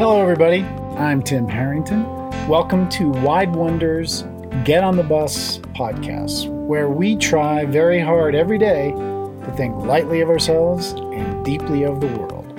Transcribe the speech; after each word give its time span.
Hello, 0.00 0.18
everybody. 0.22 0.62
I'm 0.96 1.22
Tim 1.22 1.46
Harrington. 1.46 2.04
Welcome 2.48 2.88
to 2.88 3.10
Wide 3.10 3.54
Wonders 3.54 4.24
Get 4.64 4.82
on 4.82 4.96
the 4.96 5.02
Bus 5.02 5.58
podcast, 5.74 6.48
where 6.48 6.88
we 6.88 7.16
try 7.16 7.66
very 7.66 8.00
hard 8.00 8.34
every 8.34 8.56
day 8.56 8.92
to 8.92 9.54
think 9.58 9.76
lightly 9.76 10.22
of 10.22 10.30
ourselves 10.30 10.92
and 10.92 11.44
deeply 11.44 11.82
of 11.82 12.00
the 12.00 12.06
world. 12.06 12.50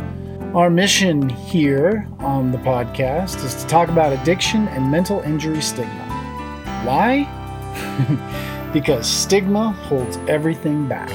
Our 0.55 0.70
mission 0.70 1.30
here 1.30 2.07
on 2.20 2.52
the 2.52 2.59
podcast 2.59 3.44
is 3.44 3.55
to 3.55 3.68
talk 3.68 3.89
about 3.89 4.14
addiction 4.14 4.68
and 4.68 4.92
mental 4.92 5.21
injury 5.21 5.64
stigma. 5.64 6.05
Why? 6.86 7.23
because 8.71 9.10
stigma 9.10 9.71
holds 9.71 10.18
everything 10.28 10.88
back. 10.88 11.10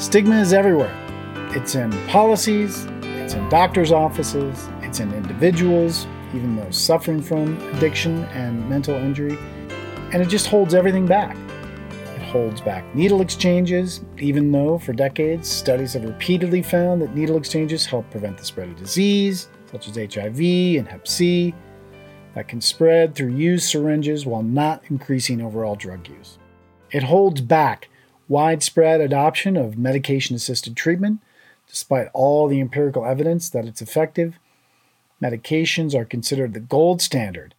Stigma 0.00 0.40
is 0.40 0.52
everywhere. 0.52 0.96
It's 1.56 1.74
in 1.74 1.90
policies, 2.06 2.86
it's 3.02 3.34
in 3.34 3.48
doctors' 3.48 3.90
offices, 3.90 4.68
it's 4.88 5.00
in 5.00 5.12
individuals, 5.12 6.06
even 6.34 6.56
those 6.56 6.76
suffering 6.76 7.20
from 7.20 7.58
addiction 7.74 8.24
and 8.32 8.66
mental 8.70 8.94
injury, 8.94 9.36
and 10.12 10.22
it 10.22 10.28
just 10.28 10.46
holds 10.46 10.72
everything 10.72 11.04
back. 11.04 11.36
It 12.16 12.22
holds 12.22 12.62
back 12.62 12.94
needle 12.94 13.20
exchanges, 13.20 14.02
even 14.16 14.50
though 14.50 14.78
for 14.78 14.94
decades 14.94 15.46
studies 15.46 15.92
have 15.92 16.04
repeatedly 16.04 16.62
found 16.62 17.02
that 17.02 17.14
needle 17.14 17.36
exchanges 17.36 17.84
help 17.84 18.10
prevent 18.10 18.38
the 18.38 18.44
spread 18.46 18.70
of 18.70 18.76
disease, 18.76 19.48
such 19.70 19.88
as 19.88 20.14
HIV 20.14 20.40
and 20.40 20.88
Hep 20.88 21.06
C, 21.06 21.54
that 22.34 22.48
can 22.48 22.62
spread 22.62 23.14
through 23.14 23.34
used 23.34 23.68
syringes 23.68 24.24
while 24.24 24.42
not 24.42 24.82
increasing 24.88 25.42
overall 25.42 25.76
drug 25.76 26.08
use. 26.08 26.38
It 26.90 27.02
holds 27.02 27.42
back 27.42 27.90
widespread 28.26 29.02
adoption 29.02 29.54
of 29.54 29.76
medication 29.76 30.34
assisted 30.34 30.76
treatment, 30.76 31.20
despite 31.66 32.08
all 32.14 32.48
the 32.48 32.60
empirical 32.60 33.04
evidence 33.04 33.50
that 33.50 33.66
it's 33.66 33.82
effective 33.82 34.38
medications 35.22 35.94
are 35.94 36.04
considered 36.04 36.54
the 36.54 36.60
gold 36.60 37.02
standard 37.02 37.54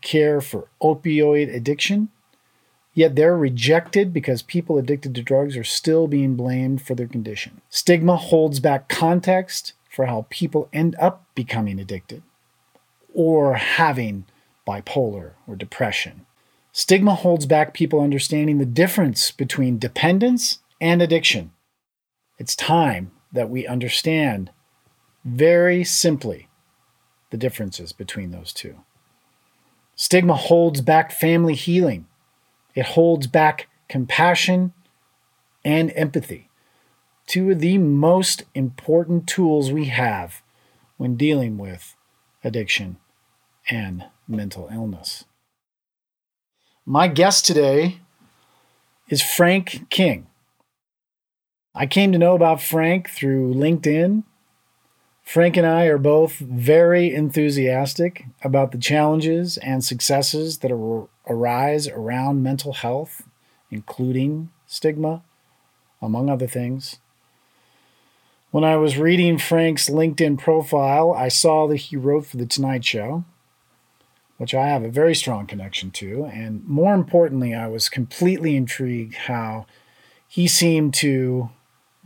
care 0.00 0.40
for 0.40 0.68
opioid 0.82 1.52
addiction, 1.52 2.10
yet 2.92 3.16
they're 3.16 3.36
rejected 3.36 4.12
because 4.12 4.42
people 4.42 4.78
addicted 4.78 5.14
to 5.14 5.22
drugs 5.22 5.56
are 5.56 5.64
still 5.64 6.06
being 6.06 6.36
blamed 6.36 6.82
for 6.82 6.94
their 6.94 7.08
condition. 7.08 7.60
Stigma 7.70 8.16
holds 8.16 8.60
back 8.60 8.88
context 8.88 9.72
for 9.90 10.06
how 10.06 10.26
people 10.30 10.68
end 10.72 10.94
up 11.00 11.24
becoming 11.34 11.80
addicted 11.80 12.22
or 13.12 13.54
having 13.54 14.24
bipolar 14.66 15.32
or 15.46 15.56
depression. 15.56 16.26
Stigma 16.72 17.14
holds 17.14 17.46
back 17.46 17.72
people 17.72 18.00
understanding 18.00 18.58
the 18.58 18.66
difference 18.66 19.30
between 19.30 19.78
dependence 19.78 20.58
and 20.80 21.00
addiction. 21.00 21.52
It's 22.38 22.56
time 22.56 23.12
that 23.32 23.48
we 23.48 23.66
understand 23.66 24.50
very 25.24 25.84
simply 25.84 26.48
the 27.34 27.38
differences 27.38 27.92
between 27.92 28.30
those 28.30 28.52
two. 28.52 28.76
Stigma 29.96 30.36
holds 30.36 30.80
back 30.80 31.10
family 31.10 31.56
healing, 31.56 32.06
it 32.76 32.86
holds 32.86 33.26
back 33.26 33.66
compassion 33.88 34.72
and 35.64 35.92
empathy, 35.96 36.48
two 37.26 37.50
of 37.50 37.58
the 37.58 37.76
most 37.78 38.44
important 38.54 39.26
tools 39.26 39.72
we 39.72 39.86
have 39.86 40.42
when 40.96 41.16
dealing 41.16 41.58
with 41.58 41.96
addiction 42.44 42.98
and 43.68 44.04
mental 44.28 44.68
illness. 44.72 45.24
My 46.86 47.08
guest 47.08 47.44
today 47.44 47.98
is 49.08 49.20
Frank 49.22 49.90
King. 49.90 50.28
I 51.74 51.86
came 51.86 52.12
to 52.12 52.18
know 52.18 52.36
about 52.36 52.62
Frank 52.62 53.10
through 53.10 53.54
LinkedIn 53.54 54.22
Frank 55.24 55.56
and 55.56 55.66
I 55.66 55.86
are 55.86 55.98
both 55.98 56.36
very 56.36 57.12
enthusiastic 57.12 58.26
about 58.42 58.72
the 58.72 58.78
challenges 58.78 59.56
and 59.56 59.82
successes 59.82 60.58
that 60.58 60.70
ar- 60.70 61.08
arise 61.26 61.88
around 61.88 62.42
mental 62.42 62.74
health, 62.74 63.22
including 63.70 64.50
stigma, 64.66 65.22
among 66.00 66.28
other 66.28 66.46
things. 66.46 66.98
When 68.50 68.64
I 68.64 68.76
was 68.76 68.98
reading 68.98 69.38
Frank's 69.38 69.88
LinkedIn 69.88 70.38
profile, 70.38 71.12
I 71.12 71.28
saw 71.28 71.66
that 71.68 71.76
he 71.76 71.96
wrote 71.96 72.26
for 72.26 72.36
The 72.36 72.46
Tonight 72.46 72.84
Show, 72.84 73.24
which 74.36 74.54
I 74.54 74.68
have 74.68 74.84
a 74.84 74.90
very 74.90 75.14
strong 75.14 75.46
connection 75.46 75.90
to. 75.92 76.26
And 76.26 76.64
more 76.68 76.94
importantly, 76.94 77.54
I 77.54 77.66
was 77.66 77.88
completely 77.88 78.56
intrigued 78.56 79.14
how 79.14 79.66
he 80.28 80.46
seemed 80.46 80.94
to 80.94 81.50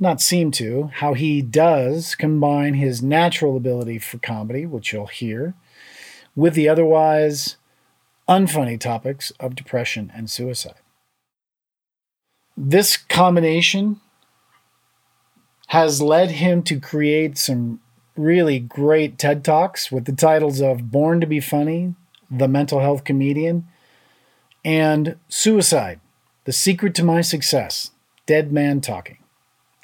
not 0.01 0.21
seem 0.21 0.51
to, 0.53 0.91
how 0.95 1.15
he 1.15 1.43
does 1.43 2.15
combine 2.15 2.75
his 2.75 3.03
natural 3.03 3.57
ability 3.57 3.99
for 3.99 4.19
comedy, 4.19 4.67
which 4.67 4.93
you'll 4.93 5.07
hear, 5.07 5.55
with 6.37 6.55
the 6.55 6.69
otherwise 6.69 7.57
unfunny 8.29 8.79
topics 8.79 9.33
of 9.41 9.55
depression 9.55 10.13
and 10.15 10.31
suicide. 10.31 10.81
This 12.57 12.97
combination 12.97 14.01
has 15.69 16.01
led 16.01 16.33
him 16.33 16.63
to 16.65 16.81
create 16.81 17.39
some 17.39 17.81
really 18.17 18.59
great 18.59 19.19
TED 19.19 19.45
Talks 19.45 19.93
with 19.93 20.05
the 20.05 20.13
titles 20.13 20.61
of 20.61 20.91
Born 20.91 21.21
to 21.21 21.27
Be 21.27 21.41
Funny, 21.41 21.95
The 22.31 22.49
Mental 22.49 22.81
Health 22.81 23.05
Comedian, 23.05 23.67
and 24.65 25.17
Suicide, 25.29 26.01
The 26.45 26.53
Secret 26.53 26.95
to 26.97 27.05
My 27.05 27.21
Success, 27.21 27.93
Dead 28.27 28.53
Man 28.53 28.81
Talking. 28.81 29.19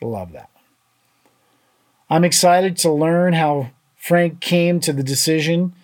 Love 0.05 0.33
that. 0.33 0.51
I'm 2.11 2.25
excited 2.25 2.77
to 2.79 2.93
learn 2.93 3.33
how 3.33 3.71
Frank 3.97 4.41
came 4.41 4.79
to 4.81 4.93
the 4.93 5.03
decision 5.03 5.75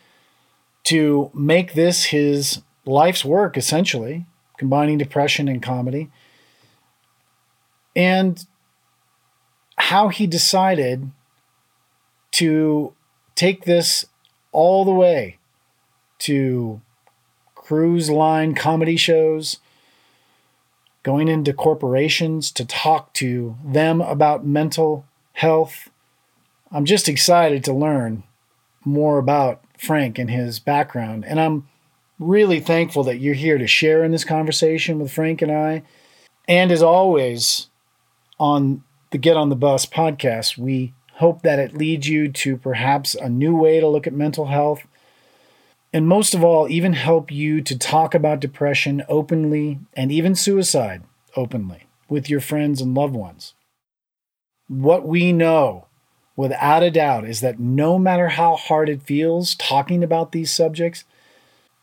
to 0.85 1.31
make 1.33 1.73
this 1.73 2.07
his 2.07 2.63
life's 2.85 3.25
work, 3.25 3.57
essentially, 3.57 4.27
combining 4.59 4.99
depression 4.99 5.49
and 5.49 5.63
comedy, 5.63 6.11
and 7.97 8.45
how 9.77 10.09
he 10.09 10.27
decided 10.27 11.11
to 12.33 12.93
take 13.35 13.65
this 13.65 14.05
all 14.53 14.85
the 14.85 14.93
way 14.93 15.39
to 16.19 16.81
cruise 17.55 18.11
line 18.11 18.55
comedy 18.55 18.97
shows 18.97 19.59
going 21.03 21.29
into 21.29 21.53
corporations 21.53 22.51
to 22.53 22.65
talk 22.65 23.13
to 23.15 23.57
them 23.65 24.01
about 24.01 24.47
mental 24.47 25.07
health. 25.33 25.91
I'm 26.71 26.85
just 26.85 27.09
excited 27.09 27.65
to 27.65 27.73
learn 27.73 28.23
more 28.85 29.19
about 29.19 29.63
Frank 29.79 30.19
and 30.19 30.31
his 30.31 30.59
background. 30.59 31.25
And 31.25 31.41
I'm 31.41 31.69
really 32.19 32.61
thankful 32.61 33.03
that 33.05 33.19
you're 33.19 33.35
here 33.35 33.59
to 33.59 33.67
share 33.67 34.05
in 34.05 34.13
this 34.13 34.25
conversation 34.25 34.99
with 34.99 35.13
Frank 35.13 35.41
and 35.43 35.51
I. 35.51 35.83
And 36.47 36.71
as 36.71 36.83
always, 36.83 37.69
on 38.39 38.85
the 39.11 39.19
Get 39.19 39.37
on 39.37 39.49
the 39.49 39.57
Bus 39.57 39.87
podcast, 39.87 40.59
we 40.59 40.93
hope 41.15 41.43
that 41.43 41.59
it 41.59 41.77
leads 41.77 42.09
you 42.09 42.31
to 42.33 42.57
perhaps 42.57 43.15
a 43.15 43.29
new 43.29 43.57
way 43.57 43.81
to 43.81 43.89
look 43.89 44.07
at 44.07 44.13
mental 44.13 44.47
health 44.47 44.87
and 45.93 46.07
most 46.07 46.35
of 46.35 46.45
all, 46.45 46.69
even 46.69 46.93
help 46.93 47.33
you 47.33 47.61
to 47.63 47.77
talk 47.77 48.15
about 48.15 48.41
depression 48.41 49.03
openly 49.09 49.81
and 49.95 50.13
even 50.13 50.35
suicide 50.35 51.03
openly 51.37 51.87
with 52.09 52.31
your 52.31 52.41
friends 52.41 52.81
and 52.81 52.95
loved 52.95 53.15
ones. 53.15 53.55
What 54.69 55.07
we 55.07 55.33
know 55.33 55.87
without 56.37 56.83
a 56.83 56.91
doubt 56.91 57.25
is 57.25 57.41
that 57.41 57.59
no 57.59 57.99
matter 57.99 58.29
how 58.29 58.55
hard 58.57 58.89
it 58.89 59.03
feels 59.03 59.57
talking 59.57 60.05
about 60.05 60.33
these 60.33 60.53
subjects, 60.53 61.05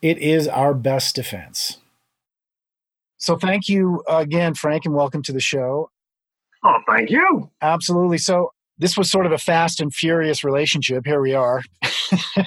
it 0.02 0.18
is 0.20 0.48
our 0.48 0.74
best 0.74 1.16
defense. 1.16 1.78
So, 3.18 3.36
thank 3.36 3.68
you 3.68 4.04
again, 4.08 4.54
Frank, 4.54 4.86
and 4.86 4.94
welcome 4.94 5.24
to 5.24 5.34
the 5.34 5.40
show. 5.40 5.90
Oh, 6.64 6.78
thank 6.88 7.10
you. 7.10 7.50
Absolutely. 7.62 8.20
So, 8.20 8.52
this 8.78 8.98
was 8.98 9.10
sort 9.10 9.26
of 9.26 9.32
a 9.32 9.38
fast 9.38 9.80
and 9.80 9.94
furious 9.94 10.44
relationship. 10.44 11.06
Here 11.06 11.22
we 11.22 11.34
are. 11.34 11.62
yeah, 12.12 12.44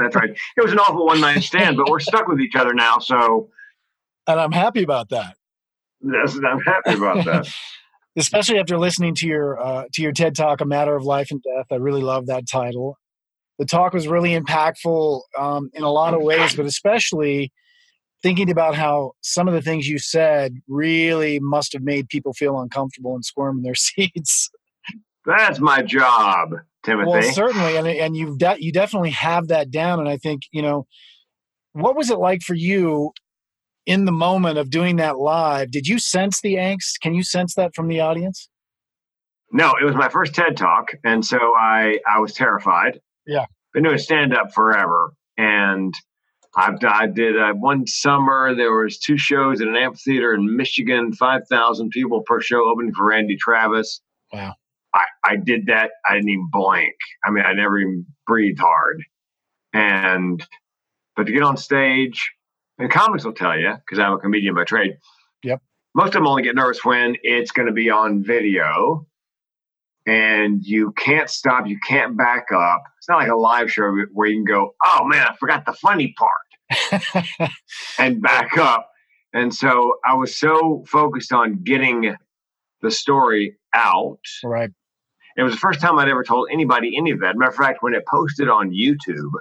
that's 0.00 0.16
right. 0.16 0.30
It 0.30 0.62
was 0.62 0.72
an 0.72 0.78
awful 0.78 1.06
one 1.06 1.20
night 1.20 1.42
stand, 1.42 1.76
but 1.76 1.88
we're 1.90 2.00
stuck 2.00 2.28
with 2.28 2.40
each 2.40 2.54
other 2.54 2.74
now. 2.74 2.98
So, 2.98 3.50
and 4.26 4.40
I'm 4.40 4.52
happy 4.52 4.82
about 4.82 5.10
that. 5.10 5.36
Yes, 6.00 6.36
I'm 6.36 6.60
happy 6.60 6.94
about 6.94 7.24
that. 7.24 7.48
Especially 8.18 8.58
after 8.58 8.78
listening 8.78 9.14
to 9.16 9.26
your 9.26 9.60
uh, 9.60 9.84
to 9.92 10.02
your 10.02 10.12
TED 10.12 10.34
talk, 10.34 10.60
"A 10.62 10.64
Matter 10.64 10.96
of 10.96 11.04
Life 11.04 11.30
and 11.30 11.42
Death." 11.42 11.66
I 11.70 11.76
really 11.76 12.02
love 12.02 12.26
that 12.26 12.48
title. 12.50 12.96
The 13.58 13.66
talk 13.66 13.92
was 13.92 14.08
really 14.08 14.38
impactful 14.38 15.20
um, 15.38 15.70
in 15.74 15.82
a 15.82 15.90
lot 15.90 16.14
of 16.14 16.22
ways, 16.22 16.54
but 16.54 16.66
especially 16.66 17.52
thinking 18.22 18.50
about 18.50 18.74
how 18.74 19.12
some 19.22 19.48
of 19.48 19.54
the 19.54 19.62
things 19.62 19.86
you 19.86 19.98
said 19.98 20.54
really 20.68 21.38
must 21.40 21.72
have 21.72 21.82
made 21.82 22.08
people 22.08 22.32
feel 22.32 22.60
uncomfortable 22.60 23.14
and 23.14 23.24
squirm 23.24 23.58
in 23.58 23.62
their 23.62 23.74
seats. 23.76 24.50
That's 25.26 25.58
my 25.58 25.82
job, 25.82 26.54
Timothy. 26.84 27.10
Well, 27.10 27.32
certainly, 27.32 27.76
and 27.76 27.86
and 27.86 28.16
you've 28.16 28.38
de- 28.38 28.56
you 28.60 28.72
definitely 28.72 29.10
have 29.10 29.48
that 29.48 29.70
down. 29.70 29.98
And 29.98 30.08
I 30.08 30.16
think 30.16 30.42
you 30.52 30.62
know, 30.62 30.86
what 31.72 31.96
was 31.96 32.10
it 32.10 32.18
like 32.18 32.42
for 32.42 32.54
you 32.54 33.10
in 33.84 34.04
the 34.04 34.12
moment 34.12 34.58
of 34.58 34.70
doing 34.70 34.96
that 34.96 35.18
live? 35.18 35.70
Did 35.70 35.86
you 35.86 35.98
sense 35.98 36.40
the 36.40 36.54
angst? 36.54 37.00
Can 37.02 37.14
you 37.14 37.24
sense 37.24 37.54
that 37.54 37.74
from 37.74 37.88
the 37.88 38.00
audience? 38.00 38.48
No, 39.52 39.74
it 39.80 39.84
was 39.84 39.94
my 39.94 40.08
first 40.08 40.34
TED 40.34 40.56
talk, 40.56 40.92
and 41.04 41.24
so 41.24 41.38
I 41.38 41.98
I 42.06 42.20
was 42.20 42.32
terrified. 42.32 43.00
Yeah, 43.26 43.46
been 43.74 43.82
doing 43.82 43.98
stand 43.98 44.32
up 44.32 44.54
forever, 44.54 45.12
and 45.36 45.92
I've 46.56 46.82
I 46.84 47.06
did 47.06 47.36
uh, 47.36 47.52
one 47.52 47.86
summer. 47.86 48.54
There 48.54 48.72
was 48.72 48.98
two 48.98 49.18
shows 49.18 49.60
at 49.60 49.66
an 49.66 49.76
amphitheater 49.76 50.34
in 50.34 50.56
Michigan, 50.56 51.12
five 51.12 51.42
thousand 51.48 51.90
people 51.90 52.22
per 52.22 52.40
show, 52.40 52.70
opening 52.70 52.94
for 52.94 53.06
Randy 53.06 53.36
Travis. 53.36 54.00
Wow. 54.32 54.54
I, 54.94 55.04
I 55.24 55.36
did 55.36 55.66
that. 55.66 55.90
I 56.08 56.14
didn't 56.14 56.30
even 56.30 56.48
blink. 56.50 56.94
I 57.24 57.30
mean, 57.30 57.44
I 57.44 57.52
never 57.52 57.78
even 57.78 58.06
breathed 58.26 58.58
hard. 58.58 59.02
And 59.72 60.44
but 61.16 61.26
to 61.26 61.32
get 61.32 61.42
on 61.42 61.56
stage, 61.56 62.32
and 62.78 62.90
comics 62.90 63.24
will 63.24 63.32
tell 63.32 63.58
you 63.58 63.74
because 63.74 63.98
I'm 63.98 64.12
a 64.12 64.18
comedian 64.18 64.54
by 64.54 64.64
trade. 64.64 64.96
Yep. 65.42 65.62
Most 65.94 66.08
of 66.08 66.12
them 66.14 66.26
only 66.26 66.42
get 66.42 66.54
nervous 66.54 66.84
when 66.84 67.16
it's 67.22 67.50
going 67.50 67.66
to 67.66 67.72
be 67.72 67.88
on 67.90 68.22
video, 68.22 69.06
and 70.06 70.62
you 70.62 70.92
can't 70.92 71.28
stop. 71.28 71.66
You 71.66 71.78
can't 71.86 72.16
back 72.16 72.46
up. 72.54 72.82
It's 72.98 73.08
not 73.08 73.18
like 73.18 73.30
a 73.30 73.36
live 73.36 73.70
show 73.70 73.90
where 74.12 74.28
you 74.28 74.36
can 74.36 74.44
go, 74.44 74.74
"Oh 74.84 75.04
man, 75.04 75.26
I 75.26 75.36
forgot 75.36 75.64
the 75.64 75.72
funny 75.72 76.14
part," 76.18 77.50
and 77.98 78.20
back 78.20 78.58
up. 78.58 78.90
And 79.32 79.54
so 79.54 79.98
I 80.04 80.14
was 80.14 80.36
so 80.38 80.84
focused 80.86 81.32
on 81.32 81.62
getting 81.62 82.16
the 82.86 82.90
story 82.92 83.56
out. 83.74 84.20
right. 84.44 84.70
It 85.36 85.42
was 85.42 85.52
the 85.52 85.58
first 85.60 85.80
time 85.80 85.98
I'd 85.98 86.08
ever 86.08 86.24
told 86.24 86.48
anybody 86.50 86.96
any 86.96 87.10
of 87.10 87.20
that. 87.20 87.36
Matter 87.36 87.50
of 87.50 87.56
fact, 87.56 87.82
when 87.82 87.94
it 87.94 88.04
posted 88.10 88.48
on 88.48 88.70
YouTube, 88.70 89.32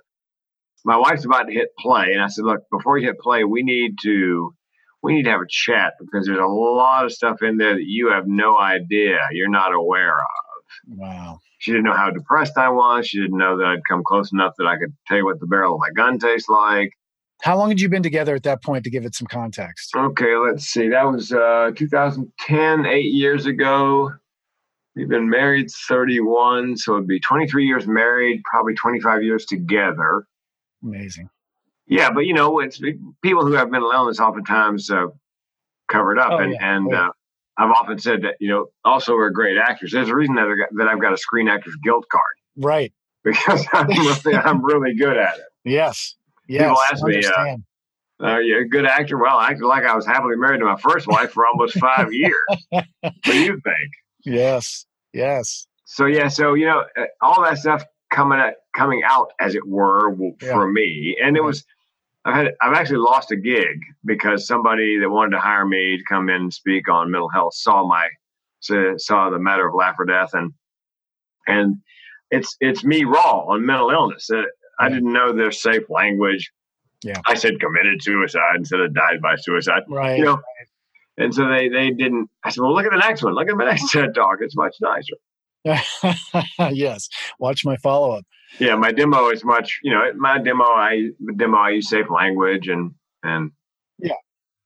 my 0.83 0.97
wife's 0.97 1.23
about 1.25 1.43
to 1.43 1.53
hit 1.53 1.69
play, 1.79 2.11
and 2.11 2.21
I 2.21 2.27
said, 2.27 2.43
"Look, 2.43 2.61
before 2.69 2.97
you 2.97 3.07
hit 3.07 3.19
play, 3.19 3.43
we 3.43 3.63
need 3.63 3.95
to 4.03 4.53
we 5.01 5.13
need 5.13 5.23
to 5.23 5.31
have 5.31 5.41
a 5.41 5.47
chat 5.47 5.93
because 5.99 6.25
there's 6.25 6.39
a 6.39 6.45
lot 6.45 7.05
of 7.05 7.13
stuff 7.13 7.41
in 7.41 7.57
there 7.57 7.75
that 7.75 7.85
you 7.85 8.11
have 8.11 8.25
no 8.27 8.57
idea, 8.59 9.19
you're 9.31 9.49
not 9.49 9.73
aware 9.73 10.17
of." 10.17 10.97
Wow. 10.97 11.39
She 11.59 11.71
didn't 11.71 11.85
know 11.85 11.93
how 11.93 12.11
depressed 12.11 12.57
I 12.57 12.69
was. 12.69 13.07
She 13.07 13.21
didn't 13.21 13.37
know 13.37 13.57
that 13.57 13.65
I'd 13.65 13.87
come 13.89 14.03
close 14.05 14.31
enough 14.33 14.53
that 14.57 14.67
I 14.67 14.77
could 14.77 14.93
tell 15.07 15.17
you 15.17 15.25
what 15.25 15.39
the 15.39 15.47
barrel 15.47 15.75
of 15.75 15.79
my 15.79 15.91
gun 15.95 16.19
tastes 16.19 16.49
like. 16.49 16.91
How 17.45 17.55
long 17.55 17.69
had 17.69 17.79
you 17.79 17.89
been 17.89 18.01
together 18.01 18.33
at 18.33 18.41
that 18.43 18.63
point 18.63 18.83
to 18.85 18.89
give 18.89 19.05
it 19.05 19.13
some 19.13 19.27
context? 19.27 19.91
Okay, 19.95 20.35
let's 20.35 20.65
see. 20.65 20.89
That 20.89 21.03
was 21.03 21.31
uh, 21.31 21.69
2010, 21.75 22.85
eight 22.87 23.13
years 23.13 23.45
ago. 23.45 24.11
We've 24.95 25.07
been 25.07 25.29
married 25.29 25.69
31, 25.87 26.75
so 26.77 26.95
it'd 26.95 27.07
be 27.07 27.19
23 27.19 27.67
years 27.67 27.85
married, 27.85 28.41
probably 28.45 28.73
25 28.73 29.21
years 29.21 29.45
together. 29.45 30.25
Amazing. 30.83 31.29
Yeah, 31.85 32.09
but 32.11 32.21
you 32.21 32.33
know, 32.33 32.59
it's 32.61 32.81
people 33.21 33.45
who 33.45 33.53
have 33.53 33.69
mental 33.69 33.91
illness 33.91 34.19
oftentimes 34.19 34.89
uh, 34.89 35.05
cover 35.87 36.13
it 36.13 36.17
up, 36.19 36.31
Oh, 36.31 36.37
and 36.39 36.53
yeah. 36.53 36.75
and 36.77 36.87
yeah. 36.89 37.07
uh, 37.07 37.11
I've 37.57 37.69
often 37.69 37.99
said 37.99 38.23
that 38.23 38.37
you 38.39 38.49
know 38.49 38.69
also 38.83 39.13
we're 39.13 39.29
great 39.29 39.57
actors. 39.59 39.91
There's 39.91 40.09
a 40.09 40.15
reason 40.15 40.33
that 40.33 40.45
I've 40.47 40.57
got, 40.57 40.69
that 40.77 40.87
I've 40.87 40.99
got 40.99 41.13
a 41.13 41.17
Screen 41.17 41.47
Actors 41.47 41.75
Guild 41.83 42.05
card 42.11 42.23
Right. 42.57 42.91
because 43.23 43.67
I'm 43.71 43.87
really, 43.87 44.35
I'm 44.35 44.65
really 44.65 44.95
good 44.95 45.15
at 45.17 45.35
it. 45.37 45.43
Yes. 45.63 46.15
Yes. 46.47 46.61
People 46.63 46.77
ask 46.91 47.03
me, 47.03 47.13
uh, 47.13 47.17
understand. 47.17 47.63
Uh, 48.23 48.37
you're 48.39 48.61
a 48.61 48.69
good 48.69 48.85
actor. 48.85 49.17
Well, 49.17 49.37
I 49.37 49.49
acted 49.49 49.65
like 49.65 49.83
I 49.83 49.95
was 49.95 50.05
happily 50.05 50.35
married 50.37 50.59
to 50.59 50.65
my 50.65 50.77
first 50.77 51.07
wife 51.07 51.31
for 51.31 51.45
almost 51.45 51.77
five 51.79 52.13
years. 52.13 52.33
what 52.69 52.85
do 53.23 53.37
you 53.39 53.59
think? 53.63 53.91
yes. 54.25 54.85
Yes. 55.13 55.67
So 55.85 56.05
yeah, 56.05 56.27
so 56.29 56.53
you 56.53 56.65
know, 56.65 56.83
uh, 56.97 57.03
all 57.21 57.43
that 57.43 57.57
stuff 57.57 57.83
coming 58.11 58.39
at, 58.39 58.55
coming 58.75 59.01
out, 59.05 59.31
as 59.39 59.55
it 59.55 59.67
were, 59.67 60.15
Yeah. 60.41 60.51
for 60.53 60.67
me, 60.67 61.17
and 61.23 61.35
it 61.37 61.43
was. 61.43 61.63
I've 62.27 62.33
had 62.33 62.53
I've 62.59 62.73
actually 62.73 62.97
lost 62.97 63.31
a 63.31 63.35
gig 63.35 63.77
because 64.03 64.47
somebody 64.47 64.97
that 64.99 65.09
wanted 65.11 65.31
to 65.35 65.39
hire 65.39 65.63
me 65.65 65.97
to 65.97 66.03
come 66.09 66.27
in 66.27 66.35
and 66.41 66.53
speak 66.53 66.89
on 66.89 67.11
mental 67.11 67.29
health 67.29 67.53
saw 67.53 67.85
my 67.87 68.07
saw, 68.61 68.93
saw 68.97 69.29
the 69.29 69.37
matter 69.37 69.67
of 69.67 69.75
life 69.75 69.93
or 69.99 70.05
death 70.05 70.31
and 70.33 70.51
and 71.45 71.77
it's 72.31 72.57
it's 72.61 72.83
me 72.83 73.03
raw 73.03 73.41
on 73.47 73.63
mental 73.63 73.91
illness. 73.91 74.27
Uh, 74.31 74.41
I 74.79 74.89
didn't 74.89 75.11
know 75.13 75.33
their 75.33 75.51
safe 75.51 75.89
language. 75.89 76.51
Yeah. 77.03 77.21
I 77.25 77.35
said 77.35 77.59
committed 77.59 78.01
suicide 78.01 78.55
instead 78.57 78.79
of 78.79 78.93
died 78.93 79.21
by 79.21 79.35
suicide 79.35 79.83
Right. 79.89 80.17
you 80.17 80.25
know. 80.25 80.41
And 81.17 81.33
so 81.33 81.47
they 81.47 81.69
they 81.69 81.91
didn't. 81.91 82.29
I 82.43 82.49
said, 82.49 82.61
well, 82.61 82.73
look 82.73 82.85
at 82.85 82.91
the 82.91 82.97
next 82.97 83.23
one. 83.23 83.33
Look 83.35 83.47
at 83.49 83.55
my 83.55 83.65
next 83.65 83.89
TED 83.91 84.13
talk. 84.15 84.37
It's 84.41 84.55
much 84.55 84.75
nicer. 84.81 85.15
yes. 86.71 87.07
Watch 87.39 87.65
my 87.65 87.77
follow 87.77 88.17
up. 88.17 88.25
Yeah, 88.59 88.75
my 88.75 88.91
demo 88.91 89.29
is 89.29 89.43
much. 89.43 89.79
You 89.83 89.91
know, 89.91 90.11
my 90.15 90.39
demo. 90.39 90.63
I 90.65 91.09
demo. 91.37 91.57
I 91.57 91.69
use 91.71 91.89
safe 91.89 92.07
language 92.09 92.67
and 92.67 92.91
and 93.23 93.51
Yeah. 93.99 94.13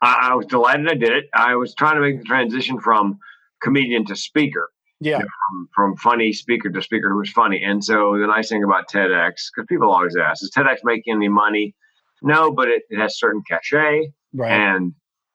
I, 0.01 0.29
I 0.31 0.35
was 0.35 0.45
delighted 0.47 0.89
I 0.89 0.95
did 0.95 1.11
it. 1.11 1.25
I 1.33 1.55
was 1.55 1.73
trying 1.75 1.95
to 1.95 2.01
make 2.01 2.19
the 2.19 2.25
transition 2.25 2.79
from 2.79 3.19
comedian 3.61 4.05
to 4.05 4.15
speaker, 4.15 4.69
Yeah. 5.01 5.19
from, 5.19 5.69
from 5.73 5.95
funny 5.97 6.33
speaker 6.33 6.69
to 6.69 6.81
speaker 6.81 7.09
who 7.09 7.17
was 7.17 7.29
funny. 7.29 7.63
And 7.63 7.83
so 7.83 8.17
the 8.19 8.27
nice 8.27 8.49
thing 8.49 8.63
about 8.63 8.89
TEDx, 8.89 9.33
because 9.55 9.65
people 9.67 9.91
always 9.91 10.15
ask, 10.17 10.43
is 10.43 10.51
TEDx 10.55 10.79
making 10.83 11.15
any 11.15 11.29
money? 11.29 11.73
No, 12.21 12.51
but 12.51 12.67
it, 12.67 12.83
it 12.89 12.99
has 12.99 13.17
certain 13.17 13.41
cachet. 13.49 14.11
Right. 14.33 14.51
and 14.51 14.93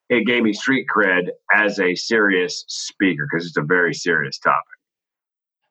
it 0.09 0.27
gave 0.27 0.43
me 0.43 0.53
street 0.53 0.87
cred 0.95 1.29
as 1.53 1.79
a 1.79 1.95
serious 1.95 2.65
speaker 2.69 3.27
because 3.31 3.47
it's 3.47 3.57
a 3.57 3.63
very 3.63 3.95
serious 3.95 4.39
topic. 4.39 4.63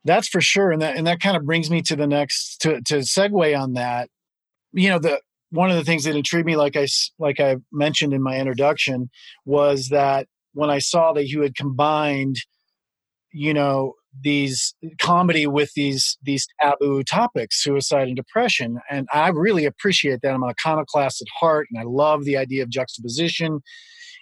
That's 0.03 0.27
for 0.27 0.41
sure. 0.41 0.71
And 0.71 0.81
that 0.81 0.97
and 0.97 1.07
that 1.07 1.21
kind 1.21 1.37
of 1.37 1.45
brings 1.45 1.69
me 1.69 1.81
to 1.83 1.95
the 1.95 2.07
next 2.07 2.57
to 2.61 2.81
to 2.81 2.97
segue 2.97 3.57
on 3.57 3.73
that. 3.73 4.09
You 4.73 4.89
know, 4.89 4.99
the 4.99 5.21
one 5.51 5.69
of 5.69 5.77
the 5.77 5.83
things 5.83 6.03
that 6.03 6.15
intrigued 6.15 6.45
me, 6.45 6.55
like 6.55 6.75
I 6.75 6.87
like 7.19 7.39
I 7.39 7.57
mentioned 7.71 8.13
in 8.13 8.21
my 8.21 8.37
introduction, 8.37 9.09
was 9.45 9.89
that 9.89 10.27
when 10.53 10.69
I 10.69 10.79
saw 10.79 11.13
that 11.13 11.27
you 11.27 11.41
had 11.41 11.55
combined, 11.55 12.37
you 13.33 13.53
know, 13.53 13.93
these 14.21 14.75
comedy 14.99 15.47
with 15.47 15.73
these 15.75 16.17
these 16.23 16.47
taboo 16.61 17.03
topics, 17.03 17.63
suicide 17.63 18.07
and 18.07 18.15
depression, 18.15 18.79
and 18.89 19.07
I 19.13 19.29
really 19.29 19.65
appreciate 19.65 20.21
that. 20.21 20.33
I'm 20.33 20.43
an 20.43 20.49
iconoclast 20.49 21.21
at 21.21 21.27
heart, 21.39 21.67
and 21.71 21.79
I 21.79 21.83
love 21.85 22.25
the 22.25 22.37
idea 22.37 22.63
of 22.63 22.69
juxtaposition, 22.69 23.61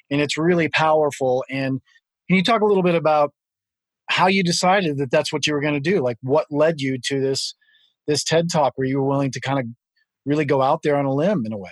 and 0.09 0.21
it's 0.21 0.37
really 0.37 0.69
powerful. 0.69 1.43
And 1.49 1.81
can 2.27 2.37
you 2.37 2.43
talk 2.43 2.61
a 2.61 2.65
little 2.65 2.83
bit 2.83 2.95
about 2.95 3.33
how 4.09 4.27
you 4.27 4.43
decided 4.43 4.97
that 4.97 5.11
that's 5.11 5.33
what 5.33 5.47
you 5.47 5.53
were 5.53 5.61
going 5.61 5.73
to 5.73 5.79
do 5.79 6.01
like 6.01 6.17
what 6.21 6.45
led 6.51 6.81
you 6.81 6.97
to 7.03 7.21
this 7.21 7.55
this 8.07 8.23
ted 8.23 8.49
talk 8.51 8.73
where 8.75 8.87
you 8.87 8.99
were 8.99 9.07
willing 9.07 9.31
to 9.31 9.39
kind 9.39 9.59
of 9.59 9.65
really 10.25 10.45
go 10.45 10.61
out 10.61 10.81
there 10.83 10.97
on 10.97 11.05
a 11.05 11.13
limb 11.13 11.45
in 11.45 11.53
a 11.53 11.57
way 11.57 11.71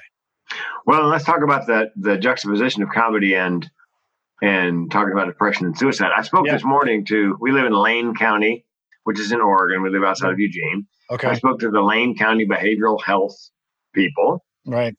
Well, 0.86 1.08
let's 1.08 1.26
talk 1.26 1.44
about 1.44 1.68
the 1.68 1.92
the 1.96 2.18
juxtaposition 2.18 2.84
of 2.84 2.90
comedy 2.90 3.36
and 3.36 3.70
and 4.42 4.90
talking 4.92 5.12
about 5.14 5.28
depression 5.28 5.66
and 5.68 5.78
suicide. 5.78 6.12
I 6.16 6.22
spoke 6.24 6.46
Yeah. 6.48 6.54
this 6.54 6.64
morning 6.64 7.06
to 7.06 7.38
we 7.40 7.52
live 7.52 7.66
in 7.66 7.74
Lane 7.74 8.14
County, 8.16 8.66
which 9.04 9.20
is 9.20 9.32
in 9.32 9.42
Oregon. 9.42 9.82
We 9.82 9.90
live 9.90 10.04
outside 10.04 10.32
of 10.32 10.40
Eugene. 10.40 10.88
Okay. 11.12 11.28
I 11.28 11.34
spoke 11.36 11.60
to 11.60 11.72
the 11.72 11.82
Lane 11.82 12.16
County 12.18 12.46
behavioral 12.48 13.02
health 13.04 13.36
people, 13.94 14.44
right 14.66 14.96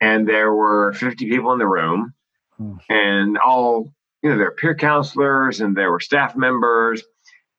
and 0.00 0.28
there 0.28 0.54
were 0.54 0.92
50 0.92 1.28
people 1.28 1.52
in 1.52 1.58
the 1.58 1.66
room 1.66 2.14
Hmm. 2.56 2.74
and 2.88 3.38
all 3.38 3.92
you 4.22 4.30
know 4.30 4.36
there 4.36 4.46
were 4.46 4.54
peer 4.56 4.74
counselors 4.76 5.60
and 5.60 5.76
there 5.76 5.90
were 5.92 5.98
staff 6.00 6.34
members 6.36 7.02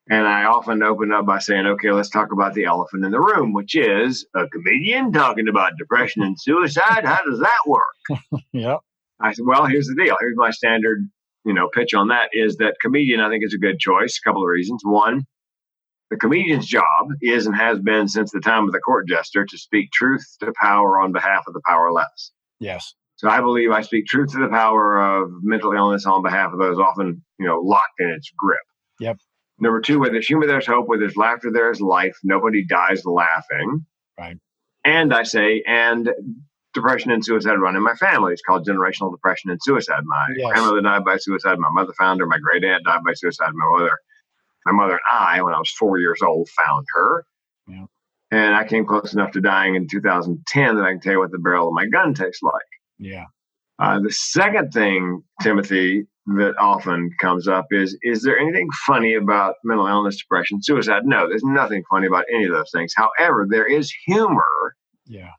and 0.10 0.26
i 0.28 0.44
often 0.46 0.82
open 0.84 1.12
up 1.14 1.26
by 1.26 1.40
saying 1.40 1.66
okay 1.66 1.92
let's 1.92 2.10
talk 2.10 2.32
about 2.34 2.54
the 2.54 2.64
elephant 2.66 3.04
in 3.06 3.12
the 3.12 3.20
room 3.20 3.52
which 3.54 3.76
is 3.76 4.26
a 4.36 4.48
comedian 4.50 5.12
talking 5.12 5.48
about 5.50 5.74
depression 5.78 6.22
and 6.24 6.40
suicide 6.40 7.04
how 7.06 7.20
does 7.26 7.40
that 7.40 7.60
work 7.68 8.22
yeah 8.54 8.76
i 9.22 9.32
said 9.34 9.46
well 9.46 9.66
here's 9.66 9.88
the 9.88 9.96
deal 9.96 10.16
here's 10.22 10.36
my 10.38 10.52
standard 10.52 11.00
you 11.50 11.54
know 11.54 11.68
pitch 11.74 11.94
on 11.94 12.08
that 12.08 12.30
is 12.32 12.56
that 12.58 12.76
comedian 12.82 13.20
i 13.20 13.28
think 13.30 13.44
is 13.44 13.54
a 13.54 13.58
good 13.58 13.80
choice 13.80 14.18
a 14.18 14.30
couple 14.30 14.42
of 14.42 14.48
reasons 14.48 14.82
one 14.86 15.26
the 16.10 16.18
comedian's 16.18 16.66
job 16.66 17.08
is 17.22 17.46
and 17.46 17.56
has 17.56 17.80
been 17.80 18.08
since 18.08 18.32
the 18.32 18.40
time 18.40 18.66
of 18.66 18.72
the 18.72 18.80
court 18.80 19.08
jester 19.08 19.46
to 19.46 19.58
speak 19.58 19.92
truth 19.92 20.26
to 20.40 20.54
power 20.62 21.02
on 21.02 21.12
behalf 21.12 21.44
of 21.48 21.54
the 21.54 21.62
powerless 21.66 22.32
yes 22.60 22.94
so 23.20 23.28
I 23.28 23.42
believe 23.42 23.70
I 23.72 23.82
speak 23.82 24.06
truth 24.06 24.32
to 24.32 24.40
the 24.40 24.48
power 24.48 24.98
of 24.98 25.30
mental 25.44 25.74
illness 25.74 26.06
on 26.06 26.24
behalf 26.24 26.54
of 26.54 26.60
those 26.60 26.80
often, 26.80 27.22
you 27.38 27.46
know, 27.46 27.60
locked 27.60 28.00
in 28.00 28.08
its 28.12 28.32
grip. 28.38 28.62
Yep. 29.02 29.18
Number 29.60 29.82
two, 29.82 30.00
where 30.00 30.10
there's 30.10 30.26
humor, 30.26 30.48
there's 30.48 30.66
hope. 30.66 30.88
Where 30.88 30.98
there's 30.98 31.18
laughter, 31.18 31.52
there's 31.52 31.82
life. 31.82 32.16
Nobody 32.24 32.64
dies 32.66 33.04
laughing. 33.04 33.86
Right. 34.18 34.38
And 34.86 35.14
I 35.14 35.24
say, 35.24 35.64
and 35.68 36.10
depression 36.74 37.12
and 37.12 37.24
suicide 37.24 37.56
run 37.56 37.76
in 37.76 37.84
my 37.84 37.94
family. 37.96 38.34
It's 38.34 38.42
called 38.42 38.66
generational 38.68 39.12
depression 39.12 39.50
and 39.50 39.60
suicide. 39.64 40.04
My 40.06 40.28
Yes. 40.36 40.52
grandmother 40.52 40.82
died 40.82 41.04
by 41.06 41.18
suicide. 41.18 41.58
My 41.60 41.70
mother 41.72 41.94
found 41.98 42.20
her. 42.20 42.26
My 42.28 42.38
great 42.40 42.64
aunt 42.64 42.84
died 42.86 43.02
by 43.06 43.14
suicide. 43.14 43.52
My 43.54 43.70
mother, 43.78 43.98
my 44.66 44.72
mother 44.74 44.94
and 44.94 45.02
I, 45.12 45.42
when 45.42 45.54
I 45.54 45.60
was 45.60 45.72
four 45.72 45.98
years 46.00 46.22
old, 46.22 46.48
found 46.50 46.86
her. 46.96 47.26
Yeah. 47.68 47.86
And 48.32 48.54
I 48.56 48.64
came 48.68 48.86
close 48.86 49.14
enough 49.14 49.32
to 49.32 49.42
dying 49.42 49.76
in 49.76 49.88
2010 49.88 50.76
that 50.76 50.84
I 50.84 50.92
can 50.92 51.00
tell 51.00 51.14
you 51.14 51.20
what 51.20 51.32
the 51.32 51.40
barrel 51.40 51.70
of 51.70 51.74
my 51.74 51.88
gun 51.88 52.14
tastes 52.14 52.44
like. 52.44 52.54
yeah 53.00 53.26
Uh, 53.80 54.00
the 54.00 54.12
second 54.12 54.72
thing, 54.72 55.24
Timothy, 55.42 56.06
that 56.36 56.54
often 56.60 57.10
comes 57.20 57.48
up 57.48 57.66
is 57.72 57.98
is 58.04 58.22
there 58.22 58.38
anything 58.38 58.70
funny 58.86 59.16
about 59.16 59.56
mental 59.64 59.88
illness, 59.88 60.18
depression, 60.18 60.62
suicide? 60.62 61.04
No, 61.06 61.28
there's 61.28 61.44
nothing 61.44 61.82
funny 61.90 62.06
about 62.06 62.26
any 62.32 62.44
of 62.46 62.52
those 62.52 62.70
things. 62.72 62.94
However, 62.96 63.48
there 63.50 63.66
is 63.66 63.92
humor. 64.06 64.76
yeah 65.08 65.32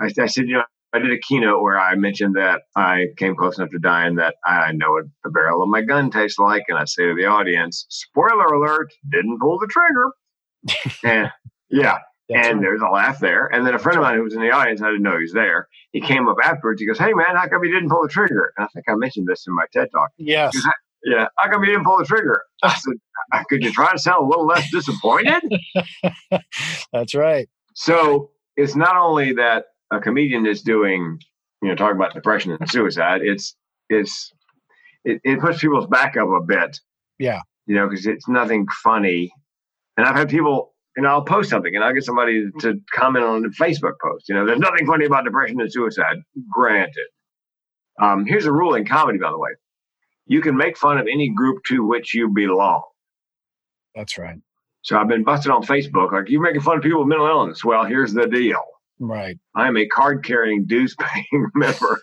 I, 0.00 0.10
I 0.20 0.26
said, 0.26 0.46
you 0.46 0.54
know, 0.54 0.64
I 0.92 0.98
did 0.98 1.12
a 1.12 1.18
keynote 1.18 1.62
where 1.62 1.78
I 1.78 1.94
mentioned 1.94 2.36
that 2.36 2.62
I 2.74 3.06
came 3.18 3.36
close 3.36 3.58
enough 3.58 3.70
to 3.70 3.78
dying 3.78 4.16
that 4.16 4.36
I 4.44 4.72
know 4.72 4.92
what 4.92 5.04
the 5.24 5.30
barrel 5.30 5.62
of 5.62 5.68
my 5.68 5.82
gun 5.82 6.10
tastes 6.10 6.38
like. 6.38 6.62
And 6.68 6.78
I 6.78 6.84
say 6.84 7.04
to 7.04 7.14
the 7.14 7.26
audience, 7.26 7.86
spoiler 7.90 8.46
alert, 8.46 8.92
didn't 9.10 9.38
pull 9.40 9.58
the 9.58 9.66
trigger. 9.66 10.10
and 11.04 11.30
yeah, 11.70 11.98
That's 12.28 12.46
and 12.48 12.56
right. 12.56 12.62
there's 12.62 12.80
a 12.80 12.90
laugh 12.90 13.18
there. 13.18 13.46
And 13.46 13.66
then 13.66 13.74
a 13.74 13.78
friend 13.78 13.98
of 13.98 14.04
mine 14.04 14.16
who 14.16 14.22
was 14.22 14.34
in 14.34 14.40
the 14.40 14.50
audience, 14.50 14.80
I 14.80 14.86
didn't 14.86 15.02
know 15.02 15.16
he 15.16 15.22
was 15.22 15.32
there. 15.32 15.68
He 15.92 16.00
came 16.00 16.28
up 16.28 16.36
afterwards. 16.42 16.80
He 16.80 16.86
goes, 16.86 16.98
"Hey 16.98 17.12
man, 17.12 17.36
how 17.36 17.48
come 17.48 17.64
you 17.64 17.72
didn't 17.72 17.90
pull 17.90 18.02
the 18.02 18.08
trigger?" 18.08 18.52
And 18.56 18.64
I 18.64 18.68
think 18.72 18.86
I 18.88 18.94
mentioned 18.94 19.26
this 19.28 19.44
in 19.46 19.54
my 19.54 19.66
TED 19.72 19.88
talk. 19.92 20.10
Yes. 20.18 20.54
Goes, 20.54 20.64
yeah. 21.04 21.26
How 21.36 21.50
come 21.50 21.62
you 21.62 21.70
didn't 21.70 21.84
pull 21.84 21.98
the 21.98 22.04
trigger? 22.04 22.42
I 22.62 22.74
said, 23.32 23.44
"Could 23.48 23.62
you 23.62 23.72
try 23.72 23.92
to 23.92 23.98
sound 23.98 24.24
a 24.24 24.28
little 24.28 24.46
less 24.46 24.70
disappointed?" 24.70 25.42
That's 26.92 27.14
right. 27.14 27.48
So 27.74 28.30
it's 28.56 28.76
not 28.76 28.96
only 28.96 29.32
that 29.34 29.66
a 29.92 30.00
comedian 30.00 30.46
is 30.46 30.62
doing, 30.62 31.18
you 31.62 31.68
know, 31.68 31.74
talking 31.74 31.96
about 31.96 32.14
depression 32.14 32.56
and 32.58 32.70
suicide. 32.70 33.22
It's 33.22 33.54
it's 33.88 34.32
it, 35.04 35.20
it 35.24 35.40
puts 35.40 35.60
people's 35.60 35.86
back 35.86 36.16
up 36.16 36.28
a 36.28 36.44
bit. 36.44 36.80
Yeah. 37.18 37.40
You 37.66 37.76
know, 37.76 37.88
because 37.88 38.06
it's 38.06 38.28
nothing 38.28 38.66
funny. 38.82 39.32
And 39.96 40.06
I've 40.06 40.16
had 40.16 40.28
people 40.28 40.74
you 40.96 41.02
know, 41.02 41.10
I'll 41.10 41.24
post 41.24 41.50
something 41.50 41.74
and 41.74 41.84
I'll 41.84 41.92
get 41.92 42.04
somebody 42.04 42.46
to 42.60 42.80
comment 42.92 43.24
on 43.24 43.44
a 43.44 43.48
Facebook 43.50 43.94
post. 44.02 44.28
You 44.28 44.34
know, 44.34 44.46
there's 44.46 44.58
nothing 44.58 44.86
funny 44.86 45.04
about 45.04 45.24
depression 45.24 45.60
and 45.60 45.70
suicide. 45.70 46.16
Granted. 46.50 47.06
Um, 48.00 48.24
here's 48.26 48.46
a 48.46 48.52
rule 48.52 48.74
in 48.74 48.86
comedy, 48.86 49.18
by 49.18 49.30
the 49.30 49.38
way. 49.38 49.50
You 50.26 50.40
can 50.40 50.56
make 50.56 50.76
fun 50.76 50.98
of 50.98 51.06
any 51.06 51.28
group 51.28 51.62
to 51.68 51.84
which 51.84 52.14
you 52.14 52.30
belong. 52.34 52.82
That's 53.94 54.18
right. 54.18 54.36
So 54.82 54.96
I've 54.96 55.08
been 55.08 55.24
busted 55.24 55.50
on 55.50 55.62
Facebook. 55.62 56.12
Like, 56.12 56.28
you're 56.28 56.42
making 56.42 56.62
fun 56.62 56.78
of 56.78 56.82
people 56.82 57.00
with 57.00 57.08
mental 57.08 57.26
illness. 57.26 57.64
Well, 57.64 57.84
here's 57.84 58.12
the 58.12 58.26
deal. 58.26 58.62
Right. 58.98 59.36
I 59.54 59.68
am 59.68 59.76
a 59.76 59.86
card 59.86 60.24
carrying, 60.24 60.66
dues 60.66 60.94
paying 60.98 61.48
member. 61.54 62.00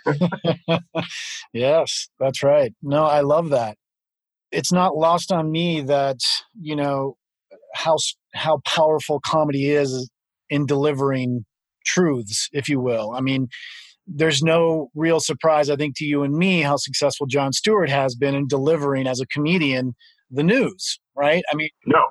yes, 1.54 2.08
that's 2.20 2.44
right. 2.44 2.74
No, 2.82 3.06
I 3.06 3.22
love 3.22 3.50
that. 3.50 3.78
It's 4.52 4.72
not 4.72 4.96
lost 4.96 5.32
on 5.32 5.52
me 5.52 5.82
that, 5.82 6.20
you 6.60 6.76
know, 6.76 7.18
how 7.74 7.98
how 8.34 8.60
powerful 8.66 9.20
comedy 9.20 9.72
is 9.72 10.10
in 10.50 10.66
delivering 10.66 11.46
truths, 11.86 12.50
if 12.54 12.70
you 12.70 12.80
will. 12.80 13.12
I 13.12 13.22
mean, 13.22 13.48
there's 14.06 14.44
no 14.44 14.90
real 14.96 15.20
surprise, 15.20 15.70
I 15.70 15.76
think, 15.76 15.98
to 15.98 16.06
you 16.06 16.24
and 16.24 16.36
me 16.36 16.62
how 16.62 16.76
successful 16.76 17.26
Jon 17.26 17.54
Stewart 17.54 17.90
has 17.90 18.16
been 18.16 18.36
in 18.36 18.48
delivering 18.48 19.08
as 19.08 19.20
a 19.20 19.28
comedian 19.28 19.96
the 20.30 20.44
news, 20.44 21.00
right? 21.16 21.44
I 21.52 21.56
mean, 21.56 21.70
no. 21.86 22.04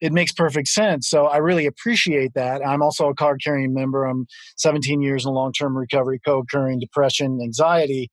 It 0.00 0.12
makes 0.12 0.32
perfect 0.32 0.68
sense. 0.68 1.08
So 1.08 1.26
I 1.26 1.38
really 1.38 1.66
appreciate 1.66 2.32
that. 2.34 2.66
I'm 2.66 2.82
also 2.82 3.08
a 3.08 3.14
card 3.14 3.40
carrying 3.44 3.74
member. 3.74 4.04
I'm 4.04 4.26
17 4.56 5.02
years 5.02 5.26
in 5.26 5.32
long 5.32 5.52
term 5.52 5.76
recovery, 5.76 6.20
co 6.24 6.38
occurring 6.38 6.80
depression, 6.80 7.40
anxiety. 7.42 8.10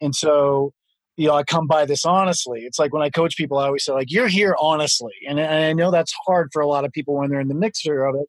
And 0.00 0.14
so 0.14 0.72
you 1.20 1.26
know, 1.26 1.34
I 1.34 1.42
come 1.42 1.66
by 1.66 1.84
this 1.84 2.06
honestly. 2.06 2.60
It's 2.60 2.78
like 2.78 2.94
when 2.94 3.02
I 3.02 3.10
coach 3.10 3.36
people, 3.36 3.58
I 3.58 3.66
always 3.66 3.84
say, 3.84 3.92
like, 3.92 4.10
you're 4.10 4.26
here 4.26 4.56
honestly. 4.58 5.12
And, 5.28 5.38
and 5.38 5.64
I 5.66 5.74
know 5.74 5.90
that's 5.90 6.14
hard 6.26 6.48
for 6.50 6.62
a 6.62 6.66
lot 6.66 6.86
of 6.86 6.92
people 6.92 7.14
when 7.14 7.28
they're 7.28 7.40
in 7.40 7.48
the 7.48 7.54
mixture 7.54 8.06
of 8.06 8.14
it 8.14 8.26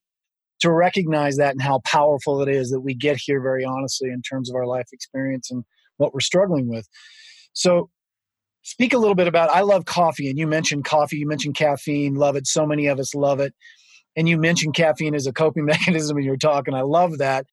to 0.60 0.72
recognize 0.72 1.38
that 1.38 1.53
and 1.53 1.62
how 1.62 1.79
powerful 1.86 2.41
it 2.41 2.50
is 2.50 2.70
that 2.70 2.81
we 2.81 2.93
get 2.93 3.17
here 3.17 3.41
very 3.41 3.63
honestly 3.63 4.10
in 4.10 4.22
terms 4.22 4.50
of 4.50 4.58
our 4.58 4.67
life 4.67 4.88
experience 4.91 5.50
and 5.50 5.63
what 5.98 6.13
we're 6.13 6.20
struggling 6.20 6.67
with. 6.67 6.86
So, 7.53 7.89
speak 8.63 8.93
a 8.93 8.97
little 8.97 9.15
bit 9.15 9.27
about 9.27 9.49
I 9.49 9.61
love 9.61 9.85
coffee, 9.85 10.29
and 10.29 10.37
you 10.37 10.47
mentioned 10.47 10.85
coffee, 10.85 11.17
you 11.17 11.27
mentioned 11.27 11.55
caffeine, 11.55 12.15
love 12.15 12.35
it. 12.35 12.47
So 12.47 12.65
many 12.65 12.87
of 12.87 12.99
us 12.99 13.13
love 13.15 13.39
it. 13.39 13.53
And 14.15 14.27
you 14.27 14.37
mentioned 14.37 14.73
caffeine 14.73 15.15
as 15.15 15.25
a 15.25 15.33
coping 15.33 15.65
mechanism 15.73 16.17
in 16.17 16.23
your 16.23 16.37
talk, 16.37 16.67
and 16.67 16.75
I 16.75 16.81
love 16.81 17.17
that. 17.19 17.45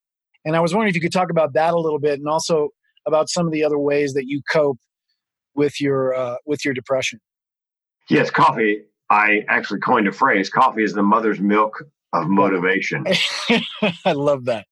And 0.44 0.56
I 0.56 0.60
was 0.60 0.72
wondering 0.72 0.90
if 0.90 0.94
you 0.94 1.00
could 1.00 1.12
talk 1.12 1.30
about 1.30 1.52
that 1.54 1.74
a 1.74 1.78
little 1.78 1.98
bit 1.98 2.18
and 2.18 2.28
also 2.28 2.70
about 3.06 3.28
some 3.28 3.46
of 3.46 3.52
the 3.52 3.64
other 3.64 3.78
ways 3.78 4.14
that 4.14 4.24
you 4.26 4.42
cope 4.50 4.78
with 5.58 5.80
your 5.80 6.14
uh, 6.14 6.36
with 6.46 6.64
your 6.64 6.72
depression? 6.72 7.20
Yes, 8.08 8.30
coffee. 8.30 8.84
I 9.10 9.44
actually 9.48 9.80
coined 9.80 10.08
a 10.08 10.12
phrase. 10.12 10.48
Coffee 10.48 10.84
is 10.84 10.94
the 10.94 11.02
mother's 11.02 11.40
milk 11.40 11.82
of 12.14 12.28
motivation. 12.28 13.04
I 14.04 14.12
love 14.12 14.46
that. 14.46 14.66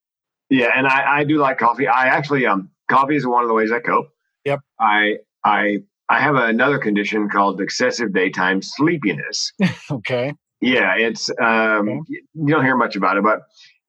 Yeah, 0.48 0.70
and 0.74 0.86
I, 0.86 1.18
I 1.18 1.24
do 1.24 1.38
like 1.38 1.58
coffee. 1.58 1.88
I 1.88 2.06
actually 2.06 2.46
um 2.46 2.70
coffee 2.88 3.16
is 3.16 3.26
one 3.26 3.42
of 3.42 3.48
the 3.48 3.54
ways 3.54 3.72
I 3.72 3.80
cope. 3.80 4.08
Yep. 4.44 4.60
I 4.80 5.16
I 5.44 5.78
I 6.08 6.20
have 6.20 6.36
another 6.36 6.78
condition 6.78 7.28
called 7.28 7.60
excessive 7.60 8.12
daytime 8.12 8.62
sleepiness. 8.62 9.52
okay. 9.90 10.32
Yeah, 10.60 10.94
it's 10.96 11.28
um 11.40 11.88
okay. 11.88 12.00
you 12.34 12.48
don't 12.48 12.64
hear 12.64 12.76
much 12.76 12.96
about 12.96 13.16
it, 13.16 13.25
but 13.25 13.40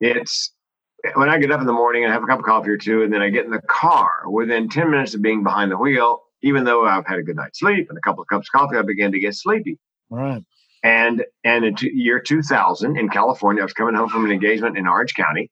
it's 0.01 0.51
when 1.15 1.29
I 1.29 1.37
get 1.37 1.51
up 1.51 1.61
in 1.61 1.67
the 1.67 1.73
morning 1.73 2.03
and 2.03 2.11
have 2.11 2.23
a 2.23 2.25
cup 2.25 2.39
of 2.39 2.45
coffee 2.45 2.69
or 2.69 2.77
two, 2.77 3.03
and 3.03 3.13
then 3.13 3.21
I 3.21 3.29
get 3.29 3.45
in 3.45 3.51
the 3.51 3.61
car. 3.61 4.09
Within 4.29 4.69
ten 4.69 4.89
minutes 4.89 5.13
of 5.13 5.21
being 5.21 5.43
behind 5.43 5.71
the 5.71 5.77
wheel, 5.77 6.23
even 6.41 6.63
though 6.63 6.85
I've 6.85 7.05
had 7.05 7.19
a 7.19 7.23
good 7.23 7.35
night's 7.35 7.59
sleep 7.59 7.87
and 7.89 7.97
a 7.97 8.01
couple 8.01 8.21
of 8.21 8.27
cups 8.27 8.49
of 8.53 8.59
coffee, 8.59 8.77
I 8.77 8.81
began 8.81 9.11
to 9.11 9.19
get 9.19 9.35
sleepy. 9.35 9.77
Right. 10.09 10.43
And 10.83 11.23
and 11.43 11.65
in 11.65 11.75
t- 11.75 11.91
year 11.93 12.19
2000 12.19 12.97
in 12.97 13.09
California, 13.09 13.61
I 13.61 13.65
was 13.65 13.73
coming 13.73 13.95
home 13.95 14.09
from 14.09 14.25
an 14.25 14.31
engagement 14.31 14.77
in 14.77 14.87
Orange 14.87 15.13
County. 15.13 15.49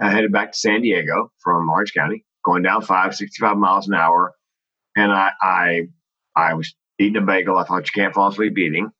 I 0.00 0.10
headed 0.10 0.32
back 0.32 0.52
to 0.52 0.58
San 0.58 0.82
Diego 0.82 1.32
from 1.42 1.68
Orange 1.68 1.92
County, 1.92 2.24
going 2.44 2.62
down 2.62 2.82
five, 2.82 3.14
65 3.14 3.56
miles 3.56 3.88
an 3.88 3.94
hour. 3.94 4.34
And 4.98 5.12
I, 5.12 5.30
I, 5.40 5.88
I 6.34 6.54
was 6.54 6.74
eating 6.98 7.22
a 7.22 7.24
bagel. 7.24 7.56
I 7.56 7.64
thought 7.64 7.86
you 7.86 8.02
can't 8.02 8.12
fall 8.12 8.28
asleep 8.28 8.58
eating. 8.58 8.90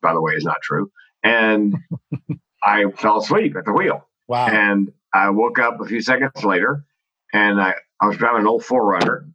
By 0.00 0.12
the 0.12 0.20
way, 0.20 0.34
is 0.34 0.44
not 0.44 0.62
true. 0.62 0.92
And 1.24 1.74
I 2.62 2.84
fell 2.96 3.18
asleep 3.18 3.56
at 3.56 3.64
the 3.64 3.72
wheel. 3.72 4.06
Wow. 4.28 4.46
And 4.46 4.92
I 5.12 5.30
woke 5.30 5.58
up 5.58 5.80
a 5.80 5.86
few 5.86 6.00
seconds 6.00 6.44
later 6.44 6.84
and 7.32 7.60
I, 7.60 7.74
I 8.00 8.06
was 8.06 8.16
driving 8.16 8.42
an 8.42 8.46
old 8.46 8.62
4Runner 8.62 9.32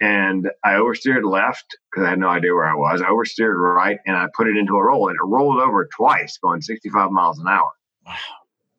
and 0.00 0.50
I 0.64 0.72
oversteered 0.72 1.24
left 1.24 1.76
because 1.90 2.04
I 2.06 2.10
had 2.10 2.18
no 2.18 2.28
idea 2.28 2.52
where 2.52 2.64
I 2.64 2.74
was. 2.74 3.00
I 3.00 3.10
oversteered 3.10 3.54
right 3.54 3.98
and 4.06 4.16
I 4.16 4.26
put 4.34 4.48
it 4.48 4.56
into 4.56 4.74
a 4.74 4.82
roll 4.82 5.08
and 5.08 5.14
it 5.14 5.24
rolled 5.24 5.60
over 5.60 5.88
twice 5.94 6.36
going 6.38 6.62
65 6.62 7.12
miles 7.12 7.38
an 7.38 7.46
hour. 7.46 7.70
Wow. 8.04 8.14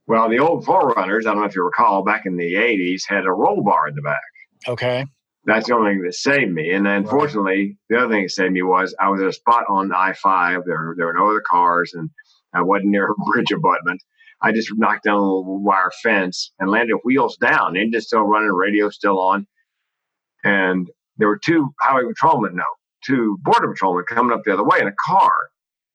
Well, 0.07 0.29
the 0.29 0.39
old 0.39 0.65
4Runners, 0.65 1.21
I 1.21 1.31
don't 1.31 1.39
know 1.39 1.45
if 1.45 1.55
you 1.55 1.63
recall, 1.63 2.03
back 2.03 2.25
in 2.25 2.35
the 2.35 2.53
80s 2.53 3.03
had 3.07 3.25
a 3.25 3.31
roll 3.31 3.63
bar 3.63 3.87
in 3.87 3.95
the 3.95 4.01
back. 4.01 4.19
Okay. 4.67 5.05
That's 5.45 5.67
the 5.67 5.75
only 5.75 5.91
thing 5.91 6.01
that 6.03 6.15
saved 6.15 6.51
me. 6.51 6.71
And 6.71 6.85
then, 6.85 7.03
right. 7.03 7.09
fortunately, 7.09 7.77
the 7.89 7.97
other 7.97 8.09
thing 8.09 8.23
that 8.23 8.31
saved 8.31 8.51
me 8.51 8.63
was 8.63 8.95
I 8.99 9.09
was 9.09 9.21
at 9.21 9.27
a 9.27 9.33
spot 9.33 9.65
on 9.69 9.93
I 9.93 10.13
5. 10.13 10.63
There, 10.65 10.95
there 10.97 11.05
were 11.05 11.13
no 11.13 11.29
other 11.29 11.43
cars 11.47 11.93
and 11.93 12.09
I 12.53 12.63
wasn't 12.63 12.89
near 12.89 13.07
a 13.11 13.31
bridge 13.31 13.51
abutment. 13.51 14.01
I 14.41 14.51
just 14.51 14.71
knocked 14.75 15.05
down 15.05 15.15
a 15.15 15.21
little 15.21 15.63
wire 15.63 15.91
fence 16.03 16.51
and 16.59 16.69
landed 16.69 16.97
wheels 17.03 17.37
down. 17.37 17.77
Engine 17.77 18.01
still 18.01 18.23
running, 18.23 18.49
radio 18.49 18.89
still 18.89 19.19
on. 19.19 19.47
And 20.43 20.87
there 21.17 21.27
were 21.27 21.39
two 21.43 21.69
highway 21.79 22.03
patrolmen, 22.07 22.55
no, 22.55 22.63
two 23.03 23.37
border 23.43 23.71
patrolmen 23.71 24.05
coming 24.07 24.35
up 24.35 24.43
the 24.43 24.53
other 24.53 24.63
way 24.63 24.79
in 24.79 24.87
a 24.87 24.93
car. 24.99 25.49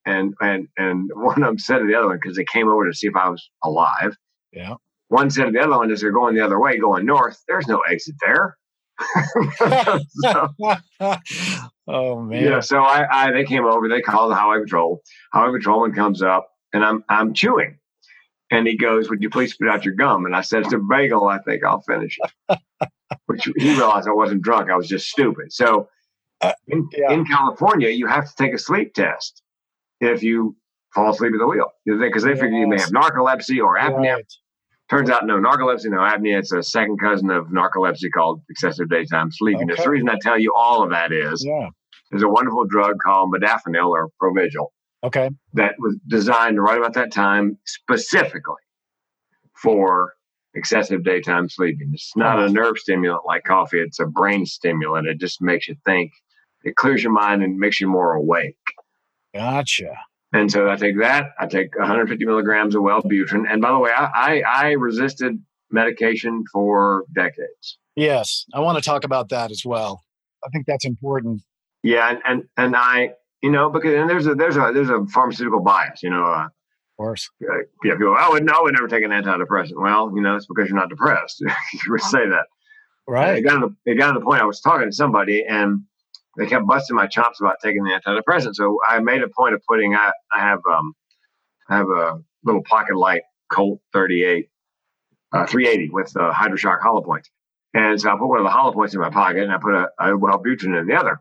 And 0.06 0.34
and 0.40 0.68
and 0.76 1.10
one 1.14 1.42
of 1.42 1.48
them 1.48 1.58
said 1.58 1.78
to 1.78 1.86
the 1.86 1.94
other 1.94 2.08
one 2.08 2.18
because 2.20 2.36
they 2.36 2.46
came 2.50 2.68
over 2.68 2.88
to 2.88 2.94
see 2.94 3.08
if 3.08 3.16
I 3.16 3.28
was 3.28 3.48
alive. 3.62 4.16
Yeah. 4.52 4.74
One 5.08 5.28
said 5.30 5.46
to 5.46 5.50
the 5.50 5.60
other 5.60 5.76
one 5.76 5.90
as 5.90 6.00
they're 6.00 6.12
going 6.12 6.34
the 6.34 6.44
other 6.44 6.60
way, 6.60 6.78
going 6.78 7.04
north, 7.04 7.42
there's 7.48 7.66
no 7.66 7.80
exit 7.80 8.14
there. 8.20 8.56
So, 10.08 10.48
oh 11.88 12.20
man. 12.20 12.44
Yeah. 12.44 12.60
So 12.60 12.82
I, 12.82 13.06
I 13.10 13.32
they 13.32 13.44
came 13.44 13.64
over, 13.64 13.88
they 13.88 14.00
called 14.00 14.30
the 14.30 14.36
highway 14.36 14.62
patrol. 14.62 15.02
Highway 15.32 15.58
patrolman 15.58 15.92
comes 15.92 16.22
up 16.22 16.50
and 16.72 16.84
I'm 16.84 17.04
I'm 17.08 17.34
chewing. 17.34 17.78
And 18.50 18.66
he 18.66 18.76
goes, 18.76 19.08
Would 19.08 19.22
you 19.22 19.30
please 19.30 19.52
spit 19.52 19.68
out 19.68 19.84
your 19.84 19.94
gum? 19.94 20.26
And 20.26 20.34
I 20.34 20.40
said, 20.40 20.64
It's 20.64 20.72
a 20.72 20.78
bagel. 20.78 21.28
I 21.28 21.38
think 21.38 21.64
I'll 21.64 21.82
finish 21.82 22.18
it. 22.48 22.58
Which 23.26 23.48
he 23.56 23.76
realized 23.76 24.08
I 24.08 24.12
wasn't 24.12 24.42
drunk. 24.42 24.70
I 24.70 24.76
was 24.76 24.88
just 24.88 25.08
stupid. 25.08 25.52
So 25.52 25.88
uh, 26.40 26.52
in, 26.68 26.88
yeah. 26.96 27.12
in, 27.12 27.24
California, 27.24 27.90
you 27.90 28.06
have 28.06 28.28
to 28.28 28.34
take 28.36 28.54
a 28.54 28.58
sleep 28.58 28.94
test 28.94 29.42
if 30.00 30.22
you 30.22 30.56
fall 30.94 31.10
asleep 31.10 31.32
at 31.34 31.38
the 31.38 31.46
wheel 31.46 31.70
because 31.84 32.22
they, 32.22 32.34
they, 32.34 32.40
figure 32.40 32.58
you 32.58 32.66
may 32.66 32.80
have 32.80 32.90
narcolepsy 32.90 33.62
or 33.62 33.78
apnea. 33.78 34.14
Right. 34.14 34.32
Turns 34.90 35.08
out, 35.08 35.24
no, 35.24 35.38
narcolepsy, 35.38 35.84
no 35.86 35.98
apnea. 35.98 36.40
It's 36.40 36.52
a 36.52 36.64
second 36.64 36.98
cousin 36.98 37.30
of 37.30 37.46
narcolepsy 37.46 38.10
called 38.12 38.42
excessive 38.50 38.88
daytime 38.88 39.30
sleepiness. 39.30 39.74
Okay. 39.74 39.84
The 39.84 39.90
reason 39.90 40.08
I 40.08 40.16
tell 40.20 40.38
you 40.38 40.52
all 40.56 40.82
of 40.82 40.90
that 40.90 41.12
is 41.12 41.44
yeah. 41.46 41.68
there's 42.10 42.24
a 42.24 42.28
wonderful 42.28 42.64
drug 42.66 42.96
called 43.04 43.32
modafinil 43.32 43.88
or 43.88 44.08
Provigil 44.20 44.66
Okay. 45.02 45.30
That 45.54 45.74
was 45.78 45.96
designed 46.06 46.60
right 46.62 46.78
about 46.78 46.94
that 46.94 47.12
time 47.12 47.56
specifically 47.66 48.62
for 49.62 50.14
excessive 50.54 51.04
daytime 51.04 51.48
sleeping. 51.48 51.90
It's 51.94 52.12
not 52.16 52.38
a 52.38 52.48
nerve 52.48 52.76
stimulant 52.76 53.22
like 53.24 53.44
coffee, 53.44 53.80
it's 53.80 54.00
a 54.00 54.06
brain 54.06 54.44
stimulant. 54.44 55.06
It 55.06 55.18
just 55.18 55.40
makes 55.40 55.68
you 55.68 55.76
think, 55.86 56.12
it 56.64 56.76
clears 56.76 57.02
your 57.02 57.12
mind 57.12 57.42
and 57.42 57.58
makes 57.58 57.80
you 57.80 57.88
more 57.88 58.12
awake. 58.14 58.56
Gotcha. 59.34 59.94
And 60.32 60.50
so 60.50 60.70
I 60.70 60.76
take 60.76 60.98
that. 61.00 61.30
I 61.38 61.46
take 61.46 61.76
150 61.76 62.24
milligrams 62.24 62.74
of 62.74 62.82
Wellbutrin. 62.82 63.50
And 63.50 63.60
by 63.60 63.72
the 63.72 63.78
way, 63.78 63.90
I, 63.90 64.04
I, 64.14 64.42
I 64.46 64.70
resisted 64.72 65.42
medication 65.70 66.44
for 66.52 67.04
decades. 67.14 67.78
Yes, 67.96 68.46
I 68.54 68.60
want 68.60 68.78
to 68.78 68.84
talk 68.84 69.04
about 69.04 69.28
that 69.30 69.50
as 69.50 69.62
well. 69.64 70.04
I 70.44 70.48
think 70.50 70.66
that's 70.66 70.84
important. 70.84 71.42
Yeah, 71.82 72.10
and 72.10 72.20
and, 72.24 72.44
and 72.56 72.76
I 72.76 73.10
you 73.42 73.50
know, 73.50 73.70
because 73.70 73.94
and 73.94 74.08
there's 74.08 74.26
a 74.26 74.34
there's 74.34 74.56
a 74.56 74.70
there's 74.72 74.90
a 74.90 75.04
pharmaceutical 75.06 75.60
bias, 75.60 76.02
you 76.02 76.10
know. 76.10 76.24
Uh, 76.24 76.44
of 76.44 76.96
course. 76.96 77.30
Yeah, 77.40 77.48
people. 77.82 78.14
I 78.16 78.28
would 78.28 78.48
I 78.50 78.60
would 78.60 78.74
never 78.74 78.88
take 78.88 79.04
an 79.04 79.10
antidepressant. 79.10 79.80
Well, 79.80 80.12
you 80.14 80.20
know, 80.20 80.36
it's 80.36 80.46
because 80.46 80.68
you're 80.68 80.78
not 80.78 80.90
depressed. 80.90 81.40
you 81.40 81.90
would 81.90 82.02
say 82.02 82.28
that. 82.28 82.46
Right. 83.08 83.38
It 83.38 83.42
got, 83.42 83.60
to 83.60 83.74
the, 83.84 83.90
it 83.90 83.94
got 83.96 84.12
to 84.12 84.20
the 84.20 84.24
point 84.24 84.40
I 84.40 84.44
was 84.44 84.60
talking 84.60 84.88
to 84.88 84.92
somebody 84.92 85.44
and 85.48 85.82
they 86.36 86.46
kept 86.46 86.66
busting 86.66 86.96
my 86.96 87.06
chops 87.06 87.40
about 87.40 87.56
taking 87.62 87.82
the 87.84 87.90
antidepressant. 87.90 88.54
So 88.54 88.78
I 88.86 89.00
made 89.00 89.22
a 89.22 89.28
point 89.28 89.54
of 89.54 89.62
putting 89.68 89.94
I 89.94 90.12
I 90.32 90.40
have 90.40 90.60
um 90.70 90.94
I 91.68 91.76
have 91.76 91.88
a 91.88 92.18
little 92.44 92.62
pocket 92.64 92.96
light 92.96 93.22
Colt 93.50 93.80
38, 93.92 94.48
uh, 95.32 95.46
380 95.46 95.90
with 95.92 96.16
uh, 96.16 96.32
Hydra-Shok 96.32 96.80
hollow 96.80 97.02
points. 97.02 97.30
And 97.74 98.00
so 98.00 98.10
I 98.10 98.16
put 98.16 98.26
one 98.26 98.38
of 98.38 98.44
the 98.44 98.50
hollow 98.50 98.72
points 98.72 98.94
in 98.94 99.00
my 99.00 99.10
pocket 99.10 99.42
and 99.42 99.52
I 99.52 99.58
put 99.58 99.74
a, 99.74 99.88
a 99.98 100.18
Wellbutrin 100.18 100.78
in 100.78 100.86
the 100.86 100.94
other. 100.94 101.20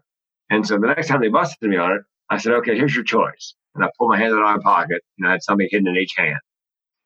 And 0.50 0.66
so 0.66 0.78
the 0.80 0.88
next 0.88 1.08
time 1.08 1.22
they 1.22 1.28
busted 1.28 1.70
me 1.70 1.78
on 1.78 1.92
it, 1.92 2.02
I 2.30 2.38
said, 2.38 2.54
okay, 2.54 2.76
here's 2.76 2.96
your 2.96 3.04
choice. 3.04 3.54
And 3.76 3.84
I 3.84 3.90
pulled 3.98 4.12
my 4.12 4.18
hand 4.18 4.34
out 4.34 4.40
of 4.40 4.58
my 4.58 4.64
pocket 4.64 5.02
and 5.18 5.28
I 5.28 5.32
had 5.32 5.44
something 5.44 5.68
hidden 5.70 5.88
in 5.88 5.98
each 5.98 6.14
hand. 6.18 6.40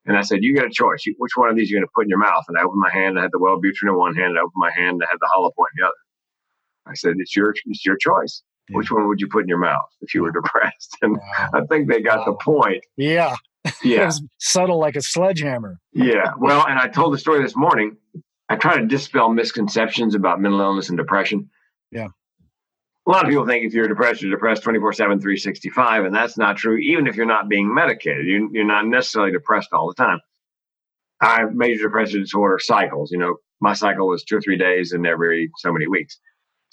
And 0.06 0.18
I 0.18 0.22
said, 0.22 0.40
you 0.42 0.56
got 0.56 0.66
a 0.66 0.70
choice. 0.70 1.04
which 1.18 1.32
one 1.36 1.50
of 1.50 1.56
these 1.56 1.70
are 1.70 1.76
you 1.76 1.78
going 1.78 1.88
to 1.88 1.92
put 1.96 2.06
in 2.06 2.10
your 2.10 2.20
mouth? 2.20 2.44
And 2.48 2.58
I 2.58 2.64
opened 2.64 2.82
my 2.82 2.92
hand. 2.92 3.18
I 3.18 3.24
had 3.24 3.32
the 3.32 3.40
Wellbutrin 3.40 3.90
in 3.90 3.98
one 3.98 4.16
hand. 4.16 4.32
And 4.32 4.38
I 4.38 4.42
opened 4.42 4.54
my 4.56 4.72
hand. 4.72 4.96
And 4.96 5.04
I 5.04 5.08
had 5.10 5.20
the 5.20 5.30
hollow 5.34 5.52
point 5.56 5.70
in 5.78 5.84
the 5.84 5.88
other. 5.88 6.03
I 6.88 6.94
said, 6.96 7.16
it's 7.18 7.36
your, 7.36 7.54
it's 7.66 7.86
your 7.86 7.98
choice. 7.98 8.42
Yeah. 8.70 8.78
Which 8.78 8.92
one 8.92 9.08
would 9.08 9.20
you 9.20 9.28
put 9.28 9.44
in 9.44 9.50
your 9.50 9.60
mouth 9.60 9.90
if 10.02 10.14
you 10.14 10.22
were 10.24 10.32
depressed? 10.32 10.98
And 11.02 11.18
wow. 11.18 11.50
I 11.54 11.62
think 11.70 11.90
they 11.90 12.02
got 12.02 12.20
wow. 12.20 12.26
the 12.26 12.34
point. 12.44 12.84
Yeah. 12.98 13.36
Yeah. 13.82 14.12
subtle 14.40 14.78
like 14.78 14.98
a 14.98 15.02
sledgehammer. 15.02 15.80
Yeah. 15.94 16.34
Well, 16.38 16.68
and 16.68 16.78
I 16.78 16.90
told 16.90 17.14
the 17.14 17.18
story 17.18 17.42
this 17.42 17.56
morning. 17.56 17.96
I 18.50 18.58
try 18.58 18.78
to 18.78 18.86
dispel 18.86 19.30
misconceptions 19.30 20.16
about 20.16 20.42
mental 20.42 20.60
illness 20.60 20.90
and 20.90 20.98
depression. 20.98 21.50
Yeah. 21.90 22.10
A 23.08 23.12
lot 23.12 23.24
of 23.24 23.30
people 23.30 23.46
think 23.46 23.66
if 23.66 23.74
you're 23.74 23.88
depressed, 23.88 24.22
you're 24.22 24.32
depressed 24.32 24.64
24 24.64 24.94
7, 24.94 25.20
365. 25.20 26.06
And 26.06 26.16
that's 26.16 26.38
not 26.38 26.58
true, 26.58 26.78
even 26.78 27.08
if 27.08 27.16
you're 27.16 27.26
not 27.26 27.50
being 27.50 27.74
medicated. 27.74 28.26
You, 28.26 28.50
you're 28.54 28.66
not 28.66 28.86
necessarily 28.86 29.32
depressed 29.32 29.70
all 29.74 29.88
the 29.88 29.96
time. 29.96 30.20
I 31.22 31.40
have 31.40 31.54
major 31.54 31.84
depressive 31.84 32.22
disorder 32.22 32.60
cycles. 32.60 33.12
You 33.12 33.18
know, 33.18 33.38
my 33.60 33.74
cycle 33.74 34.08
was 34.08 34.24
two 34.24 34.38
or 34.38 34.42
three 34.42 34.58
days 34.58 34.94
in 34.94 35.06
every 35.06 35.50
so 35.58 35.72
many 35.72 35.88
weeks. 35.88 36.20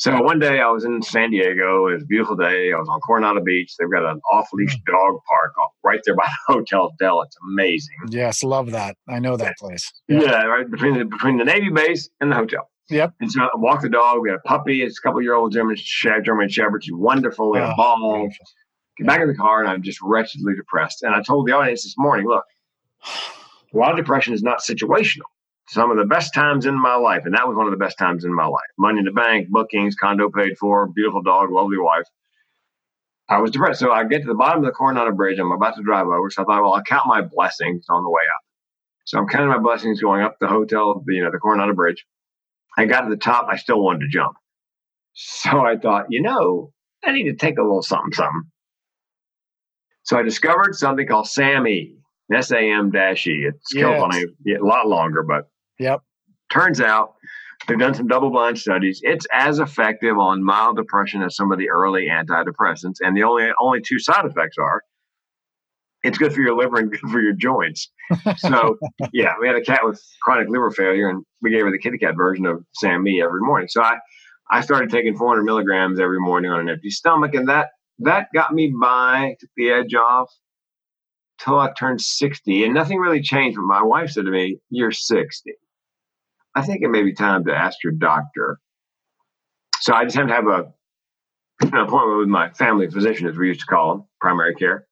So 0.00 0.19
one 0.23 0.38
day 0.38 0.61
I 0.61 0.71
was 0.71 0.87
in 0.87 1.02
San 1.02 1.30
Diego. 1.30 1.88
It 1.88 1.92
was 1.92 2.02
a 2.04 2.07
beautiful 2.07 2.35
day. 2.35 2.73
I 2.73 2.78
was 2.78 2.88
on 2.88 3.00
Coronado 3.00 3.42
Beach. 3.45 3.75
They've 3.78 3.90
got 3.90 4.11
an 4.11 4.19
off-leash 4.33 4.75
mm. 4.75 4.85
dog 4.87 5.21
park 5.28 5.52
right 5.85 6.00
there 6.07 6.16
by 6.16 6.25
the 6.25 6.38
Hotel 6.54 6.95
Del. 6.99 7.21
It's 7.21 7.37
amazing. 7.52 7.97
Yes, 8.09 8.42
love 8.42 8.71
that. 8.71 8.97
I 9.07 9.19
know 9.19 9.37
that 9.37 9.59
place. 9.59 9.92
Yeah, 10.09 10.23
yeah 10.23 10.45
right 10.45 10.71
between 10.71 10.99
the 10.99 11.04
between 11.04 11.37
the 11.37 11.45
Navy 11.45 11.69
base 11.69 12.09
and 12.19 12.33
the 12.33 12.37
hotel. 12.37 12.71
Yep. 12.88 13.12
And 13.21 13.30
so 13.30 13.42
I 13.42 13.49
walk 13.57 13.83
the 13.83 13.90
dog. 13.90 14.23
We 14.23 14.30
got 14.30 14.37
a 14.37 14.49
puppy. 14.49 14.83
It's 14.83 14.99
a 14.99 15.02
couple 15.02 15.21
year 15.21 15.35
old 15.35 15.52
German 15.52 15.76
German 16.25 16.49
Shepherd. 16.49 16.83
She's 16.83 16.95
wonderful. 16.95 17.50
We 17.50 17.59
had 17.59 17.69
a 17.69 17.73
oh, 17.73 17.76
ball. 17.76 18.28
Get 18.97 19.07
back 19.07 19.21
in 19.21 19.28
the 19.28 19.35
car, 19.35 19.61
and 19.61 19.69
I'm 19.69 19.83
just 19.83 19.99
wretchedly 20.00 20.54
depressed. 20.54 21.02
And 21.02 21.14
I 21.14 21.21
told 21.21 21.47
the 21.47 21.52
audience 21.52 21.83
this 21.83 21.95
morning, 21.99 22.26
look, 22.26 22.45
a 23.75 23.76
lot 23.76 23.90
of 23.90 23.99
depression 23.99 24.33
is 24.33 24.42
not 24.42 24.61
situational 24.61 25.28
some 25.70 25.90
of 25.92 25.96
the 25.96 26.04
best 26.04 26.34
times 26.34 26.66
in 26.66 26.80
my 26.80 26.96
life, 26.96 27.22
and 27.24 27.34
that 27.34 27.46
was 27.46 27.56
one 27.56 27.66
of 27.66 27.70
the 27.70 27.76
best 27.76 27.96
times 27.96 28.24
in 28.24 28.34
my 28.34 28.46
life. 28.46 28.70
Money 28.76 28.98
in 28.98 29.04
the 29.04 29.12
bank, 29.12 29.48
bookings, 29.50 29.94
condo 29.94 30.28
paid 30.28 30.58
for, 30.58 30.88
beautiful 30.88 31.22
dog, 31.22 31.50
lovely 31.52 31.78
wife. 31.78 32.06
I 33.28 33.38
was 33.38 33.52
depressed. 33.52 33.78
So 33.78 33.92
I 33.92 34.04
get 34.04 34.22
to 34.22 34.26
the 34.26 34.34
bottom 34.34 34.64
of 34.64 34.66
the 34.66 34.72
Coronado 34.72 35.12
Bridge. 35.12 35.38
I'm 35.38 35.52
about 35.52 35.76
to 35.76 35.82
drive 35.82 36.06
over. 36.06 36.28
So 36.30 36.42
I 36.42 36.44
thought, 36.44 36.62
well, 36.62 36.72
I'll 36.72 36.82
count 36.82 37.06
my 37.06 37.20
blessings 37.20 37.86
on 37.88 38.02
the 38.02 38.10
way 38.10 38.22
up. 38.22 38.42
So 39.04 39.18
I'm 39.18 39.28
counting 39.28 39.48
my 39.48 39.58
blessings 39.58 40.00
going 40.00 40.22
up 40.22 40.36
the 40.40 40.48
hotel, 40.48 41.04
you 41.06 41.22
know, 41.22 41.30
the 41.30 41.38
Coronado 41.38 41.72
Bridge. 41.72 42.04
I 42.76 42.86
got 42.86 43.02
to 43.02 43.10
the 43.10 43.16
top. 43.16 43.46
I 43.48 43.56
still 43.56 43.80
wanted 43.80 44.00
to 44.00 44.08
jump. 44.08 44.36
So 45.12 45.60
I 45.60 45.76
thought, 45.76 46.06
you 46.08 46.22
know, 46.22 46.72
I 47.04 47.12
need 47.12 47.30
to 47.30 47.36
take 47.36 47.58
a 47.58 47.62
little 47.62 47.82
something, 47.82 48.12
something. 48.12 48.42
So 50.02 50.18
I 50.18 50.22
discovered 50.22 50.74
something 50.74 51.06
called 51.06 51.28
Sammy, 51.28 51.94
SAM-E, 52.32 52.36
S-A-M 52.36 52.90
dash 52.90 53.26
E. 53.26 53.46
It's 53.48 53.74
yes. 53.74 54.00
on 54.00 54.14
a, 54.14 54.54
a 54.56 54.64
lot 54.64 54.88
longer, 54.88 55.22
but 55.22 55.48
Yep. 55.80 56.02
Turns 56.50 56.80
out 56.80 57.14
they've 57.66 57.78
done 57.78 57.94
some 57.94 58.06
double 58.06 58.30
blind 58.30 58.58
studies. 58.58 59.00
It's 59.02 59.26
as 59.32 59.58
effective 59.58 60.18
on 60.18 60.44
mild 60.44 60.76
depression 60.76 61.22
as 61.22 61.34
some 61.34 61.50
of 61.50 61.58
the 61.58 61.70
early 61.70 62.06
antidepressants. 62.08 62.96
And 63.00 63.16
the 63.16 63.22
only 63.25 63.49
only 63.58 63.80
two 63.80 63.99
side 63.99 64.26
effects 64.26 64.56
are 64.58 64.82
it's 66.02 66.18
good 66.18 66.32
for 66.32 66.40
your 66.40 66.56
liver 66.56 66.78
and 66.78 66.90
good 66.90 67.00
for 67.10 67.20
your 67.20 67.32
joints. 67.32 67.90
So 68.38 68.78
yeah, 69.12 69.34
we 69.40 69.46
had 69.46 69.56
a 69.56 69.62
cat 69.62 69.80
with 69.84 70.00
chronic 70.22 70.49
liver 70.49 70.70
failure 70.70 71.08
and 71.08 71.25
we 71.43 71.50
gave 71.50 71.62
her 71.62 71.71
the 71.71 71.78
kitty 71.78 71.99
cat 71.99 72.14
version 72.16 72.47
of 72.47 72.62
SAM-E 72.75 73.23
every 73.23 73.40
morning. 73.40 73.69
So 73.69 73.82
I, 73.82 73.97
I 74.50 74.60
started 74.60 74.90
taking 74.90 75.16
400 75.16 75.43
milligrams 75.45 76.00
every 76.00 76.21
morning 76.21 76.50
on 76.50 76.60
an 76.60 76.69
empty 76.69 76.90
stomach 76.90 77.34
and 77.34 77.49
that, 77.49 77.69
that 78.00 78.28
got 78.34 78.52
me 78.52 78.73
by, 78.78 79.36
took 79.40 79.50
the 79.56 79.71
edge 79.71 79.95
off 79.95 80.30
till 81.38 81.58
I 81.58 81.71
turned 81.73 82.00
60 82.00 82.64
and 82.64 82.75
nothing 82.75 82.99
really 82.99 83.23
changed. 83.23 83.56
But 83.56 83.64
my 83.64 83.82
wife 83.82 84.10
said 84.10 84.25
to 84.25 84.30
me, 84.30 84.58
you're 84.71 84.93
60. 84.93 85.52
I 86.54 86.63
think 86.63 86.82
it 86.82 86.89
may 86.89 87.02
be 87.02 87.13
time 87.13 87.45
to 87.45 87.54
ask 87.54 87.82
your 87.84 87.93
doctor. 87.93 88.58
So 89.80 89.95
I 89.95 90.04
just 90.04 90.17
had 90.17 90.28
to 90.28 90.34
have 90.34 90.47
a 90.47 90.73
an 91.63 91.75
appointment 91.75 92.19
with 92.19 92.28
my 92.28 92.50
family 92.50 92.89
physician, 92.91 93.26
as 93.26 93.36
we 93.36 93.49
used 93.49 93.60
to 93.60 93.67
call 93.67 93.93
him, 93.93 94.04
primary 94.21 94.54
care. 94.54 94.86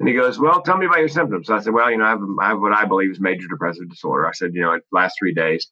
And 0.00 0.08
he 0.08 0.14
goes, 0.14 0.38
"Well, 0.38 0.62
tell 0.62 0.76
me 0.76 0.86
about 0.86 0.98
your 0.98 1.08
symptoms." 1.08 1.46
So 1.46 1.56
I 1.56 1.60
said, 1.60 1.72
"Well, 1.72 1.90
you 1.90 1.98
know, 1.98 2.04
I 2.04 2.10
have, 2.10 2.20
I 2.40 2.48
have 2.48 2.60
what 2.60 2.72
I 2.72 2.84
believe 2.84 3.10
is 3.10 3.20
major 3.20 3.46
depressive 3.48 3.88
disorder." 3.88 4.26
I 4.26 4.32
said, 4.32 4.54
"You 4.54 4.62
know, 4.62 4.72
it 4.72 4.82
lasts 4.92 5.18
three 5.18 5.34
days." 5.34 5.70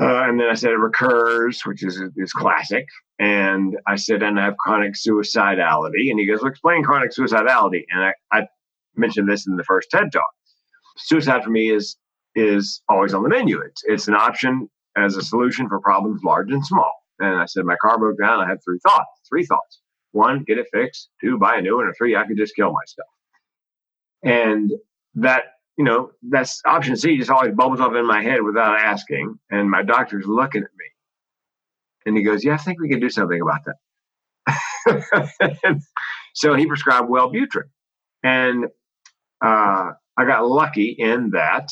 Uh, 0.00 0.24
and 0.24 0.38
then 0.38 0.48
I 0.48 0.54
said 0.54 0.72
it 0.72 0.78
recurs, 0.78 1.62
which 1.64 1.82
is 1.82 2.02
is 2.16 2.32
classic. 2.32 2.86
And 3.18 3.78
I 3.86 3.96
said, 3.96 4.22
and 4.22 4.38
I 4.38 4.44
have 4.44 4.56
chronic 4.58 4.92
suicidality. 4.94 6.10
And 6.10 6.20
he 6.20 6.26
goes, 6.26 6.42
well, 6.42 6.50
explain 6.50 6.82
chronic 6.82 7.12
suicidality. 7.12 7.84
And 7.90 8.04
I, 8.04 8.12
I 8.30 8.46
mentioned 8.94 9.26
this 9.28 9.46
in 9.46 9.56
the 9.56 9.64
first 9.64 9.90
TED 9.90 10.12
talk. 10.12 10.24
Suicide 10.98 11.42
for 11.44 11.50
me 11.50 11.70
is 11.70 11.96
is 12.36 12.82
always 12.88 13.14
on 13.14 13.22
the 13.22 13.28
menu. 13.28 13.60
It's 13.60 13.82
it's 13.86 14.08
an 14.08 14.14
option 14.14 14.68
as 14.96 15.16
a 15.16 15.22
solution 15.22 15.68
for 15.68 15.80
problems 15.80 16.22
large 16.22 16.52
and 16.52 16.64
small. 16.64 16.92
And 17.18 17.34
I 17.40 17.46
said 17.46 17.64
my 17.64 17.76
car 17.80 17.98
broke 17.98 18.18
down. 18.20 18.40
I 18.40 18.46
had 18.46 18.58
three 18.62 18.78
thoughts. 18.82 19.10
Three 19.28 19.44
thoughts. 19.44 19.80
One, 20.12 20.44
get 20.44 20.58
it 20.58 20.66
fixed. 20.72 21.08
Two, 21.20 21.38
buy 21.38 21.56
a 21.56 21.62
new 21.62 21.76
one. 21.76 21.86
Or 21.86 21.94
three, 21.94 22.14
I 22.14 22.26
could 22.26 22.36
just 22.36 22.54
kill 22.54 22.72
myself. 22.72 23.08
And 24.22 24.70
that 25.14 25.44
you 25.78 25.84
know 25.84 26.10
that's 26.28 26.60
option 26.66 26.96
C 26.96 27.16
just 27.16 27.30
always 27.30 27.54
bubbles 27.54 27.80
up 27.80 27.94
in 27.94 28.06
my 28.06 28.22
head 28.22 28.42
without 28.42 28.78
asking. 28.78 29.38
And 29.50 29.70
my 29.70 29.82
doctor's 29.82 30.26
looking 30.26 30.62
at 30.62 30.70
me, 30.78 30.86
and 32.04 32.16
he 32.16 32.22
goes, 32.22 32.44
"Yeah, 32.44 32.54
I 32.54 32.58
think 32.58 32.80
we 32.80 32.88
can 32.88 33.00
do 33.00 33.10
something 33.10 33.40
about 33.40 33.64
that." 33.64 33.76
so 36.34 36.54
he 36.54 36.66
prescribed 36.66 37.08
Wellbutrin, 37.08 37.70
and 38.22 38.66
uh, 39.42 39.90
I 40.16 40.24
got 40.24 40.46
lucky 40.46 40.94
in 40.98 41.30
that 41.30 41.68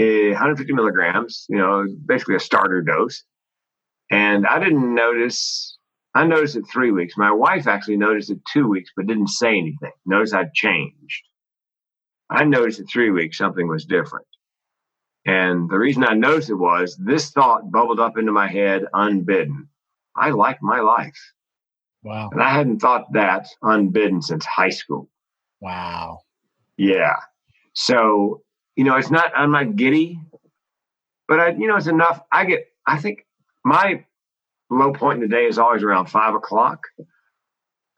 Eh, 0.00 0.30
150 0.30 0.72
milligrams, 0.72 1.44
you 1.50 1.58
know, 1.58 1.84
basically 2.06 2.34
a 2.34 2.40
starter 2.40 2.80
dose. 2.80 3.22
And 4.10 4.46
I 4.46 4.58
didn't 4.58 4.94
notice, 4.94 5.76
I 6.14 6.24
noticed 6.24 6.56
it 6.56 6.64
three 6.72 6.90
weeks. 6.90 7.18
My 7.18 7.30
wife 7.30 7.66
actually 7.66 7.98
noticed 7.98 8.30
it 8.30 8.38
two 8.50 8.66
weeks, 8.66 8.90
but 8.96 9.06
didn't 9.06 9.28
say 9.28 9.50
anything. 9.50 9.92
Notice 10.06 10.32
I'd 10.32 10.54
changed. 10.54 11.22
I 12.30 12.44
noticed 12.44 12.80
it 12.80 12.86
three 12.90 13.10
weeks, 13.10 13.36
something 13.36 13.68
was 13.68 13.84
different. 13.84 14.26
And 15.26 15.68
the 15.68 15.78
reason 15.78 16.02
I 16.02 16.14
noticed 16.14 16.48
it 16.48 16.54
was 16.54 16.96
this 16.96 17.30
thought 17.30 17.70
bubbled 17.70 18.00
up 18.00 18.16
into 18.16 18.32
my 18.32 18.48
head 18.48 18.84
unbidden. 18.94 19.68
I 20.16 20.30
like 20.30 20.62
my 20.62 20.80
life. 20.80 21.20
Wow. 22.02 22.30
And 22.32 22.42
I 22.42 22.48
hadn't 22.48 22.78
thought 22.78 23.12
that 23.12 23.48
unbidden 23.60 24.22
since 24.22 24.46
high 24.46 24.70
school. 24.70 25.10
Wow. 25.60 26.20
Yeah. 26.78 27.16
So 27.74 28.42
you 28.76 28.84
know, 28.84 28.96
it's 28.96 29.10
not, 29.10 29.32
I'm 29.36 29.52
not 29.52 29.76
giddy, 29.76 30.20
but 31.28 31.40
I, 31.40 31.50
you 31.50 31.68
know, 31.68 31.76
it's 31.76 31.86
enough. 31.86 32.20
I 32.32 32.44
get, 32.44 32.66
I 32.86 32.98
think 32.98 33.26
my 33.64 34.04
low 34.70 34.92
point 34.92 35.22
in 35.22 35.28
the 35.28 35.34
day 35.34 35.46
is 35.46 35.58
always 35.58 35.82
around 35.82 36.06
five 36.06 36.34
o'clock. 36.34 36.84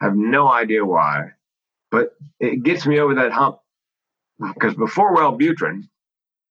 I 0.00 0.06
have 0.06 0.16
no 0.16 0.50
idea 0.50 0.84
why, 0.84 1.30
but 1.90 2.16
it 2.40 2.62
gets 2.62 2.86
me 2.86 2.98
over 2.98 3.14
that 3.16 3.32
hump 3.32 3.58
because 4.54 4.74
before 4.74 5.14
Wellbutrin, 5.14 5.82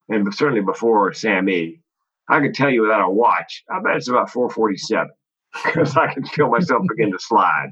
and 0.09 0.33
certainly 0.33 0.61
before 0.61 1.13
SAM-E, 1.13 1.81
I 2.29 2.39
could 2.39 2.53
tell 2.53 2.69
you 2.69 2.81
without 2.81 3.01
a 3.01 3.09
watch, 3.09 3.63
I 3.69 3.81
bet 3.81 3.97
it's 3.97 4.07
about 4.07 4.29
447 4.29 5.09
because 5.65 5.97
I 5.97 6.13
can 6.13 6.25
feel 6.25 6.49
myself 6.49 6.83
begin 6.87 7.11
to 7.11 7.19
slide. 7.19 7.69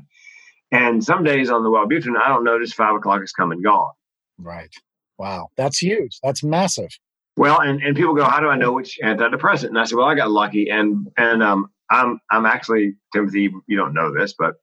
And 0.72 1.04
some 1.04 1.24
days 1.24 1.50
on 1.50 1.64
the 1.64 1.70
Wellbutrin, 1.70 2.20
I 2.22 2.28
don't 2.28 2.44
notice 2.44 2.74
five 2.74 2.96
o'clock 2.96 3.24
is 3.24 3.32
come 3.32 3.52
and 3.52 3.64
gone. 3.64 3.92
Right. 4.38 4.74
Wow, 5.20 5.50
that's 5.58 5.78
huge. 5.78 6.18
That's 6.24 6.44
massive. 6.44 6.90
Well, 7.36 7.60
and, 7.62 7.82
and 7.84 7.96
people 7.96 8.16
go, 8.16 8.24
how 8.24 8.40
do 8.40 8.48
I 8.48 8.56
know 8.56 8.72
which 8.72 8.98
antidepressant? 9.04 9.68
And 9.68 9.80
I 9.80 9.84
said, 9.84 9.98
well, 9.98 10.08
I 10.08 10.16
got 10.16 10.32
lucky, 10.32 10.70
and 10.70 11.08
and 11.18 11.44
um, 11.44 11.68
I'm 11.92 12.20
I'm 12.32 12.46
actually 12.46 12.96
Timothy. 13.14 13.52
You 13.68 13.78
don't 13.78 13.94
know 13.94 14.14
this, 14.14 14.34
but 14.38 14.56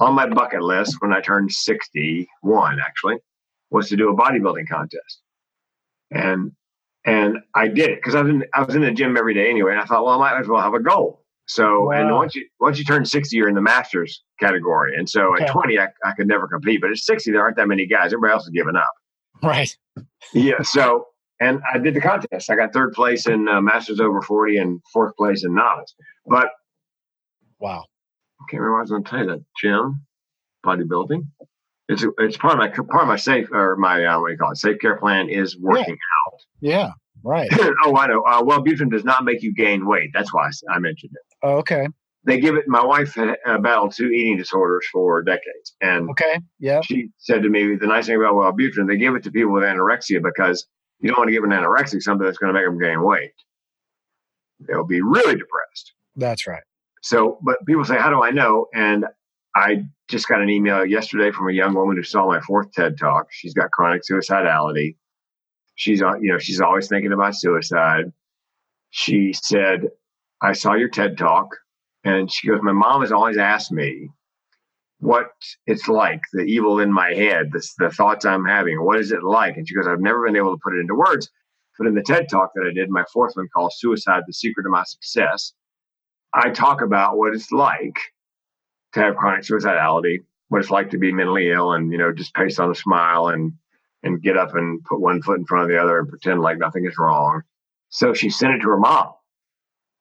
on 0.00 0.14
my 0.14 0.28
bucket 0.28 0.62
list 0.62 0.96
when 1.00 1.12
I 1.12 1.20
turned 1.20 1.50
61, 1.50 2.78
actually, 2.80 3.16
was 3.70 3.88
to 3.88 3.96
do 3.96 4.10
a 4.10 4.16
bodybuilding 4.16 4.68
contest, 4.68 5.22
and 6.10 6.52
and 7.04 7.38
I 7.54 7.68
did 7.68 7.90
it 7.90 7.96
because 7.96 8.14
I 8.14 8.22
was 8.22 8.30
in 8.30 8.44
I 8.54 8.62
was 8.62 8.74
in 8.74 8.82
the 8.82 8.90
gym 8.90 9.16
every 9.16 9.34
day 9.34 9.48
anyway, 9.48 9.72
and 9.72 9.80
I 9.80 9.84
thought, 9.84 10.04
well, 10.04 10.20
I 10.20 10.30
might 10.32 10.40
as 10.40 10.48
well 10.48 10.60
have 10.60 10.74
a 10.74 10.80
goal. 10.80 11.24
So, 11.46 11.84
wow. 11.84 11.92
and 11.92 12.14
once 12.14 12.34
you 12.34 12.46
once 12.60 12.78
you 12.78 12.84
turn 12.84 13.06
60, 13.06 13.34
you're 13.34 13.48
in 13.48 13.54
the 13.54 13.62
masters 13.62 14.22
category, 14.40 14.96
and 14.96 15.08
so 15.08 15.34
okay. 15.34 15.44
at 15.44 15.50
20, 15.50 15.78
I, 15.78 15.88
I 16.04 16.12
could 16.12 16.26
never 16.26 16.46
compete, 16.46 16.80
but 16.80 16.90
at 16.90 16.98
60, 16.98 17.30
there 17.30 17.42
aren't 17.42 17.56
that 17.56 17.68
many 17.68 17.86
guys. 17.86 18.12
Everybody 18.12 18.32
else 18.32 18.44
is 18.44 18.50
giving 18.50 18.76
up. 18.76 18.92
Right. 19.42 19.76
yeah. 20.32 20.62
So, 20.62 21.06
and 21.40 21.60
I 21.72 21.78
did 21.78 21.94
the 21.94 22.00
contest. 22.00 22.50
I 22.50 22.56
got 22.56 22.72
third 22.72 22.92
place 22.92 23.26
in 23.26 23.48
uh, 23.48 23.60
Masters 23.60 24.00
over 24.00 24.20
40 24.22 24.58
and 24.58 24.80
fourth 24.92 25.16
place 25.16 25.44
in 25.44 25.54
novice. 25.54 25.94
But 26.26 26.48
wow. 27.58 27.84
I 28.40 28.44
can't 28.50 28.60
remember 28.60 28.74
what 28.74 28.78
I 28.78 28.82
was 28.82 28.90
going 28.90 29.04
to 29.04 29.10
tell 29.10 29.18
you 29.20 29.26
that. 29.26 29.44
Gym, 29.60 30.06
bodybuilding. 30.64 31.26
it's 31.88 32.04
it's 32.18 32.36
part 32.36 32.54
of 32.54 32.58
my 32.58 32.68
part 32.68 33.02
of 33.02 33.08
my 33.08 33.16
safe 33.16 33.50
or 33.52 33.76
my 33.76 34.04
uh, 34.04 34.20
what 34.20 34.28
do 34.28 34.32
you 34.32 34.38
call 34.38 34.52
it 34.52 34.56
safe 34.56 34.78
care 34.80 34.96
plan 34.96 35.28
is 35.28 35.58
working 35.58 35.96
yeah. 35.96 36.26
out. 36.26 36.40
Yeah, 36.60 36.90
right. 37.24 37.48
oh, 37.84 37.96
I 37.96 38.06
know. 38.06 38.22
Uh, 38.22 38.42
Wellbutrin 38.42 38.90
does 38.90 39.04
not 39.04 39.24
make 39.24 39.42
you 39.42 39.54
gain 39.54 39.86
weight. 39.86 40.10
That's 40.12 40.32
why 40.32 40.50
I 40.70 40.78
mentioned 40.78 41.12
it. 41.14 41.36
Oh, 41.42 41.56
okay. 41.58 41.88
They 42.28 42.38
give 42.38 42.56
it. 42.56 42.68
My 42.68 42.84
wife 42.84 43.14
had 43.14 43.36
battled 43.62 43.94
two 43.96 44.10
eating 44.10 44.36
disorders 44.36 44.86
for 44.92 45.22
decades, 45.22 45.74
and 45.80 46.10
okay, 46.10 46.40
yeah. 46.58 46.82
She 46.82 47.08
said 47.16 47.42
to 47.42 47.48
me, 47.48 47.74
the 47.76 47.86
nice 47.86 48.06
thing 48.06 48.16
about 48.16 48.34
Wellbutrin, 48.34 48.86
they 48.86 48.98
give 48.98 49.14
it 49.14 49.22
to 49.24 49.30
people 49.30 49.52
with 49.52 49.62
anorexia 49.62 50.22
because 50.22 50.66
you 51.00 51.08
don't 51.08 51.18
want 51.18 51.28
to 51.28 51.32
give 51.32 51.44
an 51.44 51.50
anorexic 51.50 52.02
something 52.02 52.26
that's 52.26 52.38
going 52.38 52.52
to 52.52 52.58
make 52.58 52.66
them 52.66 52.78
gain 52.78 53.02
weight. 53.02 53.32
They'll 54.60 54.84
be 54.84 55.00
really 55.00 55.36
depressed. 55.36 55.94
That's 56.16 56.46
right. 56.46 56.62
So, 57.02 57.38
but 57.42 57.64
people 57.66 57.84
say, 57.84 57.96
how 57.96 58.10
do 58.10 58.22
I 58.22 58.30
know? 58.30 58.66
And 58.74 59.06
I 59.54 59.84
just 60.08 60.28
got 60.28 60.42
an 60.42 60.50
email 60.50 60.84
yesterday 60.84 61.30
from 61.30 61.48
a 61.48 61.52
young 61.52 61.74
woman 61.74 61.96
who 61.96 62.02
saw 62.02 62.26
my 62.26 62.40
fourth 62.40 62.72
TED 62.72 62.98
talk. 62.98 63.28
She's 63.30 63.54
got 63.54 63.70
chronic 63.70 64.02
suicidality. 64.02 64.96
She's 65.76 66.02
on, 66.02 66.22
you 66.22 66.32
know, 66.32 66.38
she's 66.38 66.60
always 66.60 66.88
thinking 66.88 67.12
about 67.12 67.36
suicide. 67.36 68.12
She 68.90 69.32
said, 69.32 69.88
I 70.42 70.52
saw 70.52 70.74
your 70.74 70.88
TED 70.88 71.16
talk. 71.16 71.56
And 72.08 72.32
she 72.32 72.48
goes, 72.48 72.60
My 72.62 72.72
mom 72.72 73.02
has 73.02 73.12
always 73.12 73.36
asked 73.36 73.70
me 73.70 74.08
what 74.98 75.30
it's 75.66 75.88
like, 75.88 76.22
the 76.32 76.42
evil 76.42 76.80
in 76.80 76.90
my 76.90 77.12
head, 77.12 77.52
the, 77.52 77.62
the 77.78 77.90
thoughts 77.90 78.24
I'm 78.24 78.46
having. 78.46 78.82
What 78.82 78.98
is 78.98 79.12
it 79.12 79.22
like? 79.22 79.58
And 79.58 79.68
she 79.68 79.74
goes, 79.74 79.86
I've 79.86 80.00
never 80.00 80.24
been 80.24 80.34
able 80.36 80.56
to 80.56 80.60
put 80.64 80.74
it 80.74 80.80
into 80.80 80.94
words. 80.94 81.30
But 81.76 81.86
in 81.86 81.94
the 81.94 82.02
TED 82.02 82.30
talk 82.30 82.52
that 82.54 82.66
I 82.66 82.72
did, 82.72 82.88
my 82.88 83.04
fourth 83.12 83.36
one 83.36 83.46
called 83.54 83.72
Suicide 83.76 84.22
The 84.26 84.32
Secret 84.32 84.64
of 84.64 84.72
My 84.72 84.84
Success, 84.84 85.52
I 86.32 86.48
talk 86.48 86.80
about 86.80 87.18
what 87.18 87.34
it's 87.34 87.52
like 87.52 87.98
to 88.94 89.00
have 89.00 89.16
chronic 89.16 89.44
suicidality, 89.44 90.20
what 90.48 90.62
it's 90.62 90.70
like 90.70 90.90
to 90.90 90.98
be 90.98 91.12
mentally 91.12 91.50
ill 91.50 91.74
and, 91.74 91.92
you 91.92 91.98
know, 91.98 92.10
just 92.10 92.34
paste 92.34 92.58
on 92.58 92.70
a 92.70 92.74
smile 92.74 93.28
and 93.28 93.52
and 94.02 94.22
get 94.22 94.38
up 94.38 94.54
and 94.54 94.82
put 94.84 95.00
one 95.00 95.20
foot 95.20 95.38
in 95.38 95.44
front 95.44 95.64
of 95.64 95.68
the 95.68 95.80
other 95.80 95.98
and 95.98 96.08
pretend 96.08 96.40
like 96.40 96.56
nothing 96.56 96.86
is 96.86 96.96
wrong. 96.98 97.42
So 97.90 98.14
she 98.14 98.30
sent 98.30 98.54
it 98.54 98.60
to 98.60 98.68
her 98.68 98.78
mom 98.78 99.12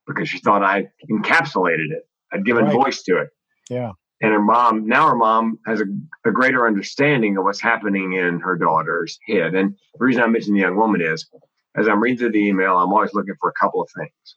because 0.08 0.30
she 0.30 0.40
thought 0.40 0.64
I 0.64 0.88
encapsulated 1.12 1.92
it. 1.92 2.08
I'd 2.32 2.46
given 2.46 2.66
right. 2.66 2.74
voice 2.74 3.04
to 3.04 3.18
it. 3.18 3.30
Yeah. 3.70 3.92
And 4.22 4.32
her 4.32 4.42
mom, 4.42 4.88
now 4.88 5.08
her 5.10 5.16
mom 5.16 5.60
has 5.68 5.82
a, 5.82 5.86
a, 6.28 6.32
greater 6.32 6.66
understanding 6.66 7.38
of 7.38 7.44
what's 7.44 7.62
happening 7.62 8.14
in 8.14 8.40
her 8.40 8.58
daughter's 8.58 9.20
head. 9.28 9.54
And 9.54 9.76
the 9.94 10.06
reason 10.06 10.24
I 10.24 10.28
mentioned 10.28 10.56
the 10.56 10.62
young 10.62 10.76
woman 10.76 11.02
is 11.02 11.30
as 11.78 11.88
I'm 11.88 12.02
reading 12.02 12.18
through 12.18 12.32
the 12.32 12.48
email, 12.48 12.78
I'm 12.78 12.92
always 12.92 13.14
looking 13.14 13.36
for 13.40 13.50
a 13.50 13.54
couple 13.54 13.82
of 13.82 13.90
things. 13.96 14.36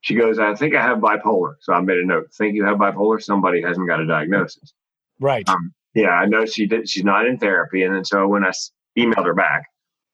She 0.00 0.14
goes, 0.14 0.38
I 0.38 0.54
think 0.54 0.74
I 0.74 0.82
have 0.82 0.98
bipolar. 0.98 1.54
So 1.60 1.72
I 1.72 1.80
made 1.80 1.98
a 1.98 2.06
note. 2.06 2.32
Think 2.36 2.56
you 2.56 2.64
have 2.64 2.78
bipolar? 2.78 3.22
Somebody 3.22 3.62
hasn't 3.62 3.86
got 3.86 4.00
a 4.00 4.06
diagnosis. 4.06 4.72
Right. 5.20 5.48
Um, 5.48 5.72
yeah, 5.94 6.10
I 6.10 6.26
know 6.26 6.46
she 6.46 6.66
did. 6.66 6.88
She's 6.88 7.04
not 7.04 7.26
in 7.26 7.38
therapy. 7.38 7.84
And 7.84 7.94
then 7.94 8.04
so 8.04 8.26
when 8.26 8.44
I 8.44 8.50
emailed 8.98 9.26
her 9.26 9.34
back, 9.34 9.64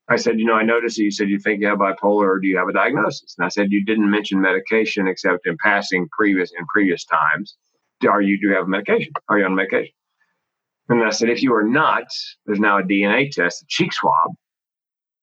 I 0.08 0.16
said, 0.16 0.38
you 0.38 0.44
know, 0.44 0.54
I 0.54 0.62
noticed 0.62 0.96
that 0.96 1.02
you 1.02 1.10
said 1.10 1.28
you 1.28 1.38
think 1.38 1.60
you 1.60 1.66
have 1.66 1.78
bipolar 1.78 2.28
or 2.28 2.38
do 2.38 2.46
you 2.46 2.56
have 2.58 2.68
a 2.68 2.72
diagnosis? 2.72 3.34
And 3.36 3.44
I 3.44 3.48
said, 3.48 3.72
you 3.72 3.84
didn't 3.84 4.08
mention 4.08 4.40
medication 4.40 5.08
except 5.08 5.46
in 5.46 5.56
passing 5.62 6.08
previous 6.16 6.52
in 6.56 6.64
previous 6.66 7.04
times. 7.04 7.56
Are 8.08 8.20
you 8.20 8.38
do 8.40 8.48
you 8.48 8.54
have 8.54 8.68
medication? 8.68 9.12
Are 9.28 9.38
you 9.38 9.44
on 9.46 9.54
medication? 9.54 9.92
And 10.88 11.02
I 11.02 11.10
said, 11.10 11.28
if 11.28 11.42
you 11.42 11.52
are 11.54 11.64
not, 11.64 12.06
there's 12.44 12.60
now 12.60 12.78
a 12.78 12.82
DNA 12.82 13.30
test, 13.30 13.62
a 13.62 13.66
cheek 13.68 13.92
swab, 13.92 14.30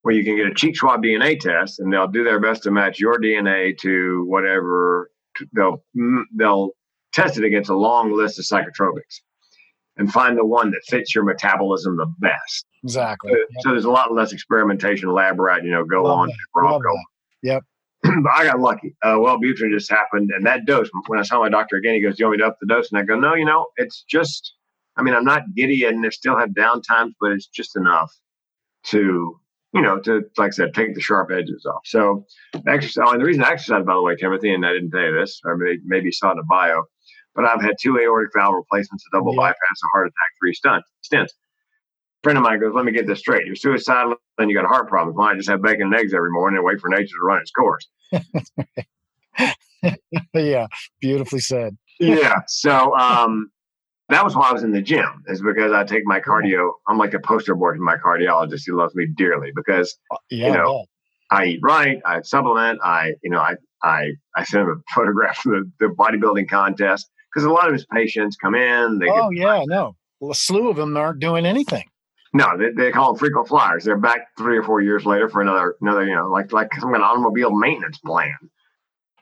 where 0.02 0.14
you 0.14 0.26
can 0.26 0.36
get 0.36 0.48
a 0.48 0.54
cheek 0.54 0.76
swab 0.76 1.02
DNA 1.02 1.40
test, 1.40 1.80
and 1.80 1.94
they'll 1.94 2.10
do 2.10 2.26
their 2.26 2.42
best 2.42 2.64
to 2.64 2.72
match 2.72 3.00
your 3.00 3.18
DNA 3.18 3.78
to 3.80 4.26
whatever 4.28 5.10
they'll 5.54 5.82
mm, 5.98 6.24
they'll 6.36 6.72
test 7.14 7.38
it 7.38 7.46
against 7.46 7.70
a 7.70 7.78
long 7.78 8.12
list 8.12 8.38
of 8.38 8.46
psychotropics 8.46 9.22
and 9.98 10.12
find 10.12 10.38
the 10.38 10.46
one 10.46 10.72
that 10.72 10.82
fits 10.88 11.14
your 11.14 11.24
metabolism 11.24 11.98
the 11.98 12.12
best. 12.20 12.66
Exactly. 12.84 13.32
So, 13.32 13.38
yep. 13.38 13.48
so 13.60 13.70
there's 13.70 13.86
a 13.86 13.92
lot 13.92 14.14
less 14.14 14.34
experimentation, 14.34 15.12
lab 15.12 15.40
rat, 15.40 15.64
you 15.64 15.72
know, 15.72 15.86
go 15.86 16.04
Love 16.04 16.20
on, 16.20 16.30
Love. 16.56 16.82
Yep. 17.44 17.64
but 18.04 18.32
I 18.36 18.46
got 18.46 18.60
lucky. 18.60 18.96
Uh, 19.04 19.16
Wellbutrin 19.16 19.72
just 19.72 19.90
happened, 19.90 20.32
and 20.36 20.46
that 20.46 20.66
dose. 20.66 20.90
When 21.08 21.20
I 21.20 21.24
saw 21.24 21.40
my 21.40 21.50
doctor 21.50 21.78
again, 21.78 21.96
he 21.96 22.02
goes, 22.02 22.18
"Do 22.18 22.24
"You 22.24 22.28
want 22.28 22.40
me 22.40 22.44
to 22.44 22.48
up 22.48 22.58
the 22.60 22.68
dose?" 22.68 22.92
And 22.92 23.00
I 23.00 23.04
go, 23.04 23.18
"No, 23.18 23.34
you 23.36 23.46
know, 23.46 23.68
it's 23.78 24.04
just. 24.10 24.56
I 24.96 25.02
mean, 25.02 25.16
I'm 25.16 25.24
not 25.24 25.42
giddy, 25.56 25.86
and 25.86 26.06
I 26.06 26.10
still 26.10 26.38
have 26.38 26.54
down 26.54 26.82
times, 26.82 27.16
but 27.20 27.32
it's 27.32 27.48
just 27.48 27.76
enough 27.76 28.12
to 28.88 29.40
you 29.74 29.82
know, 29.82 30.00
to 30.02 30.22
like 30.38 30.50
I 30.50 30.52
said, 30.52 30.74
take 30.74 30.94
the 30.94 31.02
sharp 31.02 31.32
edges 31.32 31.66
off. 31.66 31.82
So 31.86 32.26
exercise. 32.68 33.08
And 33.12 33.20
the 33.20 33.26
reason 33.26 33.44
I 33.44 33.52
exercise, 33.52 33.84
by 33.84 33.96
the 33.96 34.02
way, 34.02 34.16
Timothy, 34.16 34.54
and 34.54 34.66
I 34.66 34.72
didn't 34.72 34.92
tell 34.92 35.02
you 35.02 35.20
this, 35.20 35.42
or 35.44 35.58
maybe, 35.58 35.82
maybe 35.84 36.12
saw 36.12 36.30
it 36.30 36.32
in 36.34 36.38
the 36.38 36.44
bio, 36.44 36.84
but 37.36 37.46
I've 37.46 37.62
had 37.62 37.76
two 37.82 37.98
aortic 37.98 38.32
valve 38.36 38.56
replacements, 38.56 39.06
a 39.12 39.18
double 39.18 39.34
yeah. 39.34 39.42
bypass, 39.42 39.82
a 39.84 39.88
heart 39.94 40.08
attack, 40.08 40.32
three 40.40 40.54
stents. 40.54 40.84
stents. 41.04 41.30
A 41.30 42.24
friend 42.24 42.38
of 42.38 42.44
mine 42.44 42.60
goes, 42.60 42.74
"Let 42.74 42.86
me 42.86 42.92
get 42.92 43.08
this 43.08 43.20
straight. 43.20 43.46
You're 43.46 43.56
suicidal, 43.56 44.16
and 44.38 44.50
you 44.50 44.56
got 44.56 44.66
heart 44.66 44.88
problems. 44.88 45.18
Why 45.18 45.36
just 45.36 45.50
have 45.50 45.62
bacon 45.62 45.88
and 45.88 45.96
eggs 45.96 46.14
every 46.14 46.32
morning 46.32 46.58
and 46.58 46.66
wait 46.66 46.80
for 46.80 46.90
nature 46.90 47.08
to 47.08 47.26
run 47.26 47.42
its 47.42 47.52
course?" 47.52 47.88
yeah, 50.34 50.68
beautifully 51.02 51.40
said. 51.40 51.76
yeah. 52.00 52.42
So, 52.48 52.96
um, 52.96 53.52
that 54.10 54.24
was 54.24 54.36
why 54.36 54.50
I 54.50 54.54
was 54.54 54.64
in 54.64 54.72
the 54.72 54.82
gym, 54.82 55.24
is 55.28 55.42
because 55.42 55.72
I 55.72 55.84
take 55.84 56.06
my 56.06 56.20
cardio. 56.20 56.72
I'm 56.88 56.98
like 56.98 57.14
a 57.14 57.20
poster 57.20 57.56
boy 57.56 57.74
for 57.74 57.82
my 57.82 57.98
cardiologist. 57.98 58.62
He 58.66 58.72
loves 58.72 58.96
me 58.96 59.08
dearly 59.16 59.52
because 59.56 59.96
uh, 60.12 60.18
yeah, 60.30 60.48
you 60.48 60.54
know 60.54 60.86
yeah. 61.32 61.38
I 61.38 61.46
eat 61.46 61.60
right, 61.64 62.02
I 62.06 62.22
supplement, 62.22 62.80
I 62.84 63.14
you 63.24 63.32
know 63.32 63.40
I 63.40 63.56
I 63.82 64.12
I 64.36 64.44
send 64.44 64.64
him 64.64 64.70
a 64.70 64.94
photograph 64.96 65.46
of 65.46 65.52
the, 65.52 65.72
the 65.80 65.88
bodybuilding 65.88 66.50
contest 66.50 67.10
because 67.34 67.46
a 67.46 67.52
lot 67.52 67.68
of 67.68 67.74
his 67.74 67.86
patients 67.86 68.36
come 68.36 68.56
in. 68.56 69.00
They 69.00 69.10
oh 69.10 69.32
yeah, 69.32 69.64
no, 69.66 69.96
well, 70.20 70.32
a 70.32 70.36
slew 70.36 70.70
of 70.70 70.78
them 70.78 70.96
aren't 70.96 71.20
doing 71.20 71.46
anything. 71.46 71.86
No, 72.36 72.58
they, 72.58 72.72
they 72.72 72.92
call 72.92 73.14
them 73.14 73.20
frequent 73.20 73.48
flyers. 73.48 73.84
They're 73.84 73.98
back 73.98 74.36
three 74.38 74.58
or 74.58 74.64
four 74.64 74.82
years 74.82 75.06
later 75.06 75.30
for 75.30 75.42
another 75.42 75.76
another 75.82 76.06
you 76.06 76.16
know 76.16 76.30
like 76.30 76.52
like 76.52 76.74
some 76.76 76.94
of 76.94 77.02
automobile 77.02 77.52
maintenance 77.52 77.98
plan. 78.00 78.36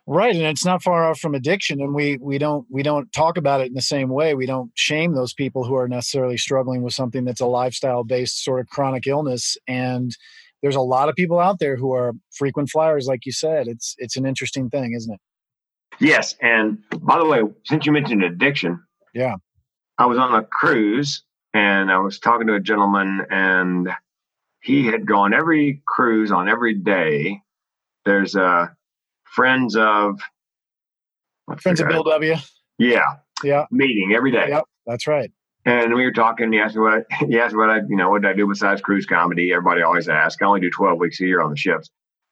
Right, 0.08 0.36
and 0.36 0.46
it's 0.46 0.66
not 0.66 0.82
far 0.82 1.10
off 1.10 1.20
from 1.20 1.36
addiction, 1.36 1.80
and 1.80 1.94
we 1.94 2.18
we 2.18 2.38
don't 2.38 2.66
we 2.70 2.84
don't 2.84 3.12
talk 3.14 3.38
about 3.38 3.62
it 3.62 3.68
in 3.68 3.74
the 3.74 3.82
same 3.82 4.10
way. 4.10 4.34
We 4.34 4.46
don't 4.46 4.72
shame 4.76 5.14
those 5.14 5.34
people 5.34 5.64
who 5.64 5.76
are 5.76 5.88
necessarily 5.88 6.38
struggling 6.38 6.82
with 6.82 6.94
something 6.94 7.24
that's 7.24 7.42
a 7.42 7.46
lifestyle 7.46 8.04
based 8.04 8.44
sort 8.44 8.62
of 8.62 8.68
chronic 8.68 9.06
illness. 9.06 9.58
And 9.68 10.16
there's 10.62 10.76
a 10.76 10.82
lot 10.82 11.10
of 11.10 11.16
people 11.16 11.40
out 11.40 11.60
there 11.60 11.76
who 11.76 11.94
are 11.94 12.14
frequent 12.32 12.70
flyers, 12.70 13.08
like 13.08 13.26
you 13.26 13.32
said. 13.32 13.68
It's 13.68 13.96
it's 14.00 14.18
an 14.18 14.26
interesting 14.26 14.70
thing, 14.70 14.94
isn't 14.94 15.14
it? 15.14 15.20
Yes, 16.00 16.36
and 16.42 16.80
by 17.00 17.20
the 17.20 17.26
way, 17.26 17.42
since 17.66 17.86
you 17.86 17.92
mentioned 17.92 18.24
addiction, 18.24 18.82
yeah, 19.14 19.36
I 19.98 20.06
was 20.06 20.18
on 20.18 20.34
a 20.34 20.44
cruise 20.44 21.24
and 21.54 21.92
I 21.92 22.00
was 22.00 22.20
talking 22.20 22.48
to 22.48 22.56
a 22.56 22.60
gentleman, 22.60 23.26
and 23.30 23.90
he 24.62 24.86
had 24.88 25.06
gone 25.06 25.34
every 25.34 25.82
cruise 25.86 26.32
on 26.32 26.48
every 26.50 26.76
day. 26.76 27.42
There's 28.06 28.36
a 28.36 28.76
friends 29.26 29.76
of 29.76 30.20
friends 31.60 31.82
of 31.82 31.88
Bill 31.88 32.04
W. 32.04 32.36
Yeah, 32.78 33.18
yeah, 33.44 33.66
meeting 33.72 34.14
every 34.16 34.32
day. 34.32 34.48
Yep, 34.50 34.64
that's 34.86 35.08
right. 35.08 35.32
And 35.66 35.94
we 35.94 36.04
were 36.04 36.12
talking. 36.12 36.52
He 36.52 36.60
asked 36.60 36.76
me 36.76 36.82
what 36.82 37.06
he 37.28 37.40
asked 37.40 37.56
what 37.56 37.70
I 37.70 37.78
you 37.88 37.96
know 37.96 38.10
what 38.10 38.22
did 38.22 38.32
I 38.32 38.34
do 38.34 38.48
besides 38.48 38.82
cruise 38.82 39.06
comedy. 39.06 39.52
Everybody 39.52 39.82
always 39.82 40.08
asks. 40.08 40.42
I 40.42 40.46
only 40.46 40.62
do 40.62 40.70
twelve 40.70 41.00
weeks 41.00 41.20
a 41.22 41.26
year 41.26 41.42
on 41.42 41.52
the 41.52 41.58
ships. 41.58 41.90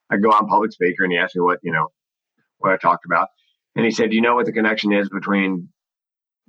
I 0.09 0.17
go 0.17 0.29
on 0.29 0.47
public 0.47 0.71
speaker, 0.71 1.03
and 1.03 1.11
he 1.11 1.19
asked 1.19 1.35
me 1.35 1.41
what 1.41 1.59
you 1.61 1.71
know 1.71 1.89
what 2.59 2.71
I 2.71 2.77
talked 2.77 3.05
about. 3.05 3.29
And 3.79 3.85
he 3.85 3.91
said, 3.91 4.09
"Do 4.09 4.15
you 4.15 4.21
know 4.21 4.35
what 4.35 4.45
the 4.45 4.51
connection 4.51 4.91
is 4.93 5.09
between 5.09 5.69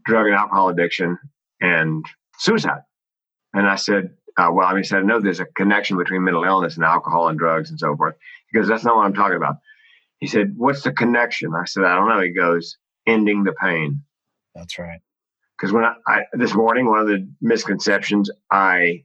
drug 0.04 0.26
and 0.26 0.34
alcohol 0.34 0.68
addiction 0.68 1.18
and 1.60 2.04
suicide?" 2.38 2.82
And 3.52 3.66
I 3.66 3.76
said, 3.76 4.10
uh, 4.36 4.50
"Well, 4.52 4.66
I 4.66 4.72
mean, 4.72 4.82
he 4.82 4.88
said, 4.88 5.04
no, 5.04 5.20
there's 5.20 5.40
a 5.40 5.46
connection 5.46 5.96
between 5.96 6.24
mental 6.24 6.44
illness 6.44 6.76
and 6.76 6.84
alcohol 6.84 7.28
and 7.28 7.38
drugs 7.38 7.70
and 7.70 7.78
so 7.78 7.96
forth." 7.96 8.14
Because 8.52 8.68
that's 8.68 8.84
not 8.84 8.96
what 8.96 9.06
I'm 9.06 9.14
talking 9.14 9.36
about. 9.36 9.56
He 10.20 10.26
said, 10.26 10.54
What's 10.56 10.82
the 10.82 10.92
connection? 10.92 11.52
I 11.54 11.64
said, 11.64 11.84
I 11.84 11.96
don't 11.96 12.08
know. 12.08 12.20
He 12.20 12.30
goes, 12.30 12.76
Ending 13.06 13.42
the 13.42 13.52
pain. 13.52 14.02
That's 14.54 14.78
right. 14.78 15.00
Because 15.56 15.72
when 15.72 15.84
I, 15.84 15.94
I, 16.06 16.22
this 16.34 16.54
morning, 16.54 16.86
one 16.86 17.00
of 17.00 17.06
the 17.06 17.28
misconceptions 17.40 18.30
I 18.50 19.04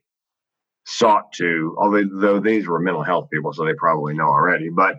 sought 0.86 1.34
to, 1.34 1.76
although 1.80 2.40
these 2.40 2.68
were 2.68 2.80
mental 2.80 3.04
health 3.04 3.30
people, 3.32 3.54
so 3.54 3.66
they 3.66 3.74
probably 3.74 4.14
know 4.14 4.28
already, 4.28 4.70
but 4.70 4.98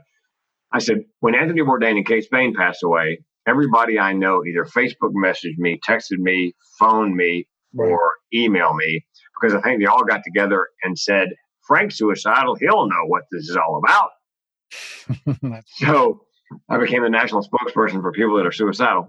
I 0.72 0.78
said, 0.78 1.04
when 1.20 1.34
Anthony 1.34 1.62
Bourdain 1.62 1.96
and 1.96 2.06
Kate 2.06 2.24
Spade 2.24 2.54
passed 2.54 2.82
away, 2.82 3.20
everybody 3.46 3.98
I 3.98 4.12
know 4.12 4.44
either 4.44 4.64
Facebook 4.64 5.12
messaged 5.14 5.58
me, 5.58 5.78
texted 5.88 6.18
me, 6.18 6.54
phoned 6.78 7.14
me, 7.14 7.46
right. 7.74 7.90
or 7.90 8.00
emailed 8.34 8.76
me 8.76 9.06
because 9.40 9.54
I 9.54 9.60
think 9.60 9.80
they 9.80 9.86
all 9.86 10.04
got 10.04 10.22
together 10.24 10.68
and 10.82 10.98
said, 10.98 11.28
Frank's 11.66 11.98
suicidal. 11.98 12.56
He'll 12.56 12.88
know 12.88 13.06
what 13.06 13.24
this 13.30 13.48
is 13.48 13.56
all 13.56 13.82
about. 13.84 15.62
so 15.66 16.22
I 16.68 16.78
became 16.78 17.02
the 17.02 17.10
national 17.10 17.42
spokesperson 17.42 18.00
for 18.00 18.12
people 18.12 18.36
that 18.36 18.46
are 18.46 18.52
suicidal. 18.52 19.08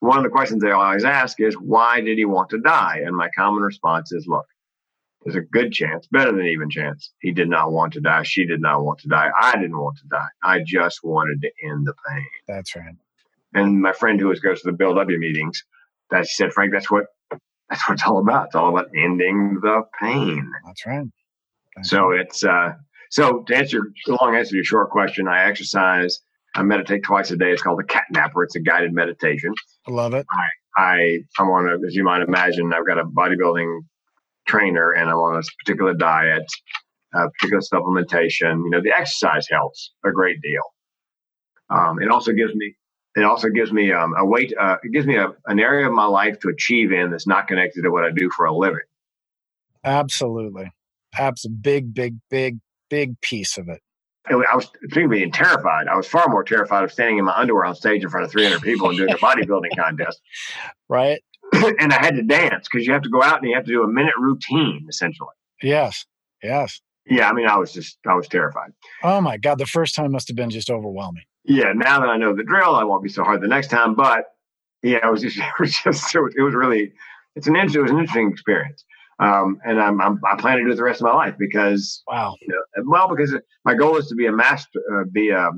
One 0.00 0.18
of 0.18 0.24
the 0.24 0.30
questions 0.30 0.62
they 0.62 0.70
always 0.70 1.04
ask 1.04 1.40
is, 1.40 1.54
why 1.54 2.00
did 2.00 2.18
he 2.18 2.24
want 2.24 2.50
to 2.50 2.58
die? 2.58 3.02
And 3.04 3.14
my 3.14 3.28
common 3.36 3.62
response 3.62 4.10
is, 4.12 4.26
look, 4.26 4.46
there's 5.24 5.36
a 5.36 5.40
good 5.40 5.72
chance, 5.72 6.06
better 6.08 6.32
than 6.32 6.46
even 6.46 6.68
chance. 6.70 7.12
He 7.20 7.32
did 7.32 7.48
not 7.48 7.72
want 7.72 7.92
to 7.94 8.00
die. 8.00 8.22
She 8.24 8.46
did 8.46 8.60
not 8.60 8.84
want 8.84 9.00
to 9.00 9.08
die. 9.08 9.30
I 9.40 9.52
didn't 9.52 9.78
want 9.78 9.98
to 9.98 10.08
die. 10.08 10.28
I 10.42 10.60
just 10.66 11.00
wanted 11.04 11.40
to 11.42 11.50
end 11.64 11.86
the 11.86 11.94
pain. 12.08 12.26
That's 12.48 12.74
right. 12.74 12.94
And 13.54 13.80
my 13.80 13.92
friend 13.92 14.18
who 14.18 14.34
goes 14.40 14.62
to 14.62 14.70
the 14.70 14.76
Bill 14.76 14.94
W 14.94 15.18
meetings, 15.18 15.62
that 16.10 16.26
said, 16.26 16.52
Frank, 16.52 16.72
that's 16.72 16.90
what 16.90 17.04
that's 17.68 17.88
what 17.88 17.94
it's 17.94 18.06
all 18.06 18.18
about. 18.18 18.46
It's 18.46 18.54
all 18.54 18.68
about 18.68 18.88
ending 18.96 19.58
the 19.62 19.82
pain. 20.00 20.50
That's 20.66 20.86
right. 20.86 21.06
That's 21.76 21.90
so 21.90 22.10
right. 22.10 22.20
it's 22.20 22.44
uh, 22.44 22.72
so 23.10 23.44
to 23.46 23.56
answer 23.56 23.78
your 24.06 24.16
long 24.20 24.34
answer 24.34 24.50
to 24.50 24.56
your 24.56 24.64
short 24.64 24.90
question, 24.90 25.28
I 25.28 25.44
exercise. 25.44 26.20
I 26.54 26.62
meditate 26.62 27.02
twice 27.02 27.30
a 27.30 27.36
day. 27.36 27.50
It's 27.50 27.62
called 27.62 27.80
a 27.80 27.84
cat 27.86 28.04
napper. 28.10 28.42
It's 28.44 28.56
a 28.56 28.60
guided 28.60 28.92
meditation. 28.92 29.54
I 29.88 29.90
love 29.90 30.12
it. 30.14 30.26
I 30.30 30.46
I 30.76 31.18
I'm 31.38 31.48
on 31.48 31.68
a, 31.68 31.86
as 31.86 31.94
you 31.94 32.04
might 32.04 32.22
imagine, 32.22 32.72
I've 32.74 32.86
got 32.86 32.98
a 32.98 33.04
bodybuilding 33.04 33.80
trainer 34.52 34.92
and 34.92 35.08
I'm 35.08 35.16
on 35.16 35.36
a 35.36 35.42
particular 35.64 35.94
diet, 35.94 36.44
a 37.14 37.28
particular 37.30 37.62
supplementation. 37.62 38.64
You 38.64 38.70
know, 38.70 38.80
the 38.82 38.92
exercise 38.96 39.46
helps 39.50 39.92
a 40.04 40.10
great 40.10 40.40
deal. 40.42 40.62
Um, 41.70 42.00
it 42.02 42.10
also 42.10 42.32
gives 42.32 42.54
me 42.54 42.74
it 43.14 43.24
also 43.24 43.48
gives 43.50 43.72
me 43.72 43.92
um, 43.92 44.14
a 44.16 44.24
weight. 44.24 44.54
Uh, 44.58 44.76
it 44.82 44.92
gives 44.92 45.06
me 45.06 45.16
a, 45.16 45.28
an 45.46 45.60
area 45.60 45.86
of 45.86 45.92
my 45.92 46.06
life 46.06 46.38
to 46.40 46.48
achieve 46.48 46.92
in 46.92 47.10
that's 47.10 47.26
not 47.26 47.46
connected 47.46 47.82
to 47.82 47.90
what 47.90 48.04
I 48.04 48.10
do 48.10 48.30
for 48.34 48.46
a 48.46 48.56
living. 48.56 48.80
Absolutely. 49.84 50.70
Abs 51.14 51.46
big, 51.46 51.92
big, 51.92 52.16
big, 52.30 52.58
big 52.88 53.20
piece 53.20 53.58
of 53.58 53.68
it. 53.68 53.80
I 54.30 54.54
was 54.54 54.66
of 54.66 55.10
being 55.10 55.32
terrified. 55.32 55.88
I 55.88 55.96
was 55.96 56.06
far 56.06 56.28
more 56.28 56.44
terrified 56.44 56.84
of 56.84 56.92
standing 56.92 57.18
in 57.18 57.24
my 57.24 57.36
underwear 57.36 57.64
on 57.64 57.74
stage 57.74 58.04
in 58.04 58.08
front 58.08 58.24
of 58.24 58.30
300 58.30 58.62
people 58.62 58.88
and 58.88 58.96
doing 58.96 59.12
a 59.12 59.16
bodybuilding 59.16 59.76
contest. 59.76 60.20
Right? 60.88 61.22
and 61.78 61.92
I 61.92 62.00
had 62.04 62.16
to 62.16 62.22
dance 62.22 62.68
because 62.70 62.86
you 62.86 62.92
have 62.92 63.02
to 63.02 63.08
go 63.10 63.22
out 63.22 63.38
and 63.40 63.48
you 63.48 63.54
have 63.54 63.64
to 63.64 63.72
do 63.72 63.82
a 63.82 63.88
minute 63.88 64.14
routine 64.18 64.86
essentially. 64.88 65.34
Yes. 65.62 66.06
Yes. 66.42 66.80
Yeah, 67.06 67.28
I 67.28 67.32
mean, 67.32 67.48
I 67.48 67.56
was 67.56 67.72
just 67.72 67.98
I 68.06 68.14
was 68.14 68.28
terrified. 68.28 68.70
Oh 69.02 69.20
my 69.20 69.36
God. 69.36 69.58
The 69.58 69.66
first 69.66 69.94
time 69.94 70.12
must 70.12 70.28
have 70.28 70.36
been 70.36 70.50
just 70.50 70.70
overwhelming. 70.70 71.24
Yeah, 71.44 71.72
now 71.74 71.98
that 72.00 72.08
I 72.08 72.16
know 72.16 72.34
the 72.34 72.44
drill, 72.44 72.76
I 72.76 72.84
won't 72.84 73.02
be 73.02 73.08
so 73.08 73.24
hard 73.24 73.40
the 73.40 73.48
next 73.48 73.68
time. 73.68 73.94
But 73.94 74.26
yeah, 74.82 75.06
it 75.06 75.10
was 75.10 75.22
just 75.22 75.36
it 75.38 75.44
was 75.58 75.72
just 75.82 76.14
it 76.14 76.20
was, 76.20 76.34
it 76.36 76.42
was 76.42 76.54
really 76.54 76.92
it's 77.34 77.46
an 77.46 77.56
interesting 77.56 77.80
it 77.80 77.82
was 77.82 77.90
an 77.90 77.98
interesting 77.98 78.30
experience. 78.30 78.84
Um, 79.18 79.58
and 79.64 79.80
I'm, 79.80 80.00
I'm 80.00 80.20
I 80.24 80.36
plan 80.36 80.58
to 80.58 80.64
do 80.64 80.70
it 80.70 80.76
the 80.76 80.82
rest 80.82 81.00
of 81.00 81.04
my 81.06 81.14
life 81.14 81.34
because 81.38 82.02
Wow. 82.08 82.34
you 82.40 82.48
know, 82.48 82.84
well 82.88 83.08
because 83.08 83.34
my 83.64 83.74
goal 83.74 83.96
is 83.96 84.08
to 84.08 84.14
be 84.14 84.26
a 84.26 84.32
master, 84.32 84.80
uh, 84.92 85.04
be 85.12 85.30
a 85.30 85.50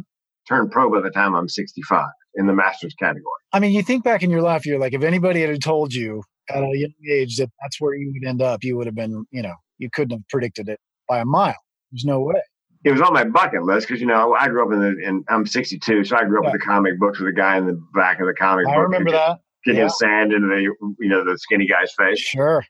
turn 0.48 0.68
pro 0.68 0.90
by 0.90 1.00
the 1.00 1.10
time 1.10 1.34
I'm 1.34 1.48
65 1.48 2.04
in 2.36 2.46
the 2.46 2.52
masters 2.52 2.94
category. 2.98 3.24
I 3.52 3.60
mean, 3.60 3.72
you 3.72 3.82
think 3.82 4.04
back 4.04 4.22
in 4.22 4.30
your 4.30 4.42
life, 4.42 4.66
you're 4.66 4.78
like, 4.78 4.92
if 4.94 5.02
anybody 5.02 5.42
had 5.42 5.62
told 5.62 5.92
you 5.94 6.22
at 6.50 6.62
a 6.62 6.70
young 6.74 6.92
age 7.10 7.36
that 7.36 7.48
that's 7.62 7.80
where 7.80 7.94
you 7.94 8.12
would 8.12 8.28
end 8.28 8.42
up, 8.42 8.64
you 8.64 8.76
would 8.76 8.86
have 8.86 8.94
been, 8.94 9.24
you 9.30 9.42
know, 9.42 9.54
you 9.78 9.88
couldn't 9.92 10.18
have 10.18 10.28
predicted 10.28 10.68
it 10.68 10.78
by 11.08 11.18
a 11.18 11.24
mile. 11.24 11.54
There's 11.92 12.04
no 12.04 12.20
way. 12.20 12.40
It 12.84 12.90
was 12.92 13.00
on 13.00 13.12
my 13.14 13.24
bucket 13.24 13.62
list 13.62 13.88
because 13.88 14.00
you 14.00 14.06
know 14.06 14.34
I 14.38 14.48
grew 14.48 14.66
up 14.66 14.72
in 14.72 14.80
the 14.80 15.06
and 15.06 15.24
I'm 15.28 15.46
62, 15.46 16.04
so 16.04 16.16
I 16.16 16.24
grew 16.24 16.38
up 16.40 16.44
Yeah. 16.44 16.52
with 16.52 16.60
the 16.60 16.66
comic 16.66 16.98
books 17.00 17.18
with 17.18 17.28
the 17.28 17.32
guy 17.40 17.56
in 17.56 17.66
the 17.66 17.80
back 17.94 18.20
of 18.20 18.26
the 18.26 18.34
comic 18.34 18.66
I 18.68 18.74
book 18.74 18.82
remember 18.82 19.10
get, 19.10 19.16
that. 19.16 19.38
getting 19.64 19.80
Yeah. 19.80 19.88
sand 19.88 20.32
into 20.34 20.48
the 20.48 20.60
you 21.00 21.08
know 21.08 21.24
the 21.24 21.38
skinny 21.38 21.66
guy's 21.66 21.92
face. 21.94 22.18
Sure. 22.18 22.62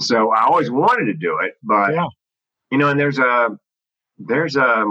So 0.00 0.30
I 0.30 0.44
always 0.44 0.70
wanted 0.70 1.06
to 1.06 1.14
do 1.14 1.38
it, 1.42 1.54
but 1.64 1.94
Yeah. 1.94 2.06
you 2.70 2.78
know, 2.78 2.90
and 2.90 3.00
there's 3.00 3.18
a 3.18 3.48
there's 4.18 4.54
a 4.56 4.84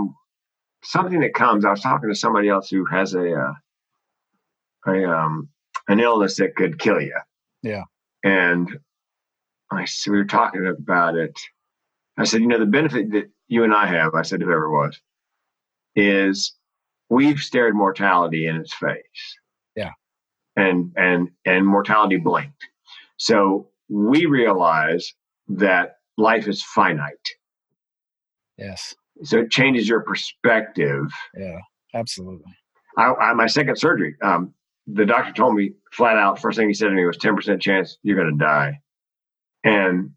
something 0.83 1.21
that 1.21 1.33
comes. 1.33 1.63
I 1.65 1.71
was 1.71 1.81
talking 1.81 2.09
to 2.09 2.15
somebody 2.15 2.49
else 2.49 2.69
who 2.69 2.85
has 2.85 3.13
a 3.13 3.31
uh, 3.33 3.53
a 4.85 5.03
um 5.05 5.49
an 5.87 5.99
illness 5.99 6.37
that 6.37 6.55
could 6.55 6.79
kill 6.79 7.01
you. 7.01 7.17
Yeah. 7.61 7.83
And 8.23 8.79
I 9.71 9.85
we 10.07 10.17
were 10.17 10.25
talking 10.25 10.67
about 10.67 11.15
it. 11.15 11.39
I 12.17 12.23
said, 12.23 12.41
you 12.41 12.47
know, 12.47 12.59
the 12.59 12.65
benefit 12.65 13.11
that 13.11 13.29
you 13.47 13.63
and 13.63 13.73
I 13.73 13.87
have, 13.87 14.15
I 14.15 14.21
said, 14.21 14.41
whoever 14.41 14.65
it 14.65 14.71
was, 14.71 14.99
is 15.95 16.53
we've 17.09 17.39
stared 17.39 17.75
mortality 17.75 18.47
in 18.47 18.55
its 18.55 18.73
face. 18.73 19.37
Yeah. 19.75 19.91
And 20.55 20.93
and 20.95 21.29
and 21.45 21.67
mortality 21.67 22.17
blinked. 22.17 22.65
So 23.17 23.69
we 23.89 24.25
realize 24.25 25.13
that 25.47 25.97
life 26.17 26.47
is 26.47 26.63
finite. 26.63 27.29
Yes. 28.57 28.95
So 29.23 29.39
it 29.39 29.51
changes 29.51 29.87
your 29.87 30.01
perspective. 30.01 31.11
Yeah. 31.37 31.59
Absolutely. 31.93 32.51
I, 32.97 33.13
I 33.13 33.33
my 33.33 33.47
second 33.47 33.77
surgery, 33.77 34.15
um, 34.21 34.53
the 34.87 35.05
doctor 35.05 35.33
told 35.33 35.55
me 35.55 35.73
flat 35.91 36.17
out. 36.17 36.39
First 36.39 36.57
thing 36.57 36.67
he 36.67 36.73
said 36.73 36.87
to 36.89 36.93
me 36.93 37.05
was 37.05 37.17
ten 37.17 37.35
percent 37.35 37.61
chance 37.61 37.97
you're 38.03 38.15
going 38.17 38.37
to 38.37 38.43
die, 38.43 38.79
and 39.63 40.11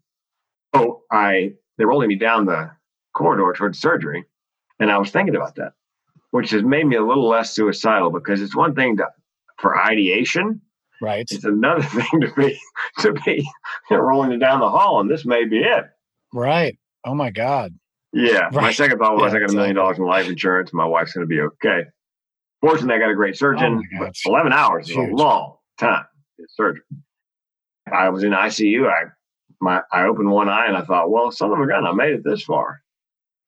oh, 0.73 1.01
I 1.11 1.53
they're 1.77 1.87
rolling 1.87 2.09
me 2.09 2.15
down 2.15 2.45
the 2.45 2.71
corridor 3.15 3.53
towards 3.57 3.79
surgery, 3.79 4.25
and 4.79 4.91
I 4.91 4.97
was 4.97 5.11
thinking 5.11 5.35
about 5.35 5.55
that, 5.55 5.73
which 6.31 6.51
has 6.51 6.63
made 6.63 6.85
me 6.85 6.95
a 6.97 7.03
little 7.03 7.27
less 7.27 7.53
suicidal 7.55 8.11
because 8.11 8.41
it's 8.41 8.55
one 8.55 8.75
thing 8.75 8.97
to 8.97 9.07
for 9.57 9.77
ideation, 9.81 10.61
Right. 11.01 11.25
it's 11.29 11.43
another 11.45 11.81
thing 11.83 12.21
to 12.21 12.33
be 12.37 12.59
to 12.99 13.13
be 13.25 13.47
rolling 13.91 14.31
it 14.31 14.39
down 14.39 14.59
the 14.59 14.69
hall, 14.69 14.99
and 15.01 15.09
this 15.09 15.25
may 15.25 15.45
be 15.45 15.59
it. 15.59 15.85
Right. 16.33 16.77
Oh 17.05 17.15
my 17.15 17.31
God. 17.31 17.73
Yeah. 18.13 18.49
My 18.51 18.71
second 18.71 18.99
thought 18.99 19.15
was 19.15 19.33
Yeah, 19.33 19.37
I 19.37 19.41
got 19.41 19.51
a 19.51 19.55
million 19.55 19.75
dollars 19.75 19.97
in 19.99 20.05
life 20.05 20.27
insurance. 20.27 20.71
My 20.73 20.85
wife's 20.85 21.13
going 21.13 21.25
to 21.25 21.27
be 21.27 21.39
okay. 21.41 21.87
Fortunately, 22.61 22.95
I 22.95 22.99
got 22.99 23.11
a 23.11 23.15
great 23.15 23.37
surgeon. 23.37 23.81
Oh 23.95 23.99
my 23.99 24.11
11 24.25 24.53
hours 24.53 24.89
is 24.89 24.95
a 24.95 25.01
long 25.01 25.55
time 25.77 26.05
in 26.37 26.45
surgery. 26.49 26.81
I 27.91 28.09
was 28.09 28.23
in 28.23 28.31
ICU. 28.31 28.87
I 28.87 29.09
my 29.61 29.81
I 29.91 30.03
opened 30.03 30.29
one 30.29 30.49
eye 30.49 30.67
and 30.67 30.77
I 30.77 30.83
thought, 30.83 31.09
well, 31.09 31.31
son 31.31 31.51
of 31.51 31.59
a 31.59 31.67
gun, 31.67 31.85
I 31.85 31.91
made 31.93 32.13
it 32.13 32.23
this 32.23 32.43
far. 32.43 32.81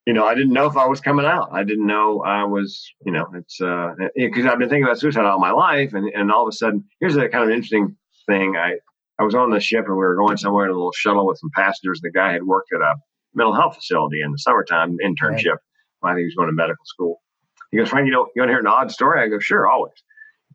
You 0.05 0.13
know, 0.13 0.25
I 0.25 0.33
didn't 0.33 0.53
know 0.53 0.65
if 0.65 0.77
I 0.77 0.87
was 0.87 0.99
coming 0.99 1.25
out. 1.25 1.49
I 1.51 1.63
didn't 1.63 1.85
know 1.85 2.21
I 2.23 2.43
was, 2.43 2.89
you 3.05 3.11
know, 3.11 3.27
it's 3.35 3.61
uh 3.61 3.93
because 4.15 4.45
I've 4.45 4.59
been 4.59 4.69
thinking 4.69 4.83
about 4.83 4.99
suicide 4.99 5.25
all 5.25 5.39
my 5.39 5.51
life, 5.51 5.93
and 5.93 6.09
and 6.13 6.31
all 6.31 6.47
of 6.47 6.49
a 6.51 6.55
sudden, 6.55 6.83
here's 6.99 7.15
a 7.15 7.29
kind 7.29 7.43
of 7.43 7.49
interesting 7.49 7.95
thing. 8.27 8.55
I 8.57 8.77
I 9.19 9.23
was 9.23 9.35
on 9.35 9.51
the 9.51 9.59
ship 9.59 9.85
and 9.85 9.95
we 9.95 9.99
were 9.99 10.15
going 10.15 10.37
somewhere 10.37 10.65
in 10.65 10.71
a 10.71 10.73
little 10.73 10.91
shuttle 10.93 11.27
with 11.27 11.37
some 11.37 11.51
passengers. 11.53 12.01
The 12.01 12.11
guy 12.11 12.31
had 12.31 12.43
worked 12.43 12.73
at 12.73 12.81
a 12.81 12.95
mental 13.35 13.53
health 13.53 13.75
facility 13.75 14.21
in 14.21 14.31
the 14.31 14.37
summertime 14.39 14.97
internship. 15.05 15.57
I 16.03 16.09
think 16.13 16.19
he 16.19 16.25
was 16.25 16.35
going 16.35 16.49
to 16.49 16.53
medical 16.53 16.83
school. 16.85 17.21
He 17.71 17.77
goes, 17.77 17.89
Frank, 17.89 18.05
you 18.05 18.11
know, 18.11 18.27
you 18.35 18.41
want 18.41 18.49
to 18.49 18.53
hear 18.53 18.59
an 18.59 18.67
odd 18.67 18.91
story? 18.91 19.21
I 19.21 19.27
go, 19.27 19.39
sure, 19.39 19.67
always. 19.67 19.93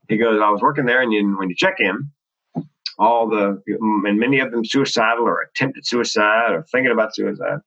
He 0.08 0.18
goes, 0.18 0.40
I 0.40 0.50
was 0.50 0.60
working 0.60 0.84
there, 0.84 1.02
and 1.02 1.12
you, 1.12 1.36
when 1.38 1.48
you 1.48 1.56
check 1.56 1.76
in, 1.80 2.10
all 2.98 3.28
the 3.28 3.62
and 3.66 4.18
many 4.18 4.40
of 4.40 4.50
them 4.50 4.64
suicidal 4.64 5.24
or 5.24 5.42
attempted 5.42 5.86
suicide 5.86 6.52
or 6.52 6.64
thinking 6.70 6.92
about 6.92 7.14
suicide. 7.14 7.58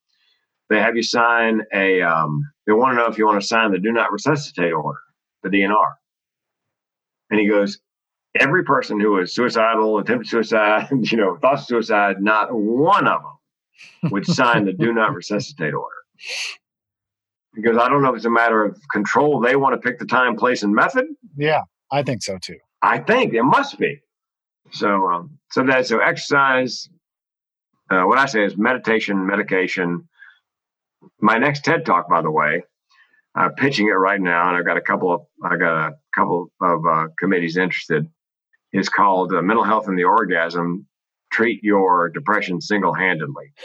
They 0.70 0.80
have 0.80 0.96
you 0.96 1.04
sign 1.04 1.62
a. 1.74 2.02
Um, 2.02 2.44
they 2.66 2.74
want 2.74 2.94
to 2.94 2.96
know 2.98 3.08
if 3.08 3.18
you 3.18 3.26
want 3.26 3.42
to 3.42 3.48
sign 3.48 3.72
the 3.72 3.80
do 3.80 3.92
not 3.92 4.12
resuscitate 4.12 4.74
order, 4.74 5.00
the 5.44 5.50
DNR. 5.50 5.94
And 7.32 7.40
he 7.40 7.48
goes, 7.48 7.80
every 8.40 8.64
person 8.64 9.00
who 9.00 9.20
is 9.20 9.34
suicidal, 9.34 10.00
attempted 10.00 10.30
suicide, 10.30 10.88
you 11.12 11.18
know, 11.18 11.38
thoughts 11.38 11.64
of 11.64 11.68
suicide, 11.68 12.22
not 12.22 12.50
one 12.52 13.08
of 13.08 13.22
them 13.22 14.12
would 14.12 14.26
sign 14.26 14.66
the 14.66 14.74
do 14.74 14.94
not 14.94 15.14
resuscitate 15.14 15.74
order. 15.74 15.96
Because 17.54 17.78
I 17.78 17.90
don't 17.90 18.04
know 18.04 18.10
if 18.10 18.18
it's 18.18 18.26
a 18.26 18.30
matter 18.30 18.64
of 18.64 18.80
control. 18.92 19.40
They 19.40 19.56
want 19.56 19.74
to 19.74 19.80
pick 19.80 20.00
the 20.00 20.06
time, 20.06 20.36
place, 20.36 20.64
and 20.64 20.74
method. 20.74 21.06
Yeah. 21.36 21.62
I 21.92 22.04
think 22.04 22.22
so 22.22 22.38
too. 22.38 22.58
I 22.82 23.00
think 23.00 23.34
it 23.34 23.44
must 23.44 23.78
be. 23.78 24.02
So, 24.72 25.10
um, 25.10 25.40
so 25.52 25.64
that 25.64 25.88
so 25.88 26.00
exercise. 26.00 26.90
Uh, 27.90 28.04
what 28.04 28.20
I 28.20 28.28
say 28.28 28.46
is 28.46 28.56
meditation, 28.56 29.26
medication. 29.26 30.08
My 31.20 31.38
next 31.38 31.66
TED 31.66 31.86
talk, 31.86 32.08
by 32.08 32.22
the 32.22 32.30
way, 32.30 32.64
I'm 33.34 33.56
pitching 33.56 33.88
it 33.88 33.92
right 33.92 34.22
now, 34.22 34.50
and 34.50 34.58
I've 34.58 34.66
got 34.66 34.78
a 34.78 34.82
couple 34.82 35.12
of 35.12 35.22
I 35.44 35.58
got 35.58 35.90
a 35.90 35.94
couple 36.14 36.52
of 36.62 36.86
uh, 36.86 37.08
committees 37.18 37.58
interested. 37.58 38.08
Is 38.72 38.88
called 38.88 39.34
uh, 39.34 39.42
Mental 39.42 39.64
Health 39.64 39.88
and 39.88 39.98
the 39.98 40.04
Orgasm. 40.04 40.86
Treat 41.32 41.64
your 41.64 42.10
depression 42.10 42.62
single-handedly. 42.62 43.52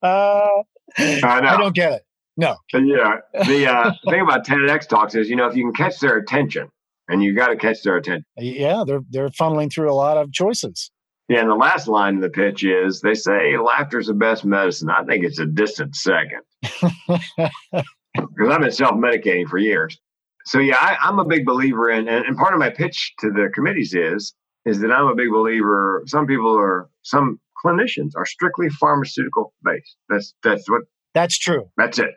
Uh, 0.00 0.62
I 0.96 1.40
know. 1.40 1.48
I 1.48 1.56
don't 1.56 1.74
get 1.74 1.92
it. 1.92 2.02
No. 2.36 2.56
Yeah. 2.72 3.18
The 3.46 3.66
uh, 3.66 3.92
thing 4.08 4.20
about 4.20 4.46
TEDx 4.46 4.88
talks 4.88 5.14
is, 5.14 5.28
you 5.28 5.36
know, 5.36 5.46
if 5.46 5.56
you 5.56 5.64
can 5.64 5.72
catch 5.72 5.98
their 6.00 6.16
attention, 6.16 6.68
and 7.08 7.22
you 7.22 7.34
got 7.34 7.48
to 7.48 7.56
catch 7.56 7.82
their 7.82 7.96
attention. 7.96 8.24
Yeah, 8.36 8.84
they're 8.86 9.00
they're 9.10 9.30
funneling 9.30 9.72
through 9.72 9.90
a 9.90 9.94
lot 9.94 10.16
of 10.16 10.32
choices. 10.32 10.90
Yeah, 11.28 11.40
and 11.40 11.50
the 11.50 11.54
last 11.54 11.88
line 11.88 12.16
of 12.16 12.22
the 12.22 12.30
pitch 12.30 12.64
is 12.64 13.00
they 13.00 13.14
say 13.14 13.58
laughter's 13.58 14.06
the 14.06 14.14
best 14.14 14.44
medicine. 14.44 14.88
I 14.88 15.04
think 15.04 15.24
it's 15.24 15.38
a 15.38 15.46
distant 15.46 15.94
second 15.94 16.40
because 16.62 18.48
I've 18.48 18.60
been 18.60 18.70
self 18.70 18.94
medicating 18.94 19.46
for 19.46 19.58
years. 19.58 19.98
So 20.46 20.58
yeah, 20.58 20.76
I, 20.78 20.96
I'm 21.00 21.18
a 21.18 21.24
big 21.24 21.44
believer 21.44 21.90
in, 21.90 22.08
and, 22.08 22.24
and 22.24 22.36
part 22.36 22.54
of 22.54 22.60
my 22.60 22.70
pitch 22.70 23.12
to 23.20 23.30
the 23.30 23.50
committees 23.54 23.94
is 23.94 24.34
is 24.64 24.80
that 24.80 24.92
I'm 24.92 25.06
a 25.06 25.14
big 25.14 25.30
believer. 25.30 26.02
Some 26.06 26.26
people 26.26 26.58
are, 26.58 26.88
some 27.02 27.40
clinicians 27.64 28.12
are 28.16 28.26
strictly 28.26 28.68
pharmaceutical 28.68 29.52
based. 29.64 29.96
That's 30.08 30.34
that's 30.42 30.68
what 30.68 30.82
That's 31.14 31.38
true. 31.38 31.70
that's 31.76 31.98
it. 31.98 32.10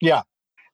Yeah. 0.00 0.22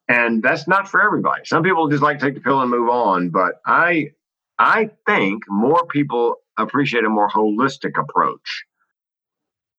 And 0.09 0.43
that's 0.43 0.69
not 0.69 0.89
for 0.89 1.03
everybody. 1.03 1.43
Some 1.45 1.63
people 1.65 1.89
just 1.89 2.03
like 2.03 2.21
to 2.21 2.27
take 2.27 2.35
the 2.35 2.41
pill 2.41 2.61
and 2.61 2.71
move 2.71 2.89
on, 2.89 3.31
but 3.31 3.55
I 3.67 4.11
I 4.59 4.91
think 5.07 5.43
more 5.49 5.87
people 5.87 6.37
appreciate 6.57 7.05
a 7.05 7.09
more 7.09 7.29
holistic 7.29 7.99
approach. 8.01 8.65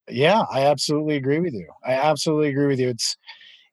Yeah, 0.10 0.44
I 0.52 0.66
absolutely 0.66 1.16
agree 1.16 1.40
with 1.40 1.54
you. 1.54 1.68
I 1.86 1.94
absolutely 1.94 2.50
agree 2.50 2.68
with 2.68 2.80
you. 2.80 2.90
It's 2.90 3.18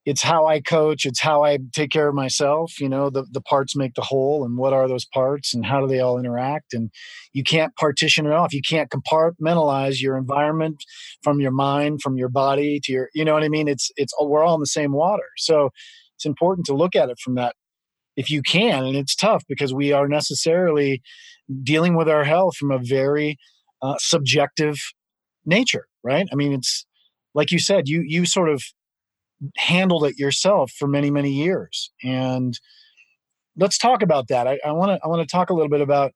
it's 0.05 0.23
how 0.23 0.47
I 0.47 0.61
coach, 0.61 1.07
it's 1.07 1.21
how 1.21 1.45
I 1.45 1.59
take 1.73 1.91
care 1.91 2.09
of 2.09 2.15
myself. 2.15 2.79
You 2.79 2.89
know, 2.89 3.11
the, 3.11 3.25
the 3.31 3.41
parts 3.41 3.75
make 3.75 3.95
the 3.95 4.03
whole, 4.03 4.45
and 4.45 4.57
what 4.59 4.73
are 4.73 4.87
those 4.87 5.07
parts, 5.07 5.55
and 5.55 5.65
how 5.65 5.81
do 5.81 5.87
they 5.87 6.01
all 6.01 6.19
interact? 6.19 6.75
And 6.75 6.91
you 7.33 7.43
can't 7.43 7.75
partition 7.77 8.27
it 8.27 8.33
off. 8.33 8.53
You 8.53 8.61
can't 8.63 8.91
compartmentalize 8.91 10.01
your 10.01 10.17
environment 10.17 10.77
from 11.23 11.41
your 11.41 11.53
mind, 11.53 12.03
from 12.03 12.17
your 12.17 12.29
body 12.29 12.81
to 12.85 12.93
your, 12.93 13.09
you 13.15 13.25
know 13.25 13.33
what 13.33 13.45
I 13.45 13.49
mean? 13.49 13.69
It's 13.69 13.91
it's 13.97 14.13
we're 14.21 14.45
all 14.45 14.55
in 14.55 14.61
the 14.61 14.67
same 14.67 14.93
water, 14.93 15.29
so 15.37 15.71
it's 16.17 16.27
important 16.27 16.67
to 16.67 16.75
look 16.75 16.95
at 16.95 17.09
it 17.09 17.19
from 17.19 17.35
that, 17.37 17.55
if 18.17 18.31
you 18.31 18.43
can. 18.43 18.85
And 18.85 18.97
it's 18.97 19.17
tough 19.17 19.43
because 19.49 19.73
we 19.73 19.93
are 19.93 20.07
necessarily 20.07 21.03
dealing 21.63 21.97
with 21.97 22.09
our 22.09 22.25
health 22.25 22.57
from 22.57 22.71
a 22.71 22.79
very 22.79 23.37
uh, 23.83 23.97
subjective 23.99 24.77
nature, 25.47 25.87
right? 26.03 26.27
I 26.33 26.35
mean, 26.35 26.53
it's 26.53 26.87
like 27.35 27.51
you 27.51 27.59
said, 27.59 27.89
you 27.89 28.03
you 28.07 28.27
sort 28.27 28.49
of 28.49 28.63
handled 29.57 30.05
it 30.05 30.19
yourself 30.19 30.73
for 30.73 30.89
many 30.89 31.11
many 31.11 31.31
years. 31.31 31.91
And 32.03 32.59
let's 33.57 33.79
talk 33.79 34.03
about 34.03 34.29
that. 34.29 34.47
I 34.47 34.73
want 34.73 34.93
to 34.93 35.01
i 35.05 35.09
want 35.09 35.27
to 35.27 35.33
talk 35.33 35.51
a 35.51 35.55
little 35.55 35.69
bit 35.69 35.81
about 35.81 36.13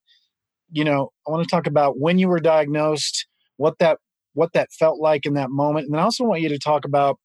you 0.71 0.85
know 0.85 1.11
i 1.27 1.31
want 1.31 1.43
to 1.43 1.51
talk 1.51 1.67
about 1.67 1.99
when 1.99 2.19
you 2.19 2.29
were 2.29 2.41
diagnosed 2.41 3.27
what 3.57 3.79
that 3.79 3.99
what 4.35 4.53
that 4.53 4.71
felt 4.73 5.01
like 5.01 5.27
in 5.27 5.35
that 5.35 5.51
moment. 5.51 5.87
And 5.87 5.95
then 5.95 6.01
i 6.01 6.05
also 6.05 6.25
want 6.25 6.43
you 6.43 6.49
to 6.51 6.59
talk 6.59 6.85
about 6.85 7.19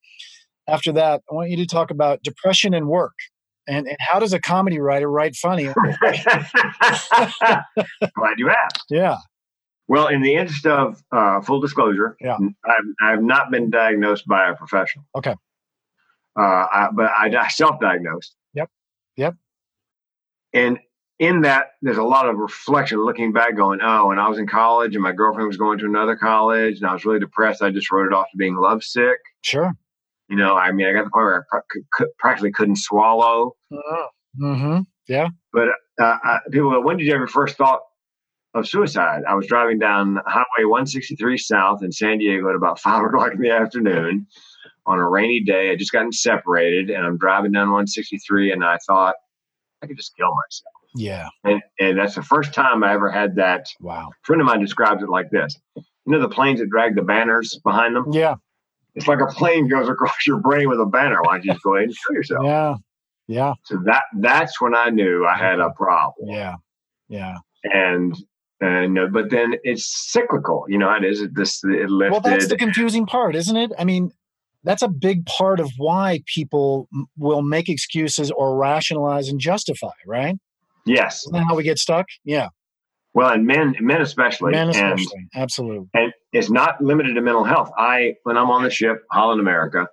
after 0.67 0.91
that 0.93 1.21
i 1.31 1.35
want 1.35 1.49
you 1.49 1.57
to 1.57 1.65
talk 1.65 1.91
about 1.91 2.23
depression 2.23 2.73
and 2.73 2.87
work. 2.87 3.13
And, 3.65 3.87
and 3.87 3.95
how 3.99 4.19
does 4.19 4.33
a 4.33 4.41
comedy 4.41 4.77
writer 4.77 5.09
write 5.09 5.37
funny? 5.37 5.63
Glad 5.73 5.95
you 8.35 8.49
asked. 8.49 8.83
Yeah. 8.89 9.15
Well, 9.87 10.07
in 10.07 10.21
the 10.21 10.35
interest 10.35 10.65
of 10.65 11.01
uh, 11.11 11.41
full 11.41 11.59
disclosure, 11.59 12.15
yeah. 12.19 12.37
I've, 12.65 12.85
I've 13.01 13.23
not 13.23 13.51
been 13.51 13.69
diagnosed 13.69 14.25
by 14.27 14.49
a 14.49 14.55
professional. 14.55 15.05
Okay. 15.15 15.35
Uh, 16.37 16.41
I, 16.71 16.89
but 16.93 17.11
I, 17.15 17.47
self-diagnosed. 17.47 18.35
Yep. 18.53 18.69
Yep. 19.17 19.35
And 20.53 20.79
in 21.19 21.41
that, 21.41 21.67
there's 21.81 21.97
a 21.97 22.03
lot 22.03 22.27
of 22.27 22.37
reflection, 22.37 23.03
looking 23.03 23.31
back, 23.31 23.55
going, 23.55 23.79
"Oh, 23.81 24.11
and 24.11 24.19
I 24.19 24.27
was 24.27 24.39
in 24.39 24.47
college, 24.47 24.95
and 24.95 25.03
my 25.03 25.11
girlfriend 25.11 25.47
was 25.47 25.57
going 25.57 25.79
to 25.79 25.85
another 25.85 26.15
college, 26.15 26.77
and 26.77 26.87
I 26.87 26.93
was 26.93 27.05
really 27.05 27.19
depressed. 27.19 27.61
I 27.61 27.69
just 27.69 27.91
wrote 27.91 28.07
it 28.07 28.13
off 28.13 28.25
to 28.31 28.37
being 28.37 28.55
lovesick." 28.55 29.19
Sure. 29.41 29.71
You 30.29 30.37
know, 30.37 30.55
I 30.55 30.71
mean, 30.71 30.87
I 30.87 30.93
got 30.93 31.05
the 31.05 31.11
point 31.11 31.25
where 31.25 31.45
I 31.53 31.59
pr- 31.91 32.05
practically 32.17 32.51
couldn't 32.51 32.77
swallow. 32.77 33.55
Mm-hmm. 34.41 34.81
Yeah. 35.07 35.27
But 35.51 35.69
uh, 35.99 36.17
I, 36.23 36.39
people 36.51 36.71
go, 36.71 36.81
"When 36.81 36.97
did 36.97 37.05
you 37.05 37.13
ever 37.13 37.27
first 37.27 37.57
thought 37.57 37.81
of 38.55 38.67
suicide?" 38.67 39.21
I 39.27 39.35
was 39.35 39.47
driving 39.47 39.79
down 39.79 40.19
Highway 40.25 40.65
163 40.65 41.37
South 41.37 41.83
in 41.83 41.91
San 41.91 42.17
Diego 42.17 42.49
at 42.49 42.55
about 42.55 42.79
five 42.81 43.03
o'clock 43.03 43.33
in 43.33 43.39
the 43.39 43.51
afternoon 43.51 44.27
on 44.85 44.99
a 44.99 45.07
rainy 45.07 45.41
day. 45.41 45.71
I 45.71 45.75
just 45.75 45.91
gotten 45.91 46.11
separated 46.11 46.89
and 46.89 47.05
I'm 47.05 47.17
driving 47.17 47.51
down 47.51 47.67
163 47.67 48.51
and 48.51 48.63
I 48.63 48.77
thought 48.85 49.15
I 49.81 49.87
could 49.87 49.97
just 49.97 50.15
kill 50.15 50.27
myself. 50.27 50.73
Yeah. 50.95 51.27
And, 51.43 51.61
and 51.79 51.97
that's 51.97 52.15
the 52.15 52.23
first 52.23 52.53
time 52.53 52.83
I 52.83 52.93
ever 52.93 53.11
had 53.11 53.35
that. 53.35 53.67
Wow. 53.79 54.09
A 54.09 54.25
friend 54.25 54.41
of 54.41 54.47
mine 54.47 54.59
describes 54.59 55.01
it 55.03 55.09
like 55.09 55.29
this. 55.31 55.57
You 55.75 55.83
know 56.11 56.19
the 56.19 56.29
planes 56.29 56.59
that 56.59 56.69
drag 56.69 56.95
the 56.95 57.01
banners 57.01 57.59
behind 57.63 57.95
them? 57.95 58.11
Yeah. 58.11 58.35
It's 58.95 59.07
like 59.07 59.21
a 59.21 59.27
plane 59.27 59.67
goes 59.67 59.89
across 59.89 60.27
your 60.27 60.39
brain 60.39 60.69
with 60.69 60.79
a 60.79 60.85
banner. 60.85 61.21
Why 61.21 61.35
don't 61.35 61.45
you 61.45 61.53
just 61.53 61.63
go 61.63 61.75
ahead 61.75 61.87
and 61.87 61.97
kill 62.07 62.15
yourself? 62.15 62.45
Yeah. 62.45 62.75
Yeah. 63.27 63.53
So 63.63 63.77
that 63.85 64.03
that's 64.19 64.61
when 64.61 64.75
I 64.75 64.89
knew 64.89 65.25
I 65.25 65.37
had 65.37 65.59
a 65.59 65.69
problem. 65.71 66.29
Yeah. 66.29 66.55
Yeah. 67.07 67.37
And 67.63 68.15
and 68.59 68.99
uh, 68.99 69.07
but 69.11 69.29
then 69.29 69.55
it's 69.63 70.11
cyclical. 70.11 70.65
You 70.67 70.77
know, 70.77 70.93
it 70.93 71.03
is 71.03 71.25
this 71.33 71.63
it 71.63 71.89
lifted. 71.89 72.11
Well, 72.11 72.21
that's 72.21 72.47
the 72.47 72.57
confusing 72.57 73.05
part, 73.05 73.35
isn't 73.35 73.55
it? 73.55 73.71
I 73.79 73.83
mean, 73.83 74.11
that's 74.63 74.81
a 74.81 74.87
big 74.87 75.25
part 75.25 75.59
of 75.59 75.71
why 75.77 76.21
people 76.25 76.87
will 77.17 77.41
make 77.41 77.69
excuses 77.69 78.31
or 78.31 78.57
rationalize 78.57 79.27
and 79.27 79.39
justify, 79.39 79.91
right? 80.05 80.35
Yes. 80.85 81.23
Isn't 81.23 81.33
that 81.33 81.45
how 81.47 81.55
we 81.55 81.63
get 81.63 81.79
stuck? 81.79 82.07
Yeah. 82.23 82.49
Well, 83.13 83.29
and 83.29 83.45
men, 83.45 83.75
men 83.79 84.01
especially, 84.01 84.51
men 84.51 84.69
especially, 84.69 85.05
and, 85.33 85.41
absolutely. 85.41 85.87
And 85.93 86.13
it's 86.31 86.49
not 86.49 86.81
limited 86.81 87.13
to 87.13 87.21
mental 87.21 87.43
health. 87.43 87.69
I, 87.77 88.15
when 88.23 88.37
I'm 88.37 88.49
on 88.49 88.63
the 88.63 88.71
ship, 88.71 89.03
Holland 89.11 89.39
America, 89.39 89.87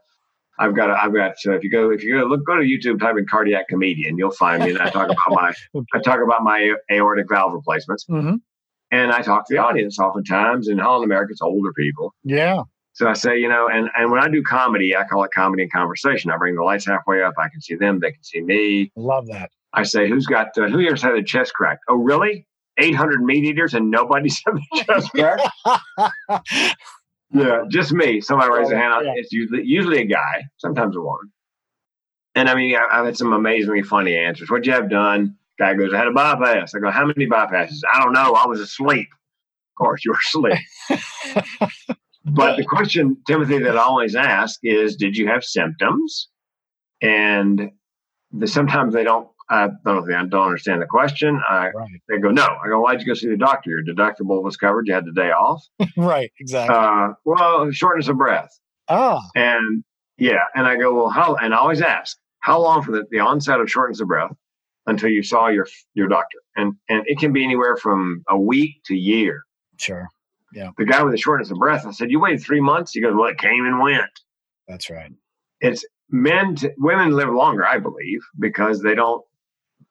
I've 0.58 0.74
got, 0.74 0.90
a, 0.90 1.02
I've 1.02 1.12
got. 1.12 1.38
So 1.38 1.52
if 1.52 1.62
you 1.62 1.70
go, 1.70 1.90
if 1.90 2.02
you 2.02 2.18
go, 2.18 2.24
look, 2.26 2.46
go 2.46 2.56
to 2.56 2.62
YouTube, 2.62 2.98
type 2.98 3.16
in 3.18 3.26
cardiac 3.26 3.68
comedian, 3.68 4.16
you'll 4.16 4.30
find 4.30 4.62
me, 4.62 4.70
and 4.70 4.78
I 4.78 4.88
talk 4.90 5.10
about 5.10 5.30
my, 5.30 5.52
I 5.94 6.00
talk 6.00 6.20
about 6.24 6.42
my 6.42 6.74
aortic 6.90 7.26
valve 7.28 7.52
replacements, 7.52 8.06
mm-hmm. 8.08 8.36
and 8.90 9.12
I 9.12 9.20
talk 9.20 9.46
to 9.48 9.54
the 9.54 9.58
audience 9.60 9.98
oftentimes. 9.98 10.68
In 10.68 10.78
Holland 10.78 11.04
America, 11.04 11.32
it's 11.32 11.42
older 11.42 11.72
people. 11.74 12.14
Yeah. 12.24 12.62
So 12.92 13.08
I 13.08 13.12
say, 13.12 13.38
you 13.38 13.48
know, 13.48 13.68
and, 13.68 13.88
and 13.96 14.10
when 14.10 14.20
I 14.20 14.28
do 14.28 14.42
comedy, 14.42 14.96
I 14.96 15.04
call 15.04 15.24
it 15.24 15.30
comedy 15.32 15.62
and 15.62 15.72
conversation. 15.72 16.30
I 16.30 16.36
bring 16.36 16.56
the 16.56 16.62
lights 16.62 16.86
halfway 16.86 17.22
up. 17.22 17.34
I 17.38 17.48
can 17.48 17.60
see 17.60 17.74
them. 17.74 18.00
They 18.00 18.12
can 18.12 18.22
see 18.22 18.40
me. 18.40 18.90
Love 18.96 19.26
that. 19.28 19.50
I 19.72 19.84
say, 19.84 20.08
who's 20.08 20.26
got, 20.26 20.48
uh, 20.58 20.68
who 20.68 20.78
here's 20.78 21.02
had 21.02 21.14
a 21.14 21.22
chest 21.22 21.54
cracked? 21.54 21.84
Oh, 21.88 21.94
really? 21.94 22.46
800 22.78 23.22
meat 23.22 23.44
eaters 23.44 23.74
and 23.74 23.90
nobody's 23.90 24.42
had 24.46 24.56
a 24.56 24.84
chest 24.84 25.10
crack? 25.12 25.40
yeah, 27.32 27.62
just 27.68 27.92
me. 27.92 28.20
Somebody 28.20 28.52
raise 28.52 28.70
a 28.70 28.76
hand. 28.76 29.06
Yeah. 29.06 29.12
It's 29.16 29.32
usually, 29.32 29.62
usually 29.64 30.00
a 30.00 30.06
guy, 30.06 30.44
sometimes 30.56 30.96
a 30.96 31.00
woman. 31.00 31.30
And 32.34 32.48
I 32.48 32.54
mean, 32.54 32.76
I've 32.76 33.06
had 33.06 33.16
some 33.16 33.32
amazingly 33.32 33.82
funny 33.82 34.16
answers. 34.16 34.50
What'd 34.50 34.66
you 34.66 34.72
have 34.72 34.90
done? 34.90 35.36
Guy 35.58 35.74
goes, 35.74 35.92
I 35.92 35.98
had 35.98 36.06
a 36.06 36.12
bypass. 36.12 36.74
I 36.74 36.78
go, 36.80 36.90
how 36.90 37.04
many 37.04 37.26
bypasses? 37.26 37.80
I 37.92 38.02
don't 38.02 38.12
know. 38.12 38.34
I 38.34 38.46
was 38.46 38.60
asleep. 38.60 39.08
Of 39.12 39.84
course, 39.84 40.04
you 40.04 40.12
were 40.12 40.18
asleep. 40.18 41.98
But 42.24 42.56
the 42.56 42.64
question, 42.64 43.16
Timothy, 43.26 43.58
that 43.58 43.76
I 43.76 43.82
always 43.82 44.14
ask 44.14 44.60
is, 44.62 44.96
did 44.96 45.16
you 45.16 45.28
have 45.28 45.42
symptoms? 45.42 46.28
And 47.00 47.70
the, 48.32 48.46
sometimes 48.46 48.94
they 48.94 49.04
don't. 49.04 49.28
I 49.52 49.68
don't, 49.84 50.12
I 50.12 50.24
don't 50.26 50.46
understand 50.46 50.80
the 50.80 50.86
question. 50.86 51.40
I, 51.48 51.70
right. 51.70 51.88
They 52.08 52.18
go, 52.18 52.30
no. 52.30 52.44
I 52.44 52.68
go, 52.68 52.80
why'd 52.80 53.00
you 53.00 53.06
go 53.06 53.14
see 53.14 53.26
the 53.26 53.36
doctor? 53.36 53.70
Your 53.70 53.82
deductible 53.82 54.44
was 54.44 54.56
covered. 54.56 54.86
You 54.86 54.94
had 54.94 55.04
the 55.04 55.12
day 55.12 55.32
off. 55.32 55.60
right. 55.96 56.30
Exactly. 56.38 56.76
Uh, 56.76 57.14
well, 57.24 57.68
shortness 57.72 58.06
of 58.06 58.16
breath. 58.16 58.48
Ah. 58.88 59.20
And 59.34 59.82
yeah. 60.18 60.44
And 60.54 60.68
I 60.68 60.76
go, 60.76 60.94
well, 60.94 61.08
how? 61.08 61.34
And 61.34 61.52
I 61.52 61.56
always 61.56 61.82
ask, 61.82 62.16
how 62.38 62.60
long 62.60 62.82
from 62.82 62.94
the, 62.94 63.04
the 63.10 63.18
onset 63.18 63.60
of 63.60 63.68
shortness 63.68 64.00
of 64.00 64.06
breath 64.06 64.30
until 64.86 65.08
you 65.08 65.24
saw 65.24 65.48
your 65.48 65.66
your 65.94 66.06
doctor? 66.06 66.38
And 66.54 66.74
and 66.88 67.02
it 67.06 67.18
can 67.18 67.32
be 67.32 67.42
anywhere 67.42 67.76
from 67.76 68.22
a 68.28 68.38
week 68.38 68.82
to 68.84 68.94
year. 68.94 69.42
Sure. 69.78 70.08
Yeah. 70.54 70.70
The 70.78 70.84
guy 70.84 71.02
with 71.02 71.12
the 71.12 71.18
shortness 71.18 71.50
of 71.50 71.58
breath, 71.58 71.86
I 71.86 71.92
said, 71.92 72.10
You 72.10 72.20
waited 72.20 72.42
three 72.42 72.60
months? 72.60 72.92
He 72.92 73.00
goes, 73.00 73.14
Well, 73.14 73.28
it 73.28 73.38
came 73.38 73.66
and 73.66 73.80
went. 73.80 74.10
That's 74.68 74.90
right. 74.90 75.12
It's 75.60 75.84
men, 76.10 76.56
to, 76.56 76.72
women 76.78 77.12
live 77.12 77.28
longer, 77.28 77.66
I 77.66 77.78
believe, 77.78 78.20
because 78.38 78.82
they 78.82 78.94
don't 78.94 79.22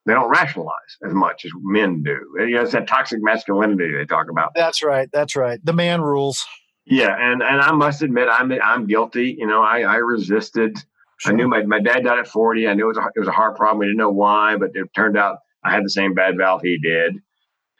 they 0.05 0.13
don't 0.13 0.29
rationalize 0.29 0.97
as 1.05 1.13
much 1.13 1.45
as 1.45 1.51
men 1.61 2.01
do. 2.03 2.17
You 2.39 2.55
know, 2.55 2.61
it's 2.61 2.71
that 2.71 2.87
toxic 2.87 3.19
masculinity 3.21 3.91
they 3.95 4.05
talk 4.05 4.27
about. 4.29 4.51
That's 4.55 4.81
right. 4.81 5.09
That's 5.11 5.35
right. 5.35 5.59
The 5.63 5.73
man 5.73 6.01
rules. 6.01 6.45
Yeah, 6.85 7.15
and 7.19 7.43
and 7.43 7.61
I 7.61 7.71
must 7.71 8.01
admit, 8.01 8.27
I'm 8.29 8.51
I'm 8.63 8.87
guilty. 8.87 9.35
You 9.37 9.45
know, 9.45 9.61
I 9.61 9.81
I 9.81 9.95
resisted. 9.97 10.77
Sure. 11.19 11.33
I 11.33 11.35
knew 11.35 11.47
my, 11.47 11.63
my 11.63 11.81
dad 11.81 12.05
died 12.05 12.17
at 12.17 12.27
40. 12.27 12.65
I 12.65 12.73
knew 12.73 12.85
it 12.85 12.95
was, 12.95 12.97
a, 12.97 13.01
it 13.13 13.19
was 13.19 13.27
a 13.27 13.33
heart 13.33 13.57
problem. 13.57 13.79
We 13.79 13.87
didn't 13.87 13.97
know 13.97 14.09
why, 14.09 14.55
but 14.55 14.69
it 14.73 14.87
turned 14.95 15.17
out 15.17 15.39
I 15.65 15.71
had 15.73 15.83
the 15.83 15.89
same 15.89 16.13
bad 16.13 16.37
valve 16.37 16.61
he 16.63 16.79
did. 16.81 17.15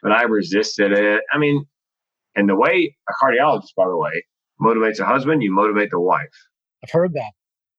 But 0.02 0.12
I 0.12 0.24
resisted 0.24 0.92
it. 0.92 1.22
I 1.32 1.38
mean, 1.38 1.64
and 2.40 2.48
the 2.48 2.56
way 2.56 2.96
a 3.08 3.12
cardiologist, 3.22 3.74
by 3.76 3.86
the 3.86 3.96
way, 3.96 4.24
motivates 4.60 4.98
a 4.98 5.04
husband, 5.04 5.42
you 5.42 5.52
motivate 5.52 5.90
the 5.90 6.00
wife. 6.00 6.34
I've 6.82 6.90
heard 6.90 7.12
that. 7.12 7.32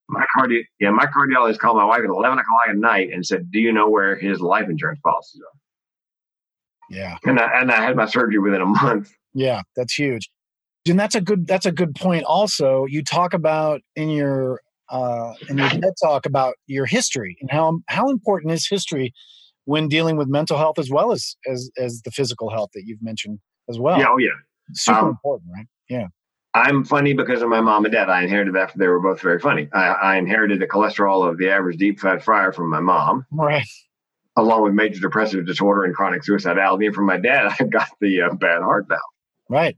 My 0.08 0.24
cardi- 0.36 0.67
yeah, 0.80 0.91
my 0.91 1.08
cardiologist 1.08 1.58
called 1.58 1.78
my 1.78 1.86
wife 1.86 2.02
at 2.02 2.10
eleven 2.10 2.38
o'clock 2.38 2.69
at 2.69 2.76
night 2.76 3.10
and 3.12 3.26
said, 3.26 3.50
"Do 3.52 3.60
you 3.60 3.74
know 3.74 3.89
where 3.89 4.15
his 4.15 4.39
life 4.39 4.69
insurance 4.69 5.00
policies 5.04 5.41
are?" 5.41 5.60
Yeah, 6.89 7.17
and 7.24 7.39
I, 7.39 7.62
and 7.62 7.71
I 7.71 7.82
had 7.82 7.95
my 7.95 8.06
surgery 8.06 8.38
within 8.38 8.62
a 8.62 8.65
month. 8.65 9.12
Yeah, 9.34 9.62
that's 9.76 9.93
huge, 9.93 10.30
and 10.88 11.00
that's 11.00 11.15
a 11.15 11.21
good 11.21 11.47
that's 11.47 11.65
a 11.65 11.71
good 11.71 11.95
point. 11.95 12.24
Also, 12.26 12.86
you 12.86 13.04
talk 13.04 13.34
about 13.34 13.82
in 13.95 14.10
your 14.10 14.62
uh, 14.89 15.34
in 15.50 15.58
your 15.58 15.69
TED 15.69 15.93
talk 16.04 16.26
about 16.26 16.56
your 16.67 16.86
history 16.86 17.38
and 17.41 17.50
how 17.50 17.80
how 17.88 18.10
important 18.10 18.52
is 18.52 18.67
history 18.67 19.13
when 19.65 19.88
dealing 19.88 20.17
with 20.17 20.28
mental 20.28 20.58
health 20.58 20.78
as 20.78 20.89
well 20.91 21.12
as 21.12 21.36
as 21.50 21.71
as 21.78 22.02
the 22.04 22.12
physical 22.12 22.50
health 22.50 22.69
that 22.74 22.84
you've 22.86 23.02
mentioned 23.02 23.40
as 23.69 23.79
well. 23.79 23.98
Yeah, 23.98 24.08
oh 24.10 24.17
yeah. 24.17 24.29
Super 24.74 25.00
um, 25.00 25.08
important, 25.10 25.52
right? 25.54 25.67
Yeah. 25.90 26.08
I'm 26.54 26.84
funny 26.84 27.13
because 27.13 27.42
of 27.42 27.50
my 27.50 27.62
mom 27.62 27.86
and 27.86 27.94
dad. 27.94 28.10
I 28.10 28.24
inherited 28.24 28.56
that. 28.56 28.74
They 28.76 28.88
were 28.88 29.00
both 29.00 29.22
very 29.22 29.40
funny. 29.40 29.69
I, 29.74 29.88
I 29.88 30.17
inherited 30.17 30.60
the 30.60 30.67
cholesterol 30.67 31.30
of 31.30 31.38
the 31.38 31.50
average 31.50 31.78
deep 31.78 32.00
fat 32.00 32.24
fryer 32.24 32.52
from 32.52 32.69
my 32.69 32.82
mom. 32.82 33.26
Right. 33.32 33.65
Along 34.36 34.63
with 34.63 34.74
major 34.74 35.00
depressive 35.00 35.46
disorder 35.46 35.86
and 35.86 35.96
chronic 35.96 36.24
suicidality. 36.24 36.88
And 36.88 36.96
from 36.96 37.06
my 37.06 37.17
dad, 37.17 37.54
I 37.60 37.63
got 37.63 37.88
the 38.02 38.24
uh, 38.24 38.34
bad 38.34 38.62
heart 38.62 38.88
valve. 38.90 39.00
Right. 39.50 39.78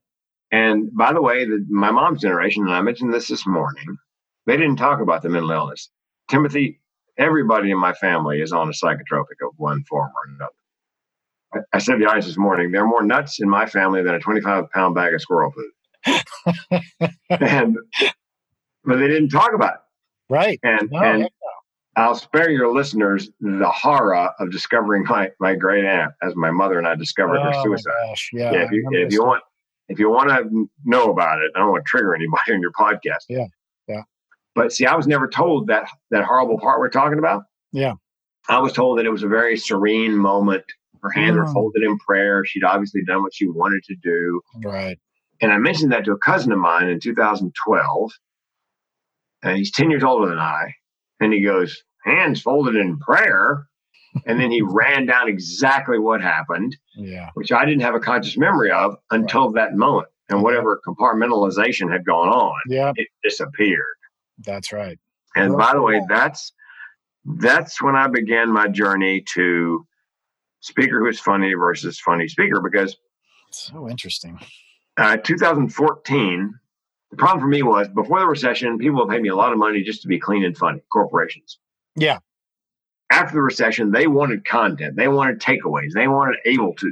And 0.51 0.95
by 0.95 1.13
the 1.13 1.21
way, 1.21 1.45
the, 1.45 1.65
my 1.69 1.91
mom's 1.91 2.21
generation, 2.21 2.63
and 2.63 2.73
I 2.73 2.81
mentioned 2.81 3.13
this 3.13 3.27
this 3.27 3.45
morning, 3.45 3.97
they 4.45 4.57
didn't 4.57 4.75
talk 4.77 4.99
about 4.99 5.21
the 5.21 5.29
mental 5.29 5.51
illness. 5.51 5.89
Timothy, 6.29 6.79
everybody 7.17 7.71
in 7.71 7.77
my 7.77 7.93
family 7.93 8.41
is 8.41 8.51
on 8.51 8.69
a 8.69 8.71
psychotropic 8.71 9.41
of 9.45 9.53
one 9.57 9.83
form 9.83 10.09
or 10.09 10.33
another. 10.35 10.51
I 11.73 11.77
said 11.79 11.99
the 11.99 12.05
audience 12.05 12.25
this 12.25 12.37
morning, 12.37 12.71
there 12.71 12.83
are 12.83 12.87
more 12.87 13.03
nuts 13.03 13.39
in 13.39 13.49
my 13.49 13.65
family 13.65 14.01
than 14.03 14.15
a 14.15 14.19
25 14.19 14.69
pound 14.71 14.95
bag 14.95 15.13
of 15.13 15.21
squirrel 15.21 15.51
food. 15.51 15.71
and, 17.29 17.77
but 18.83 18.97
they 18.97 19.07
didn't 19.07 19.29
talk 19.29 19.51
about 19.53 19.73
it. 19.75 19.79
Right. 20.29 20.59
And 20.63 20.89
No, 20.91 20.99
and 21.01 21.21
heck 21.23 21.31
I'll 21.95 22.15
spare 22.15 22.49
your 22.49 22.73
listeners 22.73 23.29
the 23.39 23.69
horror 23.69 24.31
of 24.39 24.51
discovering 24.51 25.03
my 25.03 25.29
my 25.39 25.53
great 25.53 25.85
aunt 25.85 26.11
as 26.23 26.35
my 26.35 26.49
mother 26.49 26.79
and 26.79 26.87
I 26.87 26.95
discovered 26.95 27.37
Oh, 27.37 27.43
her 27.43 27.53
suicide. 27.63 27.91
gosh. 28.07 28.29
Yeah. 28.33 28.51
Yeah, 28.51 28.63
if 28.65 28.71
you 28.71 28.89
if 28.93 29.13
you 29.13 29.23
want 29.23 29.43
if 29.89 29.99
you 29.99 30.09
want 30.09 30.29
to 30.29 30.67
know 30.85 31.11
about 31.11 31.39
it, 31.39 31.51
I 31.55 31.59
don't 31.59 31.69
want 31.69 31.83
to 31.85 31.89
trigger 31.89 32.15
anybody 32.15 32.51
on 32.53 32.61
your 32.61 32.71
podcast. 32.71 33.25
Yeah, 33.29 33.45
yeah. 33.87 34.01
But 34.55 34.71
see, 34.73 34.85
I 34.87 34.95
was 34.95 35.05
never 35.07 35.27
told 35.27 35.67
that 35.67 35.87
that 36.09 36.23
horrible 36.23 36.57
part 36.59 36.79
we're 36.79 36.89
talking 36.89 37.19
about. 37.19 37.43
Yeah. 37.71 37.93
I 38.49 38.59
was 38.59 38.73
told 38.73 38.97
that 38.97 39.05
it 39.05 39.09
was 39.11 39.23
a 39.23 39.27
very 39.27 39.55
serene 39.57 40.17
moment. 40.17 40.63
Her 41.03 41.11
hands 41.11 41.35
were 41.37 41.51
folded 41.53 41.83
in 41.83 41.97
prayer. 41.99 42.43
She'd 42.45 42.63
obviously 42.63 43.03
done 43.05 43.21
what 43.21 43.35
she 43.35 43.47
wanted 43.47 43.83
to 43.83 43.95
do. 44.01 44.41
Right. 44.63 44.97
And 45.41 45.51
I 45.51 45.57
mentioned 45.57 45.91
that 45.91 46.05
to 46.05 46.13
a 46.13 46.17
cousin 46.17 46.51
of 46.53 46.59
mine 46.59 46.87
in 46.89 46.99
2012. 47.01 48.11
And 49.43 49.57
he's 49.57 49.71
10 49.71 49.91
years 49.91 50.03
older 50.03 50.29
than 50.29 50.39
I. 50.39 50.73
And 51.19 51.33
he 51.33 51.43
goes, 51.43 51.83
hands 52.05 52.41
folded 52.41 52.75
in 52.75 52.97
prayer. 52.99 53.67
And 54.25 54.39
then 54.39 54.51
he 54.51 54.61
ran 54.65 55.05
down 55.05 55.27
exactly 55.27 55.99
what 55.99 56.21
happened, 56.21 56.77
Yeah. 56.95 57.29
which 57.33 57.51
I 57.51 57.65
didn't 57.65 57.81
have 57.81 57.95
a 57.95 57.99
conscious 57.99 58.37
memory 58.37 58.71
of 58.71 58.95
until 59.11 59.51
that 59.53 59.75
moment. 59.75 60.07
And 60.29 60.41
whatever 60.41 60.79
compartmentalization 60.87 61.91
had 61.91 62.05
gone 62.05 62.29
on, 62.29 62.55
Yeah. 62.67 62.93
it 62.95 63.09
disappeared. 63.23 63.83
That's 64.39 64.71
right. 64.71 64.97
And 65.35 65.49
Well, 65.49 65.59
by 65.59 65.73
the 65.73 65.81
way, 65.81 66.01
that's 66.07 66.53
that's 67.25 67.81
when 67.81 67.95
I 67.95 68.07
began 68.07 68.51
my 68.51 68.67
journey 68.67 69.23
to 69.33 69.85
speaker 70.63 70.99
who 70.99 71.07
is 71.07 71.19
funny 71.19 71.53
versus 71.53 71.99
funny 71.99 72.27
speaker 72.27 72.61
because 72.61 72.95
So 73.51 73.89
interesting. 73.89 74.39
uh, 74.97 75.17
2014, 75.17 76.53
the 77.11 77.17
problem 77.17 77.41
for 77.41 77.47
me 77.47 77.61
was 77.63 77.87
before 77.89 78.19
the 78.21 78.25
recession, 78.25 78.77
people 78.77 79.05
pay 79.07 79.19
me 79.19 79.29
a 79.29 79.35
lot 79.35 79.51
of 79.51 79.59
money 79.59 79.83
just 79.83 80.01
to 80.03 80.07
be 80.07 80.17
clean 80.19 80.43
and 80.45 80.57
funny, 80.57 80.81
corporations. 80.91 81.59
Yeah. 81.95 82.19
After 83.11 83.35
the 83.35 83.41
recession, 83.41 83.91
they 83.91 84.07
wanted 84.07 84.45
content, 84.45 84.95
they 84.95 85.07
wanted 85.09 85.39
takeaways, 85.39 85.91
they 85.93 86.07
wanted 86.07 86.37
able 86.45 86.73
tos. 86.73 86.91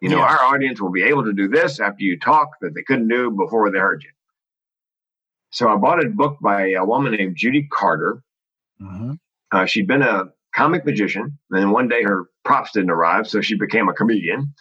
You 0.00 0.08
know, 0.08 0.18
Yeah. 0.18 0.22
our 0.32 0.42
audience 0.54 0.80
will 0.80 0.92
be 0.92 1.02
able 1.02 1.24
to 1.24 1.32
do 1.32 1.48
this 1.48 1.80
after 1.80 2.04
you 2.04 2.18
talk 2.18 2.50
that 2.60 2.74
they 2.74 2.82
couldn't 2.84 3.08
do 3.08 3.30
before 3.32 3.70
they 3.70 3.78
heard 3.80 4.02
you. 4.04 4.10
So 5.50 5.68
I 5.68 5.76
bought 5.76 6.02
a 6.04 6.08
book 6.08 6.38
by 6.40 6.70
a 6.70 6.84
woman 6.84 7.12
named 7.12 7.34
Judy 7.36 7.66
Carter. 7.70 8.22
hmm 8.78 9.14
Uh, 9.52 9.66
she'd 9.66 9.88
been 9.88 10.00
a 10.02 10.26
comic 10.54 10.86
magician, 10.86 11.24
and 11.24 11.58
then 11.60 11.70
one 11.72 11.88
day 11.88 12.02
her 12.04 12.30
props 12.44 12.72
didn't 12.72 12.90
arrive, 12.90 13.28
so 13.28 13.40
she 13.40 13.54
became 13.56 13.88
a 13.88 13.92
comedian. 13.92 14.52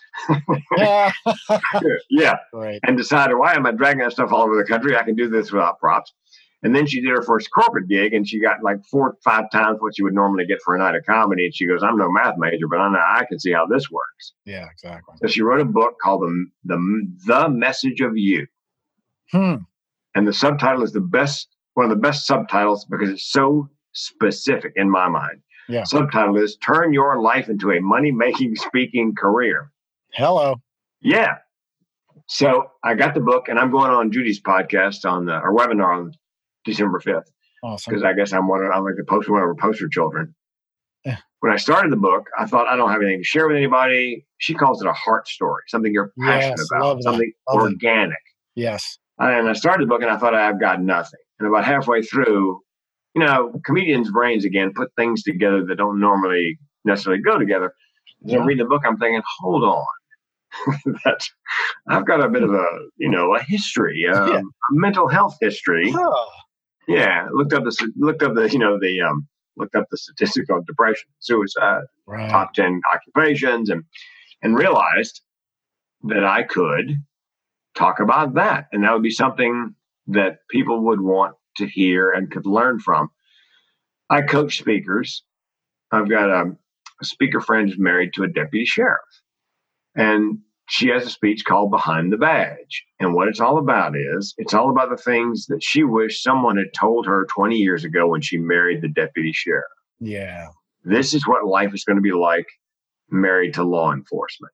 Yeah. 0.78 1.12
yeah, 2.10 2.36
right. 2.54 2.80
and 2.84 2.98
decided, 2.98 3.36
why 3.36 3.54
am 3.56 3.66
I 3.66 3.72
dragging 3.72 4.00
that 4.02 4.12
stuff 4.12 4.32
all 4.32 4.42
over 4.44 4.58
the 4.58 4.66
country? 4.66 4.96
I 4.98 5.04
can 5.04 5.16
do 5.16 5.30
this 5.30 5.52
without 5.52 5.80
props. 5.80 6.14
And 6.62 6.76
then 6.76 6.86
she 6.88 7.00
did 7.00 7.12
her 7.12 7.22
first 7.22 7.50
corporate 7.52 7.88
gig, 7.88 8.14
and 8.14 8.28
she 8.28 8.42
got 8.42 8.62
like 8.62 8.84
four, 8.92 9.16
five 9.24 9.50
times 9.50 9.78
what 9.80 9.98
you 9.98 10.04
would 10.04 10.14
normally 10.14 10.46
get 10.46 10.60
for 10.66 10.76
a 10.76 10.80
night 10.80 10.94
of 10.94 11.06
comedy. 11.06 11.46
And 11.46 11.56
she 11.56 11.66
goes, 11.66 11.82
"I'm 11.82 11.98
no 11.98 12.12
math 12.12 12.36
major, 12.38 12.68
but 12.70 12.80
I 12.82 12.92
know 12.92 13.00
I 13.00 13.24
can 13.30 13.40
see 13.40 13.54
how 13.54 13.66
this 13.66 13.90
works." 13.90 14.34
Yeah. 14.46 14.68
Exactly. 14.70 15.16
So 15.22 15.28
she 15.28 15.42
wrote 15.42 15.62
a 15.62 15.66
book 15.66 15.96
called 16.04 16.24
the 16.24 16.46
the 16.66 17.08
the 17.28 17.50
Message 17.50 18.02
of 18.02 18.18
You, 18.18 18.46
Hmm. 19.32 19.56
and 20.16 20.28
the 20.28 20.34
subtitle 20.34 20.84
is 20.84 20.92
the 20.92 21.00
best, 21.00 21.48
one 21.76 21.86
of 21.86 21.92
the 21.92 21.96
best 22.02 22.28
subtitles 22.28 22.84
because 22.90 23.10
it's 23.10 23.32
so 23.32 23.70
specific 23.94 24.74
in 24.76 24.90
my 24.90 25.08
mind. 25.08 25.40
Yeah. 25.70 25.84
Subtitle 25.84 26.38
is 26.38 26.58
"Turn 26.58 26.92
Your 26.94 27.22
Life 27.22 27.48
into 27.48 27.72
a 27.72 27.80
Money 27.80 28.12
Making 28.12 28.56
Speaking 28.56 29.14
Career." 29.16 29.72
Hello. 30.14 30.56
Yeah. 31.02 31.36
So 32.28 32.72
I 32.84 32.94
got 32.96 33.14
the 33.14 33.20
book, 33.22 33.48
and 33.48 33.58
I'm 33.60 33.72
going 33.72 33.92
on 33.92 34.12
Judy's 34.12 34.42
podcast 34.42 35.10
on 35.10 35.26
the 35.26 35.40
or 35.40 35.56
webinar 35.56 35.96
on 35.98 36.14
December 36.66 37.00
5th 37.00 37.24
Awesome. 37.64 37.92
because 37.92 38.04
I 38.04 38.14
guess 38.14 38.34
I'm 38.34 38.48
one 38.48 38.64
of 38.64 38.72
I'm 38.72 38.84
like 38.84 38.96
the 38.98 39.04
poster 39.04 39.32
one 39.32 39.42
of 39.42 39.48
her 39.48 39.56
poster 39.56 39.88
children. 39.88 40.36
Yeah. 41.06 41.18
When 41.40 41.52
I 41.54 41.56
started 41.58 41.92
the 41.92 41.98
book, 41.98 42.28
I 42.38 42.46
thought 42.46 42.68
I 42.68 42.76
don't 42.76 42.92
have 42.92 43.02
anything 43.02 43.20
to 43.22 43.24
share 43.24 43.48
with 43.48 43.56
anybody. 43.58 44.26
She 44.40 44.54
calls 44.54 44.82
it 44.82 44.88
a 44.88 44.94
heart 44.94 45.28
story, 45.28 45.64
something 45.68 45.94
you're 45.94 46.12
passionate 46.20 46.58
Yes, 46.60 46.68
about, 46.76 47.02
something 47.04 47.32
Love 47.50 47.60
it. 47.60 47.74
organic. 47.74 48.18
Yes. 48.56 48.98
And 49.18 49.48
I 49.50 49.54
started 49.54 49.86
the 49.88 49.90
book, 49.90 50.02
and 50.02 50.12
I 50.12 50.18
thought 50.18 50.34
I've 50.36 50.60
got 50.60 50.82
nothing. 50.82 51.20
And 51.40 51.48
about 51.48 51.64
halfway 51.66 52.02
through, 52.02 52.62
you 53.16 53.24
know, 53.26 53.60
comedians' 53.66 54.12
brains 54.12 54.46
again 54.46 54.72
put 54.76 54.94
things 54.96 55.24
together 55.24 55.66
that 55.66 55.76
don't 55.78 56.00
normally 56.00 56.58
necessarily 56.86 57.22
go 57.22 57.38
together. 57.38 57.74
As 58.26 58.34
Yeah. 58.34 58.46
reading 58.46 58.64
the 58.66 58.70
book, 58.70 58.84
I'm 58.86 58.98
thinking, 58.98 59.22
hold 59.40 59.64
on. 59.64 59.86
That's 61.06 61.32
I've 61.88 62.06
got 62.08 62.22
a 62.24 62.30
bit 62.30 62.44
of 62.44 62.54
a 62.54 62.66
you 62.98 63.10
know 63.10 63.36
a 63.36 63.42
history, 63.44 64.08
um, 64.08 64.28
Yeah. 64.28 64.40
a 64.40 64.42
mental 64.72 65.08
health 65.08 65.38
history. 65.40 65.92
Oh, 65.96 66.28
Yeah, 66.88 67.28
looked 67.32 67.54
up 67.54 67.64
the 67.64 67.92
looked 67.98 68.24
up 68.24 68.34
the 68.36 68.50
you 68.50 68.60
know 68.60 68.80
the 68.80 69.00
um 69.02 69.28
looked 69.58 69.76
up 69.76 69.86
the 69.92 69.98
statistics 69.98 70.50
on 70.50 70.64
depression, 70.66 71.08
suicide, 71.20 71.84
right. 72.08 72.30
top 72.32 72.54
ten 72.54 72.82
occupations, 72.94 73.70
and 73.70 73.84
and 74.42 74.56
realized 74.58 75.22
that 76.04 76.24
I 76.24 76.44
could 76.44 76.96
talk 77.76 78.00
about 78.00 78.34
that, 78.36 78.68
and 78.72 78.84
that 78.84 78.94
would 78.94 79.04
be 79.04 79.12
something 79.12 79.76
that 80.08 80.40
people 80.50 80.82
would 80.86 81.02
want 81.02 81.36
to 81.60 81.68
hear 81.68 82.12
and 82.12 82.32
could 82.32 82.46
learn 82.46 82.80
from. 82.80 83.10
I 84.10 84.24
coach 84.24 84.58
speakers. 84.58 85.24
I've 85.92 86.10
got 86.10 86.30
a, 86.30 86.52
a 87.02 87.06
speaker 87.06 87.40
friend 87.40 87.70
who's 87.70 87.80
married 87.80 88.14
to 88.16 88.24
a 88.24 88.28
deputy 88.28 88.66
sheriff, 88.66 89.00
and 89.96 90.40
she 90.70 90.90
has 90.90 91.04
a 91.04 91.10
speech 91.10 91.46
called 91.46 91.72
Behind 91.72 92.14
the 92.14 92.18
Badge. 92.18 92.86
And 93.00 93.14
what 93.14 93.28
it's 93.28 93.40
all 93.40 93.58
about 93.58 93.96
is 93.96 94.36
it's 94.38 94.54
all 94.54 94.70
about 94.70 94.90
the 94.90 95.02
things 95.02 95.48
that 95.48 95.64
she 95.64 95.84
wished 95.84 96.24
someone 96.24 96.58
had 96.58 96.74
told 96.80 97.08
her 97.08 97.28
20 97.34 97.56
years 97.56 97.84
ago 97.84 98.08
when 98.08 98.22
she 98.22 98.38
married 98.38 98.82
the 98.82 98.88
deputy 98.88 99.32
sheriff. 99.34 99.66
Yeah. 100.00 100.50
This 100.84 101.14
is 101.14 101.28
what 101.28 101.46
life 101.46 101.74
is 101.74 101.84
going 101.84 101.98
to 101.98 102.04
be 102.04 102.12
like 102.12 102.46
married 103.10 103.56
to 103.56 103.64
law 103.64 103.92
enforcement. 103.92 104.54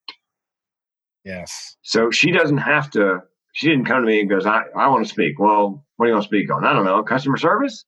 Yes. 1.26 1.76
So 1.82 2.12
she 2.12 2.32
doesn't 2.32 2.60
have 2.60 2.90
to, 2.92 3.20
she 3.56 3.70
didn't 3.70 3.86
come 3.86 4.02
to 4.02 4.06
me 4.06 4.20
and 4.20 4.30
goes, 4.30 4.46
I, 4.46 4.64
I 4.78 4.90
want 4.90 5.06
to 5.06 5.10
speak. 5.10 5.40
Well, 5.40 5.86
what 5.96 6.06
do 6.06 6.10
you 6.10 6.14
want 6.14 6.24
to 6.24 6.28
speak 6.28 6.54
on? 6.54 6.66
I 6.66 6.74
don't 6.74 6.84
know, 6.84 7.02
customer 7.04 7.38
service? 7.38 7.86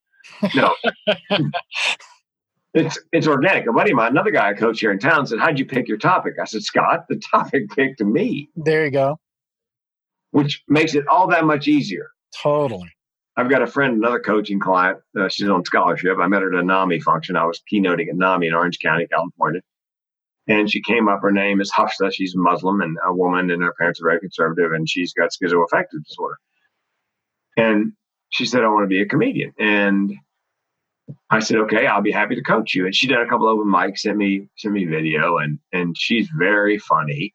No. 0.54 0.74
it's 2.74 2.98
it's 3.12 3.26
organic. 3.26 3.66
A 3.68 3.72
buddy 3.72 3.90
of 3.90 3.96
mine, 3.96 4.12
another 4.12 4.30
guy 4.30 4.48
I 4.48 4.54
coach 4.54 4.80
here 4.80 4.90
in 4.90 4.98
town, 4.98 5.26
said, 5.26 5.38
How'd 5.38 5.58
you 5.58 5.66
pick 5.66 5.88
your 5.88 5.98
topic? 5.98 6.34
I 6.40 6.44
said, 6.46 6.62
Scott, 6.62 7.04
the 7.08 7.16
topic 7.30 7.68
picked 7.70 8.00
me, 8.00 8.48
There 8.56 8.84
you 8.86 8.90
go. 8.90 9.18
which 10.30 10.62
makes 10.68 10.94
it 10.94 11.06
all 11.08 11.28
that 11.28 11.44
much 11.44 11.68
easier. 11.68 12.08
Totally. 12.42 12.88
I've 13.36 13.50
got 13.50 13.62
a 13.62 13.66
friend, 13.66 13.96
another 13.96 14.20
coaching 14.20 14.58
client. 14.58 14.98
Uh, 15.18 15.28
she's 15.28 15.48
on 15.48 15.64
scholarship. 15.64 16.16
I 16.18 16.26
met 16.26 16.42
her 16.42 16.52
at 16.52 16.58
a 16.58 16.66
NAMI 16.66 17.00
function. 17.00 17.36
I 17.36 17.44
was 17.44 17.62
keynoting 17.72 18.08
at 18.08 18.16
NAMI 18.16 18.48
in 18.48 18.54
Orange 18.54 18.78
County, 18.80 19.06
California. 19.06 19.60
And 20.48 20.70
she 20.70 20.82
came 20.82 21.08
up. 21.08 21.20
Her 21.20 21.30
name 21.30 21.60
is 21.60 21.70
Hafsa. 21.70 22.10
She's 22.10 22.34
a 22.34 22.38
Muslim 22.38 22.80
and 22.80 22.96
a 23.06 23.14
woman, 23.14 23.50
and 23.50 23.62
her 23.62 23.74
parents 23.78 24.00
are 24.00 24.08
very 24.08 24.20
conservative, 24.20 24.72
and 24.72 24.88
she's 24.88 25.12
got 25.12 25.30
schizoaffective 25.30 26.04
disorder. 26.06 26.36
And 27.56 27.92
she 28.30 28.46
said, 28.46 28.62
I 28.62 28.68
want 28.68 28.84
to 28.84 28.88
be 28.88 29.02
a 29.02 29.06
comedian. 29.06 29.52
And 29.58 30.14
I 31.30 31.40
said, 31.40 31.58
okay, 31.58 31.86
I'll 31.86 32.02
be 32.02 32.12
happy 32.12 32.34
to 32.34 32.42
coach 32.42 32.74
you. 32.74 32.86
And 32.86 32.94
she 32.94 33.06
did 33.06 33.18
a 33.18 33.26
couple 33.26 33.48
open 33.48 33.70
mics, 33.70 33.98
sent 33.98 34.16
me 34.16 34.48
sent 34.56 34.74
me 34.74 34.84
video, 34.84 35.38
and 35.38 35.58
and 35.72 35.96
she's 35.96 36.28
very 36.38 36.78
funny. 36.78 37.34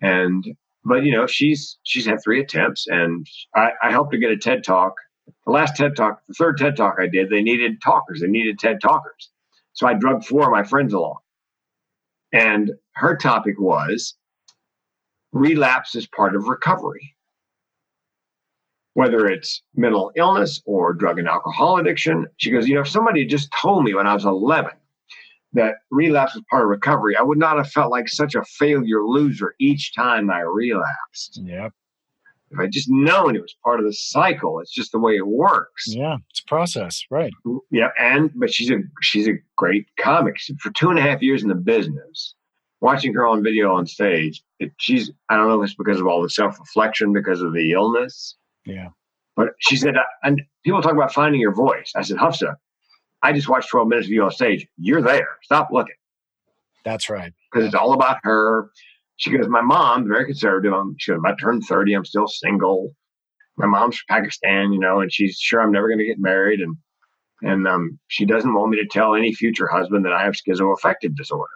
And 0.00 0.44
but 0.84 1.04
you 1.04 1.12
know, 1.12 1.26
she's 1.26 1.78
she's 1.82 2.06
had 2.06 2.22
three 2.22 2.40
attempts, 2.40 2.86
and 2.86 3.26
I, 3.54 3.70
I 3.82 3.90
helped 3.90 4.12
her 4.14 4.18
get 4.18 4.30
a 4.30 4.36
TED 4.36 4.64
talk. 4.64 4.94
The 5.44 5.52
last 5.52 5.76
TED 5.76 5.96
talk, 5.96 6.20
the 6.28 6.34
third 6.34 6.58
TED 6.58 6.76
talk 6.76 6.96
I 7.00 7.08
did, 7.08 7.30
they 7.30 7.42
needed 7.42 7.82
talkers. 7.82 8.20
They 8.20 8.28
needed 8.28 8.58
TED 8.58 8.80
talkers. 8.80 9.30
So 9.72 9.86
I 9.86 9.94
drugged 9.94 10.24
four 10.26 10.44
of 10.44 10.50
my 10.50 10.62
friends 10.62 10.92
along. 10.92 11.18
And 12.32 12.72
her 12.94 13.16
topic 13.16 13.58
was 13.58 14.14
relapse 15.32 15.94
is 15.94 16.06
part 16.06 16.34
of 16.34 16.48
recovery. 16.48 17.14
Whether 18.94 19.26
it's 19.26 19.62
mental 19.74 20.10
illness 20.16 20.62
or 20.64 20.94
drug 20.94 21.18
and 21.18 21.28
alcohol 21.28 21.78
addiction, 21.78 22.26
she 22.38 22.50
goes, 22.50 22.66
You 22.66 22.76
know, 22.76 22.80
if 22.80 22.88
somebody 22.88 23.20
had 23.20 23.30
just 23.30 23.52
told 23.52 23.84
me 23.84 23.94
when 23.94 24.06
I 24.06 24.14
was 24.14 24.24
11 24.24 24.72
that 25.52 25.76
relapse 25.90 26.34
was 26.34 26.44
part 26.50 26.62
of 26.62 26.68
recovery, 26.68 27.16
I 27.16 27.22
would 27.22 27.38
not 27.38 27.58
have 27.58 27.70
felt 27.70 27.90
like 27.90 28.08
such 28.08 28.34
a 28.34 28.44
failure 28.44 29.04
loser 29.04 29.54
each 29.58 29.94
time 29.94 30.30
I 30.30 30.40
relapsed. 30.40 31.40
Yep. 31.42 31.72
If 32.50 32.58
I 32.60 32.66
just 32.68 32.88
known 32.88 33.34
it 33.34 33.42
was 33.42 33.56
part 33.64 33.80
of 33.80 33.86
the 33.86 33.92
cycle, 33.92 34.60
it's 34.60 34.72
just 34.72 34.92
the 34.92 35.00
way 35.00 35.14
it 35.16 35.26
works. 35.26 35.84
Yeah. 35.88 36.16
It's 36.30 36.40
a 36.40 36.44
process. 36.48 37.04
Right. 37.10 37.32
Yeah, 37.70 37.88
and 37.98 38.30
but 38.36 38.52
she's 38.52 38.70
a 38.70 38.78
she's 39.02 39.26
a 39.28 39.32
great 39.56 39.86
comic. 39.98 40.38
She- 40.38 40.54
For 40.60 40.70
two 40.70 40.90
and 40.90 40.98
a 40.98 41.02
half 41.02 41.22
years 41.22 41.42
in 41.42 41.48
the 41.48 41.54
business, 41.56 42.34
watching 42.80 43.12
her 43.14 43.26
on 43.26 43.42
video 43.42 43.74
on 43.74 43.86
stage, 43.86 44.42
it, 44.60 44.72
she's 44.78 45.10
I 45.28 45.36
don't 45.36 45.48
know 45.48 45.60
if 45.60 45.66
it's 45.68 45.74
because 45.76 46.00
of 46.00 46.06
all 46.06 46.22
the 46.22 46.30
self 46.30 46.58
reflection, 46.60 47.12
because 47.12 47.42
of 47.42 47.52
the 47.52 47.72
illness, 47.72 48.36
Yeah. 48.64 48.90
but 49.34 49.48
she 49.58 49.76
said, 49.76 49.96
uh, 49.96 50.02
and 50.22 50.40
people 50.64 50.80
talk 50.82 50.92
about 50.92 51.12
finding 51.12 51.40
your 51.40 51.52
voice. 51.54 51.92
I 51.96 52.02
said, 52.02 52.16
Hafsa, 52.16 52.56
I 53.22 53.32
just 53.32 53.48
watched 53.48 53.70
12 53.70 53.88
minutes 53.88 54.06
of 54.06 54.12
you 54.12 54.22
on 54.22 54.30
stage. 54.30 54.68
You're 54.78 55.02
there. 55.02 55.26
Stop 55.42 55.70
looking 55.72 55.96
That's 56.84 57.10
right. 57.10 57.32
because 57.50 57.66
it's 57.66 57.74
all 57.74 57.92
about 57.92 58.18
her. 58.22 58.70
She 59.16 59.30
goes, 59.36 59.48
My 59.48 59.62
mom, 59.62 60.06
very 60.08 60.26
conservative. 60.26 60.72
I'm, 60.74 60.94
she 60.98 61.12
goes, 61.12 61.20
I 61.26 61.34
turned 61.40 61.64
30. 61.64 61.94
I'm 61.94 62.04
still 62.04 62.28
single. 62.28 62.94
My 63.58 63.66
mom's 63.66 63.98
from 63.98 64.16
Pakistan, 64.16 64.72
you 64.72 64.78
know, 64.80 65.00
and 65.00 65.12
she's 65.12 65.38
sure 65.38 65.60
I'm 65.62 65.72
never 65.72 65.88
going 65.88 65.98
to 66.00 66.06
get 66.06 66.18
married. 66.20 66.60
And 66.60 66.76
And 67.42 67.66
um, 67.68 67.98
she 68.08 68.24
doesn't 68.26 68.54
want 68.54 68.70
me 68.70 68.78
to 68.78 68.86
tell 68.86 69.14
any 69.14 69.32
future 69.34 69.66
husband 69.68 70.04
that 70.06 70.12
I 70.12 70.24
have 70.24 70.34
schizoaffective 70.34 71.14
disorder. 71.16 71.52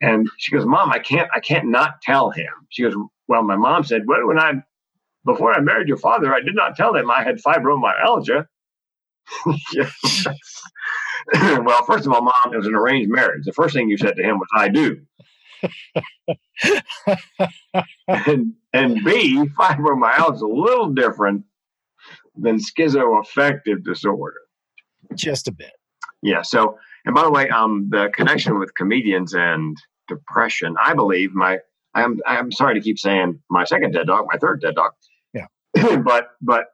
And 0.00 0.28
she 0.38 0.52
goes, 0.52 0.66
Mom, 0.66 0.90
I 0.92 0.98
can't, 0.98 1.28
I 1.34 1.40
can't 1.40 1.68
not 1.68 2.02
tell 2.02 2.30
him. 2.30 2.48
She 2.70 2.82
goes, 2.82 2.94
Well, 3.28 3.42
my 3.44 3.56
mom 3.56 3.84
said, 3.84 4.02
well, 4.06 4.26
when 4.26 4.38
I, 4.38 4.54
before 5.24 5.52
I 5.54 5.60
married 5.60 5.88
your 5.88 5.98
father, 5.98 6.34
I 6.34 6.40
did 6.40 6.54
not 6.56 6.76
tell 6.76 6.94
him 6.94 7.10
I 7.10 7.22
had 7.24 7.38
fibromyalgia. 7.38 8.46
well, 11.64 11.84
first 11.86 12.06
of 12.06 12.12
all, 12.12 12.22
Mom, 12.22 12.52
it 12.52 12.56
was 12.56 12.66
an 12.66 12.74
arranged 12.74 13.10
marriage. 13.10 13.44
The 13.44 13.52
first 13.52 13.74
thing 13.74 13.88
you 13.88 13.96
said 13.98 14.16
to 14.16 14.22
him 14.22 14.38
was, 14.38 14.48
I 14.56 14.68
do. 14.68 15.00
And, 18.08 18.54
and 18.72 19.04
B, 19.04 19.36
fibromyalgia 19.58 20.34
is 20.34 20.42
a 20.42 20.46
little 20.46 20.90
different 20.90 21.44
than 22.36 22.58
schizoaffective 22.58 23.84
disorder. 23.84 24.40
Just 25.14 25.48
a 25.48 25.52
bit. 25.52 25.72
Yeah. 26.22 26.42
So, 26.42 26.78
and 27.04 27.14
by 27.14 27.22
the 27.24 27.30
way, 27.30 27.48
um, 27.48 27.88
the 27.90 28.10
connection 28.14 28.58
with 28.58 28.74
comedians 28.74 29.34
and 29.34 29.76
depression, 30.08 30.76
I 30.82 30.94
believe 30.94 31.32
my, 31.32 31.58
I'm, 31.94 32.20
I'm 32.26 32.52
sorry 32.52 32.74
to 32.74 32.80
keep 32.80 32.98
saying 32.98 33.40
my 33.50 33.64
second 33.64 33.92
TED 33.92 34.06
talk, 34.06 34.26
my 34.30 34.38
third 34.38 34.60
TED 34.60 34.76
talk. 34.76 34.94
Yeah. 35.34 35.46
but, 36.04 36.30
but 36.40 36.66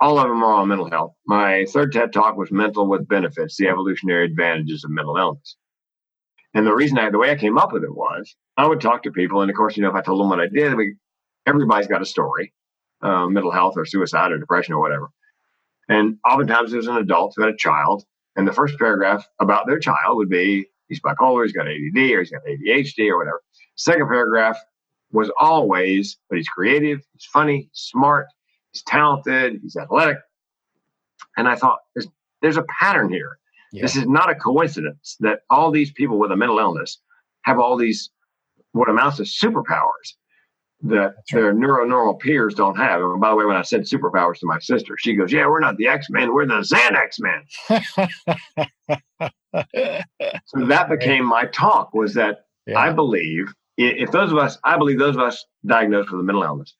all 0.00 0.18
of 0.18 0.28
them 0.28 0.42
are 0.42 0.54
on 0.54 0.68
mental 0.68 0.90
health. 0.90 1.14
My 1.26 1.64
third 1.68 1.92
TED 1.92 2.12
talk 2.12 2.36
was 2.36 2.50
mental 2.50 2.88
with 2.88 3.06
benefits, 3.06 3.56
the 3.56 3.68
evolutionary 3.68 4.26
advantages 4.26 4.84
of 4.84 4.90
mental 4.90 5.16
illness. 5.16 5.56
And 6.54 6.66
the 6.66 6.74
reason 6.74 6.98
I, 6.98 7.10
the 7.10 7.18
way 7.18 7.30
I 7.30 7.36
came 7.36 7.56
up 7.58 7.72
with 7.72 7.84
it 7.84 7.94
was 7.94 8.34
I 8.56 8.66
would 8.66 8.80
talk 8.80 9.02
to 9.04 9.10
people. 9.10 9.40
And 9.40 9.50
of 9.50 9.56
course, 9.56 9.76
you 9.76 9.82
know, 9.82 9.88
if 9.88 9.94
I 9.94 10.02
told 10.02 10.20
them 10.20 10.28
what 10.28 10.40
I 10.40 10.48
did, 10.48 10.74
we, 10.74 10.96
everybody's 11.46 11.86
got 11.86 12.02
a 12.02 12.06
story, 12.06 12.52
uh, 13.00 13.26
mental 13.26 13.50
health 13.50 13.74
or 13.76 13.86
suicide 13.86 14.32
or 14.32 14.38
depression 14.38 14.74
or 14.74 14.80
whatever. 14.80 15.08
And 15.88 16.18
oftentimes 16.28 16.72
there's 16.72 16.86
an 16.86 16.96
adult 16.96 17.34
who 17.36 17.42
had 17.42 17.54
a 17.54 17.56
child, 17.56 18.04
and 18.36 18.46
the 18.46 18.52
first 18.52 18.78
paragraph 18.78 19.26
about 19.40 19.66
their 19.66 19.78
child 19.78 20.16
would 20.16 20.28
be 20.28 20.66
he's 20.88 21.00
bipolar, 21.00 21.44
he's 21.44 21.52
got 21.52 21.66
ADD, 21.66 22.10
or 22.12 22.20
he's 22.20 22.30
got 22.30 22.42
ADHD, 22.44 23.10
or 23.10 23.18
whatever. 23.18 23.42
Second 23.74 24.08
paragraph 24.08 24.58
was 25.10 25.30
always, 25.38 26.18
but 26.28 26.36
he's 26.36 26.48
creative, 26.48 27.00
he's 27.12 27.24
funny, 27.24 27.68
he's 27.70 27.80
smart, 27.80 28.26
he's 28.72 28.82
talented, 28.82 29.60
he's 29.62 29.76
athletic. 29.76 30.18
And 31.36 31.48
I 31.48 31.56
thought, 31.56 31.80
there's, 31.94 32.08
there's 32.40 32.56
a 32.56 32.64
pattern 32.80 33.10
here. 33.10 33.38
Yeah. 33.72 33.82
This 33.82 33.96
is 33.96 34.06
not 34.06 34.30
a 34.30 34.34
coincidence 34.34 35.16
that 35.20 35.40
all 35.50 35.70
these 35.70 35.90
people 35.92 36.18
with 36.18 36.30
a 36.30 36.36
mental 36.36 36.58
illness 36.58 36.98
have 37.42 37.58
all 37.58 37.76
these 37.76 38.10
what 38.72 38.88
amounts 38.88 39.16
to 39.18 39.22
superpowers 39.22 40.14
that 40.82 40.98
right. 40.98 41.14
their 41.30 41.54
neuronormal 41.54 42.18
peers 42.20 42.54
don't 42.54 42.76
have. 42.76 43.00
And 43.00 43.20
by 43.20 43.30
the 43.30 43.36
way, 43.36 43.44
when 43.44 43.56
I 43.56 43.62
said 43.62 43.82
superpowers 43.82 44.38
to 44.40 44.46
my 44.46 44.58
sister, 44.58 44.96
she 44.98 45.14
goes, 45.14 45.32
"Yeah, 45.32 45.46
we're 45.46 45.60
not 45.60 45.76
the 45.76 45.88
X 45.88 46.08
Men, 46.10 46.34
we're 46.34 46.46
the 46.46 46.60
Xanax 46.60 47.20
Men." 47.20 47.44
so 50.46 50.66
that 50.66 50.88
became 50.90 51.24
my 51.24 51.46
talk. 51.46 51.94
Was 51.94 52.14
that 52.14 52.46
yeah. 52.66 52.78
I 52.78 52.92
believe 52.92 53.52
if 53.78 54.10
those 54.10 54.30
of 54.32 54.38
us, 54.38 54.58
I 54.64 54.76
believe 54.76 54.98
those 54.98 55.16
of 55.16 55.22
us 55.22 55.44
diagnosed 55.64 56.10
with 56.10 56.20
a 56.20 56.24
mental 56.24 56.42
illness 56.42 56.74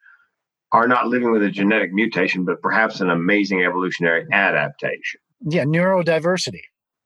are 0.73 0.89
not 0.89 1.07
living 1.07 1.31
with 1.33 1.43
a 1.43 1.51
genetic 1.51 1.93
mutation, 1.93 2.45
but 2.45 2.61
perhaps 2.63 3.01
an 3.01 3.11
amazing 3.11 3.63
evolutionary 3.63 4.27
adaptation. 4.33 5.21
Yeah, 5.41 5.65
neurodiversity. 5.65 6.61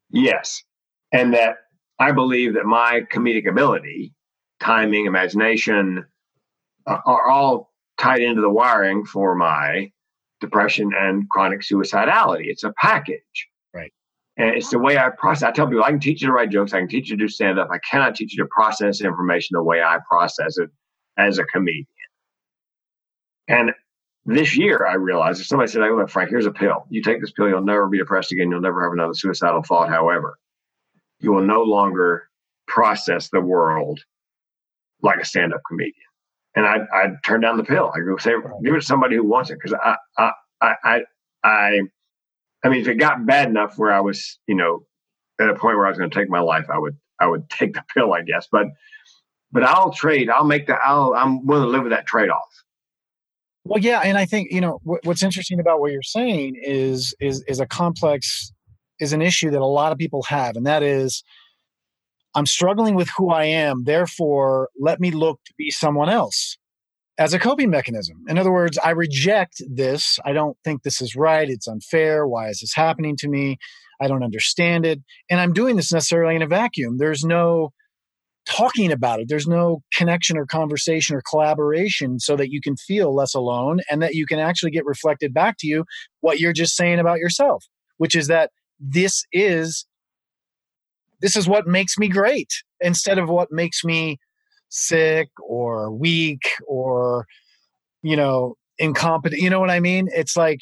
Yes, 0.09 0.63
and 1.11 1.33
that 1.33 1.57
I 1.99 2.11
believe 2.11 2.53
that 2.53 2.65
my 2.65 3.01
comedic 3.11 3.49
ability, 3.49 4.13
timing, 4.59 5.05
imagination, 5.05 6.05
uh, 6.85 6.97
are 7.05 7.29
all 7.29 7.73
tied 7.97 8.21
into 8.21 8.41
the 8.41 8.49
wiring 8.49 9.05
for 9.05 9.35
my 9.35 9.91
depression 10.39 10.91
and 10.95 11.27
chronic 11.29 11.61
suicidality. 11.61 12.45
It's 12.45 12.63
a 12.63 12.73
package. 12.79 13.47
Right. 13.73 13.91
And 14.37 14.55
it's 14.55 14.69
the 14.69 14.79
way 14.79 14.97
I 14.97 15.09
process. 15.09 15.43
I 15.43 15.51
tell 15.51 15.67
people 15.67 15.83
I 15.83 15.89
can 15.89 15.99
teach 15.99 16.21
you 16.21 16.27
to 16.27 16.33
write 16.33 16.51
jokes. 16.51 16.73
I 16.73 16.79
can 16.79 16.87
teach 16.87 17.09
you 17.09 17.17
to 17.17 17.23
do 17.23 17.27
stand 17.27 17.59
up. 17.59 17.69
I 17.71 17.79
cannot 17.79 18.15
teach 18.15 18.33
you 18.33 18.43
to 18.43 18.49
process 18.49 19.01
information 19.01 19.55
the 19.55 19.63
way 19.63 19.81
I 19.81 19.97
process 20.07 20.57
it 20.57 20.69
as 21.17 21.39
a 21.39 21.43
comedian. 21.45 21.85
And 23.47 23.71
this 24.27 24.57
year, 24.57 24.85
I 24.85 24.95
realized 24.95 25.41
if 25.41 25.47
somebody 25.47 25.71
said, 25.71 25.83
"Hey, 25.83 25.91
look, 25.91 26.09
Frank, 26.09 26.29
here's 26.29 26.45
a 26.45 26.51
pill. 26.51 26.85
You 26.89 27.01
take 27.01 27.21
this 27.21 27.31
pill, 27.31 27.47
you'll 27.49 27.63
never 27.63 27.87
be 27.87 27.97
depressed 27.97 28.31
again. 28.31 28.51
You'll 28.51 28.61
never 28.61 28.83
have 28.83 28.93
another 28.93 29.13
suicidal 29.13 29.63
thought. 29.63 29.89
However, 29.89 30.37
you 31.19 31.31
will 31.31 31.43
no 31.43 31.63
longer 31.63 32.29
process 32.67 33.29
the 33.29 33.41
world 33.41 34.01
like 35.01 35.19
a 35.19 35.25
stand-up 35.25 35.61
comedian." 35.67 35.93
And 36.55 36.65
I 36.65 36.79
I 36.93 37.07
turn 37.25 37.41
down 37.41 37.57
the 37.57 37.63
pill. 37.63 37.91
I 37.95 37.99
go 38.01 38.17
say, 38.17 38.33
give 38.63 38.75
it 38.75 38.81
to 38.81 38.85
somebody 38.85 39.15
who 39.15 39.23
wants 39.23 39.49
it 39.49 39.59
because 39.61 39.73
I 39.73 39.97
I 40.17 40.31
I 40.61 41.01
I 41.43 41.81
I 42.63 42.69
mean, 42.69 42.81
if 42.81 42.87
it 42.87 42.95
got 42.95 43.25
bad 43.25 43.49
enough 43.49 43.77
where 43.77 43.91
I 43.91 44.01
was, 44.01 44.39
you 44.47 44.55
know, 44.55 44.85
at 45.39 45.49
a 45.49 45.55
point 45.55 45.77
where 45.77 45.85
I 45.85 45.89
was 45.89 45.97
going 45.97 46.09
to 46.09 46.19
take 46.19 46.29
my 46.29 46.41
life, 46.41 46.65
I 46.73 46.77
would 46.77 46.97
I 47.19 47.27
would 47.27 47.49
take 47.49 47.73
the 47.73 47.83
pill, 47.93 48.13
I 48.13 48.23
guess. 48.23 48.47
But 48.51 48.67
but 49.51 49.63
I'll 49.63 49.93
trade. 49.93 50.29
I'll 50.29 50.43
make 50.45 50.67
the. 50.67 50.75
I'll 50.75 51.13
I'm 51.13 51.45
willing 51.45 51.65
to 51.65 51.69
live 51.71 51.83
with 51.83 51.91
that 51.91 52.07
trade 52.07 52.29
off. 52.29 52.63
Well, 53.67 53.83
yeah, 53.83 53.99
and 53.99 54.17
I 54.17 54.25
think 54.25 54.51
you 54.51 54.61
know 54.61 54.79
what's 54.83 55.23
interesting 55.23 55.59
about 55.59 55.79
what 55.81 55.91
you're 55.91 56.01
saying 56.01 56.55
is 56.61 57.13
is 57.19 57.43
is 57.47 57.59
a 57.59 57.65
complex 57.65 58.51
is 58.99 59.13
an 59.13 59.21
issue 59.21 59.51
that 59.51 59.61
a 59.61 59.65
lot 59.65 59.91
of 59.91 59.97
people 59.97 60.23
have, 60.23 60.55
and 60.55 60.65
that 60.65 60.83
is 60.83 61.23
I'm 62.33 62.45
struggling 62.45 62.95
with 62.95 63.09
who 63.17 63.29
I 63.29 63.45
am. 63.45 63.83
Therefore, 63.83 64.69
let 64.79 64.99
me 64.99 65.11
look 65.11 65.39
to 65.47 65.53
be 65.57 65.71
someone 65.71 66.09
else 66.09 66.57
as 67.17 67.33
a 67.33 67.39
coping 67.39 67.69
mechanism. 67.69 68.23
In 68.27 68.37
other 68.37 68.51
words, 68.51 68.77
I 68.77 68.91
reject 68.91 69.61
this. 69.67 70.19
I 70.23 70.33
don't 70.33 70.55
think 70.63 70.83
this 70.83 71.01
is 71.01 71.15
right. 71.15 71.49
It's 71.49 71.67
unfair. 71.67 72.27
Why 72.27 72.49
is 72.49 72.59
this 72.59 72.75
happening 72.75 73.17
to 73.17 73.27
me? 73.27 73.57
I 73.99 74.07
don't 74.07 74.23
understand 74.23 74.85
it. 74.85 74.99
And 75.29 75.39
I'm 75.39 75.51
doing 75.51 75.75
this 75.75 75.91
necessarily 75.91 76.35
in 76.35 76.41
a 76.41 76.47
vacuum. 76.47 76.97
There's 76.99 77.23
no 77.23 77.73
talking 78.47 78.91
about 78.91 79.19
it. 79.19 79.27
There's 79.27 79.47
no 79.47 79.83
connection 79.93 80.37
or 80.37 80.45
conversation 80.45 81.15
or 81.15 81.21
collaboration 81.21 82.19
so 82.19 82.35
that 82.35 82.51
you 82.51 82.61
can 82.61 82.75
feel 82.75 83.13
less 83.13 83.33
alone 83.33 83.81
and 83.89 84.01
that 84.01 84.15
you 84.15 84.25
can 84.25 84.39
actually 84.39 84.71
get 84.71 84.85
reflected 84.85 85.33
back 85.33 85.57
to 85.59 85.67
you 85.67 85.85
what 86.21 86.39
you're 86.39 86.53
just 86.53 86.75
saying 86.75 86.99
about 86.99 87.19
yourself, 87.19 87.65
which 87.97 88.15
is 88.15 88.27
that 88.27 88.51
this 88.79 89.23
is 89.31 89.85
this 91.19 91.35
is 91.35 91.47
what 91.47 91.67
makes 91.67 91.97
me 91.97 92.07
great 92.07 92.51
instead 92.79 93.17
of 93.17 93.27
what 93.29 93.51
makes 93.51 93.83
me 93.83 94.19
sick 94.69 95.29
or 95.41 95.91
weak 95.91 96.43
or 96.67 97.25
you 98.03 98.15
know 98.15 98.55
incompetent 98.77 99.41
you 99.41 99.49
know 99.49 99.59
what 99.59 99.71
i 99.71 99.79
mean 99.79 100.07
it's 100.13 100.37
like 100.37 100.59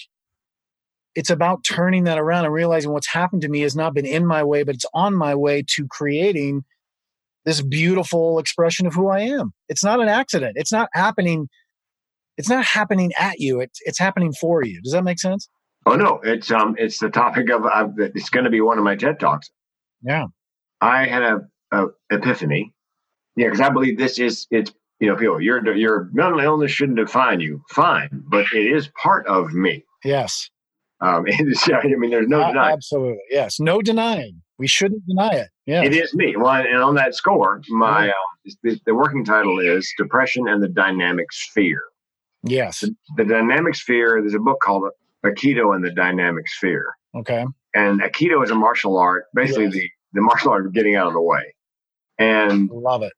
it's 1.15 1.29
about 1.29 1.63
turning 1.63 2.03
that 2.03 2.19
around 2.19 2.45
and 2.45 2.53
realizing 2.53 2.91
what's 2.91 3.11
happened 3.11 3.41
to 3.41 3.49
me 3.49 3.61
has 3.61 3.75
not 3.75 3.93
been 3.93 4.05
in 4.05 4.25
my 4.25 4.43
way 4.43 4.63
but 4.63 4.75
it's 4.75 4.85
on 4.93 5.13
my 5.13 5.35
way 5.35 5.63
to 5.67 5.87
creating 5.87 6.63
this 7.45 7.61
beautiful 7.61 8.39
expression 8.39 8.87
of 8.87 8.93
who 8.93 9.09
I 9.09 9.21
am. 9.21 9.53
It's 9.69 9.83
not 9.83 10.01
an 10.01 10.09
accident. 10.09 10.53
It's 10.55 10.71
not 10.71 10.89
happening. 10.93 11.47
It's 12.37 12.49
not 12.49 12.65
happening 12.65 13.11
at 13.17 13.39
you. 13.39 13.61
It's 13.61 13.79
it's 13.85 13.99
happening 13.99 14.33
for 14.33 14.63
you. 14.63 14.81
Does 14.81 14.93
that 14.93 15.03
make 15.03 15.19
sense? 15.19 15.47
Oh 15.85 15.95
no, 15.95 16.19
it's 16.23 16.51
um 16.51 16.75
it's 16.77 16.99
the 16.99 17.09
topic 17.09 17.49
of 17.49 17.65
uh, 17.65 17.87
it's 17.97 18.29
going 18.29 18.45
to 18.45 18.49
be 18.49 18.61
one 18.61 18.77
of 18.77 18.83
my 18.83 18.95
TED 18.95 19.19
talks. 19.19 19.49
Yeah, 20.01 20.25
I 20.81 21.05
had 21.05 21.21
a, 21.21 21.39
a 21.71 21.85
epiphany. 22.11 22.73
Yeah, 23.35 23.47
because 23.47 23.61
I 23.61 23.69
believe 23.69 23.97
this 23.97 24.17
is 24.17 24.47
it's 24.49 24.71
you 24.99 25.07
know 25.07 25.15
people 25.15 25.39
your 25.39 25.75
your 25.75 26.09
mental 26.13 26.39
illness 26.39 26.71
shouldn't 26.71 26.97
define 26.97 27.39
you. 27.39 27.61
Fine, 27.69 28.09
but 28.27 28.45
it 28.53 28.75
is 28.75 28.89
part 29.01 29.27
of 29.27 29.53
me. 29.53 29.85
Yes. 30.03 30.49
Um, 31.01 31.25
I 31.73 31.95
mean, 31.97 32.09
there's 32.09 32.27
no 32.27 32.41
uh, 32.41 32.47
denying. 32.47 32.73
Absolutely, 32.73 33.19
yes, 33.29 33.59
no 33.59 33.81
denying. 33.81 34.41
We 34.57 34.67
shouldn't 34.67 35.05
deny 35.05 35.31
it. 35.31 35.49
Yeah, 35.65 35.83
it 35.83 35.93
is 35.93 36.13
me. 36.13 36.35
Well, 36.37 36.49
and 36.49 36.81
on 36.81 36.95
that 36.95 37.13
score, 37.13 37.61
my 37.69 38.07
um, 38.07 38.53
the, 38.63 38.79
the, 38.85 38.95
working 38.95 39.25
title 39.25 39.59
is 39.59 39.91
"Depression 39.97 40.47
and 40.47 40.63
the 40.63 40.69
Dynamic 40.69 41.31
Sphere." 41.31 41.83
Yes, 42.43 42.79
the, 42.79 42.95
the 43.17 43.25
dynamic 43.25 43.75
sphere. 43.75 44.21
There's 44.21 44.35
a 44.35 44.39
book 44.39 44.59
called 44.63 44.83
Aikido 45.25 45.75
and 45.75 45.83
the 45.83 45.91
Dynamic 45.91 46.47
Sphere. 46.47 46.93
Okay, 47.15 47.45
and 47.73 48.01
Aikido 48.01 48.43
is 48.43 48.51
a 48.51 48.55
martial 48.55 48.97
art, 48.97 49.25
basically 49.33 49.65
yes. 49.65 49.73
the 49.73 49.89
the 50.13 50.21
martial 50.21 50.51
art 50.51 50.65
of 50.65 50.73
getting 50.73 50.95
out 50.95 51.07
of 51.07 51.13
the 51.13 51.21
way. 51.21 51.53
And 52.17 52.69
love 52.69 53.03
it. 53.03 53.11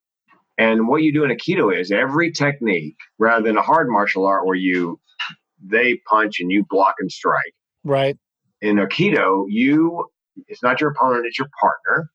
And 0.57 0.87
what 0.87 1.03
you 1.03 1.13
do 1.13 1.23
in 1.23 1.29
Aikido 1.29 1.77
is 1.77 1.91
every 1.91 2.31
technique, 2.31 2.97
rather 3.19 3.43
than 3.43 3.57
a 3.57 3.61
hard 3.61 3.89
martial 3.89 4.25
art 4.25 4.45
where 4.45 4.55
you 4.55 4.99
they 5.63 5.99
punch 6.09 6.39
and 6.39 6.51
you 6.51 6.65
block 6.69 6.95
and 6.99 7.11
strike. 7.11 7.53
Right. 7.83 8.17
In 8.61 8.77
Aikido, 8.77 9.45
you 9.47 10.07
it's 10.47 10.63
not 10.63 10.81
your 10.81 10.91
opponent, 10.91 11.25
it's 11.25 11.39
your 11.39 11.49
partner. 11.59 12.09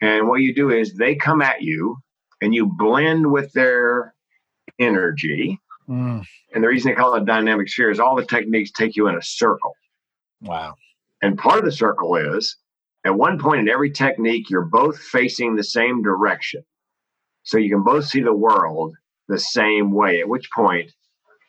And 0.00 0.28
what 0.28 0.40
you 0.40 0.54
do 0.54 0.70
is 0.70 0.94
they 0.94 1.14
come 1.14 1.40
at 1.40 1.62
you 1.62 1.96
and 2.40 2.54
you 2.54 2.66
blend 2.66 3.30
with 3.30 3.52
their 3.52 4.14
energy. 4.78 5.60
Mm. 5.88 6.24
And 6.54 6.64
the 6.64 6.68
reason 6.68 6.90
they 6.90 6.96
call 6.96 7.14
it 7.14 7.24
dynamic 7.24 7.68
sphere 7.68 7.90
is 7.90 8.00
all 8.00 8.16
the 8.16 8.24
techniques 8.24 8.70
take 8.70 8.96
you 8.96 9.08
in 9.08 9.16
a 9.16 9.22
circle. 9.22 9.74
Wow. 10.40 10.74
And 11.22 11.38
part 11.38 11.58
of 11.58 11.64
the 11.64 11.72
circle 11.72 12.16
is 12.16 12.56
at 13.04 13.14
one 13.14 13.38
point 13.38 13.60
in 13.60 13.68
every 13.68 13.90
technique, 13.90 14.50
you're 14.50 14.64
both 14.64 14.98
facing 14.98 15.56
the 15.56 15.64
same 15.64 16.02
direction. 16.02 16.62
So 17.42 17.58
you 17.58 17.70
can 17.70 17.82
both 17.82 18.06
see 18.06 18.20
the 18.20 18.34
world 18.34 18.94
the 19.28 19.38
same 19.38 19.92
way, 19.92 20.20
at 20.20 20.28
which 20.28 20.50
point 20.54 20.90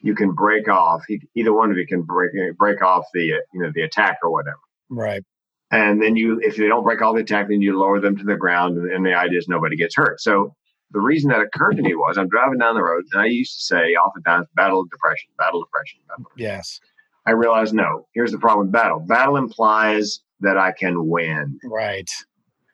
you 0.01 0.15
can 0.15 0.33
break 0.33 0.69
off, 0.69 1.03
either 1.35 1.53
one 1.53 1.71
of 1.71 1.77
you 1.77 1.87
can 1.87 2.03
break, 2.03 2.31
break 2.57 2.81
off 2.81 3.05
the, 3.13 3.23
you 3.23 3.41
know, 3.53 3.71
the 3.73 3.81
attack 3.81 4.17
or 4.21 4.31
whatever. 4.31 4.59
Right. 4.89 5.23
And 5.71 6.01
then 6.01 6.15
you, 6.15 6.39
if 6.41 6.57
they 6.57 6.67
don't 6.67 6.83
break 6.83 7.01
all 7.01 7.13
the 7.13 7.21
attack, 7.21 7.47
then 7.49 7.61
you 7.61 7.77
lower 7.77 7.99
them 7.99 8.15
to 8.17 8.23
the 8.23 8.35
ground. 8.35 8.77
And, 8.77 8.91
and 8.91 9.05
the 9.05 9.13
idea 9.13 9.39
is 9.39 9.47
nobody 9.47 9.75
gets 9.75 9.95
hurt. 9.95 10.21
So 10.21 10.55
the 10.91 11.01
reason 11.01 11.29
that 11.31 11.41
occurred 11.41 11.75
to 11.77 11.81
me 11.81 11.95
was 11.95 12.17
I'm 12.17 12.29
driving 12.29 12.59
down 12.59 12.75
the 12.75 12.83
road 12.83 13.03
and 13.11 13.21
I 13.21 13.25
used 13.25 13.57
to 13.57 13.63
say 13.63 13.93
oftentimes 13.95 14.47
battle 14.55 14.81
of 14.81 14.89
depression, 14.89 15.29
battle 15.37 15.61
of 15.61 15.67
depression, 15.67 15.99
battle. 16.07 16.25
Of 16.25 16.31
depression. 16.31 16.55
Yes. 16.55 16.79
I 17.27 17.31
realized 17.31 17.73
no. 17.73 18.07
Here's 18.13 18.31
the 18.31 18.37
problem 18.37 18.67
with 18.67 18.73
battle. 18.73 18.99
Battle 18.99 19.37
implies 19.37 20.19
that 20.41 20.57
I 20.57 20.71
can 20.71 21.07
win. 21.07 21.59
Right. 21.63 22.09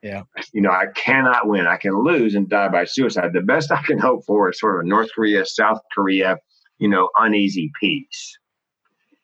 Yeah. 0.04 0.24
You 0.52 0.62
know, 0.62 0.72
I 0.72 0.88
cannot 0.96 1.48
win. 1.48 1.68
I 1.68 1.78
can 1.78 2.04
lose 2.04 2.36
and 2.36 2.50
die 2.50 2.68
by 2.68 2.86
suicide. 2.86 3.34
The 3.34 3.42
best 3.42 3.72
I 3.72 3.82
can 3.84 4.00
hope 4.00 4.26
for 4.26 4.50
is 4.50 4.60
sort 4.60 4.80
of 4.80 4.86
a 4.86 4.89
North 4.89 5.10
Korea, 5.14 5.46
South 5.46 5.80
Korea, 5.94 6.38
you 6.80 6.89
know, 6.89 7.10
uneasy 7.18 7.72
peace. 7.80 8.38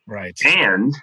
Right. 0.05 0.39
And 0.45 0.93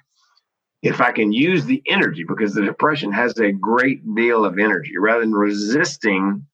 if 0.85 1.01
I 1.01 1.11
can 1.13 1.33
use 1.33 1.65
the 1.65 1.83
energy, 1.87 2.25
because 2.25 2.53
the 2.55 2.63
depression 2.65 3.11
has 3.13 3.37
a 3.39 3.51
great 3.53 4.01
deal 4.15 4.45
of 4.45 4.59
energy, 4.59 4.93
rather 4.99 5.21
than 5.21 5.33
resisting 5.33 6.47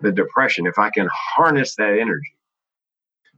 the 0.00 0.10
depression, 0.10 0.66
if 0.66 0.78
I 0.78 0.90
can 0.90 1.08
harness 1.12 1.76
that 1.76 1.98
energy 1.98 2.32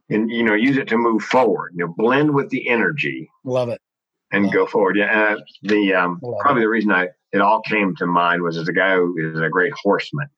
and 0.08 0.30
you 0.30 0.44
know 0.44 0.54
use 0.54 0.76
it 0.76 0.88
to 0.88 0.96
move 0.96 1.22
forward, 1.22 1.72
you 1.74 1.84
know, 1.84 1.92
blend 1.96 2.32
with 2.32 2.48
the 2.50 2.68
energy 2.68 3.28
Love 3.44 3.68
it. 3.70 3.80
and 4.32 4.44
Love 4.44 4.54
go 4.54 4.66
forward. 4.66 4.96
Yeah, 4.96 5.34
uh, 5.36 5.40
the 5.62 5.94
um, 5.94 6.20
probably 6.40 6.62
the 6.62 6.68
reason 6.68 6.92
I 6.92 7.08
it 7.32 7.40
all 7.40 7.60
came 7.62 7.94
to 7.96 8.06
mind 8.06 8.42
was 8.42 8.56
as 8.56 8.68
a 8.68 8.72
guy 8.72 8.94
who 8.94 9.16
is 9.34 9.40
a 9.40 9.48
great 9.48 9.72
horseman. 9.82 10.28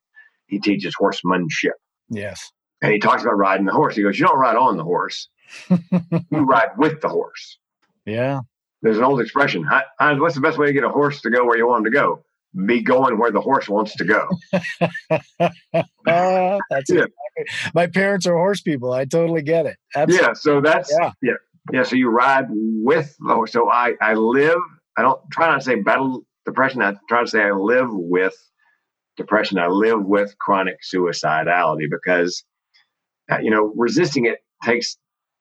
He 0.47 0.59
teaches 0.59 0.95
horsemanship, 0.97 1.75
Yes. 2.09 2.51
and 2.81 2.91
he 2.93 2.99
talks 2.99 3.23
about 3.23 3.37
riding 3.37 3.67
the 3.67 3.73
horse. 3.73 3.95
He 3.95 4.03
goes, 4.03 4.19
"You 4.19 4.27
don't 4.27 4.39
ride 4.39 4.57
on 4.57 4.79
the 4.79 4.85
horse; 4.85 5.29
you 5.71 6.41
ride 6.55 6.71
with 6.79 7.03
the 7.03 7.09
horse." 7.11 7.59
yeah. 8.07 8.41
There's 8.83 8.99
an 8.99 9.05
old 9.05 9.21
expression. 9.21 9.65
"Hi- 9.65 9.85
hi, 9.99 10.13
what's 10.19 10.35
the 10.35 10.41
best 10.41 10.59
way 10.59 10.67
to 10.69 10.73
get 10.73 10.85
a 10.85 10.89
horse 10.89 11.21
to 11.23 11.31
go 11.31 11.45
where 11.45 11.57
you 11.59 11.67
want 11.67 11.81
him 11.87 11.93
to 11.93 11.99
go? 11.99 12.23
Be 12.67 12.81
going 12.83 13.19
where 13.19 13.31
the 13.31 13.41
horse 13.41 13.69
wants 13.69 13.95
to 13.97 14.05
go. 14.05 14.29
Uh, 15.11 15.19
that's 16.71 16.91
Yeah. 16.91 17.05
exactly- 17.05 17.15
my 17.75 17.87
parents 17.87 18.27
are 18.27 18.35
horse 18.35 18.61
people. 18.61 18.93
I 18.93 19.05
totally 19.05 19.43
get 19.43 19.67
it. 19.67 19.77
Absolutely. 19.95 20.27
yeah. 20.27 20.33
So 20.35 20.61
that's 20.61 20.93
Yeah. 21.01 21.11
yeah. 21.23 21.33
yeah. 21.73 21.83
So 21.85 21.97
you 21.97 22.09
ride 22.11 22.47
with 22.51 23.15
the 23.21 23.35
horse. 23.35 23.53
So 23.53 23.71
I 23.71 23.95
I 24.01 24.15
live. 24.15 24.59
I 24.97 25.03
don't 25.03 25.21
try 25.31 25.47
not 25.49 25.57
to 25.59 25.65
say 25.65 25.77
battle 25.77 26.23
depression. 26.47 26.83
I 26.83 26.95
try 27.09 27.21
to 27.23 27.29
say 27.29 27.43
I 27.43 27.53
live 27.53 27.89
with 27.91 28.35
depression. 29.17 29.59
I 29.59 29.69
live 29.69 30.05
with 30.05 30.37
chronic 30.39 30.79
suicidality 30.83 31.87
because 31.91 32.43
uh, 33.31 33.39
you 33.41 33.51
know 33.51 33.73
resisting 33.77 34.25
it 34.27 34.39
takes 34.65 34.97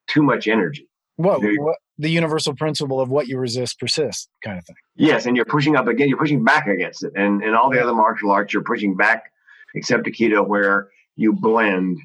too 0.08 0.22
much 0.22 0.46
energy. 0.46 0.87
What, 1.18 1.42
you- 1.42 1.62
what 1.62 1.76
the 1.98 2.08
universal 2.10 2.54
principle 2.54 3.00
of 3.00 3.08
what 3.08 3.26
you 3.26 3.38
resist 3.38 3.78
persists 3.80 4.28
kind 4.44 4.56
of 4.56 4.64
thing. 4.64 4.76
Yes, 4.96 5.26
and 5.26 5.34
you're 5.36 5.44
pushing 5.44 5.74
up 5.76 5.88
again. 5.88 6.08
You're 6.08 6.16
pushing 6.18 6.44
back 6.44 6.66
against 6.68 7.02
it, 7.04 7.12
and 7.16 7.42
and 7.42 7.54
all 7.56 7.70
the 7.70 7.82
other 7.82 7.92
martial 7.94 8.30
arts, 8.30 8.52
you're 8.52 8.62
pushing 8.62 8.96
back, 8.96 9.24
except 9.74 10.06
Aikido, 10.06 10.46
where 10.46 10.88
you 11.16 11.32
blend. 11.32 11.98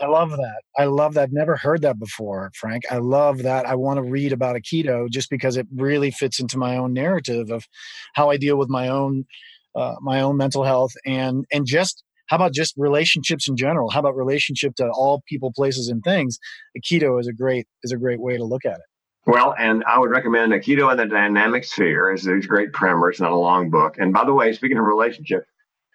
I 0.00 0.06
love 0.06 0.30
that. 0.30 0.62
I 0.78 0.84
love 0.86 1.12
that. 1.14 1.24
I've 1.24 1.32
never 1.32 1.56
heard 1.56 1.82
that 1.82 1.98
before, 1.98 2.50
Frank. 2.54 2.84
I 2.90 2.96
love 2.96 3.42
that. 3.42 3.66
I 3.66 3.74
want 3.74 3.98
to 3.98 4.02
read 4.02 4.32
about 4.32 4.56
Aikido 4.56 5.10
just 5.10 5.28
because 5.28 5.58
it 5.58 5.66
really 5.76 6.10
fits 6.10 6.40
into 6.40 6.56
my 6.56 6.78
own 6.78 6.94
narrative 6.94 7.50
of 7.50 7.66
how 8.14 8.30
I 8.30 8.38
deal 8.38 8.56
with 8.56 8.70
my 8.70 8.88
own 8.88 9.26
uh, 9.74 9.96
my 10.00 10.22
own 10.22 10.38
mental 10.38 10.64
health 10.64 10.92
and 11.04 11.44
and 11.52 11.66
just 11.66 12.02
how 12.30 12.36
about 12.36 12.54
just 12.54 12.74
relationships 12.76 13.48
in 13.48 13.56
general? 13.56 13.90
How 13.90 13.98
about 13.98 14.14
relationship 14.16 14.76
to 14.76 14.88
all 14.90 15.20
people, 15.28 15.52
places, 15.52 15.88
and 15.88 16.00
things? 16.04 16.38
Aikido 16.78 17.18
is 17.20 17.26
a 17.26 17.32
great 17.32 17.66
is 17.82 17.90
a 17.90 17.96
great 17.96 18.20
way 18.20 18.36
to 18.36 18.44
look 18.44 18.64
at 18.64 18.74
it. 18.74 18.86
Well, 19.26 19.52
and 19.58 19.82
I 19.84 19.98
would 19.98 20.10
recommend 20.10 20.52
Aikido 20.52 20.88
and 20.92 21.00
the 21.00 21.06
Dynamic 21.06 21.64
Sphere 21.64 22.12
is 22.12 22.28
a 22.28 22.38
great 22.38 22.72
primer. 22.72 23.10
It's 23.10 23.18
not 23.20 23.32
a 23.32 23.36
long 23.36 23.68
book. 23.68 23.96
And 23.98 24.12
by 24.12 24.24
the 24.24 24.32
way, 24.32 24.52
speaking 24.52 24.78
of 24.78 24.84
relationship, 24.84 25.44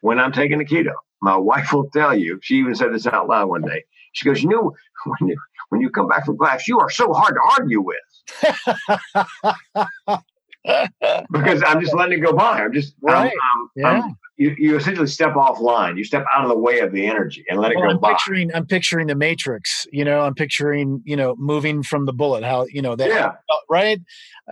when 0.01 0.19
I'm 0.19 0.33
taking 0.33 0.59
Aikido, 0.59 0.91
my 1.21 1.37
wife 1.37 1.71
will 1.71 1.89
tell 1.91 2.13
you. 2.13 2.37
She 2.43 2.55
even 2.55 2.75
said 2.75 2.93
this 2.93 3.07
out 3.07 3.29
loud 3.29 3.47
one 3.47 3.61
day. 3.61 3.85
She 4.11 4.25
goes, 4.25 4.43
"You 4.43 4.49
know, 4.49 4.73
when 5.05 5.29
you 5.29 5.37
when 5.69 5.79
you 5.79 5.89
come 5.89 6.09
back 6.09 6.25
from 6.25 6.37
class, 6.37 6.67
you 6.67 6.79
are 6.79 6.89
so 6.89 7.13
hard 7.13 7.35
to 7.35 7.41
argue 7.57 7.81
with 7.81 7.95
because 11.31 11.63
I'm 11.65 11.79
just 11.79 11.93
letting 11.95 12.19
it 12.19 12.21
go 12.21 12.33
by. 12.33 12.61
I'm 12.61 12.73
just 12.73 12.93
I'm- 13.07 13.13
Right. 13.13 13.31
Um, 13.31 13.31
I'm- 13.31 13.69
yeah. 13.77 13.87
I'm- 13.87 14.17
you, 14.37 14.55
you 14.57 14.77
essentially 14.77 15.07
step 15.07 15.33
offline. 15.33 15.97
You 15.97 16.03
step 16.03 16.25
out 16.33 16.43
of 16.43 16.49
the 16.49 16.57
way 16.57 16.79
of 16.79 16.91
the 16.91 17.05
energy 17.07 17.45
and 17.49 17.59
let 17.59 17.71
it 17.71 17.75
Well, 17.77 17.85
go 17.85 17.91
I'm 17.91 17.99
by. 17.99 18.11
picturing 18.11 18.53
I'm 18.53 18.65
picturing 18.65 19.07
the 19.07 19.15
Matrix. 19.15 19.87
You 19.91 20.03
know, 20.03 20.21
I'm 20.21 20.35
picturing 20.35 21.01
you 21.05 21.15
know 21.15 21.35
moving 21.37 21.83
from 21.83 22.05
the 22.05 22.13
bullet. 22.13 22.43
How 22.43 22.65
you 22.69 22.81
know 22.81 22.95
that 22.95 23.07
Yeah, 23.09 23.33
right? 23.69 24.01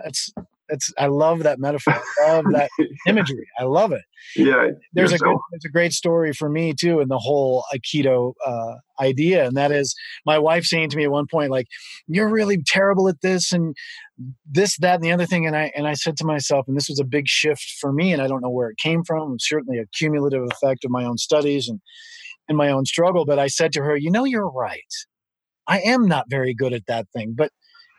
That's 0.02 0.32
that's 0.68 0.92
I 0.98 1.06
love 1.06 1.42
that 1.42 1.58
metaphor. 1.58 1.94
I 2.26 2.32
love 2.32 2.44
that 2.52 2.70
imagery. 3.06 3.46
I 3.58 3.64
love 3.64 3.92
it. 3.92 4.02
yeah. 4.36 4.68
There's 4.92 5.12
a 5.12 5.18
so- 5.18 5.24
good, 5.24 5.38
there's 5.50 5.64
a 5.64 5.70
great 5.70 5.92
story 5.92 6.32
for 6.32 6.48
me 6.48 6.72
too 6.72 7.00
in 7.00 7.08
the 7.08 7.18
whole 7.18 7.64
Aikido 7.74 8.34
uh, 8.46 8.74
idea, 9.00 9.46
and 9.46 9.56
that 9.56 9.72
is 9.72 9.94
my 10.24 10.38
wife 10.38 10.64
saying 10.64 10.90
to 10.90 10.96
me 10.96 11.04
at 11.04 11.10
one 11.10 11.26
point, 11.30 11.50
like, 11.50 11.66
"You're 12.06 12.28
really 12.30 12.62
terrible 12.66 13.08
at 13.08 13.20
this 13.20 13.52
and 13.52 13.74
this, 14.50 14.76
that, 14.78 14.96
and 14.96 15.04
the 15.04 15.12
other 15.12 15.26
thing." 15.26 15.46
And 15.46 15.56
I 15.56 15.70
and 15.76 15.86
I 15.86 15.94
said 15.94 16.16
to 16.18 16.24
myself, 16.24 16.66
and 16.66 16.76
this 16.76 16.88
was 16.88 17.00
a 17.00 17.04
big 17.04 17.28
shift 17.28 17.74
for 17.80 17.92
me, 17.92 18.12
and 18.12 18.22
I 18.22 18.26
don't 18.26 18.40
know 18.42 18.50
where 18.50 18.70
it 18.70 18.78
came 18.78 19.04
from. 19.04 19.34
It's 19.34 19.48
certainly 19.48 19.78
a 19.78 19.86
cumulative 19.96 20.44
effect 20.50 20.84
of 20.84 20.90
my 20.90 21.04
own 21.04 21.18
studies 21.18 21.68
and 21.68 21.80
and 22.48 22.56
my 22.58 22.70
own 22.70 22.84
struggle. 22.86 23.24
But 23.24 23.38
I 23.38 23.48
said 23.48 23.72
to 23.72 23.82
her, 23.82 23.96
"You 23.96 24.10
know, 24.10 24.24
you're 24.24 24.48
right. 24.50 24.80
I 25.66 25.80
am 25.80 26.06
not 26.06 26.26
very 26.30 26.54
good 26.54 26.72
at 26.72 26.86
that 26.86 27.06
thing, 27.14 27.34
but." 27.36 27.50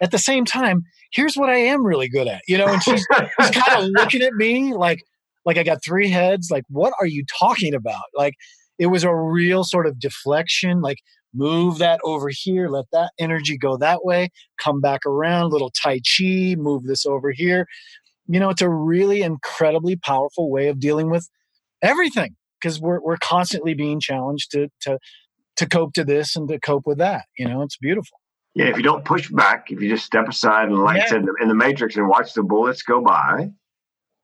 At 0.01 0.11
the 0.11 0.17
same 0.17 0.45
time, 0.45 0.83
here's 1.11 1.35
what 1.35 1.49
I 1.49 1.57
am 1.57 1.85
really 1.85 2.09
good 2.09 2.27
at, 2.27 2.41
you 2.47 2.57
know. 2.57 2.67
And 2.67 2.83
she's 2.83 3.05
she's 3.41 3.51
kind 3.51 3.83
of 3.83 3.89
looking 3.95 4.21
at 4.21 4.33
me 4.33 4.73
like 4.73 4.99
like 5.45 5.57
I 5.57 5.63
got 5.63 5.83
three 5.83 6.09
heads. 6.09 6.49
Like, 6.51 6.63
what 6.69 6.93
are 6.99 7.05
you 7.05 7.23
talking 7.39 7.73
about? 7.73 8.03
Like, 8.15 8.33
it 8.77 8.87
was 8.87 9.03
a 9.03 9.15
real 9.15 9.63
sort 9.63 9.87
of 9.87 9.99
deflection. 9.99 10.81
Like, 10.81 10.97
move 11.33 11.77
that 11.77 11.99
over 12.03 12.29
here, 12.31 12.69
let 12.69 12.85
that 12.91 13.11
energy 13.19 13.57
go 13.57 13.77
that 13.77 14.03
way, 14.03 14.29
come 14.57 14.81
back 14.81 15.01
around, 15.05 15.51
little 15.51 15.71
Tai 15.71 15.99
Chi, 15.99 16.55
move 16.57 16.83
this 16.83 17.05
over 17.05 17.31
here. 17.31 17.67
You 18.27 18.39
know, 18.39 18.49
it's 18.49 18.61
a 18.61 18.69
really 18.69 19.21
incredibly 19.21 19.95
powerful 19.95 20.49
way 20.49 20.67
of 20.67 20.79
dealing 20.79 21.09
with 21.09 21.29
everything 21.81 22.35
because 22.59 22.79
we're 22.81 22.99
we're 23.01 23.17
constantly 23.17 23.75
being 23.75 23.99
challenged 23.99 24.51
to 24.51 24.69
to 24.81 24.97
to 25.57 25.67
cope 25.67 25.93
to 25.93 26.03
this 26.03 26.35
and 26.35 26.47
to 26.49 26.59
cope 26.59 26.83
with 26.85 26.97
that. 26.97 27.25
You 27.37 27.47
know, 27.47 27.61
it's 27.61 27.77
beautiful. 27.77 28.19
Yeah, 28.55 28.67
if 28.67 28.77
you 28.77 28.83
don't 28.83 29.03
push 29.03 29.29
back, 29.29 29.69
if 29.71 29.81
you 29.81 29.89
just 29.89 30.05
step 30.05 30.27
aside 30.29 30.69
and, 30.69 30.77
like 30.79 30.95
I 30.95 30.99
Yeah. 30.99 31.05
said, 31.07 31.25
in 31.41 31.47
the 31.49 31.53
Matrix 31.55 31.97
and 31.97 32.07
watch 32.07 32.33
the 32.33 32.41
bullets 32.43 32.83
go 32.83 33.01
by, 33.01 33.51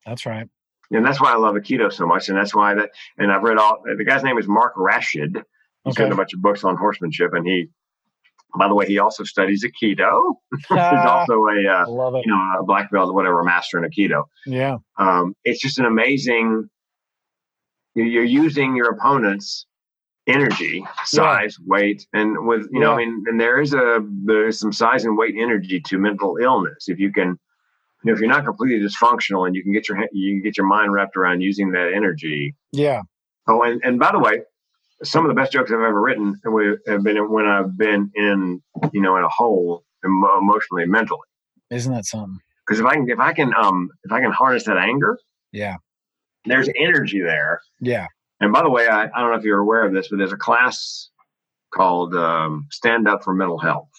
That's 0.06 0.26
right. 0.26 0.48
and 0.90 1.06
that's 1.06 1.20
why 1.22 1.34
I 1.34 1.36
love 1.36 1.56
Aikido 1.56 1.92
so 1.92 2.06
much, 2.08 2.30
and 2.30 2.38
that's 2.38 2.56
why 2.56 2.74
that. 2.76 2.92
And 3.18 3.32
I've 3.32 3.44
read 3.44 3.58
all. 3.58 3.84
The 3.86 4.04
guy's 4.06 4.24
name 4.24 4.38
is 4.38 4.48
Mark 4.48 4.74
Rashid. 4.78 5.36
He's 5.84 5.96
Okay. 5.96 6.04
written 6.04 6.14
a 6.14 6.16
bunch 6.16 6.34
of 6.34 6.42
books 6.42 6.64
on 6.64 6.78
horsemanship, 6.78 7.34
and 7.34 7.46
he, 7.46 7.68
by 8.58 8.68
the 8.70 8.74
way, 8.76 8.86
he 8.88 9.00
also 9.00 9.24
studies 9.26 9.66
Aikido. 9.66 10.36
He's 10.52 10.70
Ah, 10.72 11.20
also 11.20 11.34
a 11.34 11.52
I 11.68 11.82
uh, 11.82 11.86
you 12.26 12.28
know 12.32 12.60
a 12.60 12.64
black 12.64 12.90
belt, 12.92 13.10
or 13.10 13.14
whatever, 13.14 13.44
master 13.44 13.78
in 13.84 13.90
Aikido. 13.90 14.24
Yeah. 14.46 14.78
Um, 14.98 15.36
it's 15.44 15.62
just 15.62 15.78
an 15.78 15.86
amazing. 15.86 16.70
You're 17.96 18.24
using 18.24 18.76
your 18.78 18.92
opponent's 18.92 19.66
energy, 20.28 20.84
size, 21.06 21.58
weight, 21.66 22.06
and 22.14 22.46
with 22.48 22.68
you 22.72 22.80
know, 22.80 22.94
I 22.94 22.98
mean, 22.98 23.24
and 23.28 23.40
there 23.40 23.60
is 23.62 23.74
a 23.74 24.00
there's 24.26 24.60
some 24.60 24.72
size 24.74 25.06
and 25.06 25.18
weight 25.18 25.36
energy 25.38 25.82
to 25.88 25.98
mental 25.98 26.38
illness. 26.38 26.86
If 26.88 27.00
you 27.00 27.12
can, 27.12 27.30
you 27.30 27.38
know, 28.06 28.14
if 28.14 28.20
you're 28.20 28.30
not 28.30 28.46
completely 28.46 28.86
dysfunctional 28.86 29.46
and 29.48 29.56
you 29.56 29.64
can 29.64 29.72
get 29.74 29.88
your 29.90 29.98
you 30.12 30.34
can 30.34 30.42
get 30.42 30.58
your 30.58 30.68
mind 30.68 30.94
wrapped 30.94 31.18
around 31.18 31.42
using 31.42 31.72
that 31.72 31.92
energy. 31.96 32.56
Yeah. 32.72 33.02
Oh, 33.48 33.64
and 33.64 33.82
and 33.84 34.00
by 34.00 34.12
the 34.12 34.20
way, 34.20 34.42
some 35.04 35.26
of 35.26 35.30
the 35.30 35.36
best 35.36 35.52
jokes 35.52 35.72
I've 35.72 35.80
ever 35.80 36.00
written 36.02 36.40
have 36.88 37.04
been 37.04 37.32
when 37.32 37.46
I've 37.48 37.78
been 37.78 38.12
in 38.16 38.62
you 38.94 39.02
know 39.02 39.18
in 39.18 39.24
a 39.24 39.30
hole 39.30 39.84
emotionally 40.04 40.86
mentally. 40.86 41.20
Isn't 41.70 41.94
that 41.94 42.06
something? 42.06 42.40
Because 42.66 42.80
if 42.80 42.86
I 42.86 42.94
can 42.96 43.10
if 43.10 43.20
I 43.20 43.34
can 43.34 43.54
um 43.56 43.90
if 44.04 44.12
I 44.12 44.22
can 44.22 44.32
harness 44.32 44.66
that 44.66 44.78
anger, 44.78 45.18
Yeah. 45.52 45.78
there's 46.46 46.70
energy 46.78 47.22
there. 47.22 47.62
Yeah. 47.80 48.08
And 48.42 48.52
by 48.52 48.64
the 48.64 48.70
way, 48.70 48.88
I, 48.88 49.04
I 49.04 49.22
don't 49.22 49.32
know 49.32 49.38
if 49.38 49.44
you're 49.44 49.60
aware 49.60 49.86
of 49.86 49.94
this, 49.94 50.10
but 50.10 50.18
there's 50.18 50.34
a 50.34 50.38
class 50.38 51.10
called 51.74 52.16
um, 52.16 52.68
Stand 52.72 53.08
Up 53.08 53.24
for 53.24 53.34
Mental 53.34 53.60
Health. 53.60 53.90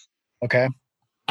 Okay. 0.43 0.67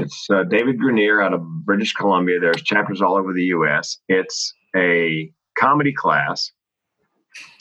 It's 0.01 0.27
uh, 0.31 0.45
David 0.45 0.81
Granirer 0.81 1.25
out 1.25 1.35
of 1.35 1.43
British 1.65 1.93
Columbia. 1.93 2.41
There's 2.41 2.63
chapters 2.63 3.03
all 3.03 3.15
over 3.15 3.35
the 3.35 3.45
U.S. 3.45 3.99
It's 4.09 4.55
a 4.75 5.31
comedy 5.59 5.93
class. 5.93 6.51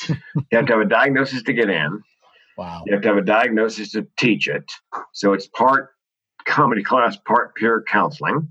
you 0.07 0.15
have 0.53 0.65
to 0.65 0.73
have 0.73 0.81
a 0.81 0.89
diagnosis 0.89 1.43
to 1.43 1.53
get 1.53 1.69
in. 1.69 2.01
Wow. 2.57 2.83
You 2.85 2.93
have 2.93 3.01
to 3.01 3.07
have 3.09 3.17
a 3.17 3.21
diagnosis 3.21 3.91
to 3.91 4.07
teach 4.17 4.47
it. 4.47 4.71
So 5.11 5.33
it's 5.33 5.47
part 5.47 5.89
comedy 6.45 6.83
class, 6.83 7.17
part 7.27 7.55
pure 7.55 7.83
counseling. 7.83 8.47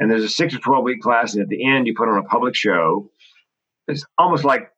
And 0.00 0.10
there's 0.10 0.24
a 0.24 0.28
six 0.28 0.54
or 0.54 0.58
12 0.58 0.84
week 0.84 1.00
class. 1.00 1.34
And 1.34 1.42
at 1.42 1.48
the 1.48 1.64
end, 1.64 1.86
you 1.86 1.94
put 1.96 2.08
on 2.08 2.18
a 2.18 2.24
public 2.24 2.56
show. 2.56 3.10
It's 3.86 4.04
almost 4.18 4.44
like 4.44 4.70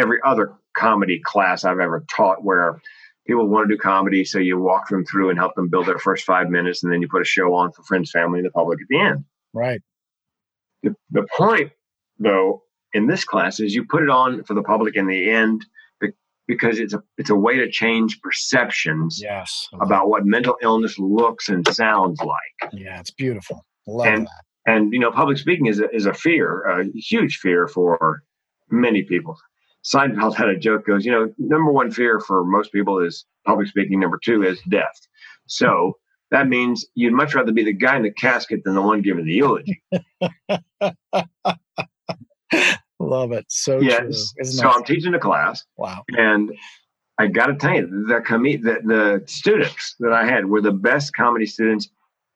every 0.00 0.18
other 0.24 0.54
comedy 0.76 1.20
class 1.24 1.64
I've 1.64 1.80
ever 1.80 2.04
taught 2.14 2.44
where 2.44 2.80
people 3.26 3.46
want 3.46 3.68
to 3.68 3.74
do 3.74 3.78
comedy. 3.78 4.24
So 4.24 4.38
you 4.38 4.58
walk 4.58 4.88
them 4.88 5.04
through 5.04 5.30
and 5.30 5.38
help 5.38 5.54
them 5.54 5.68
build 5.68 5.86
their 5.86 5.98
first 5.98 6.24
five 6.24 6.48
minutes. 6.48 6.82
And 6.82 6.92
then 6.92 7.02
you 7.02 7.08
put 7.08 7.22
a 7.22 7.24
show 7.24 7.54
on 7.54 7.72
for 7.72 7.82
friends, 7.82 8.10
family, 8.10 8.38
and 8.38 8.46
the 8.46 8.50
public 8.50 8.80
at 8.80 8.88
the 8.88 9.00
end 9.00 9.24
Right. 9.52 9.80
the, 10.82 10.94
the 11.10 11.26
point 11.36 11.72
though, 12.18 12.62
in 12.92 13.06
this 13.06 13.24
class 13.24 13.60
is 13.60 13.74
you 13.74 13.84
put 13.84 14.02
it 14.02 14.10
on 14.10 14.42
for 14.44 14.54
the 14.54 14.62
public 14.62 14.96
in 14.96 15.06
the 15.06 15.30
end 15.30 15.64
because 16.48 16.80
it's 16.80 16.92
a 16.92 17.02
it's 17.16 17.30
a 17.30 17.36
way 17.36 17.56
to 17.56 17.70
change 17.70 18.20
perceptions 18.20 19.20
yes 19.22 19.68
about 19.80 20.08
what 20.08 20.26
mental 20.26 20.56
illness 20.60 20.98
looks 20.98 21.48
and 21.48 21.64
sounds 21.68 22.20
like. 22.20 22.72
Yeah, 22.72 22.98
it's 22.98 23.12
beautiful. 23.12 23.64
Love 23.86 24.08
and, 24.08 24.26
that. 24.26 24.42
And 24.66 24.92
you 24.92 24.98
know, 24.98 25.12
public 25.12 25.38
speaking 25.38 25.66
is 25.66 25.78
a, 25.78 25.88
is 25.94 26.06
a 26.06 26.12
fear, 26.12 26.62
a 26.62 26.84
huge 26.94 27.38
fear 27.38 27.68
for 27.68 28.22
many 28.70 29.04
people. 29.04 29.36
Seinfeld 29.84 30.34
had 30.34 30.48
a 30.48 30.58
joke 30.58 30.86
goes, 30.86 31.04
you 31.04 31.12
know, 31.12 31.32
number 31.38 31.72
one 31.72 31.90
fear 31.90 32.20
for 32.20 32.44
most 32.44 32.72
people 32.72 32.98
is 33.00 33.24
public 33.46 33.68
speaking. 33.68 34.00
Number 34.00 34.18
two 34.22 34.42
is 34.42 34.60
death. 34.68 35.08
So 35.46 35.96
that 36.30 36.48
means 36.48 36.86
you'd 36.94 37.12
much 37.12 37.34
rather 37.34 37.52
be 37.52 37.64
the 37.64 37.72
guy 37.72 37.96
in 37.96 38.02
the 38.02 38.12
casket 38.12 38.62
than 38.64 38.74
the 38.74 38.82
one 38.82 39.02
giving 39.02 39.24
the 39.24 39.32
eulogy. 39.32 39.82
Love 43.00 43.32
it. 43.32 43.46
So 43.48 43.80
yes. 43.80 44.32
So 44.42 44.68
I'm 44.68 44.84
teaching 44.84 45.14
a 45.14 45.18
class. 45.18 45.64
Wow. 45.76 46.04
And 46.10 46.52
I 47.18 47.26
got 47.26 47.46
to 47.46 47.54
tell 47.54 47.74
you, 47.74 48.06
the, 48.08 48.20
com- 48.24 48.44
the 48.44 48.80
the 48.84 49.22
students 49.26 49.96
that 50.00 50.12
I 50.12 50.24
had 50.24 50.46
were 50.46 50.60
the 50.60 50.72
best 50.72 51.14
comedy 51.14 51.46
students 51.46 51.88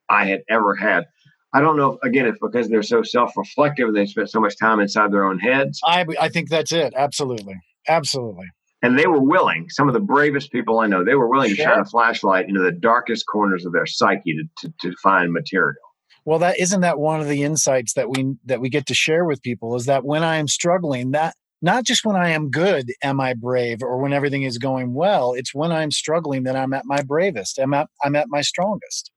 I 0.08 0.26
had 0.26 0.42
ever 0.48 0.74
had. 0.74 1.06
I 1.54 1.60
don't 1.60 1.76
know, 1.76 1.92
if, 1.92 1.98
again, 2.02 2.26
if 2.26 2.34
because 2.40 2.68
they're 2.68 2.82
so 2.82 3.02
self-reflective 3.02 3.88
and 3.88 3.96
they 3.96 4.06
spent 4.06 4.30
so 4.30 4.40
much 4.40 4.58
time 4.58 4.80
inside 4.80 5.12
their 5.12 5.24
own 5.24 5.38
heads. 5.38 5.80
I 5.84 6.04
I 6.20 6.28
think 6.28 6.50
that's 6.50 6.72
it. 6.72 6.92
Absolutely, 6.96 7.54
absolutely. 7.88 8.46
And 8.82 8.98
they 8.98 9.06
were 9.06 9.22
willing. 9.22 9.70
Some 9.70 9.88
of 9.88 9.94
the 9.94 10.00
bravest 10.00 10.52
people 10.52 10.80
I 10.80 10.86
know, 10.86 11.04
they 11.04 11.14
were 11.14 11.28
willing 11.28 11.54
sure. 11.54 11.64
to 11.64 11.70
shine 11.70 11.80
a 11.80 11.84
flashlight 11.86 12.48
into 12.48 12.60
the 12.60 12.72
darkest 12.72 13.24
corners 13.26 13.64
of 13.64 13.72
their 13.72 13.86
psyche 13.86 14.34
to, 14.34 14.68
to, 14.68 14.74
to 14.82 14.96
find 15.02 15.32
material 15.32 15.76
well 16.24 16.38
that 16.38 16.58
isn't 16.58 16.80
that 16.80 16.98
one 16.98 17.20
of 17.20 17.28
the 17.28 17.42
insights 17.42 17.94
that 17.94 18.10
we 18.10 18.34
that 18.44 18.60
we 18.60 18.68
get 18.68 18.86
to 18.86 18.94
share 18.94 19.24
with 19.24 19.42
people 19.42 19.74
is 19.74 19.86
that 19.86 20.04
when 20.04 20.22
i 20.22 20.36
am 20.36 20.48
struggling 20.48 21.10
that 21.12 21.34
not 21.62 21.84
just 21.84 22.04
when 22.04 22.16
i 22.16 22.30
am 22.30 22.50
good 22.50 22.92
am 23.02 23.20
i 23.20 23.34
brave 23.34 23.82
or 23.82 23.98
when 23.98 24.12
everything 24.12 24.42
is 24.42 24.58
going 24.58 24.94
well 24.94 25.32
it's 25.34 25.54
when 25.54 25.72
i'm 25.72 25.90
struggling 25.90 26.44
that 26.44 26.56
i'm 26.56 26.72
at 26.72 26.84
my 26.84 27.02
bravest 27.02 27.58
i'm 27.58 27.74
at 27.74 27.88
i'm 28.02 28.16
at 28.16 28.26
my 28.28 28.40
strongest 28.40 29.10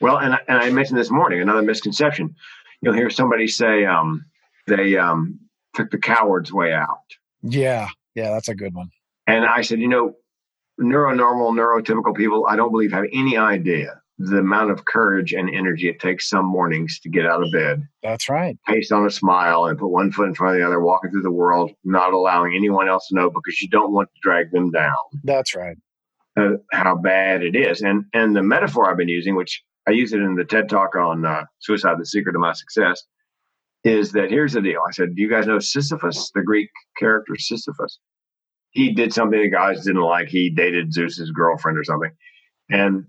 well 0.00 0.18
and 0.18 0.34
I, 0.34 0.38
and 0.48 0.58
I 0.58 0.70
mentioned 0.70 0.98
this 0.98 1.10
morning 1.10 1.40
another 1.40 1.62
misconception 1.62 2.34
you'll 2.80 2.94
hear 2.94 3.10
somebody 3.10 3.46
say 3.46 3.84
um, 3.84 4.24
they 4.66 4.96
um, 4.96 5.38
took 5.74 5.90
the 5.90 5.98
coward's 5.98 6.52
way 6.52 6.72
out 6.72 6.98
yeah 7.42 7.88
yeah 8.14 8.30
that's 8.30 8.48
a 8.48 8.54
good 8.54 8.74
one 8.74 8.90
and 9.26 9.44
i 9.44 9.60
said 9.60 9.80
you 9.80 9.88
know 9.88 10.14
neuronormal 10.80 11.52
neurotypical 11.52 12.14
people 12.14 12.46
i 12.48 12.56
don't 12.56 12.70
believe 12.70 12.92
have 12.92 13.04
any 13.12 13.36
idea 13.36 14.00
the 14.18 14.38
amount 14.38 14.70
of 14.70 14.84
courage 14.84 15.32
and 15.32 15.54
energy 15.54 15.88
it 15.88 16.00
takes 16.00 16.28
some 16.28 16.46
mornings 16.46 16.98
to 17.00 17.08
get 17.08 17.26
out 17.26 17.42
of 17.42 17.52
bed. 17.52 17.82
That's 18.02 18.28
right. 18.28 18.56
Paste 18.66 18.92
on 18.92 19.06
a 19.06 19.10
smile 19.10 19.66
and 19.66 19.78
put 19.78 19.88
one 19.88 20.10
foot 20.10 20.28
in 20.28 20.34
front 20.34 20.54
of 20.56 20.60
the 20.60 20.66
other, 20.66 20.80
walking 20.80 21.10
through 21.10 21.22
the 21.22 21.30
world, 21.30 21.72
not 21.84 22.12
allowing 22.12 22.54
anyone 22.54 22.88
else 22.88 23.08
to 23.08 23.14
know 23.14 23.28
because 23.28 23.60
you 23.60 23.68
don't 23.68 23.92
want 23.92 24.08
to 24.08 24.20
drag 24.22 24.50
them 24.52 24.70
down. 24.70 24.94
That's 25.22 25.54
right. 25.54 25.76
Uh, 26.38 26.56
how 26.72 26.96
bad 26.96 27.42
it 27.42 27.56
is, 27.56 27.80
and 27.80 28.04
and 28.12 28.36
the 28.36 28.42
metaphor 28.42 28.90
I've 28.90 28.98
been 28.98 29.08
using, 29.08 29.36
which 29.36 29.62
I 29.86 29.92
use 29.92 30.12
it 30.12 30.20
in 30.20 30.34
the 30.34 30.44
TED 30.44 30.68
Talk 30.68 30.96
on 30.96 31.24
uh, 31.24 31.44
suicide, 31.60 31.96
the 31.98 32.06
secret 32.06 32.34
of 32.34 32.40
my 32.40 32.52
success, 32.52 33.02
is 33.84 34.12
that 34.12 34.30
here's 34.30 34.52
the 34.52 34.60
deal. 34.60 34.80
I 34.86 34.90
said, 34.90 35.14
do 35.14 35.22
you 35.22 35.30
guys 35.30 35.46
know 35.46 35.58
Sisyphus, 35.58 36.30
the 36.34 36.42
Greek 36.42 36.70
character 36.98 37.34
Sisyphus? 37.36 37.98
He 38.70 38.92
did 38.92 39.12
something 39.12 39.40
the 39.40 39.50
guys 39.50 39.84
didn't 39.84 40.02
like. 40.02 40.28
He 40.28 40.50
dated 40.50 40.92
Zeus's 40.92 41.30
girlfriend 41.30 41.78
or 41.78 41.84
something, 41.84 42.10
and 42.68 43.06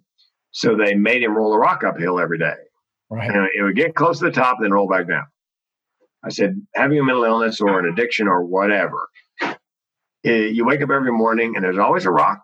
so 0.51 0.75
they 0.75 0.95
made 0.95 1.23
him 1.23 1.35
roll 1.35 1.53
a 1.53 1.57
rock 1.57 1.83
uphill 1.83 2.19
every 2.19 2.39
day. 2.39 2.55
Right. 3.09 3.29
And 3.29 3.47
it 3.57 3.63
would 3.63 3.75
get 3.75 3.95
close 3.95 4.19
to 4.19 4.25
the 4.25 4.31
top, 4.31 4.57
then 4.61 4.71
roll 4.71 4.87
back 4.87 5.07
down. 5.07 5.25
I 6.23 6.29
said, 6.29 6.61
having 6.75 6.99
a 6.99 7.03
mental 7.03 7.23
illness 7.23 7.61
or 7.61 7.79
an 7.79 7.85
addiction 7.85 8.27
or 8.27 8.43
whatever, 8.43 9.07
it, 9.41 9.57
eh, 10.25 10.47
you 10.47 10.65
wake 10.65 10.81
up 10.81 10.89
every 10.89 11.11
morning 11.11 11.55
and 11.55 11.63
there's 11.63 11.77
always 11.77 12.05
a 12.05 12.11
rock 12.11 12.41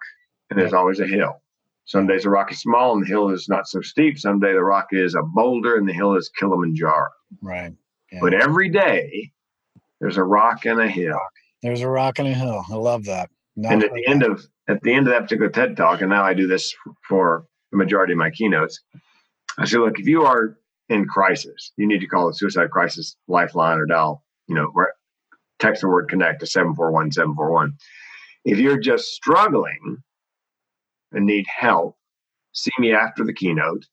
and 0.50 0.60
there's 0.60 0.74
always 0.74 1.00
a 1.00 1.08
hill. 1.08 1.42
Some 1.86 2.08
days 2.08 2.24
the 2.24 2.30
rock 2.30 2.52
is 2.52 2.62
small 2.62 2.94
and 2.94 3.04
the 3.04 3.08
hill 3.08 3.30
is 3.30 3.50
not 3.50 3.68
so 3.68 3.82
steep. 3.82 4.18
Some 4.18 4.40
day 4.40 4.54
the 4.54 4.64
rock 4.64 4.88
is 4.92 5.16
a 5.16 5.22
boulder 5.22 5.76
and 5.76 5.88
the 5.88 5.94
hill 5.94 6.16
is 6.16 6.30
Kilimanjaro. 6.40 7.10
Right. 7.42 7.74
Yeah. 8.12 8.20
But 8.22 8.34
every 8.34 8.70
day 8.70 9.32
there's 10.00 10.18
a 10.18 10.24
rock 10.24 10.66
and 10.66 10.80
a 10.80 10.88
hill. 10.88 11.20
There's 11.62 11.82
a 11.82 11.90
rock 11.90 12.20
and 12.20 12.28
a 12.28 12.34
hill. 12.34 12.64
I 12.70 12.76
love 12.76 13.06
that. 13.06 13.30
Not 13.56 13.74
and 13.74 13.84
at 13.84 13.94
the 13.94 14.04
that. 14.06 14.12
end 14.12 14.24
of 14.24 14.46
at 14.68 14.82
the 14.82 14.94
end 14.94 15.08
of 15.08 15.14
that 15.14 15.24
particular 15.24 15.50
TED 15.50 15.76
talk, 15.76 16.02
and 16.02 16.10
now 16.10 16.24
I 16.24 16.34
do 16.34 16.48
this 16.48 16.74
for 17.08 17.46
the 17.72 17.78
majority 17.78 18.14
of 18.14 18.20
my 18.20 18.30
keynotes. 18.30 18.82
I 19.58 19.66
say, 19.66 19.78
look, 19.78 20.00
if 20.00 20.08
you 20.08 20.24
are 20.24 20.58
in 20.90 21.06
crisis, 21.06 21.72
you 21.78 21.88
need 21.88 22.00
to 22.00 22.08
call 22.08 22.28
the 22.28 22.34
suicide 22.34 22.72
crisis 22.72 23.16
lifeline 23.28 23.78
or 23.78 23.86
dial, 23.86 24.24
you 24.48 24.56
know, 24.56 24.72
text 25.60 25.82
the 25.82 25.88
word 25.88 26.10
connect 26.10 26.40
to 26.40 26.48
741 26.48 27.12
741. 27.12 27.74
If 28.46 28.58
you're 28.58 28.80
just 28.80 29.10
struggling 29.14 30.04
and 31.14 31.26
need 31.26 31.45
help, 31.47 31.97
see 32.51 32.72
me 32.80 32.93
after 32.93 33.24
the 33.24 33.34
keynote, 33.34 33.86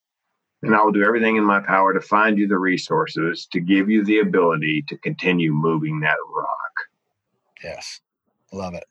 and 0.62 0.74
I 0.74 0.82
will 0.82 0.92
do 0.92 1.04
everything 1.04 1.36
in 1.36 1.44
my 1.44 1.60
power 1.60 1.94
to 1.94 2.00
find 2.00 2.38
you 2.38 2.46
the 2.46 2.58
resources 2.58 3.46
to 3.52 3.60
give 3.60 3.88
you 3.88 4.04
the 4.04 4.18
ability 4.18 4.84
to 4.88 4.98
continue 4.98 5.52
moving 5.52 6.00
that 6.00 6.16
rock. 6.34 6.72
Yes, 7.62 8.00
love 8.52 8.74
it. 8.74 8.84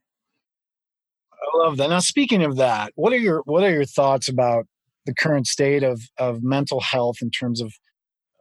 I 1.34 1.58
love 1.58 1.78
that. 1.78 1.90
Now, 1.90 2.00
speaking 2.00 2.44
of 2.44 2.58
that, 2.58 2.92
what 2.96 3.14
are 3.14 3.18
your 3.18 3.42
what 3.46 3.64
are 3.64 3.72
your 3.72 3.86
thoughts 3.86 4.28
about 4.28 4.68
the 5.06 5.14
current 5.14 5.48
state 5.48 5.84
of 5.84 6.02
of 6.18 6.44
mental 6.44 6.80
health 6.80 7.18
in 7.22 7.32
terms 7.32 7.62
of 7.62 7.74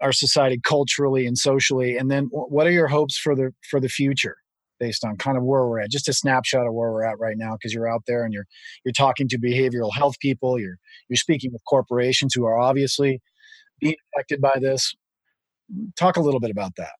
our 0.00 0.12
society 0.12 0.60
culturally 0.62 1.26
and 1.26 1.36
socially 1.36 1.96
and 1.96 2.10
then 2.10 2.28
what 2.30 2.66
are 2.66 2.72
your 2.72 2.86
hopes 2.86 3.16
for 3.16 3.34
the 3.34 3.52
for 3.68 3.80
the 3.80 3.88
future 3.88 4.36
based 4.78 5.04
on 5.04 5.16
kind 5.16 5.36
of 5.36 5.44
where 5.44 5.66
we're 5.66 5.80
at 5.80 5.90
just 5.90 6.08
a 6.08 6.12
snapshot 6.12 6.66
of 6.66 6.74
where 6.74 6.90
we're 6.90 7.04
at 7.04 7.18
right 7.18 7.36
now 7.36 7.52
because 7.52 7.72
you're 7.72 7.88
out 7.88 8.02
there 8.06 8.24
and 8.24 8.32
you're 8.32 8.46
you're 8.84 8.92
talking 8.92 9.28
to 9.28 9.38
behavioral 9.38 9.92
health 9.94 10.18
people 10.20 10.58
you're 10.58 10.78
you're 11.08 11.16
speaking 11.16 11.52
with 11.52 11.62
corporations 11.68 12.34
who 12.34 12.44
are 12.44 12.58
obviously 12.58 13.20
being 13.80 13.96
affected 14.14 14.40
by 14.40 14.56
this 14.60 14.94
talk 15.96 16.16
a 16.16 16.20
little 16.20 16.40
bit 16.40 16.50
about 16.50 16.72
that 16.76 16.92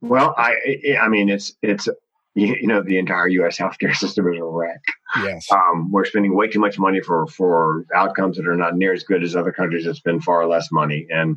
well 0.00 0.34
i 0.36 0.54
i 1.00 1.08
mean 1.08 1.28
it's 1.28 1.52
it's 1.62 1.88
you, 2.34 2.66
know 2.66 2.82
the 2.82 2.98
entire 2.98 3.28
U.S. 3.28 3.58
healthcare 3.58 3.94
system 3.96 4.26
is 4.32 4.38
a 4.38 4.44
wreck. 4.44 4.82
Yes, 5.22 5.46
um, 5.50 5.90
we're 5.90 6.04
spending 6.04 6.34
way 6.34 6.48
too 6.48 6.58
much 6.58 6.78
money 6.78 7.00
for 7.00 7.26
for 7.26 7.86
outcomes 7.94 8.36
that 8.36 8.48
are 8.48 8.56
not 8.56 8.76
near 8.76 8.92
as 8.92 9.04
good 9.04 9.22
as 9.22 9.36
other 9.36 9.52
countries 9.52 9.84
that 9.84 9.94
spend 9.94 10.24
far 10.24 10.46
less 10.46 10.68
money. 10.72 11.06
And 11.10 11.36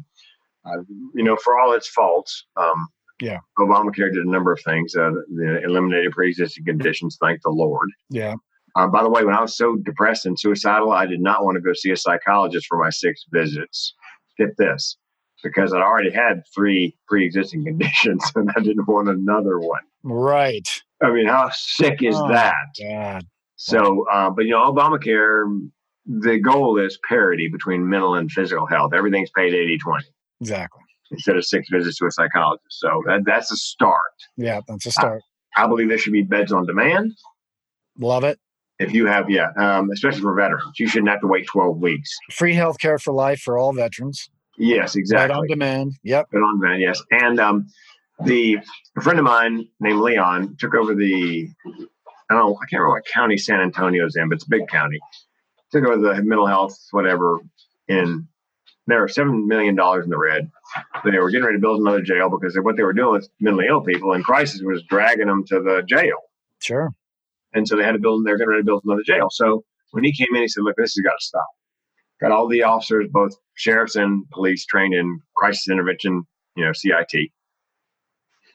uh, 0.65 0.81
you 1.13 1.23
know, 1.23 1.37
for 1.37 1.59
all 1.59 1.73
its 1.73 1.87
faults, 1.87 2.45
um, 2.55 2.87
yeah, 3.21 3.39
Obamacare 3.57 4.13
did 4.13 4.25
a 4.25 4.29
number 4.29 4.51
of 4.51 4.59
things. 4.63 4.95
Uh, 4.95 5.11
eliminated 5.63 6.11
pre-existing 6.11 6.65
conditions. 6.65 7.17
Thank 7.21 7.41
the 7.43 7.49
Lord. 7.49 7.89
Yeah. 8.09 8.35
Uh, 8.75 8.87
by 8.87 9.01
the 9.01 9.09
way, 9.09 9.23
when 9.23 9.33
I 9.33 9.41
was 9.41 9.57
so 9.57 9.75
depressed 9.75 10.27
and 10.27 10.39
suicidal, 10.39 10.91
I 10.91 11.07
did 11.07 11.19
not 11.19 11.43
want 11.43 11.55
to 11.55 11.61
go 11.61 11.73
see 11.73 11.89
a 11.89 11.97
psychologist 11.97 12.67
for 12.67 12.77
my 12.77 12.91
six 12.91 13.25
visits. 13.31 13.93
Get 14.37 14.55
this, 14.57 14.97
because 15.43 15.73
I 15.73 15.77
already 15.77 16.11
had 16.11 16.43
three 16.53 16.95
pre-existing 17.07 17.65
conditions, 17.65 18.23
and 18.35 18.51
I 18.55 18.59
didn't 18.59 18.87
want 18.87 19.09
another 19.09 19.59
one. 19.59 19.81
Right. 20.03 20.67
I 21.01 21.11
mean, 21.11 21.27
how 21.27 21.49
sick 21.51 22.03
is 22.03 22.15
oh, 22.15 22.27
that? 22.29 22.53
God. 22.79 23.23
So, 23.55 24.05
uh, 24.11 24.29
but 24.29 24.45
you 24.45 24.51
know, 24.51 24.71
Obamacare, 24.71 25.45
the 26.05 26.39
goal 26.39 26.79
is 26.79 26.99
parity 27.07 27.49
between 27.51 27.89
mental 27.89 28.13
and 28.13 28.31
physical 28.31 28.67
health. 28.67 28.93
Everything's 28.93 29.31
paid 29.31 29.53
80 29.53 29.79
20. 29.79 30.05
Exactly. 30.41 30.81
Instead 31.11 31.37
of 31.37 31.45
six 31.45 31.69
visits 31.71 31.97
to 31.97 32.05
a 32.05 32.11
psychologist. 32.11 32.65
So 32.79 33.01
that, 33.05 33.21
that's 33.25 33.51
a 33.51 33.55
start. 33.55 34.01
Yeah, 34.35 34.61
that's 34.67 34.85
a 34.85 34.91
start. 34.91 35.21
I, 35.55 35.63
I, 35.63 35.67
believe 35.67 35.87
there 35.87 35.97
should 35.97 36.13
be 36.13 36.23
beds 36.23 36.51
on 36.51 36.65
demand. 36.65 37.13
Love 37.97 38.23
it. 38.23 38.39
If 38.79 38.93
you 38.93 39.07
have, 39.07 39.29
yeah, 39.29 39.51
um, 39.57 39.89
especially 39.91 40.21
for 40.21 40.35
veterans, 40.35 40.77
you 40.77 40.87
shouldn't 40.87 41.09
have 41.09 41.21
to 41.21 41.27
wait 41.27 41.47
12 41.47 41.77
weeks. 41.77 42.13
Free 42.31 42.53
health 42.53 42.77
care 42.79 42.99
for 42.99 43.13
life 43.13 43.39
for 43.39 43.57
all 43.57 43.73
veterans. 43.73 44.29
Yes, 44.57 44.95
exactly. 44.95 45.27
Bed 45.27 45.37
on 45.37 45.47
demand. 45.47 45.93
Yep. 46.03 46.31
Bed 46.31 46.37
on 46.39 46.59
demand, 46.59 46.81
yes. 46.81 47.01
And 47.11 47.39
um, 47.39 47.67
the 48.23 48.57
a 48.97 49.01
friend 49.01 49.19
of 49.19 49.25
mine 49.25 49.67
named 49.79 49.99
Leon 49.99 50.57
took 50.59 50.73
over 50.73 50.95
the 50.95 51.49
I 52.29 52.33
don't 52.33 52.39
know 52.39 52.55
I 52.55 52.65
can't 52.65 52.81
remember 52.81 52.95
what 52.95 53.05
county 53.05 53.37
San 53.37 53.61
Antonio's 53.61 54.15
in, 54.15 54.29
but 54.29 54.35
it's 54.35 54.45
a 54.45 54.49
big 54.49 54.67
county. 54.67 54.99
Took 55.71 55.85
over 55.85 55.97
the 55.97 56.23
mental 56.23 56.47
health 56.47 56.77
whatever 56.91 57.39
in 57.87 58.27
there 58.87 59.01
were 59.01 59.07
seven 59.07 59.47
million 59.47 59.75
dollars 59.75 60.05
in 60.05 60.09
the 60.09 60.17
red. 60.17 60.49
They 61.03 61.17
were 61.19 61.29
getting 61.29 61.45
ready 61.45 61.57
to 61.57 61.61
build 61.61 61.79
another 61.79 62.01
jail 62.01 62.29
because 62.29 62.57
what 62.61 62.77
they 62.77 62.83
were 62.83 62.93
doing 62.93 63.13
with 63.13 63.29
mentally 63.39 63.67
ill 63.69 63.81
people 63.81 64.13
in 64.13 64.23
crisis 64.23 64.61
was 64.63 64.83
dragging 64.83 65.27
them 65.27 65.43
to 65.47 65.61
the 65.61 65.83
jail. 65.87 66.17
Sure. 66.59 66.89
And 67.53 67.67
so 67.67 67.75
they 67.75 67.83
had 67.83 67.93
to 67.93 67.99
build. 67.99 68.25
They're 68.25 68.37
getting 68.37 68.49
ready 68.49 68.61
to 68.61 68.65
build 68.65 68.83
another 68.85 69.03
jail. 69.05 69.27
So 69.29 69.63
when 69.91 70.03
he 70.03 70.13
came 70.13 70.35
in, 70.35 70.41
he 70.41 70.47
said, 70.47 70.63
"Look, 70.63 70.75
this 70.77 70.95
has 70.95 71.03
got 71.03 71.19
to 71.19 71.25
stop." 71.25 71.47
Got 72.19 72.31
all 72.31 72.47
the 72.47 72.63
officers, 72.63 73.07
both 73.11 73.35
sheriffs 73.55 73.95
and 73.95 74.27
police, 74.31 74.65
trained 74.65 74.95
in 74.95 75.21
crisis 75.35 75.69
intervention, 75.69 76.23
you 76.55 76.65
know, 76.65 76.73
CIT 76.73 77.29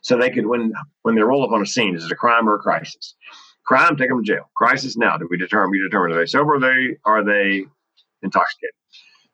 so 0.03 0.19
they 0.19 0.31
could 0.31 0.47
when 0.47 0.73
when 1.03 1.15
they 1.15 1.23
roll 1.23 1.45
up 1.45 1.53
on 1.53 1.63
a 1.63 1.67
scene, 1.67 1.95
is 1.95 2.05
it 2.05 2.13
a 2.13 2.17
crime 2.17 2.49
or 2.49 2.57
a 2.57 2.59
crisis? 2.59 3.15
Crime, 3.65 3.97
take 3.97 4.09
them 4.09 4.23
to 4.23 4.33
jail. 4.33 4.51
Crisis 4.57 4.97
now. 4.97 5.17
Do 5.17 5.29
we 5.31 5.39
determine? 5.39 5.71
We 5.71 5.81
determine 5.81 6.17
are 6.17 6.21
they 6.21 6.27
sober? 6.27 6.57
Are 6.57 6.61
they 6.61 6.97
are 7.05 7.25
they 7.25 7.65
intoxicated? 8.23 8.75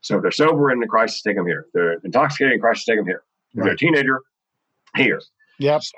So 0.01 0.17
if 0.17 0.23
they're 0.23 0.31
sober 0.31 0.71
in 0.71 0.81
the 0.81 0.87
crisis, 0.87 1.23
take 1.23 1.37
them 1.37 1.47
here. 1.47 1.67
If 1.67 1.73
they're 1.73 1.93
intoxicated 2.05 2.55
in 2.55 2.61
crisis, 2.61 2.85
take 2.85 2.97
them 2.97 3.07
here. 3.07 3.23
If 3.53 3.61
right. 3.61 3.65
they're 3.65 3.75
a 3.75 3.77
teenager, 3.77 4.21
here. 4.97 5.21
Yep. 5.59 5.83
So 5.83 5.93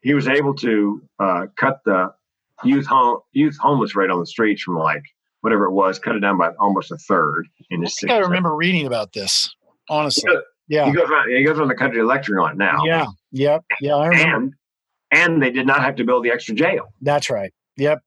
he 0.00 0.14
was 0.14 0.28
able 0.28 0.54
to 0.56 1.02
uh, 1.18 1.46
cut 1.56 1.80
the 1.84 2.12
youth 2.64 2.86
home 2.86 3.20
youth 3.32 3.56
homeless 3.60 3.94
rate 3.94 4.10
on 4.10 4.20
the 4.20 4.26
streets 4.26 4.62
from 4.62 4.76
like 4.76 5.02
whatever 5.40 5.66
it 5.66 5.72
was, 5.72 5.98
cut 5.98 6.16
it 6.16 6.20
down 6.20 6.38
by 6.38 6.50
almost 6.58 6.90
a 6.90 6.96
third 6.96 7.46
in 7.70 7.82
his. 7.82 7.96
I, 8.08 8.14
I 8.14 8.18
remember 8.18 8.54
reading 8.54 8.86
about 8.86 9.12
this. 9.12 9.54
Honestly, 9.88 10.32
yeah. 10.68 10.86
He 10.86 10.92
goes 10.92 11.08
around. 11.08 11.30
He 11.30 11.44
goes 11.44 11.60
on 11.60 11.68
the 11.68 11.74
country 11.74 12.02
lecturing 12.02 12.40
on 12.40 12.52
it 12.52 12.58
now. 12.58 12.84
Yeah. 12.84 13.06
Yep. 13.32 13.64
Yeah. 13.80 13.94
I 13.94 14.06
remember. 14.08 14.36
And 14.36 14.54
and 15.12 15.42
they 15.42 15.50
did 15.50 15.66
not 15.66 15.82
have 15.82 15.96
to 15.96 16.04
build 16.04 16.24
the 16.24 16.30
extra 16.30 16.54
jail. 16.54 16.92
That's 17.00 17.30
right. 17.30 17.52
Yep. 17.76 18.02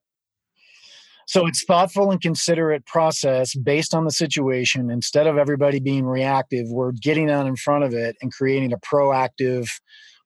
So 1.30 1.46
it's 1.46 1.62
thoughtful 1.62 2.10
and 2.10 2.20
considerate 2.20 2.84
process 2.86 3.54
based 3.54 3.94
on 3.94 4.04
the 4.04 4.10
situation. 4.10 4.90
Instead 4.90 5.28
of 5.28 5.38
everybody 5.38 5.78
being 5.78 6.04
reactive, 6.04 6.66
we're 6.68 6.90
getting 6.90 7.30
out 7.30 7.46
in 7.46 7.54
front 7.54 7.84
of 7.84 7.94
it 7.94 8.16
and 8.20 8.32
creating 8.32 8.72
a 8.72 8.78
proactive 8.78 9.68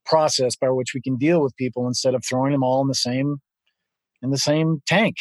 process 0.07 0.57
by 0.57 0.71
which 0.71 0.93
we 0.95 1.03
can 1.03 1.19
deal 1.19 1.43
with 1.43 1.55
people 1.57 1.87
instead 1.87 2.15
of 2.15 2.25
throwing 2.25 2.53
them 2.53 2.63
all 2.63 2.81
in 2.81 2.89
the 2.89 2.95
same 2.95 3.43
in 4.23 4.31
the 4.31 4.39
same 4.39 4.81
tank, 4.87 5.17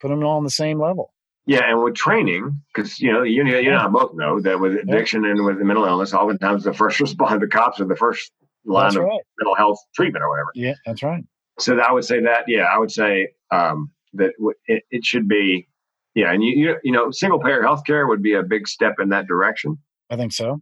put 0.00 0.08
them 0.08 0.24
all 0.24 0.38
on 0.38 0.44
the 0.44 0.50
same 0.50 0.80
level. 0.80 1.12
Yeah, 1.44 1.68
and 1.68 1.82
with 1.82 1.94
training, 1.94 2.62
because 2.74 2.98
you 2.98 3.12
know 3.12 3.22
you, 3.22 3.44
you 3.44 3.70
and 3.70 3.76
I 3.76 3.88
both 3.88 4.14
know 4.14 4.40
that 4.40 4.60
with 4.60 4.78
addiction 4.78 5.26
and 5.26 5.44
with 5.44 5.58
mental 5.58 5.84
illness, 5.84 6.14
oftentimes 6.14 6.64
the 6.64 6.72
first 6.72 6.98
respond, 7.00 7.42
the 7.42 7.48
cops 7.48 7.80
are 7.80 7.84
the 7.84 7.96
first 7.96 8.32
line 8.64 8.84
that's 8.84 8.96
of 8.96 9.02
right. 9.02 9.20
mental 9.38 9.56
health 9.56 9.78
treatment 9.94 10.24
or 10.24 10.30
whatever. 10.30 10.52
Yeah, 10.54 10.72
that's 10.86 11.02
right. 11.02 11.22
So 11.58 11.78
I 11.78 11.92
would 11.92 12.06
say 12.06 12.22
that. 12.22 12.44
Yeah, 12.48 12.62
I 12.62 12.78
would 12.78 12.90
say 12.90 13.28
um, 13.50 13.90
that 14.14 14.32
it, 14.66 14.82
it 14.90 15.04
should 15.04 15.28
be. 15.28 15.68
Yeah, 16.14 16.32
and 16.32 16.44
you 16.44 16.76
you 16.82 16.92
know 16.92 17.10
single 17.10 17.40
payer 17.40 17.62
healthcare 17.62 18.06
would 18.06 18.22
be 18.22 18.34
a 18.34 18.42
big 18.42 18.68
step 18.68 18.96
in 19.00 19.10
that 19.10 19.26
direction. 19.26 19.78
I 20.10 20.16
think 20.16 20.32
so. 20.32 20.60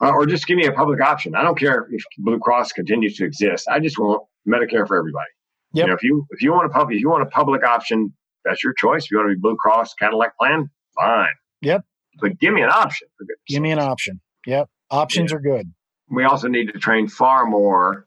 Uh, 0.00 0.10
or 0.10 0.26
just 0.26 0.46
give 0.46 0.56
me 0.56 0.66
a 0.66 0.72
public 0.72 1.00
option. 1.00 1.34
I 1.34 1.42
don't 1.42 1.58
care 1.58 1.88
if 1.90 2.04
Blue 2.18 2.38
Cross 2.38 2.72
continues 2.72 3.16
to 3.16 3.24
exist. 3.24 3.66
I 3.68 3.80
just 3.80 3.98
want 3.98 4.22
Medicare 4.46 4.86
for 4.86 4.96
everybody. 4.96 5.30
Yep. 5.72 5.82
You 5.82 5.88
know, 5.88 5.94
if 5.94 6.02
you 6.02 6.26
if 6.30 6.42
you 6.42 6.52
want 6.52 6.66
a 6.66 6.68
public 6.68 6.96
if 6.96 7.00
you 7.00 7.08
want 7.08 7.22
a 7.22 7.30
public 7.30 7.64
option, 7.64 8.12
that's 8.44 8.62
your 8.62 8.74
choice. 8.74 9.04
If 9.04 9.10
you 9.10 9.18
want 9.18 9.30
to 9.30 9.34
be 9.34 9.40
Blue 9.40 9.56
Cross 9.56 9.94
Cadillac 9.94 10.36
plan, 10.38 10.70
fine. 10.94 11.26
Yep. 11.62 11.82
But 12.20 12.38
give 12.38 12.54
me 12.54 12.62
an 12.62 12.70
option. 12.70 13.08
Give 13.48 13.62
me 13.62 13.72
an 13.72 13.78
option. 13.78 14.20
Yep. 14.46 14.68
Options 14.90 15.32
yeah. 15.32 15.36
are 15.36 15.40
good. 15.40 15.72
We 16.08 16.24
also 16.24 16.48
need 16.48 16.72
to 16.72 16.78
train 16.78 17.08
far 17.08 17.46
more 17.46 18.06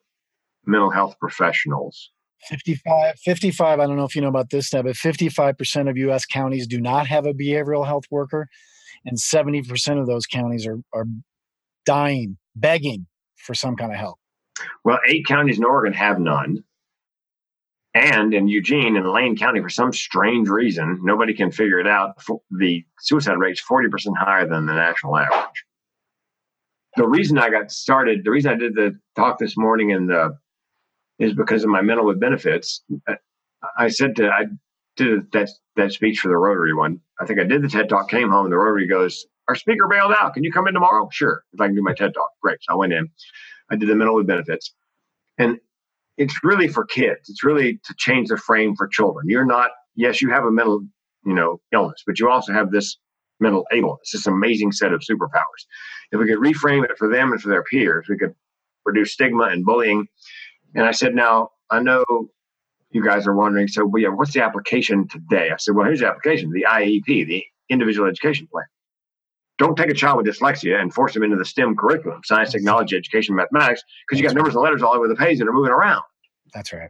mental 0.66 0.90
health 0.90 1.16
professionals. 1.20 2.12
55, 2.48 3.20
55, 3.20 3.80
I 3.80 3.86
don't 3.86 3.98
know 3.98 4.06
if 4.06 4.16
you 4.16 4.22
know 4.22 4.28
about 4.28 4.50
this, 4.50 4.74
now, 4.74 4.82
but 4.82 4.96
55% 4.96 5.90
of 5.90 5.98
U.S. 5.98 6.26
counties 6.26 6.68
do 6.68 6.80
not 6.80 7.08
have 7.08 7.26
a 7.26 7.34
behavioral 7.34 7.86
health 7.86 8.06
worker, 8.10 8.48
and 9.06 9.18
70% 9.18 10.00
of 10.00 10.08
those 10.08 10.26
counties 10.26 10.66
are, 10.66 10.80
are 10.94 11.06
dying, 11.86 12.38
begging 12.56 13.08
for 13.38 13.54
some 13.54 13.76
kind 13.76 13.92
of 13.92 13.98
help. 13.98 14.18
Well, 14.84 15.00
eight 15.08 15.26
counties 15.26 15.58
in 15.58 15.64
Oregon 15.64 15.94
have 15.94 16.20
none. 16.20 16.64
And 17.94 18.34
in 18.34 18.48
Eugene 18.48 18.96
and 18.96 19.12
Lane 19.12 19.36
County, 19.36 19.62
for 19.62 19.70
some 19.70 19.92
strange 19.92 20.48
reason, 20.48 21.00
nobody 21.02 21.34
can 21.34 21.52
figure 21.52 21.80
it 21.80 21.88
out. 21.88 22.22
The 22.52 22.86
suicide 23.00 23.38
rate 23.40 23.54
is 23.54 23.62
40% 23.68 24.16
higher 24.18 24.48
than 24.48 24.68
the 24.68 24.74
national 24.74 25.18
average. 25.18 25.66
The 26.96 27.08
reason 27.08 27.38
I 27.38 27.50
got 27.50 27.72
started, 27.72 28.24
the 28.24 28.32
reason 28.32 28.52
I 28.52 28.56
did 28.56 28.76
the 28.76 29.00
talk 29.16 29.40
this 29.40 29.58
morning 29.58 29.90
in 29.90 30.06
the 30.08 30.38
is 31.20 31.34
because 31.34 31.64
of 31.64 31.70
my 31.70 31.82
mental 31.82 32.06
with 32.06 32.20
benefits. 32.20 32.84
I 33.78 33.90
said 33.90 34.16
to, 34.18 34.30
I 34.30 34.46
did 34.96 35.32
that, 35.34 35.50
that 35.76 35.92
speech 35.92 36.20
for 36.20 36.30
the 36.30 36.38
Rotary 36.38 36.74
one. 36.74 37.02
I 37.20 37.26
think 37.26 37.40
I 37.40 37.44
did 37.44 37.62
the 37.62 37.68
TED 37.68 37.90
talk, 37.90 38.10
came 38.10 38.30
home, 38.30 38.46
and 38.46 38.54
the 38.54 38.58
Rotary 38.58 38.88
goes, 38.88 39.26
Our 39.48 39.56
speaker 39.56 39.88
bailed 39.88 40.14
out. 40.20 40.34
Can 40.34 40.44
you 40.44 40.52
come 40.52 40.68
in 40.68 40.74
tomorrow? 40.74 41.10
Sure. 41.12 41.44
If 41.54 41.60
I 41.60 41.68
can 41.68 41.76
do 41.76 41.84
my 41.84 41.94
TED 41.94 42.14
talk. 42.14 42.30
Great. 42.42 42.60
So 42.62 42.74
I 42.74 42.76
went 42.78 42.94
in. 42.94 43.10
I 43.70 43.76
did 43.76 43.90
the 43.90 43.96
mental 43.96 44.16
with 44.16 44.28
benefits. 44.28 44.74
And 45.38 45.60
it's 46.18 46.36
really 46.44 46.68
for 46.68 46.86
kids. 46.86 47.30
It's 47.30 47.44
really 47.44 47.80
to 47.86 47.94
change 47.98 48.30
the 48.30 48.38
frame 48.38 48.76
for 48.76 48.88
children. 48.88 49.28
You're 49.30 49.46
not, 49.46 49.72
yes, 49.96 50.22
you 50.22 50.30
have 50.30 50.44
a 50.44 50.52
mental, 50.52 50.82
you 51.26 51.34
know, 51.34 51.62
illness, 51.72 52.04
but 52.06 52.20
you 52.20 52.30
also 52.30 52.52
have 52.54 52.72
this 52.72 52.98
mental 53.40 53.66
ableness, 53.72 54.12
this 54.12 54.28
amazing 54.28 54.72
set 54.72 54.92
of 54.92 55.02
superpowers. 55.02 55.66
If 56.12 56.20
we 56.20 56.28
could 56.28 56.40
reframe 56.40 56.84
it 56.84 56.98
for 56.98 57.10
them 57.10 57.32
and 57.32 57.42
for 57.42 57.50
their 57.50 57.64
peers, 57.64 58.08
we 58.10 58.18
could 58.18 58.36
reduce 58.86 59.14
stigma 59.14 59.46
and 59.46 59.66
bullying. 59.66 60.08
And 60.76 60.86
I 60.86 60.92
said, 60.92 61.16
now 61.16 61.50
I 61.70 61.82
know 61.82 62.04
you 62.92 63.04
guys 63.04 63.28
are 63.28 63.36
wondering, 63.36 63.68
so 63.68 63.86
well, 63.86 64.02
yeah, 64.02 64.10
what's 64.10 64.34
the 64.34 64.44
application 64.44 65.08
today? 65.08 65.50
I 65.52 65.58
said, 65.58 65.76
well, 65.76 65.86
here's 65.86 66.00
the 66.00 66.08
application, 66.08 66.52
the 66.52 66.66
IEP, 66.70 67.06
the 67.28 67.44
individual 67.70 68.08
education 68.08 68.48
plan. 68.52 68.66
Don't 69.58 69.76
take 69.76 69.90
a 69.90 69.94
child 69.94 70.18
with 70.18 70.26
dyslexia 70.26 70.80
and 70.80 70.94
force 70.94 71.14
them 71.14 71.24
into 71.24 71.36
the 71.36 71.46
STEM 71.46 71.76
curriculum, 71.76 72.22
science, 72.24 72.52
technology, 72.52 72.96
education, 72.96 73.36
mathematics, 73.36 73.84
because 74.08 74.20
you 74.20 74.26
got 74.26 74.34
numbers 74.34 74.56
and 74.56 74.64
letters 74.64 74.82
all 74.82 74.94
over 74.94 75.08
the 75.08 75.16
page 75.16 75.38
that 75.40 75.48
are 75.48 75.54
moving 75.54 75.72
around. 75.72 76.02
That's 76.54 76.72
right. 76.72 76.90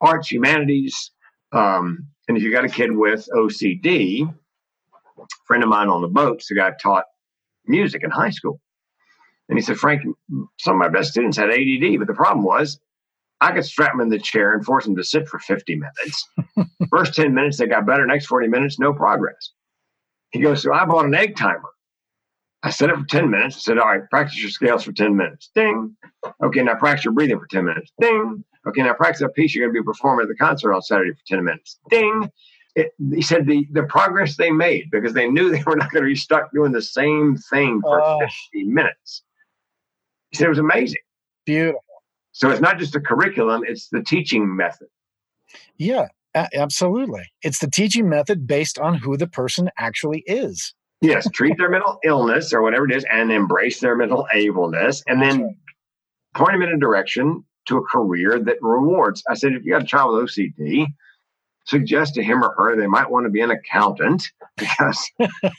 Arts, 0.00 0.30
humanities, 0.30 1.12
um, 1.52 2.08
and 2.28 2.36
if 2.36 2.42
you 2.42 2.50
got 2.50 2.64
a 2.64 2.68
kid 2.68 2.90
with 2.90 3.28
OCD, 3.32 4.22
a 4.22 5.22
friend 5.46 5.62
of 5.62 5.68
mine 5.68 5.88
on 5.88 6.02
the 6.02 6.08
boats, 6.08 6.48
the 6.48 6.56
guy 6.56 6.72
taught 6.80 7.04
music 7.66 8.02
in 8.02 8.10
high 8.10 8.30
school. 8.30 8.60
And 9.48 9.56
he 9.56 9.62
said, 9.62 9.76
Frank, 9.76 10.02
some 10.58 10.74
of 10.74 10.78
my 10.78 10.88
best 10.88 11.12
students 11.12 11.36
had 11.36 11.50
ADD, 11.50 11.98
but 11.98 12.08
the 12.08 12.14
problem 12.14 12.44
was 12.44 12.80
I 13.40 13.52
could 13.52 13.64
strap 13.64 13.92
them 13.92 14.00
in 14.00 14.08
the 14.08 14.18
chair 14.18 14.54
and 14.54 14.64
force 14.64 14.84
them 14.84 14.96
to 14.96 15.04
sit 15.04 15.28
for 15.28 15.38
50 15.38 15.76
minutes. 15.76 16.28
First 16.90 17.14
10 17.14 17.34
minutes, 17.34 17.58
they 17.58 17.66
got 17.66 17.86
better. 17.86 18.06
Next 18.06 18.26
40 18.26 18.48
minutes, 18.48 18.78
no 18.78 18.92
progress. 18.94 19.52
He 20.30 20.40
goes, 20.40 20.62
So 20.62 20.72
I 20.72 20.84
bought 20.84 21.04
an 21.04 21.14
egg 21.14 21.36
timer. 21.36 21.70
I 22.62 22.70
set 22.70 22.90
it 22.90 22.96
for 22.96 23.04
10 23.04 23.30
minutes. 23.30 23.56
I 23.56 23.60
said, 23.60 23.78
All 23.78 23.86
right, 23.86 24.08
practice 24.10 24.40
your 24.40 24.50
scales 24.50 24.84
for 24.84 24.92
10 24.92 25.16
minutes. 25.16 25.50
Ding. 25.54 25.96
Okay, 26.42 26.62
now 26.62 26.74
practice 26.74 27.04
your 27.04 27.14
breathing 27.14 27.38
for 27.38 27.46
10 27.46 27.64
minutes. 27.64 27.92
Ding. 28.00 28.42
Okay, 28.66 28.82
now 28.82 28.94
practice 28.94 29.20
that 29.20 29.34
piece 29.34 29.54
you're 29.54 29.66
going 29.66 29.74
to 29.76 29.80
be 29.80 29.84
performing 29.84 30.24
at 30.24 30.28
the 30.28 30.34
concert 30.36 30.72
on 30.72 30.82
Saturday 30.82 31.12
for 31.12 31.26
10 31.26 31.44
minutes. 31.44 31.78
Ding. 31.90 32.30
It, 32.74 32.92
he 33.14 33.22
said 33.22 33.46
the, 33.46 33.66
the 33.72 33.84
progress 33.84 34.36
they 34.36 34.50
made 34.50 34.90
because 34.90 35.14
they 35.14 35.28
knew 35.28 35.50
they 35.52 35.62
were 35.64 35.76
not 35.76 35.90
going 35.92 36.04
to 36.04 36.08
be 36.08 36.16
stuck 36.16 36.50
doing 36.52 36.72
the 36.72 36.82
same 36.82 37.36
thing 37.50 37.80
for 37.82 38.00
uh, 38.00 38.18
50 38.52 38.64
minutes. 38.64 39.22
He 40.30 40.38
said 40.38 40.46
it 40.46 40.50
was 40.50 40.58
amazing. 40.58 41.00
Beautiful. 41.44 41.84
So 42.36 42.50
it's 42.50 42.60
not 42.60 42.78
just 42.78 42.92
the 42.92 43.00
curriculum, 43.00 43.62
it's 43.66 43.88
the 43.88 44.02
teaching 44.02 44.54
method. 44.54 44.88
Yeah, 45.78 46.08
absolutely. 46.34 47.22
It's 47.40 47.60
the 47.60 47.70
teaching 47.70 48.10
method 48.10 48.46
based 48.46 48.78
on 48.78 48.92
who 48.92 49.16
the 49.16 49.26
person 49.26 49.70
actually 49.78 50.22
is. 50.26 50.74
Yes, 51.00 51.26
treat 51.30 51.56
their 51.56 51.70
mental 51.70 51.98
illness 52.04 52.52
or 52.52 52.60
whatever 52.60 52.84
it 52.84 52.94
is 52.94 53.06
and 53.10 53.32
embrace 53.32 53.80
their 53.80 53.96
mental 53.96 54.26
ableness 54.34 55.02
and 55.06 55.22
then 55.22 55.44
right. 55.44 55.54
point 56.34 56.52
them 56.52 56.60
in 56.60 56.68
a 56.68 56.78
direction 56.78 57.42
to 57.68 57.78
a 57.78 57.82
career 57.84 58.38
that 58.38 58.58
rewards. 58.60 59.22
I 59.30 59.34
said, 59.34 59.54
if 59.54 59.64
you 59.64 59.72
got 59.72 59.84
a 59.84 59.86
child 59.86 60.12
with 60.12 60.28
OCD, 60.28 60.88
suggest 61.64 62.16
to 62.16 62.22
him 62.22 62.44
or 62.44 62.52
her 62.58 62.76
they 62.76 62.86
might 62.86 63.10
want 63.10 63.24
to 63.24 63.30
be 63.30 63.40
an 63.40 63.50
accountant 63.50 64.30
because 64.58 65.10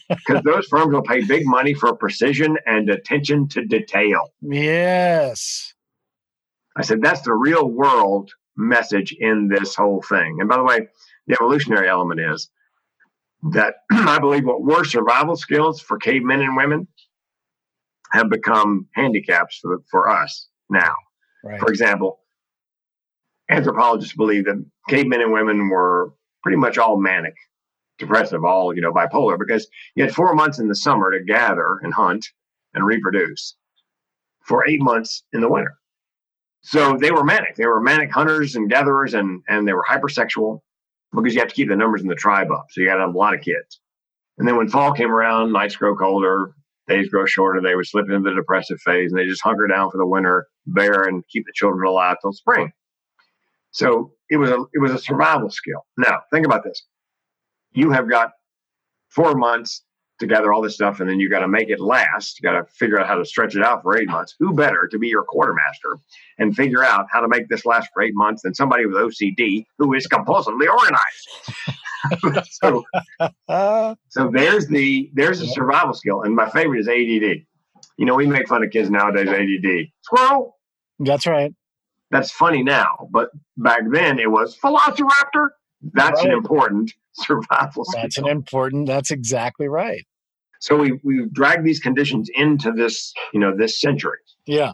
because 0.09 0.43
those 0.43 0.67
firms 0.67 0.93
will 0.93 1.01
pay 1.01 1.23
big 1.23 1.47
money 1.47 1.73
for 1.73 1.95
precision 1.95 2.55
and 2.67 2.87
attention 2.91 3.47
to 3.47 3.65
detail. 3.65 4.31
Yes. 4.43 5.73
I 6.77 6.83
said 6.83 7.01
that's 7.01 7.21
the 7.21 7.33
real 7.33 7.67
world 7.67 8.31
message 8.55 9.15
in 9.19 9.47
this 9.47 9.75
whole 9.75 10.01
thing. 10.07 10.37
And 10.39 10.47
by 10.47 10.57
the 10.57 10.63
way, 10.63 10.87
the 11.25 11.33
evolutionary 11.33 11.89
element 11.89 12.19
is 12.19 12.49
that 13.51 13.75
I 13.91 14.19
believe 14.19 14.45
what 14.45 14.63
were 14.63 14.85
survival 14.85 15.35
skills 15.35 15.81
for 15.81 15.97
cavemen 15.97 16.41
and 16.41 16.55
women 16.55 16.87
have 18.11 18.29
become 18.29 18.87
handicaps 18.93 19.59
for, 19.59 19.79
for 19.89 20.07
us 20.07 20.47
now. 20.69 20.95
Right. 21.43 21.59
For 21.59 21.69
example, 21.69 22.19
anthropologists 23.49 24.15
believe 24.15 24.45
that 24.45 24.63
cavemen 24.87 25.21
and 25.21 25.33
women 25.33 25.69
were 25.69 26.13
pretty 26.43 26.57
much 26.57 26.77
all 26.77 26.99
manic, 26.99 27.35
depressive, 27.97 28.43
all 28.45 28.75
you 28.75 28.81
know, 28.81 28.93
bipolar, 28.93 29.37
because 29.39 29.67
you 29.95 30.03
had 30.03 30.13
four 30.13 30.35
months 30.35 30.59
in 30.59 30.67
the 30.67 30.75
summer 30.75 31.11
to 31.11 31.23
gather 31.23 31.79
and 31.81 31.93
hunt 31.93 32.27
and 32.73 32.85
reproduce 32.85 33.55
for 34.43 34.67
eight 34.67 34.81
months 34.81 35.23
in 35.33 35.41
the 35.41 35.49
winter. 35.49 35.75
So 36.61 36.97
they 36.97 37.11
were 37.11 37.23
manic. 37.23 37.55
They 37.55 37.65
were 37.65 37.81
manic 37.81 38.11
hunters 38.11 38.55
and 38.55 38.69
gatherers, 38.69 39.13
and 39.13 39.41
and 39.47 39.67
they 39.67 39.73
were 39.73 39.85
hypersexual 39.87 40.59
because 41.15 41.33
you 41.33 41.39
have 41.39 41.49
to 41.49 41.55
keep 41.55 41.69
the 41.69 41.75
numbers 41.75 42.01
in 42.01 42.07
the 42.07 42.15
tribe 42.15 42.51
up. 42.51 42.65
So 42.71 42.81
you 42.81 42.87
got 42.87 42.99
a 42.99 43.09
lot 43.09 43.33
of 43.33 43.41
kids. 43.41 43.79
And 44.37 44.47
then 44.47 44.57
when 44.57 44.67
fall 44.67 44.93
came 44.93 45.11
around, 45.11 45.51
nights 45.53 45.75
grow 45.75 45.95
colder, 45.95 46.53
days 46.87 47.09
grow 47.09 47.25
shorter. 47.25 47.61
They 47.61 47.75
would 47.75 47.87
slip 47.87 48.09
into 48.09 48.29
the 48.29 48.35
depressive 48.35 48.79
phase, 48.81 49.11
and 49.11 49.19
they 49.19 49.25
just 49.25 49.41
hunker 49.41 49.67
down 49.67 49.89
for 49.89 49.97
the 49.97 50.05
winter, 50.05 50.47
bear, 50.65 51.03
and 51.03 51.23
keep 51.29 51.45
the 51.45 51.53
children 51.55 51.87
alive 51.87 52.17
till 52.21 52.33
spring. 52.33 52.71
So 53.71 54.13
it 54.29 54.37
was 54.37 54.49
a 54.49 54.59
it 54.73 54.79
was 54.79 54.91
a 54.91 54.99
survival 54.99 55.49
skill. 55.49 55.85
Now 55.97 56.21
think 56.31 56.45
about 56.45 56.63
this: 56.63 56.83
you 57.71 57.91
have 57.91 58.09
got 58.09 58.31
four 59.09 59.35
months 59.35 59.83
to 60.19 60.27
gather 60.27 60.51
all 60.51 60.61
this 60.61 60.73
stuff, 60.73 60.99
and 60.99 61.09
then 61.09 61.19
you 61.19 61.29
got 61.29 61.39
to 61.39 61.47
make 61.47 61.69
it 61.69 61.79
last. 61.79 62.39
You 62.39 62.49
got 62.49 62.59
to 62.59 62.65
figure 62.73 62.99
out 62.99 63.07
how 63.07 63.15
to 63.15 63.25
stretch 63.25 63.55
it 63.55 63.63
out 63.63 63.83
for 63.83 63.97
eight 63.97 64.07
months. 64.07 64.35
Who 64.39 64.53
better 64.53 64.87
to 64.87 64.97
be 64.97 65.07
your 65.07 65.23
quartermaster 65.23 65.97
and 66.39 66.55
figure 66.55 66.83
out 66.83 67.07
how 67.11 67.21
to 67.21 67.27
make 67.27 67.49
this 67.49 67.65
last 67.65 67.89
for 67.93 68.01
eight 68.01 68.15
months 68.15 68.41
than 68.41 68.53
somebody 68.53 68.85
with 68.85 68.95
OCD 68.95 69.65
who 69.77 69.93
is 69.93 70.07
compulsively 70.07 70.67
organized? 70.67 72.47
so, 72.51 72.83
so 74.09 74.31
there's 74.33 74.67
the 74.67 75.09
there's 75.13 75.41
a 75.41 75.47
survival 75.47 75.93
skill, 75.93 76.23
and 76.23 76.35
my 76.35 76.49
favorite 76.49 76.79
is 76.79 76.87
ADD. 76.87 77.45
You 77.97 78.05
know, 78.05 78.15
we 78.15 78.25
make 78.25 78.47
fun 78.47 78.63
of 78.63 78.71
kids 78.71 78.89
nowadays. 78.89 79.27
ADD, 79.27 79.87
squirrel. 80.01 80.57
That's 80.99 81.27
right. 81.27 81.53
that's 82.09 82.31
funny 82.31 82.63
now, 82.63 83.07
but 83.11 83.29
back 83.57 83.81
then 83.91 84.17
it 84.17 84.31
was 84.31 84.57
Velociraptor. 84.57 85.49
That's 85.93 86.21
right. 86.21 86.31
an 86.31 86.37
important 86.37 86.91
survival 87.13 87.85
skill. 87.85 88.01
That's 88.01 88.17
an 88.17 88.27
important. 88.27 88.87
That's 88.87 89.11
exactly 89.11 89.67
right. 89.67 90.06
So 90.59 90.77
we 90.77 90.99
we 91.03 91.27
dragged 91.31 91.65
these 91.65 91.79
conditions 91.79 92.29
into 92.33 92.71
this 92.71 93.13
you 93.33 93.39
know 93.39 93.55
this 93.55 93.79
century. 93.79 94.19
Yeah. 94.45 94.73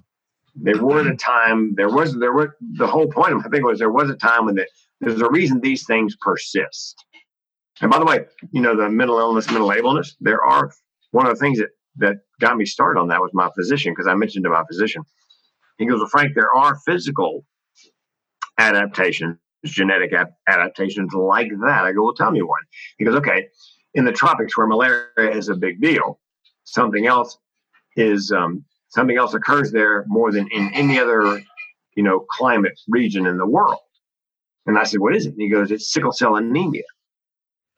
There 0.56 0.84
were 0.84 1.08
a 1.08 1.16
time. 1.16 1.74
There 1.76 1.90
was 1.90 2.16
there 2.18 2.34
were 2.34 2.58
the 2.62 2.88
whole 2.88 3.08
point 3.08 3.34
of 3.34 3.42
I 3.46 3.50
think 3.50 3.66
was 3.66 3.80
there 3.80 3.92
was 3.92 4.10
a 4.10 4.16
time 4.16 4.46
when 4.46 4.56
the, 4.56 4.68
there's 5.02 5.22
a 5.22 5.30
reason 5.30 5.60
these 5.60 5.86
things 5.86 6.16
persist. 6.16 7.04
And 7.82 7.90
by 7.90 8.00
the 8.00 8.06
way, 8.06 8.20
you 8.52 8.62
know 8.62 8.76
the 8.76 8.90
mental 8.90 9.18
illness, 9.20 9.48
mental 9.48 9.72
ableness. 9.72 10.16
There 10.20 10.44
are 10.44 10.72
one 11.12 11.26
of 11.26 11.34
the 11.34 11.40
things 11.40 11.60
that 11.60 11.70
that 11.98 12.18
got 12.40 12.58
me 12.58 12.66
started 12.66 13.00
on 13.00 13.08
that 13.10 13.22
was 13.22 13.32
my 13.34 13.50
physician 13.56 13.94
because 13.94 14.08
I 14.08 14.16
mentioned 14.16 14.44
to 14.46 14.50
my 14.50 14.64
physician. 14.70 15.04
He 15.78 15.86
goes, 15.86 16.00
"Well, 16.00 16.10
Frank, 16.10 16.36
there 16.36 16.54
are 16.54 16.76
physical 16.86 17.46
adaptations, 18.58 19.38
genetic 19.66 20.12
adaptations 20.48 21.14
like 21.14 21.50
that." 21.66 21.84
I 21.84 21.94
go, 21.94 22.04
"Well, 22.04 22.14
tell 22.14 22.32
me 22.32 22.44
one." 22.44 22.62
He 22.98 23.06
goes, 23.06 23.16
"Okay, 23.16 23.48
in 23.94 24.06
the 24.06 24.12
tropics 24.12 24.58
where 24.58 24.68
malaria 24.68 25.08
is 25.18 25.50
a 25.50 25.56
big 25.56 25.82
deal, 25.82 26.20
something 26.64 27.08
else 27.08 27.38
is 27.96 28.32
um, 28.32 28.64
something 28.89 29.18
else 29.18 29.34
occurs 29.34 29.72
there 29.72 30.06
more 30.08 30.32
than 30.32 30.48
in 30.52 30.72
any 30.74 31.00
other, 31.00 31.41
you 31.96 32.04
know, 32.04 32.26
climate 32.32 32.80
region 32.88 33.26
in 33.26 33.38
the 33.38 33.48
world." 33.48 33.80
And 34.66 34.78
I 34.78 34.84
said, 34.84 35.00
"What 35.00 35.16
is 35.16 35.26
it?" 35.26 35.34
And 35.34 35.41
he 35.41 35.50
goes, 35.50 35.72
"It's 35.72 35.91
sickle 35.91 36.12
cell 36.12 36.36
anemia." 36.36 36.84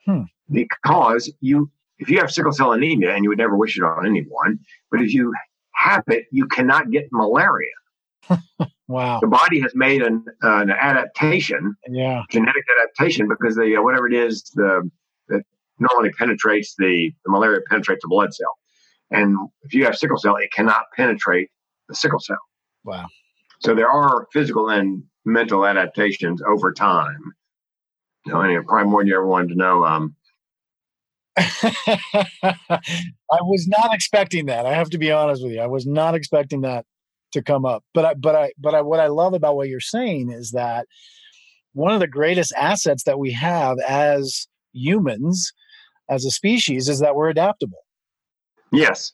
Hmm. 0.05 0.23
Because 0.51 1.31
you 1.41 1.71
if 1.97 2.09
you 2.09 2.19
have 2.19 2.31
sickle 2.31 2.51
cell 2.51 2.73
anemia, 2.73 3.13
and 3.13 3.23
you 3.23 3.29
would 3.29 3.37
never 3.37 3.55
wish 3.55 3.77
it 3.77 3.83
on 3.83 4.05
anyone, 4.05 4.59
but 4.91 5.01
if 5.01 5.13
you 5.13 5.33
have 5.73 6.03
it, 6.07 6.25
you 6.31 6.47
cannot 6.47 6.91
get 6.91 7.07
malaria. 7.11 7.67
wow. 8.87 9.19
The 9.19 9.27
body 9.27 9.61
has 9.61 9.73
made 9.75 10.01
an, 10.01 10.25
uh, 10.43 10.61
an 10.61 10.71
adaptation, 10.71 11.75
yeah, 11.89 12.23
genetic 12.29 12.63
adaptation, 12.79 13.27
because 13.27 13.55
the 13.55 13.77
uh, 13.77 13.81
whatever 13.81 14.07
it 14.07 14.13
is, 14.13 14.43
the 14.55 14.89
normally 15.79 16.11
penetrates 16.17 16.75
the, 16.77 17.11
the 17.25 17.31
malaria 17.31 17.61
penetrates 17.69 18.01
the 18.03 18.07
blood 18.07 18.33
cell, 18.33 18.57
and 19.11 19.37
if 19.63 19.73
you 19.73 19.85
have 19.85 19.95
sickle 19.95 20.17
cell, 20.17 20.35
it 20.35 20.51
cannot 20.51 20.83
penetrate 20.95 21.49
the 21.87 21.95
sickle 21.95 22.19
cell. 22.19 22.37
Wow. 22.83 23.07
So 23.59 23.73
there 23.73 23.89
are 23.89 24.27
physical 24.33 24.69
and 24.69 25.03
mental 25.25 25.65
adaptations 25.65 26.41
over 26.47 26.71
time. 26.71 27.33
You 28.25 28.33
know, 28.33 28.41
and 28.41 28.65
probably 28.65 28.89
more 28.89 29.01
than 29.01 29.07
you 29.07 29.15
ever 29.15 29.27
wanted 29.27 29.49
to 29.49 29.55
know. 29.55 29.85
Um, 29.85 30.15
I 31.37 32.57
was 33.41 33.67
not 33.67 33.93
expecting 33.93 34.47
that. 34.47 34.65
I 34.65 34.73
have 34.73 34.89
to 34.91 34.97
be 34.97 35.11
honest 35.11 35.43
with 35.43 35.51
you. 35.53 35.61
I 35.61 35.67
was 35.67 35.85
not 35.85 36.15
expecting 36.15 36.61
that 36.61 36.85
to 37.33 37.43
come 37.43 37.65
up. 37.65 37.83
But 37.93 38.05
I, 38.05 38.13
but 38.15 38.35
I, 38.35 38.51
but 38.57 38.73
I, 38.73 38.81
what 38.81 38.99
I 38.99 39.07
love 39.07 39.33
about 39.33 39.55
what 39.55 39.67
you're 39.67 39.79
saying 39.79 40.31
is 40.31 40.51
that 40.51 40.87
one 41.73 41.93
of 41.93 41.99
the 41.99 42.07
greatest 42.07 42.53
assets 42.57 43.03
that 43.03 43.19
we 43.19 43.31
have 43.33 43.77
as 43.87 44.47
humans, 44.73 45.51
as 46.09 46.25
a 46.25 46.31
species, 46.31 46.89
is 46.89 46.99
that 46.99 47.15
we're 47.15 47.29
adaptable. 47.29 47.79
Yes. 48.71 49.13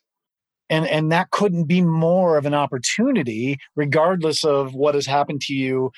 And 0.69 0.87
and 0.87 1.11
that 1.11 1.31
couldn't 1.31 1.65
be 1.65 1.81
more 1.81 2.37
of 2.37 2.45
an 2.45 2.53
opportunity, 2.53 3.57
regardless 3.75 4.43
of 4.43 4.73
what 4.73 4.95
has 4.95 5.05
happened 5.05 5.41
to 5.41 5.53
you 5.53 5.91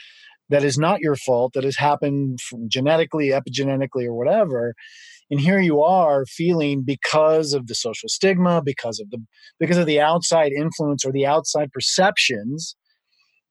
that 0.50 0.64
is 0.64 0.78
not 0.78 1.00
your 1.00 1.16
fault, 1.16 1.54
that 1.54 1.64
has 1.64 1.78
happened 1.78 2.40
genetically, 2.68 3.30
epigenetically, 3.30 4.06
or 4.06 4.14
whatever 4.14 4.74
and 5.34 5.40
here 5.40 5.60
you 5.60 5.82
are 5.82 6.26
feeling 6.26 6.84
because 6.86 7.54
of 7.54 7.66
the 7.66 7.76
social 7.76 8.08
stigma 8.08 8.62
because 8.64 9.00
of 9.00 9.10
the 9.10 9.18
because 9.60 9.78
of 9.78 9.86
the 9.86 10.00
outside 10.00 10.52
influence 10.52 11.06
or 11.06 11.12
the 11.12 11.26
outside 11.26 11.72
perceptions 11.72 12.76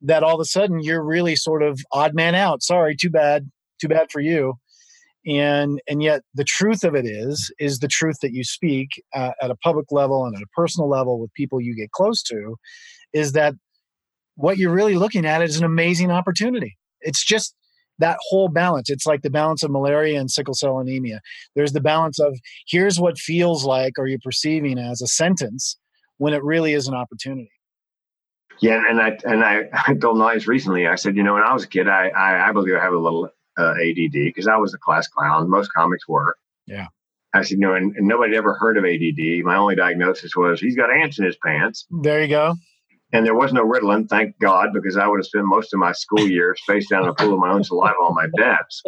that 0.00 0.22
all 0.22 0.34
of 0.34 0.40
a 0.40 0.44
sudden 0.44 0.80
you're 0.80 1.04
really 1.04 1.36
sort 1.36 1.62
of 1.62 1.80
odd 1.92 2.14
man 2.14 2.34
out 2.34 2.62
sorry 2.62 2.94
too 2.94 3.10
bad 3.10 3.50
too 3.80 3.88
bad 3.88 4.10
for 4.12 4.20
you 4.20 4.54
and 5.26 5.80
and 5.88 6.02
yet 6.02 6.22
the 6.34 6.44
truth 6.44 6.84
of 6.84 6.94
it 6.94 7.06
is 7.06 7.52
is 7.58 7.78
the 7.78 7.88
truth 7.88 8.16
that 8.22 8.32
you 8.32 8.42
speak 8.42 8.88
uh, 9.14 9.30
at 9.40 9.50
a 9.50 9.56
public 9.56 9.86
level 9.90 10.24
and 10.24 10.34
at 10.34 10.42
a 10.42 10.46
personal 10.56 10.88
level 10.88 11.20
with 11.20 11.32
people 11.34 11.60
you 11.60 11.74
get 11.74 11.90
close 11.92 12.22
to 12.22 12.56
is 13.12 13.32
that 13.32 13.54
what 14.36 14.58
you're 14.58 14.72
really 14.72 14.96
looking 14.96 15.26
at 15.26 15.42
is 15.42 15.56
an 15.56 15.64
amazing 15.64 16.10
opportunity. 16.10 16.76
It's 17.00 17.24
just 17.24 17.54
that 17.98 18.18
whole 18.28 18.48
balance. 18.48 18.90
It's 18.90 19.06
like 19.06 19.22
the 19.22 19.30
balance 19.30 19.62
of 19.62 19.70
malaria 19.70 20.18
and 20.18 20.30
sickle 20.30 20.54
cell 20.54 20.78
anemia. 20.78 21.20
There's 21.54 21.72
the 21.72 21.80
balance 21.80 22.18
of 22.18 22.36
here's 22.66 22.98
what 22.98 23.18
feels 23.18 23.64
like 23.64 23.98
or 23.98 24.06
you're 24.06 24.18
perceiving 24.24 24.78
as 24.78 25.02
a 25.02 25.06
sentence 25.06 25.76
when 26.18 26.32
it 26.32 26.42
really 26.42 26.72
is 26.72 26.88
an 26.88 26.94
opportunity. 26.94 27.50
Yeah 28.60 28.82
and 28.88 29.00
i 29.00 29.18
and 29.24 29.42
i, 29.42 29.62
I 29.88 29.94
told 29.94 30.18
Nice 30.18 30.46
recently 30.46 30.86
i 30.86 30.94
said 30.94 31.16
you 31.16 31.22
know 31.22 31.34
when 31.34 31.42
i 31.42 31.52
was 31.52 31.64
a 31.64 31.68
kid 31.68 31.88
i 31.88 32.08
i, 32.08 32.48
I 32.48 32.52
believe 32.52 32.76
i 32.76 32.80
have 32.80 32.92
a 32.92 32.98
little 32.98 33.28
uh, 33.58 33.72
add 33.72 34.12
because 34.12 34.46
i 34.46 34.56
was 34.56 34.74
a 34.74 34.78
class 34.78 35.08
clown 35.08 35.48
most 35.48 35.72
comics 35.72 36.06
were 36.08 36.36
yeah 36.66 36.86
I 37.34 37.42
said, 37.42 37.52
you 37.52 37.60
know, 37.60 37.74
and, 37.74 37.96
and 37.96 38.06
nobody 38.06 38.36
ever 38.36 38.54
heard 38.54 38.76
of 38.76 38.84
ADD. 38.84 39.42
My 39.44 39.56
only 39.56 39.74
diagnosis 39.74 40.36
was 40.36 40.60
he's 40.60 40.76
got 40.76 40.92
ants 40.92 41.18
in 41.18 41.24
his 41.24 41.36
pants. 41.42 41.86
There 41.90 42.20
you 42.20 42.28
go. 42.28 42.56
And 43.12 43.26
there 43.26 43.34
was 43.34 43.52
no 43.52 43.64
Ritalin, 43.64 44.08
thank 44.08 44.38
God, 44.38 44.68
because 44.72 44.96
I 44.96 45.06
would 45.06 45.18
have 45.18 45.26
spent 45.26 45.44
most 45.44 45.72
of 45.74 45.80
my 45.80 45.92
school 45.92 46.26
years 46.26 46.60
face 46.66 46.88
down 46.88 47.04
in 47.04 47.10
a 47.10 47.14
pool 47.14 47.34
of 47.34 47.40
my 47.40 47.50
own 47.50 47.62
saliva 47.62 47.94
on 47.94 48.14
my 48.14 48.26
desk. 48.36 48.84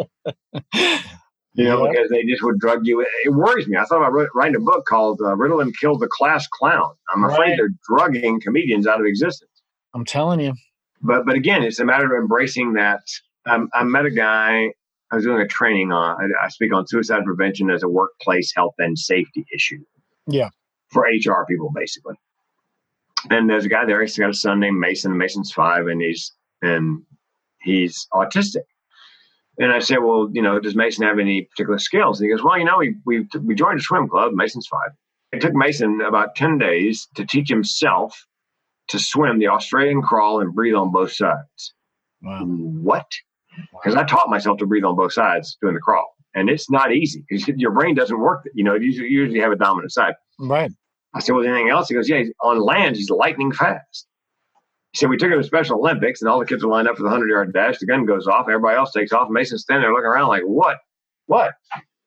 You 1.57 1.63
know, 1.63 1.85
yeah. 1.85 1.91
because 1.91 2.09
they 2.09 2.23
just 2.25 2.43
would 2.43 2.59
drug 2.59 2.81
you. 2.83 3.05
It 3.23 3.29
worries 3.29 3.65
me. 3.65 3.77
I 3.77 3.85
thought 3.85 4.05
about 4.05 4.27
writing 4.35 4.57
a 4.57 4.59
book 4.59 4.85
called 4.85 5.21
uh, 5.21 5.35
Ritalin 5.35 5.71
Killed 5.79 6.01
the 6.01 6.07
Class 6.07 6.47
Clown. 6.47 6.93
I'm 7.13 7.23
afraid 7.23 7.57
they're 7.57 7.69
drugging 7.87 8.41
comedians 8.41 8.85
out 8.85 8.99
of 8.99 9.05
existence. 9.05 9.51
I'm 9.93 10.03
telling 10.03 10.41
you. 10.41 10.53
But 11.01 11.25
but 11.25 11.35
again, 11.35 11.63
it's 11.63 11.79
a 11.79 11.85
matter 11.85 12.13
of 12.13 12.21
embracing 12.21 12.73
that. 12.73 13.03
Um, 13.45 13.69
I 13.73 13.83
met 13.83 14.05
a 14.05 14.11
guy. 14.11 14.71
I 15.11 15.15
was 15.15 15.23
doing 15.23 15.41
a 15.41 15.47
training 15.47 15.91
on. 15.91 16.17
I, 16.19 16.45
I 16.45 16.49
speak 16.49 16.73
on 16.73 16.87
suicide 16.87 17.23
prevention 17.25 17.69
as 17.69 17.83
a 17.83 17.89
workplace 17.89 18.51
health 18.55 18.73
and 18.79 18.97
safety 18.97 19.45
issue. 19.53 19.83
Yeah. 20.27 20.49
For 20.89 21.03
HR 21.03 21.45
people, 21.47 21.71
basically 21.73 22.15
and 23.29 23.49
there's 23.49 23.65
a 23.65 23.69
guy 23.69 23.85
there. 23.85 24.01
He's 24.01 24.17
got 24.17 24.29
a 24.29 24.33
son 24.33 24.59
named 24.59 24.79
Mason. 24.79 25.17
Mason's 25.17 25.51
five, 25.51 25.87
and 25.87 26.01
he's 26.01 26.31
and 26.61 27.03
he's 27.61 28.07
autistic. 28.13 28.63
And 29.57 29.71
I 29.71 29.79
said, 29.79 29.99
well, 29.99 30.29
you 30.33 30.41
know, 30.41 30.59
does 30.59 30.75
Mason 30.75 31.05
have 31.05 31.17
any 31.17 31.43
particular 31.43 31.79
skills? 31.79 32.19
And 32.19 32.27
he 32.29 32.35
goes, 32.35 32.43
well, 32.43 32.57
you 32.57 32.65
know, 32.65 32.77
we 32.77 32.95
we 33.05 33.27
we 33.41 33.55
joined 33.55 33.79
a 33.79 33.83
swim 33.83 34.07
club. 34.07 34.33
Mason's 34.33 34.67
five. 34.67 34.91
It 35.31 35.41
took 35.41 35.53
Mason 35.53 36.01
about 36.01 36.35
ten 36.35 36.57
days 36.57 37.07
to 37.15 37.25
teach 37.25 37.49
himself 37.49 38.27
to 38.89 38.99
swim 38.99 39.39
the 39.39 39.47
Australian 39.47 40.01
crawl 40.01 40.41
and 40.41 40.53
breathe 40.53 40.75
on 40.75 40.91
both 40.91 41.11
sides. 41.11 41.73
Wow. 42.21 42.45
What? 42.45 43.07
Because 43.71 43.95
I 43.95 44.03
taught 44.03 44.29
myself 44.29 44.57
to 44.59 44.65
breathe 44.65 44.83
on 44.83 44.95
both 44.95 45.13
sides 45.13 45.57
doing 45.61 45.73
the 45.75 45.79
crawl, 45.79 46.15
and 46.33 46.49
it's 46.49 46.69
not 46.69 46.93
easy 46.93 47.23
because 47.27 47.47
your 47.47 47.71
brain 47.71 47.95
doesn't 47.95 48.19
work. 48.19 48.43
You 48.53 48.63
know, 48.63 48.75
you 48.75 48.91
usually 48.91 49.39
have 49.39 49.51
a 49.51 49.55
dominant 49.55 49.91
side. 49.91 50.15
Right. 50.39 50.71
I 51.13 51.19
said, 51.19 51.33
well, 51.33 51.45
anything 51.45 51.69
else? 51.69 51.87
He 51.87 51.95
goes, 51.95 52.09
yeah, 52.09 52.23
on 52.43 52.59
land, 52.59 52.97
he's 52.97 53.09
lightning 53.09 53.51
fast. 53.53 54.07
He 54.91 54.97
said, 54.97 55.09
we 55.09 55.17
took 55.17 55.31
him 55.31 55.39
to 55.41 55.43
Special 55.47 55.77
Olympics 55.79 56.21
and 56.21 56.29
all 56.29 56.39
the 56.39 56.45
kids 56.45 56.63
are 56.63 56.67
lined 56.67 56.87
up 56.89 56.97
for 56.97 57.03
the 57.03 57.09
100 57.09 57.29
yard 57.29 57.53
dash. 57.53 57.79
The 57.79 57.85
gun 57.85 58.05
goes 58.05 58.27
off. 58.27 58.47
Everybody 58.49 58.77
else 58.77 58.91
takes 58.91 59.13
off. 59.13 59.29
Mason's 59.29 59.61
standing 59.61 59.83
there 59.83 59.91
looking 59.93 60.07
around 60.07 60.27
like, 60.27 60.43
what? 60.43 60.77
What? 61.27 61.53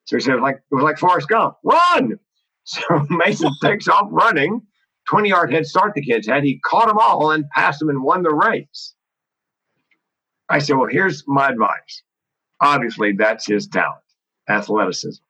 So 0.04 0.16
he 0.16 0.20
said, 0.20 0.34
it 0.36 0.42
like, 0.42 0.56
it 0.56 0.74
was 0.74 0.84
like 0.84 0.98
Forrest 0.98 1.28
Gump, 1.28 1.56
run. 1.64 2.18
So 2.70 3.06
Mason 3.08 3.50
takes 3.62 3.88
off 3.88 4.08
running. 4.10 4.60
20 5.08 5.30
yard 5.30 5.50
head 5.50 5.64
start 5.64 5.94
the 5.94 6.02
kids 6.04 6.26
had. 6.26 6.44
He 6.44 6.60
caught 6.66 6.88
them 6.88 6.98
all 6.98 7.30
and 7.30 7.48
passed 7.54 7.78
them 7.78 7.88
and 7.88 8.02
won 8.02 8.22
the 8.22 8.34
race. 8.34 8.94
I 10.48 10.58
said, 10.58 10.76
well, 10.76 10.88
here's 10.88 11.24
my 11.26 11.48
advice. 11.48 12.02
Obviously, 12.60 13.12
that's 13.12 13.46
his 13.46 13.66
talent, 13.68 14.02
athleticism, 14.48 15.22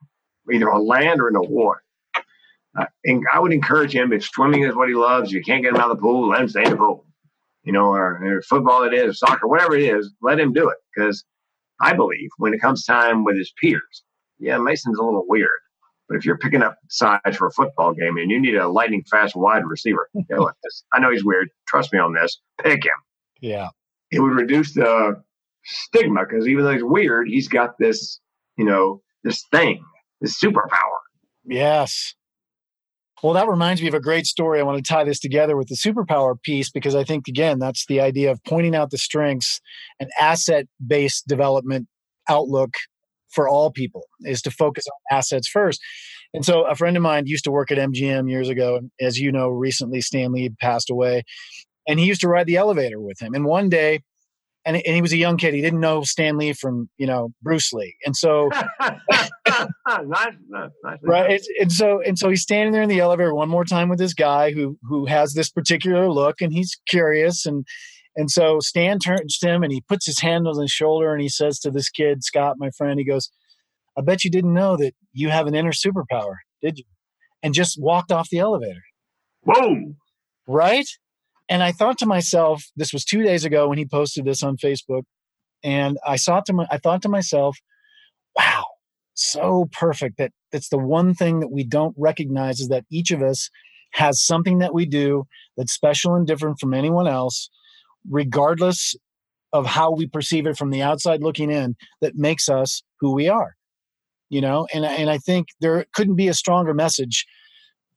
either 0.52 0.72
on 0.72 0.86
land 0.86 1.20
or 1.20 1.28
in 1.28 1.34
the 1.34 1.42
water. 1.42 1.82
Uh, 2.78 2.86
and 3.04 3.24
I 3.32 3.40
would 3.40 3.52
encourage 3.52 3.94
him 3.94 4.12
if 4.12 4.24
swimming 4.24 4.62
is 4.62 4.74
what 4.74 4.88
he 4.88 4.94
loves, 4.94 5.32
you 5.32 5.42
can't 5.42 5.62
get 5.62 5.74
him 5.74 5.80
out 5.80 5.90
of 5.90 5.96
the 5.96 6.02
pool, 6.02 6.28
let 6.28 6.42
him 6.42 6.48
stay 6.48 6.64
in 6.64 6.70
the 6.70 6.76
pool. 6.76 7.04
You 7.64 7.72
know, 7.72 7.86
or, 7.86 8.22
or 8.24 8.42
football 8.42 8.84
it 8.84 8.94
is, 8.94 9.18
soccer, 9.18 9.46
whatever 9.46 9.76
it 9.76 9.82
is, 9.82 10.10
let 10.22 10.40
him 10.40 10.52
do 10.52 10.68
it. 10.68 10.78
Because 10.94 11.24
I 11.80 11.92
believe 11.92 12.30
when 12.38 12.54
it 12.54 12.60
comes 12.60 12.84
time 12.84 13.24
with 13.24 13.36
his 13.36 13.52
peers, 13.60 14.04
yeah, 14.38 14.56
Mason's 14.58 14.98
a 14.98 15.02
little 15.02 15.26
weird. 15.28 15.50
But 16.08 16.16
if 16.16 16.24
you're 16.24 16.38
picking 16.38 16.62
up 16.62 16.78
sides 16.88 17.36
for 17.36 17.48
a 17.48 17.52
football 17.52 17.92
game 17.92 18.16
and 18.16 18.30
you 18.30 18.40
need 18.40 18.56
a 18.56 18.68
lightning 18.68 19.04
fast 19.10 19.36
wide 19.36 19.66
receiver, 19.66 20.08
I 20.92 21.00
know 21.00 21.10
he's 21.10 21.24
weird. 21.24 21.50
Trust 21.66 21.92
me 21.92 21.98
on 21.98 22.14
this. 22.14 22.40
Pick 22.62 22.84
him. 22.84 22.92
Yeah. 23.40 23.68
It 24.10 24.20
would 24.20 24.32
reduce 24.32 24.74
the 24.74 25.22
stigma 25.64 26.24
because 26.28 26.48
even 26.48 26.64
though 26.64 26.72
he's 26.72 26.84
weird, 26.84 27.28
he's 27.28 27.48
got 27.48 27.78
this, 27.78 28.20
you 28.56 28.64
know, 28.64 29.02
this 29.24 29.44
thing, 29.50 29.84
this 30.20 30.38
superpower. 30.40 30.98
Yes. 31.44 32.14
Well, 33.22 33.32
that 33.32 33.48
reminds 33.48 33.82
me 33.82 33.88
of 33.88 33.94
a 33.94 34.00
great 34.00 34.26
story. 34.26 34.60
I 34.60 34.62
want 34.62 34.82
to 34.84 34.88
tie 34.88 35.04
this 35.04 35.18
together 35.18 35.56
with 35.56 35.68
the 35.68 35.74
superpower 35.74 36.40
piece 36.40 36.70
because 36.70 36.94
I 36.94 37.02
think, 37.02 37.26
again, 37.26 37.58
that's 37.58 37.84
the 37.86 38.00
idea 38.00 38.30
of 38.30 38.42
pointing 38.44 38.76
out 38.76 38.90
the 38.90 38.98
strengths 38.98 39.60
and 39.98 40.08
asset 40.20 40.66
based 40.86 41.26
development 41.26 41.88
outlook 42.28 42.74
for 43.30 43.48
all 43.48 43.70
people 43.70 44.04
is 44.20 44.40
to 44.42 44.50
focus 44.50 44.84
on 44.86 45.16
assets 45.16 45.48
first. 45.48 45.80
And 46.32 46.44
so, 46.44 46.62
a 46.62 46.74
friend 46.74 46.96
of 46.96 47.02
mine 47.02 47.26
used 47.26 47.44
to 47.44 47.50
work 47.50 47.70
at 47.70 47.78
MGM 47.78 48.30
years 48.30 48.48
ago. 48.48 48.76
And 48.76 48.90
as 49.00 49.18
you 49.18 49.32
know, 49.32 49.48
recently 49.48 50.00
Stan 50.00 50.32
Lee 50.32 50.50
passed 50.60 50.90
away. 50.90 51.24
And 51.88 51.98
he 51.98 52.06
used 52.06 52.20
to 52.20 52.28
ride 52.28 52.46
the 52.46 52.56
elevator 52.56 53.00
with 53.00 53.20
him. 53.20 53.34
And 53.34 53.44
one 53.44 53.68
day, 53.68 54.02
and, 54.68 54.76
and 54.76 54.94
he 54.94 55.00
was 55.00 55.12
a 55.12 55.16
young 55.16 55.38
kid. 55.38 55.54
He 55.54 55.62
didn't 55.62 55.80
know 55.80 56.02
Stan 56.02 56.36
Lee 56.36 56.52
from 56.52 56.90
you 56.98 57.06
know 57.06 57.32
Bruce 57.42 57.72
Lee, 57.72 57.96
and 58.04 58.14
so 58.14 58.50
nice, 58.80 59.00
nice, 59.96 60.70
nice. 60.84 60.98
right, 61.02 61.40
and 61.58 61.72
so 61.72 62.02
and 62.02 62.18
so 62.18 62.28
he's 62.28 62.42
standing 62.42 62.72
there 62.72 62.82
in 62.82 62.88
the 62.90 63.00
elevator 63.00 63.34
one 63.34 63.48
more 63.48 63.64
time 63.64 63.88
with 63.88 63.98
this 63.98 64.12
guy 64.12 64.52
who 64.52 64.76
who 64.82 65.06
has 65.06 65.32
this 65.32 65.48
particular 65.48 66.10
look, 66.10 66.42
and 66.42 66.52
he's 66.52 66.78
curious, 66.86 67.46
and 67.46 67.64
and 68.14 68.30
so 68.30 68.58
Stan 68.60 68.98
turns 68.98 69.38
to 69.38 69.48
him 69.48 69.62
and 69.62 69.72
he 69.72 69.80
puts 69.88 70.04
his 70.04 70.20
hand 70.20 70.48
on 70.48 70.60
his 70.60 70.72
shoulder 70.72 71.12
and 71.12 71.22
he 71.22 71.28
says 71.28 71.60
to 71.60 71.70
this 71.70 71.88
kid, 71.88 72.24
Scott, 72.24 72.56
my 72.58 72.70
friend, 72.76 72.98
he 72.98 73.04
goes, 73.04 73.30
"I 73.96 74.02
bet 74.02 74.24
you 74.24 74.30
didn't 74.30 74.54
know 74.54 74.76
that 74.76 74.92
you 75.12 75.30
have 75.30 75.46
an 75.46 75.54
inner 75.54 75.72
superpower, 75.72 76.34
did 76.60 76.78
you?" 76.78 76.84
And 77.42 77.54
just 77.54 77.80
walked 77.80 78.12
off 78.12 78.28
the 78.28 78.40
elevator 78.40 78.82
Whoa! 79.42 79.94
right? 80.46 80.88
And 81.48 81.62
I 81.62 81.72
thought 81.72 81.98
to 81.98 82.06
myself, 82.06 82.64
this 82.76 82.92
was 82.92 83.04
two 83.04 83.22
days 83.22 83.44
ago 83.44 83.68
when 83.68 83.78
he 83.78 83.86
posted 83.86 84.24
this 84.24 84.42
on 84.42 84.56
Facebook, 84.56 85.02
and 85.62 85.98
I 86.06 86.16
thought 86.16 86.46
to 86.46 86.52
my, 86.52 86.66
I 86.70 86.78
thought 86.78 87.02
to 87.02 87.08
myself, 87.08 87.58
wow, 88.36 88.64
so 89.14 89.68
perfect 89.72 90.18
that 90.18 90.32
that's 90.52 90.68
the 90.68 90.78
one 90.78 91.14
thing 91.14 91.40
that 91.40 91.50
we 91.50 91.64
don't 91.64 91.94
recognize 91.98 92.60
is 92.60 92.68
that 92.68 92.84
each 92.90 93.10
of 93.10 93.22
us 93.22 93.50
has 93.92 94.22
something 94.22 94.58
that 94.58 94.74
we 94.74 94.84
do 94.86 95.24
that's 95.56 95.72
special 95.72 96.14
and 96.14 96.26
different 96.26 96.60
from 96.60 96.74
anyone 96.74 97.08
else, 97.08 97.48
regardless 98.08 98.94
of 99.52 99.66
how 99.66 99.90
we 99.90 100.06
perceive 100.06 100.46
it 100.46 100.58
from 100.58 100.70
the 100.70 100.82
outside 100.82 101.22
looking 101.22 101.50
in, 101.50 101.74
that 102.02 102.14
makes 102.14 102.48
us 102.48 102.82
who 103.00 103.14
we 103.14 103.28
are. 103.28 103.56
You 104.28 104.42
know, 104.42 104.66
and 104.74 104.84
and 104.84 105.08
I 105.08 105.16
think 105.16 105.48
there 105.60 105.86
couldn't 105.94 106.16
be 106.16 106.28
a 106.28 106.34
stronger 106.34 106.74
message 106.74 107.26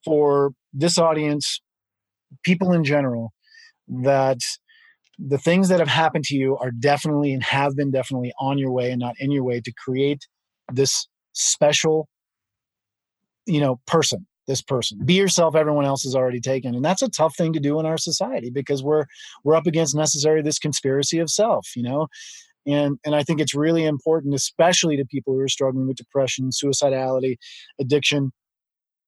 for 0.05 0.53
this 0.73 0.97
audience 0.97 1.61
people 2.43 2.71
in 2.71 2.83
general 2.83 3.33
that 3.91 4.39
the 5.19 5.37
things 5.37 5.69
that 5.69 5.79
have 5.79 5.87
happened 5.87 6.23
to 6.25 6.35
you 6.35 6.57
are 6.57 6.71
definitely 6.71 7.33
and 7.33 7.43
have 7.43 7.75
been 7.75 7.91
definitely 7.91 8.33
on 8.39 8.57
your 8.57 8.71
way 8.71 8.89
and 8.89 8.99
not 8.99 9.15
in 9.19 9.31
your 9.31 9.43
way 9.43 9.61
to 9.61 9.71
create 9.73 10.25
this 10.73 11.07
special 11.33 12.07
you 13.45 13.59
know 13.59 13.79
person 13.85 14.25
this 14.47 14.61
person. 14.61 14.99
Be 15.05 15.13
yourself 15.13 15.55
everyone 15.55 15.85
else 15.85 16.03
is 16.03 16.15
already 16.15 16.41
taken. 16.41 16.73
And 16.75 16.83
that's 16.83 17.01
a 17.01 17.09
tough 17.09 17.35
thing 17.37 17.53
to 17.53 17.59
do 17.59 17.79
in 17.79 17.85
our 17.85 17.97
society 17.97 18.49
because 18.49 18.83
we're 18.83 19.05
we're 19.43 19.55
up 19.55 19.67
against 19.67 19.95
necessary 19.95 20.41
this 20.41 20.59
conspiracy 20.59 21.19
of 21.19 21.29
self 21.29 21.67
you 21.75 21.83
know? 21.83 22.07
And 22.67 22.99
and 23.03 23.15
i 23.15 23.23
think 23.23 23.41
it's 23.41 23.55
really 23.55 23.85
important 23.85 24.35
especially 24.35 24.95
to 24.97 25.05
people 25.05 25.33
who 25.33 25.39
are 25.39 25.47
struggling 25.47 25.87
with 25.87 25.97
depression 25.97 26.51
suicidality 26.51 27.37
addiction 27.79 28.31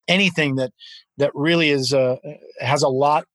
anything 0.08 0.56
that 0.56 0.72
that 1.18 1.30
really 1.36 1.70
is 1.70 1.94
uh, 1.94 2.16
has 2.60 2.82
a 2.82 2.90
lot 2.90 3.26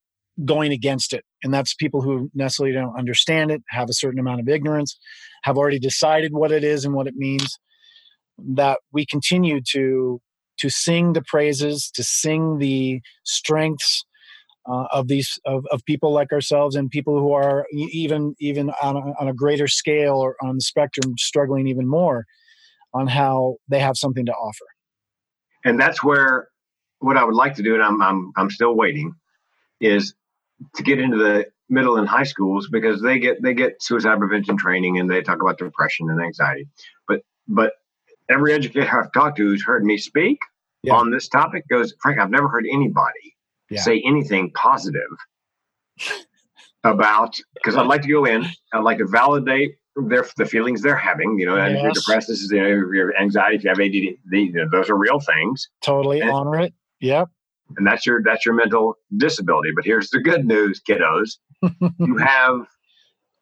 going 0.45 0.73
against 0.73 1.13
it 1.13 1.25
and 1.43 1.55
that's 1.55 1.75
people 1.75 2.03
who 2.03 2.31
necessarily 2.35 2.75
don't 2.75 2.99
understand 2.99 3.51
it 3.51 3.63
have 3.69 3.89
a 3.89 3.95
certain 3.95 4.19
amount 4.19 4.41
of 4.41 4.49
ignorance 4.49 4.99
have 5.45 5.57
already 5.57 5.79
decided 5.79 6.33
what 6.33 6.53
it 6.53 6.65
is 6.65 6.85
and 6.85 6.95
what 6.95 7.07
it 7.07 7.15
means 7.17 7.59
that 8.39 8.79
we 8.93 9.05
continue 9.07 9.61
to 9.73 10.21
to 10.59 10.69
sing 10.69 11.13
the 11.13 11.23
praises 11.23 11.91
to 11.95 12.03
sing 12.03 12.59
the 12.59 13.01
strengths 13.25 14.05
uh, 14.69 14.85
of 14.93 15.09
these 15.09 15.39
of, 15.47 15.65
of 15.73 15.85
people 15.87 16.13
like 16.13 16.33
ourselves 16.33 16.77
and 16.77 16.91
people 16.91 17.19
who 17.19 17.33
are 17.33 17.67
even 17.73 18.35
even 18.39 18.71
on 18.83 18.97
a, 18.97 19.01
on 19.21 19.29
a 19.29 19.33
greater 19.33 19.67
scale 19.67 20.17
or 20.17 20.37
on 20.43 20.57
the 20.57 20.61
spectrum 20.61 21.15
struggling 21.17 21.67
even 21.67 21.87
more 21.87 22.25
on 22.95 23.07
how 23.07 23.57
they 23.69 23.79
have 23.79 23.97
something 23.97 24.27
to 24.27 24.33
offer. 24.33 24.67
And 25.65 25.81
that's 25.81 26.03
where 26.03 26.49
what 27.01 27.17
I 27.17 27.25
would 27.25 27.35
like 27.35 27.55
to 27.55 27.63
do, 27.63 27.75
and 27.75 27.83
I'm 27.83 28.03
I'm 28.03 28.33
I'm 28.37 28.51
still 28.51 28.75
waiting, 28.75 29.15
is 29.81 30.15
to 30.77 30.83
get 30.83 30.99
into 30.99 31.17
the 31.17 31.47
middle 31.69 31.97
and 31.99 32.09
high 32.09 32.23
schools 32.25 32.69
because 32.71 33.01
they 33.03 33.19
get 33.19 33.43
they 33.43 33.55
get 33.55 33.83
suicide 33.83 34.19
prevention 34.19 34.57
training 34.57 34.99
and 34.99 35.09
they 35.11 35.21
talk 35.23 35.41
about 35.43 35.59
depression 35.59 36.09
and 36.11 36.21
anxiety. 36.21 36.67
But 37.07 37.21
but 37.47 37.73
every 38.31 38.53
educator 38.53 39.03
I've 39.05 39.13
talked 39.13 39.37
to 39.39 39.43
who's 39.45 39.65
heard 39.65 39.85
me 39.85 39.99
speak 39.99 40.39
Yeah. 40.83 40.95
on 40.95 41.11
this 41.11 41.29
topic 41.29 41.65
goes, 41.69 41.95
Frank, 42.03 42.19
I've 42.21 42.31
never 42.31 42.49
heard 42.49 42.67
anybody 42.71 43.35
Yeah. 43.71 43.81
say 43.81 44.03
anything 44.05 44.51
positive 44.53 45.03
about 46.85 47.37
because 47.55 47.77
I'd 47.77 47.87
like 47.87 48.03
to 48.03 48.09
go 48.09 48.25
in, 48.25 48.45
I'd 48.73 48.83
like 48.85 48.99
to 48.99 49.07
validate 49.07 49.73
their 49.97 50.25
the 50.37 50.47
feelings 50.47 50.81
they're 50.83 50.97
having. 50.97 51.39
You 51.39 51.47
know, 51.47 51.57
and 51.57 51.77
if 51.77 51.83
you're 51.83 51.93
depressed, 51.93 52.29
this 52.29 52.41
is 52.41 52.51
you 52.53 52.61
know, 52.63 52.69
your 52.69 53.17
anxiety. 53.19 53.57
If 53.57 53.65
you 53.65 53.71
have 53.71 53.81
ADD, 53.81 54.17
the, 54.31 54.69
those 54.71 54.89
are 54.91 54.97
real 54.97 55.21
things 55.21 55.69
totally 55.83 56.21
And- 56.21 56.31
honor 56.31 56.59
it 56.61 56.73
yep 57.01 57.29
and 57.77 57.87
that's 57.87 58.07
your 58.07 58.23
that's 58.25 58.45
your 58.45 58.55
mental 58.55 58.97
disability. 59.17 59.71
But 59.75 59.85
here's 59.85 60.11
the 60.11 60.21
good 60.21 60.45
news, 60.45 60.81
kiddos: 60.89 61.37
you 61.99 62.17
have 62.17 62.67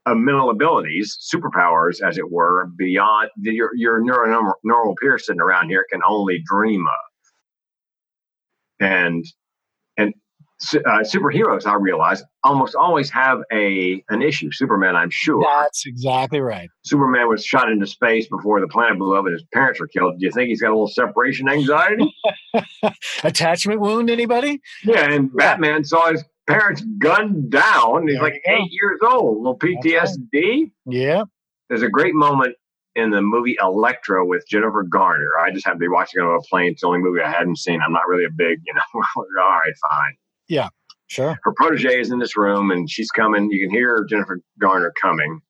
uh, 0.07 0.15
mental 0.15 0.51
abilities, 0.51 1.19
superpowers, 1.33 2.01
as 2.01 2.19
it 2.19 2.31
were, 2.31 2.67
beyond 2.77 3.31
the, 3.37 3.53
your 3.53 3.71
your 3.75 4.03
neuronormal 4.03 4.55
normal 4.65 4.95
peer 5.01 5.19
sitting 5.19 5.41
around 5.41 5.69
here 5.69 5.85
can 5.91 6.01
only 6.07 6.43
dream 6.45 6.87
of. 6.87 8.87
And 8.87 9.25
and 9.97 10.15
uh, 10.75 11.01
superheroes, 11.03 11.67
I 11.67 11.75
realize, 11.75 12.23
almost 12.43 12.75
always 12.75 13.11
have 13.11 13.41
a 13.53 14.03
an 14.09 14.23
issue. 14.23 14.51
Superman, 14.53 14.97
I'm 14.97 15.11
sure. 15.11 15.45
that's 15.45 15.85
exactly 15.87 16.41
right 16.41 16.69
Superman 16.85 17.29
was 17.29 17.45
shot 17.45 17.71
into 17.71 17.87
space 17.87 18.27
before 18.29 18.61
the 18.61 18.69
planet 18.69 18.99
blew 18.99 19.17
up 19.17 19.25
and 19.27 19.33
his 19.35 19.45
parents 19.53 19.81
were 19.81 19.89
killed. 19.89 20.19
Do 20.19 20.25
you 20.25 20.33
think 20.33 20.49
he's 20.49 20.61
got 20.63 20.69
a 20.69 20.75
little 20.75 20.89
separation 20.89 21.49
anxiety? 21.49 22.15
attachment 23.25 23.81
wound 23.81 24.11
anybody 24.11 24.61
Yeah, 24.85 25.11
and 25.11 25.35
Batman 25.35 25.85
saw 25.85 26.11
his 26.13 26.25
parents 26.49 26.83
gunned 26.99 27.51
down. 27.51 28.09
He's 28.09 28.17
There 28.17 28.23
like 28.23 28.43
eight 28.47 28.71
years 28.71 29.01
old. 29.07 29.39
little 29.39 29.59
PTSD. 29.59 30.71
yeah 30.87 31.25
There's 31.69 31.83
a 31.83 31.89
great 31.91 32.15
moment 32.15 32.57
in 32.95 33.11
the 33.11 33.21
movie 33.21 33.57
Elektra 33.63 34.25
with 34.25 34.47
Jennifer 34.49 34.83
Garner. 34.83 35.33
I 35.39 35.51
just 35.51 35.67
happened 35.67 35.81
to 35.81 35.85
be 35.85 35.89
watching 35.89 36.23
it 36.23 36.27
on 36.27 36.35
a 36.37 36.41
plane. 36.49 36.73
It's 36.73 36.81
the 36.81 36.87
only 36.87 37.01
movie 37.01 37.21
I 37.21 37.31
hadn't 37.31 37.59
seen. 37.59 37.81
I'm 37.85 37.93
not 37.93 38.09
really 38.09 38.25
a 38.25 38.31
big, 38.35 38.59
you 38.65 38.73
know, 38.73 38.81
all 39.43 39.51
right, 39.51 39.75
fine. 39.91 40.17
Sure 41.07 41.39
Her 41.43 41.53
protege 41.57 42.01
is 42.01 42.11
in 42.11 42.19
this 42.19 42.37
room 42.37 42.71
and 42.71 42.91
she's 42.91 43.11
coming. 43.11 43.51
You 43.51 43.67
can 43.67 43.71
hear 43.75 44.05
Jennifer 44.09 44.41
Garner 44.59 44.93
coming. 45.01 45.41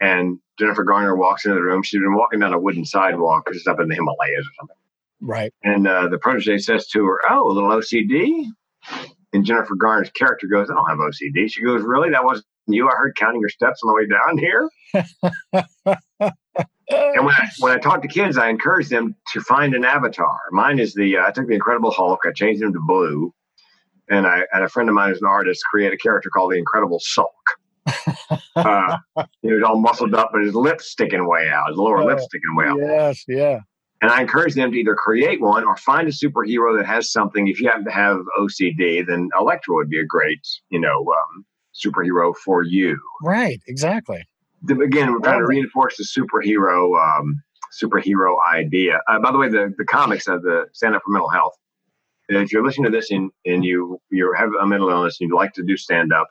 And 0.00 0.38
Jennifer 0.58 0.84
Garner 0.84 1.16
walks 1.16 1.44
into 1.44 1.54
the 1.54 1.62
room. 1.62 1.82
She's 1.82 2.00
been 2.00 2.14
walking 2.14 2.40
down 2.40 2.52
a 2.52 2.58
wooden 2.58 2.84
sidewalk 2.84 3.44
because 3.44 3.58
it's 3.58 3.66
up 3.66 3.80
in 3.80 3.88
the 3.88 3.94
Himalayas 3.94 4.40
or 4.40 4.52
something. 4.60 4.76
right 5.20 5.54
And 5.62 5.86
uh, 5.86 6.08
the 6.08 6.18
protege 6.18 6.58
says 6.58 6.88
to 6.88 7.04
her, 7.04 7.20
Oh, 7.30 7.50
a 7.50 7.52
little 7.52 7.70
OCD? 7.70 8.46
And 9.32 9.44
Jennifer 9.44 9.76
Garner's 9.76 10.10
character 10.10 10.46
goes, 10.46 10.70
I 10.70 10.74
don't 10.74 10.88
have 10.88 10.98
OCD. 10.98 11.50
She 11.50 11.62
goes, 11.62 11.82
Really? 11.82 12.10
That 12.10 12.24
wasn't 12.24 12.46
you? 12.66 12.88
I 12.88 12.94
heard 12.96 13.16
counting 13.16 13.40
your 13.40 13.48
steps 13.48 13.80
on 13.82 13.88
the 13.88 13.94
way 13.94 14.06
down 14.08 14.38
here. 14.38 14.68
And 16.90 17.24
when 17.24 17.34
I, 17.34 17.48
when 17.60 17.72
I 17.72 17.78
talk 17.78 18.02
to 18.02 18.08
kids, 18.08 18.36
I 18.36 18.48
encourage 18.48 18.88
them 18.88 19.16
to 19.32 19.40
find 19.40 19.74
an 19.74 19.84
avatar. 19.84 20.38
Mine 20.50 20.78
is 20.78 20.92
the, 20.94 21.16
uh, 21.16 21.26
I 21.26 21.30
took 21.30 21.46
the 21.46 21.54
Incredible 21.54 21.90
Hulk, 21.90 22.20
I 22.26 22.32
changed 22.32 22.62
him 22.62 22.72
to 22.74 22.80
blue. 22.80 23.32
And 24.10 24.26
I 24.26 24.42
and 24.52 24.64
a 24.64 24.68
friend 24.68 24.88
of 24.88 24.94
mine 24.94 25.10
who's 25.10 25.20
an 25.22 25.28
artist 25.28 25.62
created 25.70 25.94
a 25.94 25.98
character 25.98 26.28
called 26.30 26.52
the 26.52 26.58
Incredible 26.58 26.98
Sulk. 27.00 27.32
uh, 28.56 28.96
he 29.42 29.52
was 29.52 29.62
all 29.66 29.78
muscled 29.80 30.14
up, 30.14 30.30
but 30.32 30.42
his 30.42 30.54
lips 30.54 30.86
sticking 30.90 31.26
way 31.28 31.48
out, 31.48 31.68
his 31.68 31.76
lower 31.76 32.04
lip 32.04 32.18
Oh, 32.20 32.24
sticking 32.24 32.54
way 32.56 32.66
out. 32.66 32.78
yes 32.78 33.24
yeah 33.26 33.58
And 34.00 34.10
I 34.10 34.20
encourage 34.20 34.54
them 34.54 34.70
to 34.72 34.76
either 34.78 34.94
create 34.94 35.40
one 35.40 35.64
or 35.64 35.76
find 35.76 36.06
a 36.08 36.12
superhero 36.12 36.76
that 36.78 36.86
has 36.86 37.10
something. 37.10 37.48
If 37.48 37.60
you 37.60 37.68
happen 37.68 37.84
to 37.86 37.90
have 37.90 38.18
OCD, 38.38 39.04
then 39.06 39.28
Electro 39.38 39.76
would 39.76 39.88
be 39.90 39.98
a 39.98 40.04
great, 40.06 40.40
you 40.70 40.78
know, 40.80 41.00
um, 41.12 41.44
superhero 41.74 42.34
for 42.44 42.62
you. 42.62 42.98
right 43.22 43.60
exactly 43.66 44.22
The, 44.62 44.78
again, 44.80 45.10
we're 45.12 45.20
trying 45.20 45.40
to 45.40 45.46
reinforce 45.46 45.96
the 45.96 46.04
superhero 46.04 46.96
um, 47.02 47.42
superhero 47.82 48.36
idea. 48.52 49.00
Uh, 49.08 49.18
by 49.20 49.32
the 49.32 49.38
way, 49.38 49.48
the, 49.48 49.74
the 49.78 49.84
comics 49.84 50.28
of 50.28 50.42
the 50.42 50.66
Stand 50.72 50.94
Up 50.94 51.02
for 51.04 51.10
Mental 51.10 51.30
Health. 51.30 51.54
If 52.28 52.52
you're 52.52 52.64
listening 52.64 52.90
to 52.90 52.96
this 52.96 53.10
and, 53.10 53.30
and 53.44 53.64
you 53.64 54.00
you 54.10 54.32
have 54.36 54.50
a 54.60 54.66
mental 54.66 54.88
illness 54.90 55.18
and 55.20 55.28
you'd 55.28 55.36
like 55.36 55.52
to 55.54 55.62
do 55.62 55.76
stand 55.76 56.12
up 56.12 56.28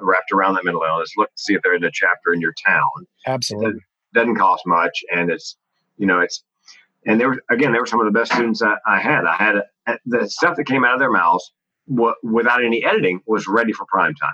wrapped 0.00 0.32
around 0.32 0.54
that 0.54 0.64
mental 0.64 0.82
illness, 0.82 1.12
look 1.16 1.30
to 1.34 1.42
see 1.42 1.54
if 1.54 1.62
they're 1.62 1.74
in 1.74 1.84
a 1.84 1.90
chapter 1.92 2.32
in 2.32 2.40
your 2.40 2.54
town. 2.66 2.82
Absolutely. 3.26 3.80
doesn't 4.12 4.36
cost 4.36 4.66
much 4.66 5.04
and 5.14 5.30
it's 5.30 5.56
you 5.96 6.06
know 6.06 6.20
it's 6.20 6.42
and 7.06 7.20
they 7.20 7.26
were 7.26 7.42
again 7.50 7.72
they 7.72 7.78
were 7.78 7.86
some 7.86 8.00
of 8.00 8.06
the 8.06 8.18
best 8.18 8.32
students 8.32 8.62
I, 8.62 8.76
I 8.86 8.98
had. 9.00 9.24
I 9.24 9.34
had 9.36 9.56
a, 9.86 9.98
the 10.06 10.28
stuff 10.28 10.56
that 10.56 10.64
came 10.64 10.84
out 10.84 10.94
of 10.94 11.00
their 11.00 11.10
mouths 11.10 11.52
without 11.86 12.64
any 12.64 12.84
editing 12.84 13.20
was 13.26 13.46
ready 13.46 13.72
for 13.72 13.84
prime 13.86 14.14
time. 14.14 14.32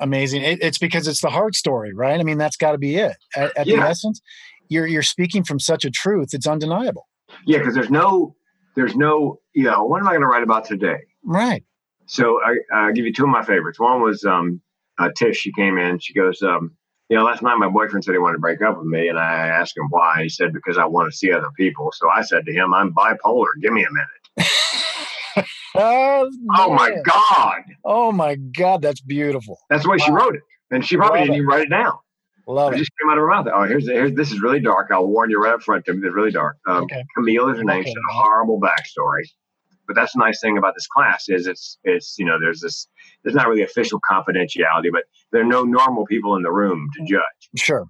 Amazing. 0.00 0.42
It, 0.42 0.62
it's 0.62 0.78
because 0.78 1.06
it's 1.06 1.20
the 1.20 1.30
heart 1.30 1.54
story 1.54 1.92
right? 1.92 2.18
I 2.18 2.22
mean 2.22 2.38
that's 2.38 2.56
got 2.56 2.72
to 2.72 2.78
be 2.78 2.96
it. 2.96 3.16
At, 3.36 3.56
at 3.56 3.66
the 3.66 3.76
essence 3.76 4.20
you're 4.68 4.86
you're 4.86 5.02
speaking 5.02 5.44
from 5.44 5.60
such 5.60 5.84
a 5.84 5.90
truth 5.90 6.28
it's 6.32 6.46
undeniable. 6.46 7.06
Yeah 7.44 7.58
because 7.58 7.74
there's 7.74 7.90
no 7.90 8.34
there's 8.78 8.96
no 8.96 9.40
you 9.54 9.64
know 9.64 9.84
what 9.84 10.00
am 10.00 10.06
i 10.08 10.12
going 10.12 10.22
to 10.22 10.26
write 10.26 10.42
about 10.42 10.64
today 10.64 10.98
right 11.24 11.64
so 12.06 12.40
I, 12.42 12.56
i'll 12.72 12.92
give 12.92 13.04
you 13.04 13.12
two 13.12 13.24
of 13.24 13.30
my 13.30 13.44
favorites 13.44 13.78
one 13.78 14.00
was 14.02 14.24
um 14.24 14.60
uh, 14.98 15.10
tish 15.16 15.38
she 15.38 15.52
came 15.52 15.78
in 15.78 15.98
she 15.98 16.14
goes 16.14 16.42
um 16.42 16.76
you 17.10 17.16
know, 17.16 17.24
last 17.24 17.42
night 17.42 17.56
my 17.56 17.68
boyfriend 17.68 18.04
said 18.04 18.12
he 18.12 18.18
wanted 18.18 18.34
to 18.34 18.40
break 18.40 18.60
up 18.60 18.76
with 18.76 18.86
me, 18.86 19.08
and 19.08 19.18
I 19.18 19.46
asked 19.48 19.76
him 19.78 19.86
why. 19.88 20.24
He 20.24 20.28
said 20.28 20.52
because 20.52 20.76
I 20.76 20.84
want 20.84 21.10
to 21.10 21.16
see 21.16 21.32
other 21.32 21.48
people. 21.56 21.90
So 21.94 22.06
I 22.10 22.20
said 22.20 22.44
to 22.44 22.52
him, 22.52 22.74
"I'm 22.74 22.92
bipolar. 22.92 23.46
Give 23.62 23.72
me 23.72 23.84
a 23.84 23.88
minute." 23.90 25.46
oh, 25.74 26.30
Oh 26.58 26.74
my. 26.74 26.94
God, 27.02 27.62
oh 27.84 28.12
my 28.12 28.34
god 28.34 28.82
that's 28.82 29.00
beautiful 29.00 29.58
that's 29.70 29.84
the 29.84 29.90
way 29.90 29.98
she 29.98 30.10
wrote 30.10 30.34
it, 30.34 30.42
and 30.70 30.84
she 30.84 30.96
probably 30.96 31.20
Love 31.20 31.26
didn't 31.28 31.34
it. 31.34 31.38
even 31.38 31.48
write 31.48 31.62
it 31.62 31.70
down. 31.70 31.92
Love 32.48 32.72
it. 32.72 32.76
it. 32.76 32.78
just 32.80 32.90
came 33.00 33.10
out 33.10 33.18
of 33.18 33.22
her 33.22 33.28
mouth. 33.28 33.46
Oh, 33.54 33.64
here's, 33.64 33.86
here's 33.88 34.12
this 34.14 34.32
is 34.32 34.40
really 34.40 34.60
dark. 34.60 34.88
I'll 34.90 35.06
warn 35.06 35.30
you 35.30 35.40
right 35.40 35.54
up 35.54 35.62
front, 35.62 35.84
Tim. 35.84 36.02
It's 36.02 36.14
really 36.14 36.30
dark. 36.32 36.56
Um, 36.66 36.84
Okay. 36.84 37.04
Camille 37.16 37.50
is 37.50 37.58
her 37.58 37.64
name. 37.64 37.80
Okay. 37.80 37.90
She's 37.90 37.96
a 37.96 38.12
horrible 38.14 38.60
backstory. 38.60 39.24
But 39.86 39.94
that's 39.94 40.12
the 40.12 40.18
nice 40.18 40.40
thing 40.40 40.58
about 40.58 40.74
this 40.74 40.86
class 40.86 41.28
is 41.28 41.46
it's 41.46 41.78
it's 41.82 42.16
you 42.18 42.26
know 42.26 42.38
there's 42.38 42.60
this 42.60 42.88
there's 43.24 43.34
not 43.34 43.48
really 43.48 43.62
official 43.62 43.98
confidentiality, 44.10 44.90
but 44.92 45.04
there 45.32 45.40
are 45.40 45.46
no 45.46 45.62
normal 45.62 46.04
people 46.04 46.36
in 46.36 46.42
the 46.42 46.52
room 46.52 46.88
to 46.94 47.04
judge. 47.06 47.48
Sure. 47.56 47.86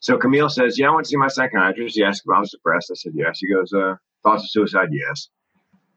So 0.00 0.16
Camille 0.16 0.48
says, 0.48 0.78
"Yeah, 0.78 0.88
I 0.88 0.92
want 0.92 1.04
to 1.04 1.08
see 1.10 1.16
my 1.16 1.28
psychiatrist. 1.28 1.96
He 1.96 2.02
asked 2.02 2.22
if 2.24 2.34
I 2.34 2.40
was 2.40 2.50
depressed. 2.50 2.90
I 2.90 2.94
said 2.94 3.12
yes. 3.14 3.38
He 3.40 3.52
goes, 3.52 3.72
uh, 3.74 3.96
thoughts 4.22 4.44
of 4.44 4.50
suicide? 4.50 4.88
Yes. 4.90 5.28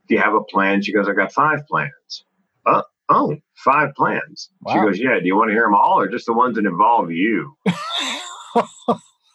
Do 0.08 0.16
you 0.16 0.22
have 0.22 0.34
a 0.34 0.42
plan? 0.44 0.82
She 0.82 0.92
goes, 0.92 1.08
I 1.08 1.14
got 1.14 1.32
five 1.32 1.60
plans. 1.68 2.26
Uh, 2.66 2.82
oh, 3.10 3.36
five 3.56 3.94
plans. 3.96 4.50
She 4.72 4.76
goes, 4.80 5.00
yeah. 5.00 5.20
Do 5.20 5.26
you 5.26 5.36
want 5.36 5.50
to 5.50 5.54
hear 5.54 5.64
them 5.64 5.76
all, 5.76 6.00
or 6.00 6.08
just 6.08 6.26
the 6.26 6.34
ones 6.34 6.56
that 6.56 6.66
involve 6.66 7.12
you? 7.12 7.56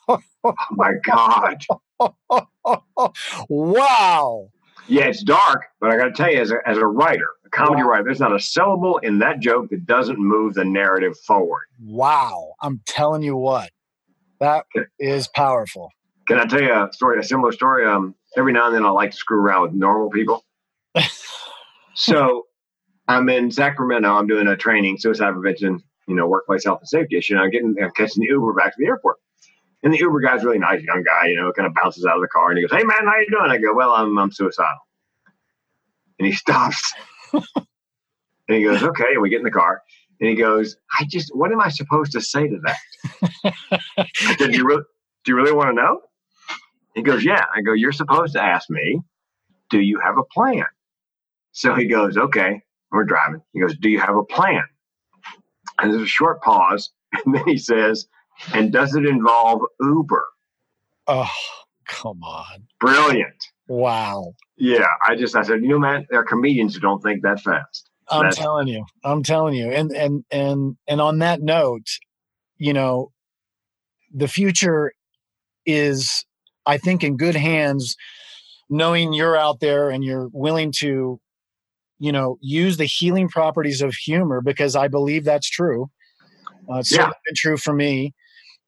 oh 0.08 0.54
my 0.72 0.92
god. 1.04 1.64
wow. 3.48 4.48
Yeah, 4.86 5.04
it's 5.06 5.22
dark, 5.22 5.62
but 5.80 5.90
I 5.90 5.96
got 5.96 6.04
to 6.04 6.12
tell 6.12 6.30
you, 6.30 6.40
as 6.40 6.50
a, 6.50 6.56
as 6.66 6.76
a 6.76 6.86
writer, 6.86 7.28
a 7.46 7.48
comedy 7.48 7.82
Wow. 7.82 7.88
writer, 7.88 8.04
there's 8.04 8.20
not 8.20 8.34
a 8.34 8.40
syllable 8.40 8.98
in 8.98 9.18
that 9.20 9.40
joke 9.40 9.70
that 9.70 9.86
doesn't 9.86 10.18
move 10.18 10.54
the 10.54 10.64
narrative 10.64 11.16
forward. 11.26 11.64
Wow. 11.82 12.52
I'm 12.60 12.82
telling 12.86 13.22
you 13.22 13.36
what. 13.36 13.70
That 14.40 14.66
is 14.98 15.26
powerful. 15.28 15.90
Can 16.28 16.38
I 16.38 16.44
tell 16.44 16.60
you 16.60 16.70
a 16.72 16.88
story, 16.92 17.18
a 17.18 17.22
similar 17.22 17.52
story? 17.52 17.86
Um, 17.86 18.14
every 18.36 18.52
now 18.52 18.66
and 18.66 18.74
then 18.74 18.84
I 18.84 18.90
like 18.90 19.12
to 19.12 19.16
screw 19.16 19.40
around 19.40 19.62
with 19.62 19.72
normal 19.72 20.10
people. 20.10 20.44
so 21.94 22.44
I'm 23.06 23.28
in 23.28 23.50
Sacramento. 23.50 24.08
I'm 24.08 24.26
doing 24.26 24.46
a 24.46 24.56
training, 24.56 24.98
suicide 24.98 25.32
prevention, 25.32 25.82
you 26.06 26.14
know, 26.14 26.26
workplace 26.26 26.64
health 26.64 26.80
and 26.80 26.88
safety 26.88 27.16
issue. 27.16 27.34
And 27.34 27.42
I'm 27.42 27.50
getting, 27.50 27.74
I'm 27.82 27.90
catching 27.92 28.22
the 28.22 28.28
Uber 28.28 28.54
back 28.54 28.74
to 28.74 28.76
the 28.78 28.86
airport. 28.86 29.18
And 29.82 29.92
the 29.92 29.98
Uber 29.98 30.20
guy's 30.20 30.44
really 30.44 30.58
nice 30.58 30.82
young 30.82 31.02
guy, 31.02 31.28
you 31.28 31.36
know, 31.36 31.52
kind 31.52 31.66
of 31.66 31.74
bounces 31.74 32.06
out 32.06 32.16
of 32.16 32.22
the 32.22 32.28
car 32.28 32.48
and 32.50 32.58
he 32.58 32.66
goes, 32.66 32.76
Hey 32.76 32.84
man, 32.84 33.04
how 33.04 33.18
you 33.18 33.26
doing? 33.30 33.50
I 33.50 33.58
go, 33.58 33.74
Well, 33.74 33.92
I'm, 33.92 34.16
I'm 34.18 34.32
suicidal. 34.32 34.78
And 36.18 36.26
he 36.26 36.32
stops 36.32 36.94
and 37.32 37.44
he 38.48 38.62
goes, 38.62 38.82
Okay. 38.82 39.12
And 39.12 39.22
we 39.22 39.28
get 39.28 39.38
in 39.38 39.44
the 39.44 39.50
car 39.50 39.82
and 40.20 40.30
he 40.30 40.36
goes, 40.36 40.76
I 40.98 41.04
just, 41.04 41.34
what 41.34 41.52
am 41.52 41.60
I 41.60 41.68
supposed 41.68 42.12
to 42.12 42.20
say 42.20 42.48
to 42.48 42.58
that? 42.64 43.54
I 43.98 44.06
said, 44.38 44.52
do 44.52 44.56
you 44.56 44.64
really, 44.64 44.82
do 45.24 45.32
you 45.32 45.36
really 45.36 45.52
want 45.52 45.70
to 45.70 45.74
know? 45.74 46.00
He 46.94 47.02
goes, 47.02 47.24
yeah. 47.24 47.44
I 47.54 47.62
go, 47.62 47.72
you're 47.72 47.92
supposed 47.92 48.34
to 48.34 48.42
ask 48.42 48.70
me, 48.70 49.00
do 49.70 49.80
you 49.80 50.00
have 50.00 50.16
a 50.16 50.22
plan? 50.22 50.64
So 51.52 51.74
he 51.74 51.86
goes, 51.86 52.16
okay. 52.16 52.62
We're 52.94 53.04
driving. 53.04 53.42
He 53.52 53.60
goes, 53.60 53.76
do 53.76 53.90
you 53.90 53.98
have 53.98 54.16
a 54.16 54.22
plan? 54.24 54.62
And 55.80 55.92
there's 55.92 56.02
a 56.02 56.06
short 56.06 56.40
pause. 56.42 56.90
And 57.24 57.32
then 57.32 57.44
he 57.46 57.56
says, 57.58 58.08
and 58.52 58.72
does 58.72 58.96
it 58.96 59.06
involve 59.06 59.60
Uber? 59.80 60.24
Oh, 61.06 61.30
come 61.86 62.24
on. 62.24 62.66
Brilliant. 62.80 63.36
Wow. 63.68 64.34
Yeah. 64.56 64.88
I 65.06 65.14
just, 65.14 65.36
I 65.36 65.42
said, 65.42 65.62
you 65.62 65.68
know, 65.68 65.78
man, 65.78 66.06
there 66.10 66.18
are 66.18 66.24
comedians 66.24 66.74
who 66.74 66.80
don't 66.80 67.00
think 67.00 67.22
that 67.22 67.40
fast. 67.40 67.88
I'm 68.10 68.22
That's- 68.24 68.36
telling 68.36 68.66
you. 68.66 68.84
I'm 69.04 69.22
telling 69.22 69.54
you. 69.54 69.70
And 69.70 69.92
and 69.92 70.24
and 70.32 70.76
and 70.88 71.00
on 71.00 71.18
that 71.20 71.40
note, 71.40 71.86
you 72.58 72.72
know, 72.72 73.12
the 74.12 74.28
future 74.28 74.92
is 75.64 76.24
I 76.66 76.78
think 76.78 77.04
in 77.04 77.16
good 77.16 77.36
hands 77.36 77.96
knowing 78.68 79.12
you're 79.12 79.36
out 79.36 79.60
there 79.60 79.88
and 79.90 80.02
you're 80.02 80.28
willing 80.32 80.72
to 80.80 81.20
you 81.98 82.12
know 82.12 82.38
use 82.40 82.76
the 82.76 82.84
healing 82.86 83.28
properties 83.28 83.82
of 83.82 83.94
humor 83.94 84.40
because 84.40 84.76
I 84.76 84.88
believe 84.88 85.24
that's 85.24 85.48
true. 85.48 85.90
Uh, 86.70 86.78
it's 86.78 86.92
Yeah. 86.92 87.06
been 87.06 87.34
true 87.36 87.56
for 87.56 87.74
me. 87.74 88.12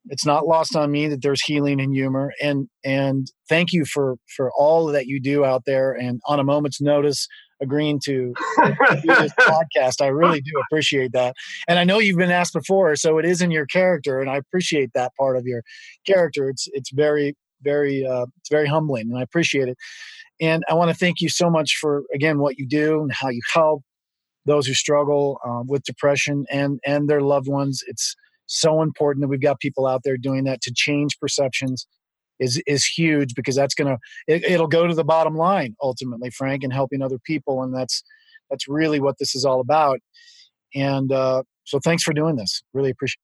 It's 0.09 0.25
not 0.25 0.47
lost 0.47 0.77
on 0.77 0.93
me 0.93 1.09
that 1.09 1.23
there's 1.23 1.43
healing 1.43 1.81
in 1.81 1.93
humor 1.93 2.33
and 2.41 2.69
and 2.85 3.27
thank 3.49 3.73
you 3.73 3.85
for 3.85 4.17
for 4.37 4.53
all 4.57 4.87
that 4.87 5.07
you 5.07 5.21
do 5.21 5.45
out 5.45 5.63
there 5.67 5.93
and 5.93 6.21
on 6.27 6.39
a 6.39 6.45
moment's 6.45 6.81
notice 6.81 7.27
agreeing 7.61 7.99
to 8.05 8.35
do 9.03 9.15
this 9.17 9.33
podcast. 9.41 10.01
I 10.03 10.09
really 10.09 10.41
do 10.41 10.53
appreciate 10.69 11.13
that. 11.13 11.35
And 11.67 11.79
I 11.79 11.85
know 11.85 11.99
you've 11.99 12.19
been 12.19 12.31
asked 12.31 12.53
before, 12.53 12.95
so 12.97 13.19
it 13.19 13.25
is 13.25 13.41
in 13.43 13.51
your 13.51 13.67
character, 13.67 14.21
and 14.21 14.31
I 14.31 14.37
appreciate 14.37 14.91
that 14.95 15.13
part 15.19 15.37
of 15.37 15.45
your 15.47 15.63
character. 16.07 16.49
It's 16.51 16.69
it's 16.73 16.91
very 16.93 17.35
very 17.63 18.07
uh, 18.07 18.27
it's 18.39 18.51
very 18.51 18.67
humbling, 18.69 19.09
and 19.11 19.19
I 19.19 19.23
appreciate 19.23 19.69
it. 19.69 19.77
And 20.41 20.63
I 20.69 20.75
want 20.75 20.91
to 20.91 20.97
thank 20.97 21.21
you 21.21 21.29
so 21.29 21.51
much 21.51 21.77
for 21.81 22.03
again 22.15 22.39
what 22.39 22.59
you 22.59 22.67
do 22.67 23.01
and 23.01 23.13
how 23.13 23.29
you 23.29 23.41
help 23.53 23.83
those 24.45 24.67
who 24.67 24.75
struggle 24.75 25.41
uh, 25.45 25.63
with 25.67 25.83
depression 25.85 26.45
and 26.51 26.81
and 26.87 27.09
their 27.09 27.21
loved 27.21 27.49
ones. 27.49 27.83
It's 27.87 28.15
so 28.47 28.83
important 28.83 29.23
that 29.23 29.29
we've 29.29 29.41
got 29.41 29.61
people 29.61 29.87
out 29.87 30.03
there 30.05 30.17
doing 30.17 30.45
that 30.45 30.61
to 30.63 30.73
change 30.75 31.19
perceptions. 31.19 31.87
Is, 32.39 32.63
is 32.67 32.85
huge 32.85 33.35
because 33.35 33.57
that's 33.57 33.75
gonna 33.75 33.97
it, 34.29 34.45
it'll 34.45 34.67
go 34.67 34.87
to 34.87 34.95
the 34.95 35.05
bottom 35.05 35.37
line 35.37 35.75
ultimately 35.83 36.29
frank 36.29 36.63
and 36.63 36.71
helping 36.71 37.01
other 37.01 37.19
people 37.19 37.63
and 37.63 37.75
that's 37.75 38.03
that's 38.51 38.69
really 38.69 39.01
what 39.01 39.15
this 39.19 39.35
is 39.35 39.43
all 39.43 39.59
about 39.59 40.01
and 40.75 41.11
uh, 41.13 41.43
so 41.65 41.79
thanks 41.83 42.03
for 42.03 42.13
doing 42.13 42.37
this 42.37 42.63
really 42.75 42.91
appreciate 42.91 43.23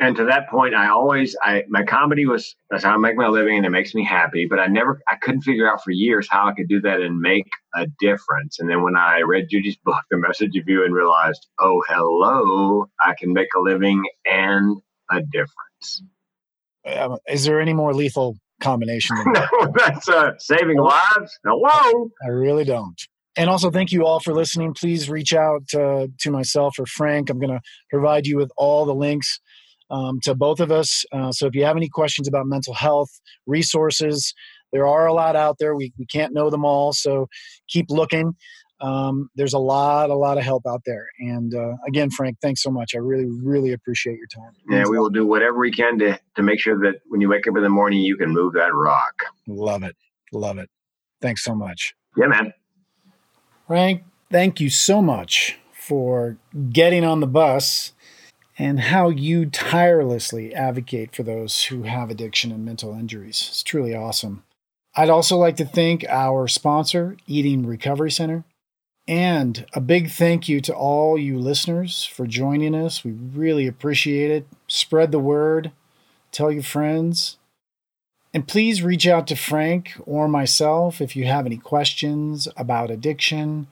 and 0.00 0.16
to 0.16 0.24
that 0.26 0.48
point, 0.48 0.74
I 0.74 0.88
always, 0.88 1.34
I 1.42 1.64
my 1.68 1.82
comedy 1.82 2.24
was 2.24 2.54
that's 2.70 2.84
how 2.84 2.94
I 2.94 2.96
make 2.98 3.16
my 3.16 3.26
living, 3.26 3.56
and 3.56 3.66
it 3.66 3.70
makes 3.70 3.94
me 3.94 4.04
happy. 4.04 4.46
But 4.48 4.60
I 4.60 4.66
never, 4.66 5.00
I 5.08 5.16
couldn't 5.16 5.42
figure 5.42 5.70
out 5.70 5.82
for 5.82 5.90
years 5.90 6.28
how 6.30 6.46
I 6.46 6.52
could 6.52 6.68
do 6.68 6.80
that 6.82 7.00
and 7.00 7.20
make 7.20 7.48
a 7.74 7.86
difference. 7.98 8.60
And 8.60 8.70
then 8.70 8.82
when 8.82 8.96
I 8.96 9.20
read 9.20 9.48
Judy's 9.50 9.76
book, 9.84 10.02
The 10.10 10.18
Message 10.18 10.56
of 10.56 10.68
You, 10.68 10.84
and 10.84 10.94
realized, 10.94 11.46
oh 11.58 11.82
hello, 11.88 12.86
I 13.00 13.14
can 13.18 13.32
make 13.32 13.48
a 13.56 13.60
living 13.60 14.04
and 14.24 14.76
a 15.10 15.20
difference. 15.20 16.02
uh, 16.86 17.16
is 17.28 17.44
there 17.44 17.60
any 17.60 17.72
more 17.72 17.92
lethal 17.92 18.36
combination 18.60 19.16
than 19.16 19.32
that? 19.32 19.72
that's 19.74 20.08
uh, 20.08 20.32
saving 20.38 20.78
lives. 20.78 21.38
Hello. 21.44 22.10
i 22.24 22.28
really 22.28 22.64
don't 22.64 23.00
and 23.36 23.48
also 23.48 23.70
thank 23.70 23.92
you 23.92 24.04
all 24.04 24.20
for 24.20 24.34
listening 24.34 24.74
please 24.74 25.08
reach 25.08 25.32
out 25.32 25.62
uh, 25.74 26.08
to 26.18 26.30
myself 26.30 26.76
or 26.78 26.86
frank 26.86 27.30
i'm 27.30 27.38
going 27.38 27.52
to 27.52 27.60
provide 27.88 28.26
you 28.26 28.36
with 28.36 28.50
all 28.56 28.84
the 28.84 28.94
links 28.94 29.38
um, 29.90 30.20
to 30.22 30.34
both 30.34 30.60
of 30.60 30.70
us. 30.70 31.04
Uh, 31.12 31.32
so 31.32 31.46
if 31.46 31.54
you 31.54 31.64
have 31.64 31.76
any 31.76 31.88
questions 31.88 32.28
about 32.28 32.46
mental 32.46 32.74
health 32.74 33.10
resources 33.46 34.34
there 34.72 34.86
are 34.86 35.06
a 35.06 35.12
lot 35.12 35.36
out 35.36 35.56
there. 35.58 35.74
We, 35.74 35.92
we 35.98 36.06
can't 36.06 36.32
know 36.32 36.50
them 36.50 36.64
all 36.64 36.92
so 36.92 37.28
keep 37.68 37.86
looking. 37.90 38.34
Um, 38.80 39.28
there's 39.34 39.54
a 39.54 39.58
lot 39.58 40.10
a 40.10 40.14
lot 40.14 40.38
of 40.38 40.44
help 40.44 40.64
out 40.66 40.82
there. 40.86 41.08
And 41.18 41.54
uh, 41.54 41.74
again 41.86 42.10
frank 42.10 42.38
thanks 42.40 42.62
so 42.62 42.70
much. 42.70 42.94
I 42.94 42.98
really 42.98 43.26
really 43.26 43.72
appreciate 43.72 44.18
your 44.18 44.28
time. 44.28 44.52
Yeah, 44.68 44.84
we 44.88 44.98
will 44.98 45.10
do 45.10 45.26
whatever 45.26 45.58
we 45.58 45.72
can 45.72 45.98
to 45.98 46.18
to 46.36 46.42
make 46.42 46.60
sure 46.60 46.78
that 46.80 47.00
when 47.08 47.20
you 47.20 47.28
wake 47.28 47.46
up 47.48 47.56
in 47.56 47.62
the 47.62 47.68
morning, 47.68 48.00
you 48.00 48.16
can 48.16 48.30
move 48.30 48.52
that 48.54 48.72
rock. 48.72 49.14
love 49.46 49.82
it. 49.82 49.96
Love 50.32 50.58
it. 50.58 50.68
Thanks 51.20 51.42
so 51.42 51.54
much. 51.54 51.94
Yeah, 52.16 52.26
man. 52.26 52.52
Frank, 53.66 54.04
thank 54.30 54.60
you 54.60 54.70
so 54.70 55.02
much 55.02 55.58
for 55.72 56.36
getting 56.70 57.04
on 57.04 57.20
the 57.20 57.26
bus 57.26 57.92
and 58.58 58.80
how 58.80 59.08
you 59.08 59.46
tirelessly 59.46 60.52
advocate 60.52 61.14
for 61.14 61.22
those 61.22 61.64
who 61.64 61.84
have 61.84 62.10
addiction 62.10 62.50
and 62.50 62.64
mental 62.64 62.92
injuries. 62.92 63.46
It's 63.50 63.62
truly 63.62 63.94
awesome. 63.94 64.42
I'd 64.96 65.10
also 65.10 65.36
like 65.36 65.56
to 65.56 65.64
thank 65.64 66.04
our 66.08 66.48
sponsor, 66.48 67.16
Eating 67.26 67.64
Recovery 67.64 68.10
Center. 68.10 68.44
And 69.06 69.64
a 69.72 69.80
big 69.80 70.10
thank 70.10 70.48
you 70.48 70.60
to 70.62 70.74
all 70.74 71.16
you 71.16 71.38
listeners 71.38 72.04
for 72.04 72.26
joining 72.26 72.74
us. 72.74 73.04
We 73.04 73.12
really 73.12 73.66
appreciate 73.66 74.30
it. 74.30 74.46
Spread 74.66 75.12
the 75.12 75.20
word, 75.20 75.70
tell 76.32 76.50
your 76.50 76.64
friends. 76.64 77.38
And 78.34 78.46
please 78.46 78.82
reach 78.82 79.06
out 79.06 79.26
to 79.28 79.36
Frank 79.36 79.94
or 80.04 80.28
myself 80.28 81.00
if 81.00 81.16
you 81.16 81.24
have 81.24 81.46
any 81.46 81.56
questions 81.56 82.48
about 82.56 82.90
addiction 82.90 83.68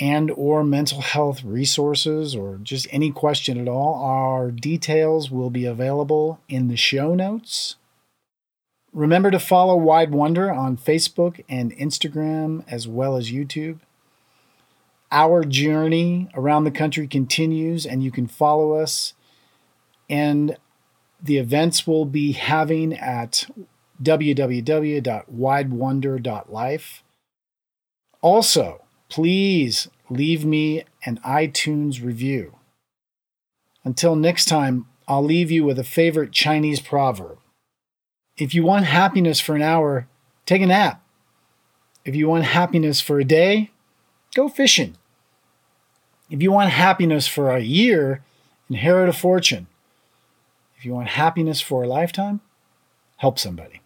and 0.00 0.30
or 0.30 0.62
mental 0.62 1.00
health 1.00 1.42
resources 1.42 2.36
or 2.36 2.60
just 2.62 2.86
any 2.90 3.10
question 3.10 3.58
at 3.60 3.68
all. 3.68 3.94
Our 3.94 4.50
details 4.50 5.30
will 5.30 5.48
be 5.50 5.64
available 5.64 6.40
in 6.48 6.68
the 6.68 6.76
show 6.76 7.14
notes. 7.14 7.76
Remember 8.92 9.30
to 9.30 9.38
follow 9.38 9.76
Wide 9.76 10.10
Wonder 10.12 10.50
on 10.50 10.76
Facebook 10.76 11.42
and 11.48 11.72
Instagram 11.76 12.64
as 12.68 12.88
well 12.88 13.16
as 13.16 13.32
YouTube. 13.32 13.78
Our 15.10 15.42
journey 15.44 16.28
around 16.34 16.64
the 16.64 16.70
country 16.70 17.08
continues 17.08 17.86
and 17.86 18.02
you 18.02 18.10
can 18.10 18.26
follow 18.26 18.72
us 18.72 19.14
and 20.08 20.56
the 21.20 21.36
events 21.38 21.86
we'll 21.86 22.04
be 22.04 22.32
having 22.32 22.92
at 22.94 23.46
www.widewonder.life. 24.02 27.02
Also, 28.20 28.82
please 29.08 29.88
leave 30.10 30.44
me 30.44 30.84
an 31.04 31.18
iTunes 31.24 32.04
review. 32.04 32.56
Until 33.84 34.16
next 34.16 34.46
time, 34.46 34.86
I'll 35.06 35.24
leave 35.24 35.50
you 35.50 35.64
with 35.64 35.78
a 35.78 35.84
favorite 35.84 36.32
Chinese 36.32 36.80
proverb. 36.80 37.38
If 38.36 38.54
you 38.54 38.62
want 38.62 38.84
happiness 38.84 39.40
for 39.40 39.56
an 39.56 39.62
hour, 39.62 40.06
take 40.46 40.62
a 40.62 40.66
nap. 40.66 41.02
If 42.04 42.14
you 42.14 42.28
want 42.28 42.44
happiness 42.44 43.00
for 43.00 43.18
a 43.18 43.24
day, 43.24 43.70
go 44.34 44.48
fishing. 44.48 44.96
If 46.30 46.42
you 46.42 46.52
want 46.52 46.70
happiness 46.70 47.26
for 47.26 47.50
a 47.50 47.60
year, 47.60 48.22
inherit 48.68 49.08
a 49.08 49.12
fortune. 49.12 49.66
If 50.76 50.84
you 50.84 50.92
want 50.92 51.08
happiness 51.08 51.60
for 51.60 51.82
a 51.82 51.88
lifetime, 51.88 52.40
help 53.16 53.38
somebody. 53.38 53.80